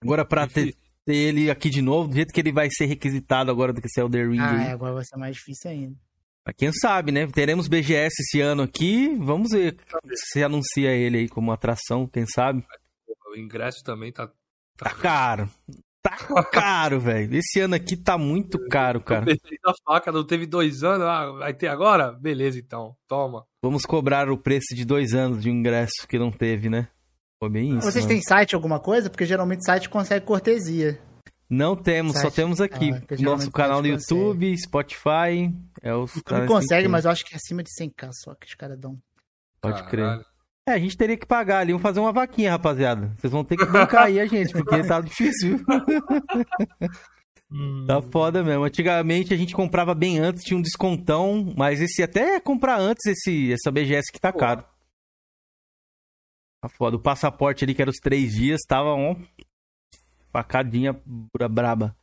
Agora, 0.02 0.24
pra 0.24 0.46
ter, 0.46 0.74
ter, 1.06 1.14
ele 1.14 1.50
aqui 1.50 1.70
de 1.70 1.80
novo, 1.80 2.08
do 2.08 2.14
jeito 2.16 2.32
que 2.32 2.40
ele 2.40 2.52
vai 2.52 2.68
ser 2.70 2.86
requisitado 2.86 3.50
agora 3.50 3.72
do 3.72 3.80
que 3.80 3.86
esse 3.86 4.00
Elder 4.00 4.28
Ring 4.28 4.40
ah, 4.40 4.50
aí. 4.50 4.66
É, 4.66 4.72
agora 4.72 4.94
vai 4.94 5.04
ser 5.04 5.16
mais 5.16 5.36
difícil 5.36 5.70
ainda. 5.70 5.96
Mas 6.44 6.54
quem 6.56 6.72
sabe, 6.72 7.12
né? 7.12 7.26
Teremos 7.28 7.68
BGS 7.68 8.14
esse 8.20 8.40
ano 8.40 8.62
aqui. 8.62 9.14
Vamos 9.16 9.50
ver 9.52 9.76
se 10.32 10.42
anuncia 10.42 10.90
ele 10.90 11.18
aí 11.18 11.28
como 11.28 11.52
atração, 11.52 12.06
quem 12.06 12.26
sabe. 12.26 12.64
O 13.32 13.38
ingresso 13.38 13.82
também 13.84 14.12
tá. 14.12 14.26
Tá, 14.76 14.90
tá 14.90 14.94
caro. 14.94 15.50
Tá 16.02 16.16
caro, 16.44 16.98
velho. 16.98 17.36
Esse 17.36 17.60
ano 17.60 17.74
aqui 17.74 17.96
tá 17.96 18.16
muito 18.16 18.58
caro, 18.68 19.00
cara. 19.02 19.26
da 19.26 19.74
faca, 19.84 20.10
não 20.10 20.24
teve 20.24 20.46
dois 20.46 20.82
anos, 20.82 21.06
ah, 21.06 21.30
vai 21.32 21.52
ter 21.52 21.68
agora? 21.68 22.12
Beleza, 22.12 22.58
então. 22.58 22.96
Toma. 23.06 23.44
Vamos 23.62 23.84
cobrar 23.84 24.30
o 24.30 24.38
preço 24.38 24.74
de 24.74 24.84
dois 24.84 25.12
anos 25.12 25.42
de 25.42 25.50
um 25.50 25.52
ingresso 25.52 26.06
que 26.08 26.18
não 26.18 26.30
teve, 26.30 26.70
né? 26.70 26.88
Foi 27.38 27.50
bem 27.50 27.70
isso. 27.76 27.82
Vocês 27.90 28.04
mano. 28.04 28.08
têm 28.08 28.22
site 28.22 28.54
alguma 28.54 28.80
coisa? 28.80 29.10
Porque 29.10 29.26
geralmente 29.26 29.64
site 29.64 29.88
consegue 29.88 30.24
cortesia. 30.24 30.98
Não 31.48 31.74
temos, 31.74 32.12
site. 32.12 32.22
só 32.22 32.30
temos 32.30 32.60
aqui. 32.60 32.92
Ah, 32.92 33.02
Nosso 33.18 33.50
canal 33.50 33.82
no 33.82 33.88
YouTube, 33.88 34.50
consegue. 34.50 34.58
Spotify. 34.58 35.54
É 35.82 35.94
os 35.94 36.14
YouTube 36.14 36.46
consegue, 36.46 36.88
mas 36.88 37.04
eu 37.04 37.10
acho 37.10 37.24
que 37.24 37.34
é 37.34 37.36
acima 37.36 37.62
de 37.62 37.70
100k 37.70 38.10
só 38.12 38.34
que 38.34 38.46
os 38.46 38.54
caras 38.54 38.78
dão. 38.78 38.98
Pode 39.60 39.82
Caralho. 39.84 40.20
crer. 40.20 40.29
É, 40.70 40.74
a 40.74 40.78
gente 40.78 40.96
teria 40.96 41.16
que 41.16 41.26
pagar 41.26 41.58
ali, 41.58 41.72
vamos 41.72 41.82
fazer 41.82 41.98
uma 41.98 42.12
vaquinha, 42.12 42.52
rapaziada. 42.52 43.12
Vocês 43.18 43.32
vão 43.32 43.42
ter 43.42 43.56
que 43.56 43.66
bancar 43.66 44.04
aí 44.04 44.20
a 44.20 44.26
gente, 44.26 44.52
porque 44.52 44.84
tá 44.84 45.00
difícil. 45.02 45.58
Hum. 47.50 47.84
Tá 47.88 48.00
foda 48.00 48.44
mesmo. 48.44 48.62
Antigamente 48.62 49.34
a 49.34 49.36
gente 49.36 49.52
comprava 49.52 49.92
bem 49.92 50.20
antes, 50.20 50.44
tinha 50.44 50.56
um 50.56 50.62
descontão, 50.62 51.52
mas 51.56 51.80
esse 51.80 52.04
até 52.04 52.38
comprar 52.38 52.78
antes 52.78 53.04
esse 53.06 53.52
essa 53.52 53.72
BGS 53.72 54.12
que 54.12 54.20
tá 54.20 54.32
caro. 54.32 54.64
Tá 56.62 56.68
foda. 56.68 56.96
O 56.96 57.00
passaporte 57.00 57.64
ali, 57.64 57.74
que 57.74 57.82
era 57.82 57.90
os 57.90 57.98
três 57.98 58.34
dias, 58.34 58.60
tava 58.68 58.94
um 58.94 59.20
facadinha 60.32 60.96
braba. 61.50 61.96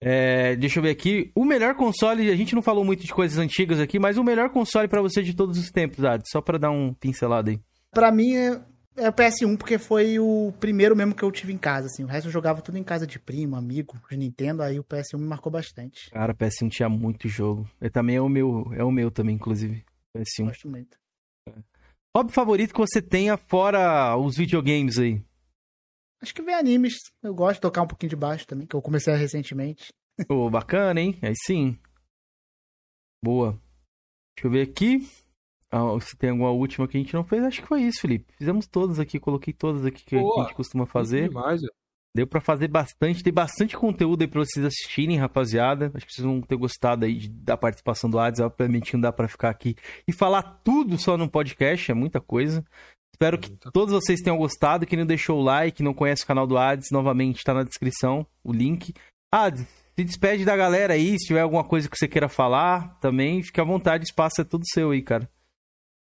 É, 0.00 0.54
deixa 0.54 0.78
eu 0.78 0.84
ver 0.84 0.90
aqui. 0.90 1.32
O 1.34 1.44
melhor 1.44 1.74
console, 1.74 2.30
a 2.30 2.36
gente 2.36 2.54
não 2.54 2.62
falou 2.62 2.84
muito 2.84 3.04
de 3.04 3.12
coisas 3.12 3.38
antigas 3.38 3.80
aqui, 3.80 3.98
mas 3.98 4.18
o 4.18 4.22
melhor 4.22 4.50
console 4.50 4.86
para 4.86 5.02
você 5.02 5.20
de 5.20 5.34
todos 5.34 5.58
os 5.58 5.70
tempos, 5.70 6.04
Ad, 6.04 6.22
só 6.30 6.40
para 6.40 6.58
dar 6.58 6.70
um 6.70 6.94
pincelado 6.94 7.50
aí. 7.50 7.58
Para 7.94 8.10
mim 8.10 8.34
é, 8.34 8.60
é 8.96 9.08
o 9.08 9.12
PS1 9.12 9.56
porque 9.56 9.78
foi 9.78 10.18
o 10.18 10.52
primeiro 10.58 10.96
mesmo 10.96 11.14
que 11.14 11.22
eu 11.22 11.30
tive 11.30 11.52
em 11.52 11.58
casa, 11.58 11.86
assim. 11.86 12.04
O 12.04 12.06
resto 12.06 12.26
eu 12.26 12.32
jogava 12.32 12.60
tudo 12.60 12.76
em 12.76 12.84
casa 12.84 13.06
de 13.06 13.18
primo, 13.18 13.56
amigo, 13.56 13.96
de 14.10 14.16
Nintendo, 14.16 14.62
aí 14.62 14.78
o 14.78 14.84
PS1 14.84 15.18
me 15.18 15.26
marcou 15.26 15.50
bastante. 15.50 16.10
Cara, 16.10 16.32
o 16.32 16.36
PS1 16.36 16.70
tinha 16.70 16.88
muito 16.88 17.28
jogo. 17.28 17.70
Ele 17.80 17.90
também 17.90 18.16
é 18.16 18.20
o 18.20 18.28
meu, 18.28 18.70
é 18.74 18.82
o 18.82 18.90
meu 18.90 19.10
também, 19.10 19.36
inclusive. 19.36 19.84
PS1. 20.16 20.46
Gosto 20.46 20.68
muito. 20.68 20.98
Hobby 22.16 22.32
favorito 22.32 22.72
que 22.72 22.80
você 22.80 23.02
tenha 23.02 23.36
fora 23.36 24.16
os 24.16 24.36
videogames 24.36 24.98
aí? 24.98 25.20
Acho 26.22 26.34
que 26.34 26.42
ver 26.42 26.54
animes. 26.54 26.94
Eu 27.22 27.34
gosto 27.34 27.56
de 27.56 27.60
tocar 27.62 27.82
um 27.82 27.86
pouquinho 27.86 28.10
de 28.10 28.16
baixo 28.16 28.46
também, 28.46 28.66
que 28.66 28.74
eu 28.74 28.80
comecei 28.80 29.14
recentemente. 29.14 29.88
Pô, 30.28 30.48
bacana, 30.48 31.00
hein? 31.00 31.18
Aí 31.20 31.34
sim. 31.44 31.76
Boa. 33.22 33.60
Deixa 34.36 34.46
eu 34.46 34.50
ver 34.50 34.62
aqui. 34.62 35.06
Ah, 35.76 35.98
se 36.00 36.16
tem 36.16 36.30
alguma 36.30 36.52
última 36.52 36.86
que 36.86 36.96
a 36.96 37.00
gente 37.00 37.12
não 37.14 37.24
fez, 37.24 37.42
acho 37.42 37.62
que 37.62 37.66
foi 37.66 37.82
isso, 37.82 38.00
Felipe. 38.00 38.32
Fizemos 38.38 38.64
todas 38.64 39.00
aqui, 39.00 39.18
coloquei 39.18 39.52
todas 39.52 39.84
aqui 39.84 40.04
que 40.04 40.16
Boa, 40.16 40.42
a 40.42 40.44
gente 40.44 40.54
costuma 40.54 40.86
fazer. 40.86 41.28
Demais, 41.28 41.62
Deu 42.16 42.28
para 42.28 42.40
fazer 42.40 42.68
bastante, 42.68 43.24
tem 43.24 43.32
bastante 43.32 43.76
conteúdo 43.76 44.22
aí 44.22 44.28
pra 44.28 44.38
vocês 44.38 44.64
assistirem, 44.64 45.18
rapaziada. 45.18 45.90
Acho 45.92 46.06
que 46.06 46.12
vocês 46.12 46.24
vão 46.24 46.40
ter 46.40 46.54
gostado 46.54 47.04
aí 47.04 47.26
da 47.26 47.56
participação 47.56 48.08
do 48.08 48.20
Ades. 48.20 48.38
Obviamente 48.38 48.94
não 48.94 49.00
dá 49.00 49.12
para 49.12 49.26
ficar 49.26 49.50
aqui 49.50 49.74
e 50.06 50.12
falar 50.12 50.60
tudo 50.62 50.96
só 50.96 51.16
num 51.16 51.26
podcast, 51.26 51.90
é 51.90 51.94
muita 51.94 52.20
coisa. 52.20 52.64
Espero 53.12 53.36
que 53.36 53.50
todos 53.72 53.92
vocês 53.92 54.20
tenham 54.20 54.38
gostado. 54.38 54.86
Quem 54.86 55.00
não 55.00 55.06
deixou 55.06 55.40
o 55.40 55.42
like, 55.42 55.82
não 55.82 55.92
conhece 55.92 56.22
o 56.22 56.26
canal 56.26 56.46
do 56.46 56.56
Ades, 56.56 56.92
novamente 56.92 57.38
está 57.38 57.52
na 57.52 57.64
descrição 57.64 58.24
o 58.44 58.52
link. 58.52 58.94
Ades, 59.32 59.66
se 59.96 60.04
despede 60.04 60.44
da 60.44 60.56
galera 60.56 60.94
aí, 60.94 61.18
se 61.18 61.26
tiver 61.26 61.40
alguma 61.40 61.64
coisa 61.64 61.88
que 61.88 61.96
você 61.98 62.06
queira 62.06 62.28
falar, 62.28 62.96
também 63.00 63.42
fique 63.42 63.60
à 63.60 63.64
vontade, 63.64 64.04
o 64.04 64.06
espaço 64.06 64.40
é 64.40 64.44
tudo 64.44 64.62
seu 64.72 64.92
aí, 64.92 65.02
cara. 65.02 65.28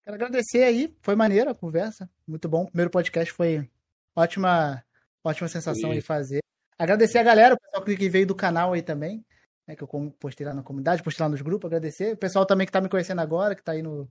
Quero 0.05 0.17
agradecer 0.17 0.63
aí, 0.63 0.95
foi 1.01 1.17
maneira 1.17 1.53
a 1.53 1.55
conversa, 1.55 2.11
muito 2.29 2.47
bom. 2.47 2.65
O 2.65 2.67
primeiro 2.67 2.91
podcast 2.91 3.33
foi 3.33 3.67
ótima, 4.15 4.85
ótima 5.25 5.49
sensação 5.49 5.93
aí 5.93 6.03
fazer. 6.03 6.41
Agradecer 6.79 7.19
a 7.19 7.23
galera, 7.23 7.55
o 7.55 7.59
pessoal 7.59 7.83
que 7.83 8.09
veio 8.11 8.27
do 8.27 8.35
canal 8.35 8.75
aí 8.75 8.83
também, 8.83 9.25
né, 9.67 9.75
que 9.75 9.83
eu 9.83 9.89
postei 10.21 10.47
lá 10.47 10.53
na 10.53 10.63
comunidade, 10.63 11.03
postei 11.03 11.25
lá 11.25 11.31
nos 11.31 11.41
grupos, 11.41 11.67
agradecer. 11.67 12.13
O 12.13 12.17
pessoal 12.19 12.45
também 12.45 12.67
que 12.67 12.73
tá 12.73 12.83
me 12.83 12.89
conhecendo 12.91 13.23
agora, 13.23 13.55
que 13.55 13.63
tá 13.63 13.73
aí 13.73 13.81
no, 13.81 14.07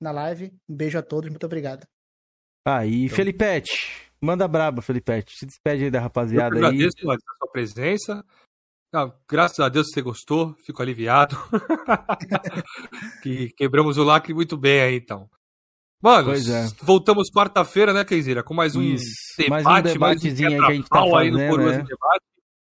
na 0.00 0.12
live. 0.12 0.52
Um 0.68 0.76
beijo 0.76 0.96
a 0.96 1.02
todos, 1.02 1.28
muito 1.28 1.44
obrigado. 1.44 1.84
Aí, 2.64 3.06
então... 3.06 3.16
Felipete, 3.16 4.12
manda 4.20 4.46
braba, 4.46 4.80
Felipete. 4.80 5.36
Se 5.36 5.44
despede 5.44 5.84
aí 5.84 5.90
da 5.90 5.98
rapaziada 5.98 6.54
eu 6.54 6.64
agradeço 6.64 7.10
aí. 7.10 7.16
a 7.16 7.36
sua 7.38 7.50
presença. 7.50 8.24
Ah, 8.94 9.10
graças 9.26 9.58
a 9.58 9.70
Deus 9.70 9.88
você 9.88 10.02
gostou, 10.02 10.54
fico 10.66 10.82
aliviado. 10.82 11.34
que 13.22 13.48
quebramos 13.56 13.96
o 13.96 14.04
lacre 14.04 14.34
muito 14.34 14.54
bem 14.54 14.82
aí, 14.82 14.96
então. 14.96 15.30
Mano, 16.02 16.34
é. 16.34 16.68
voltamos 16.82 17.30
quarta-feira, 17.30 17.94
né, 17.94 18.04
Keizira? 18.04 18.42
Com 18.42 18.52
mais 18.52 18.76
um 18.76 18.82
Isso. 18.82 19.06
debate, 19.38 19.64
mais 19.64 19.66
um 19.66 19.92
debatezinho 19.92 20.50
mais 20.50 20.60
um 20.60 20.66
que 20.66 20.72
a 20.72 20.74
gente 20.74 20.88
tá 20.90 20.98
fazendo, 20.98 21.16
aí 21.16 21.30
no 21.30 21.38
Coroas 21.38 21.76
né? 21.78 21.84
Debate. 21.84 22.24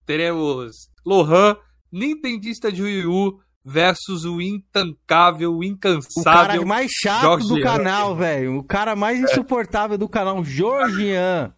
Teremos 0.06 0.76
Lohan, 1.04 1.58
Nintendista 1.92 2.72
de 2.72 2.84
Wii 2.84 3.08
U, 3.08 3.40
versus 3.66 4.24
o 4.24 4.40
intancável, 4.40 5.56
o 5.56 5.64
incansável. 5.64 6.22
O 6.22 6.24
cara 6.24 6.66
mais 6.66 6.92
chato 7.02 7.22
Jorge 7.22 7.48
do 7.48 7.62
canal, 7.62 8.16
velho. 8.16 8.58
O 8.58 8.64
cara 8.64 8.96
mais 8.96 9.20
insuportável 9.20 9.98
do 9.98 10.08
canal, 10.08 10.44
Georgian. 10.44 11.52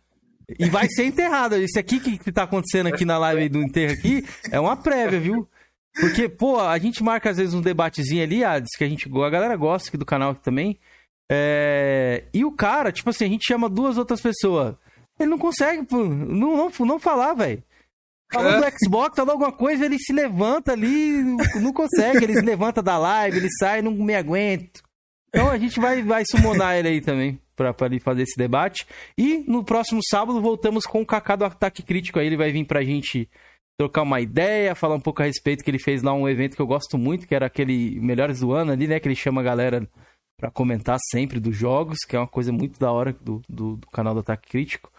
E 0.59 0.69
vai 0.69 0.87
ser 0.89 1.05
enterrado. 1.05 1.55
Isso 1.57 1.79
aqui 1.79 1.99
que 1.99 2.31
tá 2.31 2.43
acontecendo 2.43 2.87
aqui 2.87 3.05
na 3.05 3.17
live 3.17 3.49
do 3.49 3.61
enterro 3.61 3.93
aqui 3.93 4.25
é 4.51 4.59
uma 4.59 4.75
prévia, 4.75 5.19
viu? 5.19 5.47
Porque, 5.99 6.27
pô, 6.27 6.59
a 6.59 6.77
gente 6.77 7.03
marca 7.03 7.29
às 7.29 7.37
vezes 7.37 7.53
um 7.53 7.61
debatezinho 7.61 8.23
ali, 8.23 8.43
ah, 8.43 8.59
diz 8.59 8.75
que 8.75 8.83
a 8.83 8.89
gente 8.89 9.07
a 9.07 9.29
galera 9.29 9.55
gosta 9.55 9.89
aqui 9.89 9.97
do 9.97 10.05
canal 10.05 10.31
aqui 10.31 10.41
também. 10.41 10.79
É... 11.31 12.23
E 12.33 12.43
o 12.43 12.51
cara, 12.51 12.91
tipo 12.91 13.09
assim, 13.09 13.25
a 13.25 13.29
gente 13.29 13.45
chama 13.47 13.69
duas 13.69 13.97
outras 13.97 14.19
pessoas. 14.19 14.75
Ele 15.19 15.29
não 15.29 15.37
consegue, 15.37 15.83
pô, 15.83 16.03
não, 16.03 16.57
não, 16.57 16.71
não 16.79 16.99
falar, 16.99 17.33
velho. 17.35 17.63
Falou 18.31 18.51
é. 18.51 18.71
do 18.71 18.77
Xbox, 18.79 19.15
falou 19.15 19.33
alguma 19.33 19.51
coisa, 19.51 19.85
ele 19.85 19.99
se 19.99 20.11
levanta 20.11 20.71
ali, 20.71 21.23
não 21.61 21.71
consegue, 21.71 22.23
ele 22.23 22.33
se 22.33 22.41
levanta 22.43 22.81
da 22.81 22.97
live, 22.97 23.37
ele 23.37 23.49
sai, 23.59 23.83
não 23.83 23.91
me 23.91 24.15
aguento. 24.15 24.81
Então 25.29 25.49
a 25.49 25.57
gente 25.59 25.79
vai, 25.79 26.01
vai 26.01 26.23
summonar 26.25 26.75
ele 26.75 26.87
aí 26.87 27.01
também 27.01 27.39
ele 27.85 27.99
fazer 27.99 28.23
esse 28.23 28.37
debate. 28.37 28.85
E 29.17 29.43
no 29.47 29.63
próximo 29.63 30.01
sábado 30.09 30.41
voltamos 30.41 30.85
com 30.85 31.01
o 31.01 31.05
Kaká 31.05 31.35
do 31.35 31.45
Ataque 31.45 31.83
Crítico 31.83 32.19
aí, 32.19 32.27
ele 32.27 32.37
vai 32.37 32.51
vir 32.51 32.65
pra 32.65 32.83
gente 32.83 33.29
trocar 33.77 34.03
uma 34.03 34.21
ideia, 34.21 34.75
falar 34.75 34.95
um 34.95 34.99
pouco 34.99 35.21
a 35.21 35.25
respeito 35.25 35.63
que 35.63 35.69
ele 35.69 35.79
fez 35.79 36.03
lá 36.03 36.13
um 36.13 36.29
evento 36.29 36.55
que 36.55 36.61
eu 36.61 36.67
gosto 36.67 36.97
muito, 36.97 37.27
que 37.27 37.35
era 37.35 37.45
aquele 37.45 37.99
Melhores 37.99 38.39
do 38.39 38.51
Ano 38.51 38.71
ali, 38.71 38.87
né, 38.87 38.99
que 38.99 39.07
ele 39.07 39.15
chama 39.15 39.41
a 39.41 39.43
galera 39.43 39.87
para 40.39 40.51
comentar 40.51 40.97
sempre 41.11 41.39
dos 41.39 41.55
jogos, 41.55 41.99
que 42.07 42.15
é 42.15 42.19
uma 42.19 42.27
coisa 42.27 42.51
muito 42.51 42.79
da 42.79 42.91
hora 42.91 43.13
do, 43.13 43.41
do, 43.47 43.77
do 43.77 43.87
canal 43.87 44.13
do 44.13 44.19
Ataque 44.19 44.49
Crítico. 44.49 44.91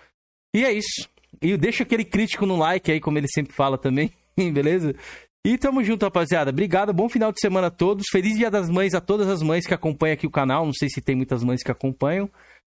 E 0.55 0.65
é 0.65 0.73
isso. 0.73 1.09
E 1.43 1.57
deixa 1.57 1.83
aquele 1.83 2.05
crítico 2.05 2.47
no 2.47 2.57
like 2.57 2.91
aí, 2.91 3.01
como 3.01 3.19
ele 3.19 3.29
sempre 3.29 3.53
fala 3.53 3.77
também, 3.77 4.11
beleza? 4.37 4.95
E 5.47 5.59
tamo 5.59 5.85
junto, 5.85 6.05
rapaziada. 6.05 6.51
Obrigado, 6.51 6.91
bom 6.95 7.07
final 7.07 7.31
de 7.31 7.39
semana 7.39 7.67
a 7.67 7.71
todos. 7.71 8.07
Feliz 8.11 8.35
Dia 8.35 8.51
das 8.51 8.71
Mães 8.71 8.95
a 8.95 9.01
todas 9.01 9.29
as 9.29 9.43
mães 9.43 9.67
que 9.67 9.75
acompanham 9.75 10.15
aqui 10.15 10.27
o 10.27 10.31
canal. 10.31 10.65
Não 10.65 10.73
sei 10.73 10.89
se 10.89 11.03
tem 11.03 11.15
muitas 11.15 11.45
mães 11.45 11.63
que 11.63 11.71
acompanham, 11.71 12.31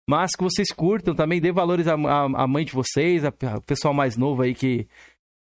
mas 0.08 0.30
que 0.36 0.44
vocês 0.44 0.68
curtam 0.68 1.12
também. 1.12 1.40
Dê 1.40 1.50
valores 1.50 1.88
à, 1.88 1.94
à, 1.94 2.44
à 2.44 2.46
mãe 2.46 2.64
de 2.64 2.72
vocês, 2.72 3.24
ao 3.24 3.60
pessoal 3.66 3.92
mais 3.92 4.16
novo 4.16 4.42
aí 4.42 4.54
que 4.54 4.86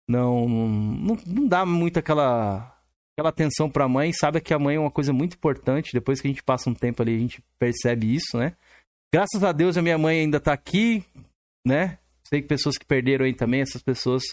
não, 0.09 0.47
não, 0.47 1.17
não 1.27 1.47
dá 1.47 1.65
muito 1.65 1.99
aquela, 1.99 2.73
aquela 3.13 3.29
atenção 3.29 3.69
pra 3.69 3.89
mãe. 3.89 4.13
Sabe 4.13 4.39
que 4.39 4.53
a 4.53 4.59
mãe 4.59 4.77
é 4.77 4.79
uma 4.79 4.91
coisa 4.91 5.11
muito 5.11 5.35
importante. 5.35 5.91
Depois 5.91 6.21
que 6.21 6.29
a 6.29 6.31
gente 6.31 6.43
passa 6.43 6.69
um 6.69 6.73
tempo 6.73 7.01
ali, 7.01 7.13
a 7.13 7.19
gente 7.19 7.43
percebe 7.59 8.15
isso, 8.15 8.37
né? 8.37 8.55
Graças 9.13 9.43
a 9.43 9.51
Deus 9.51 9.77
a 9.77 9.81
minha 9.81 9.97
mãe 9.97 10.21
ainda 10.21 10.39
tá 10.39 10.53
aqui, 10.53 11.03
né? 11.65 11.97
Sei 12.25 12.41
que 12.41 12.47
pessoas 12.47 12.77
que 12.77 12.85
perderam 12.85 13.25
aí 13.25 13.33
também, 13.33 13.59
essas 13.59 13.81
pessoas, 13.81 14.23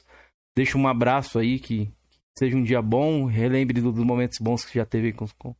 deixam 0.57 0.81
um 0.81 0.87
abraço 0.87 1.41
aí, 1.41 1.59
que, 1.59 1.89
seja 2.37 2.57
um 2.57 2.63
dia 2.63 2.83
bom, 2.83 3.25
relembre 3.27 3.81
dos 3.81 3.95
momentos 3.95 4.39
bons 4.41 4.65
que 4.65 4.79
já 4.79 4.85
teve 4.85 5.13
com, 5.13 5.27
com, 5.39 5.55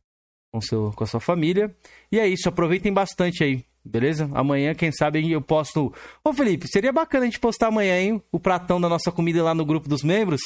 com, 0.51 0.61
seu, 0.61 0.91
com 0.95 1.03
a 1.03 1.07
sua 1.07 1.19
família. 1.19 1.75
E 2.11 2.19
é 2.19 2.27
isso, 2.27 2.49
aproveitem 2.49 2.93
bastante 2.93 3.43
aí, 3.43 3.63
beleza? 3.83 4.29
Amanhã, 4.33 4.73
quem 4.75 4.91
sabe, 4.91 5.31
eu 5.31 5.41
posto. 5.41 5.93
Ô 6.23 6.33
Felipe, 6.33 6.67
seria 6.67 6.91
bacana 6.91 7.23
a 7.23 7.27
gente 7.27 7.39
postar 7.39 7.67
amanhã, 7.67 7.99
hein? 7.99 8.21
O 8.31 8.39
pratão 8.39 8.79
da 8.79 8.89
nossa 8.89 9.11
comida 9.11 9.43
lá 9.43 9.53
no 9.53 9.65
grupo 9.65 9.87
dos 9.87 10.03
membros. 10.03 10.41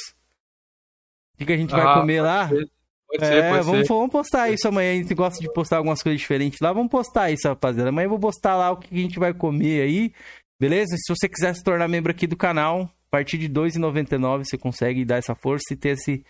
O 1.34 1.38
que, 1.38 1.46
que 1.46 1.52
a 1.52 1.56
gente 1.56 1.70
vai 1.70 1.86
ah, 1.86 1.94
comer 1.94 2.20
lá? 2.20 2.48
Ser. 2.48 2.70
Pode 3.10 3.24
é, 3.24 3.26
ser, 3.26 3.50
pode 3.50 3.64
vamos, 3.64 3.86
ser. 3.86 3.92
vamos 3.92 4.10
postar 4.10 4.50
isso 4.50 4.68
amanhã. 4.68 4.92
A 4.92 4.96
gente 4.96 5.14
gosta 5.14 5.40
de 5.40 5.52
postar 5.52 5.78
algumas 5.78 6.00
coisas 6.00 6.20
diferentes 6.20 6.60
lá. 6.60 6.72
Vamos 6.72 6.90
postar 6.90 7.30
isso, 7.30 7.48
rapaziada. 7.48 7.88
Amanhã 7.88 8.06
eu 8.06 8.10
vou 8.10 8.20
postar 8.20 8.56
lá 8.56 8.70
o 8.70 8.76
que 8.76 8.94
a 8.94 8.98
gente 8.98 9.18
vai 9.18 9.34
comer 9.34 9.82
aí. 9.82 10.12
Beleza? 10.60 10.94
Se 10.96 11.12
você 11.12 11.28
quiser 11.28 11.54
se 11.54 11.64
tornar 11.64 11.88
membro 11.88 12.12
aqui 12.12 12.26
do 12.26 12.36
canal, 12.36 12.88
a 13.10 13.16
partir 13.16 13.38
de 13.38 13.46
R$ 13.46 13.54
2,99 13.54 14.44
você 14.44 14.56
consegue 14.56 15.04
dar 15.04 15.16
essa 15.16 15.34
força 15.34 15.72
e 15.72 15.76
ter 15.76 15.90
esse, 15.90 16.24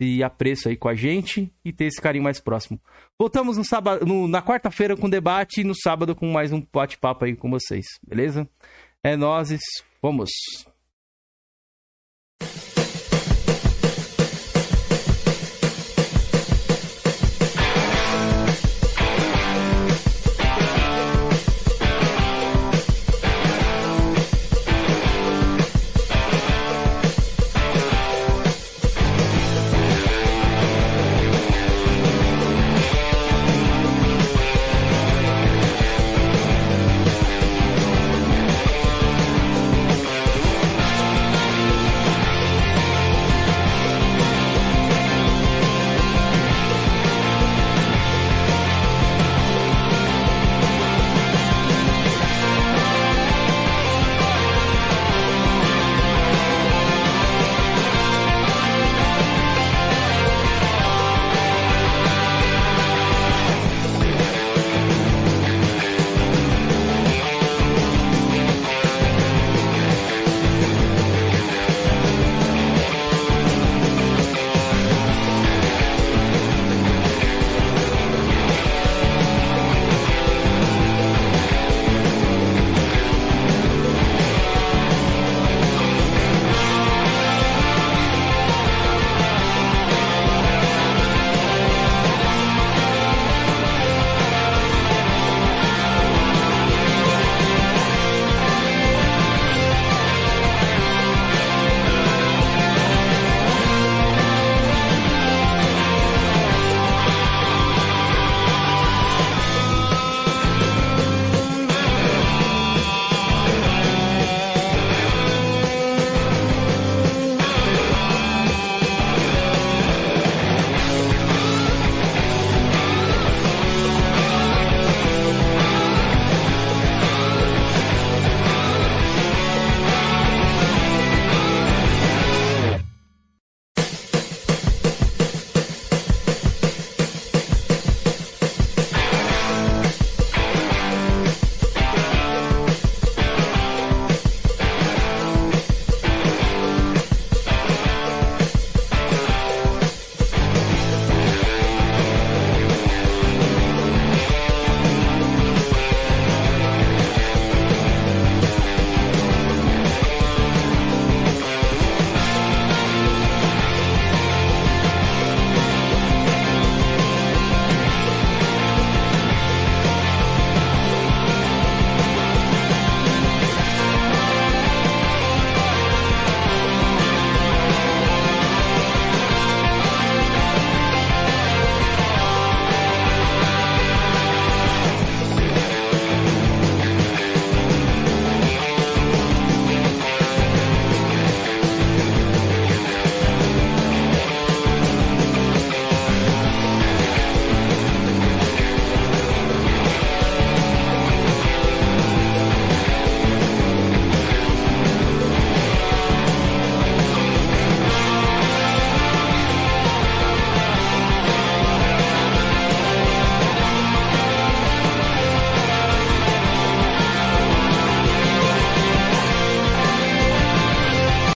esse 0.00 0.22
apreço 0.22 0.68
aí 0.68 0.76
com 0.76 0.88
a 0.88 0.94
gente 0.94 1.52
e 1.62 1.72
ter 1.72 1.84
esse 1.84 2.00
carinho 2.00 2.24
mais 2.24 2.40
próximo. 2.40 2.80
Voltamos 3.20 3.58
no 3.58 3.64
sábado, 3.64 4.06
no, 4.06 4.26
na 4.26 4.42
quarta-feira 4.42 4.96
com 4.96 5.08
debate 5.08 5.60
e 5.60 5.64
no 5.64 5.74
sábado 5.74 6.16
com 6.16 6.32
mais 6.32 6.50
um 6.50 6.66
bate-papo 6.72 7.26
aí 7.26 7.36
com 7.36 7.50
vocês, 7.50 7.84
beleza? 8.02 8.48
É 9.02 9.16
nós, 9.16 9.50
vamos! 10.02 10.30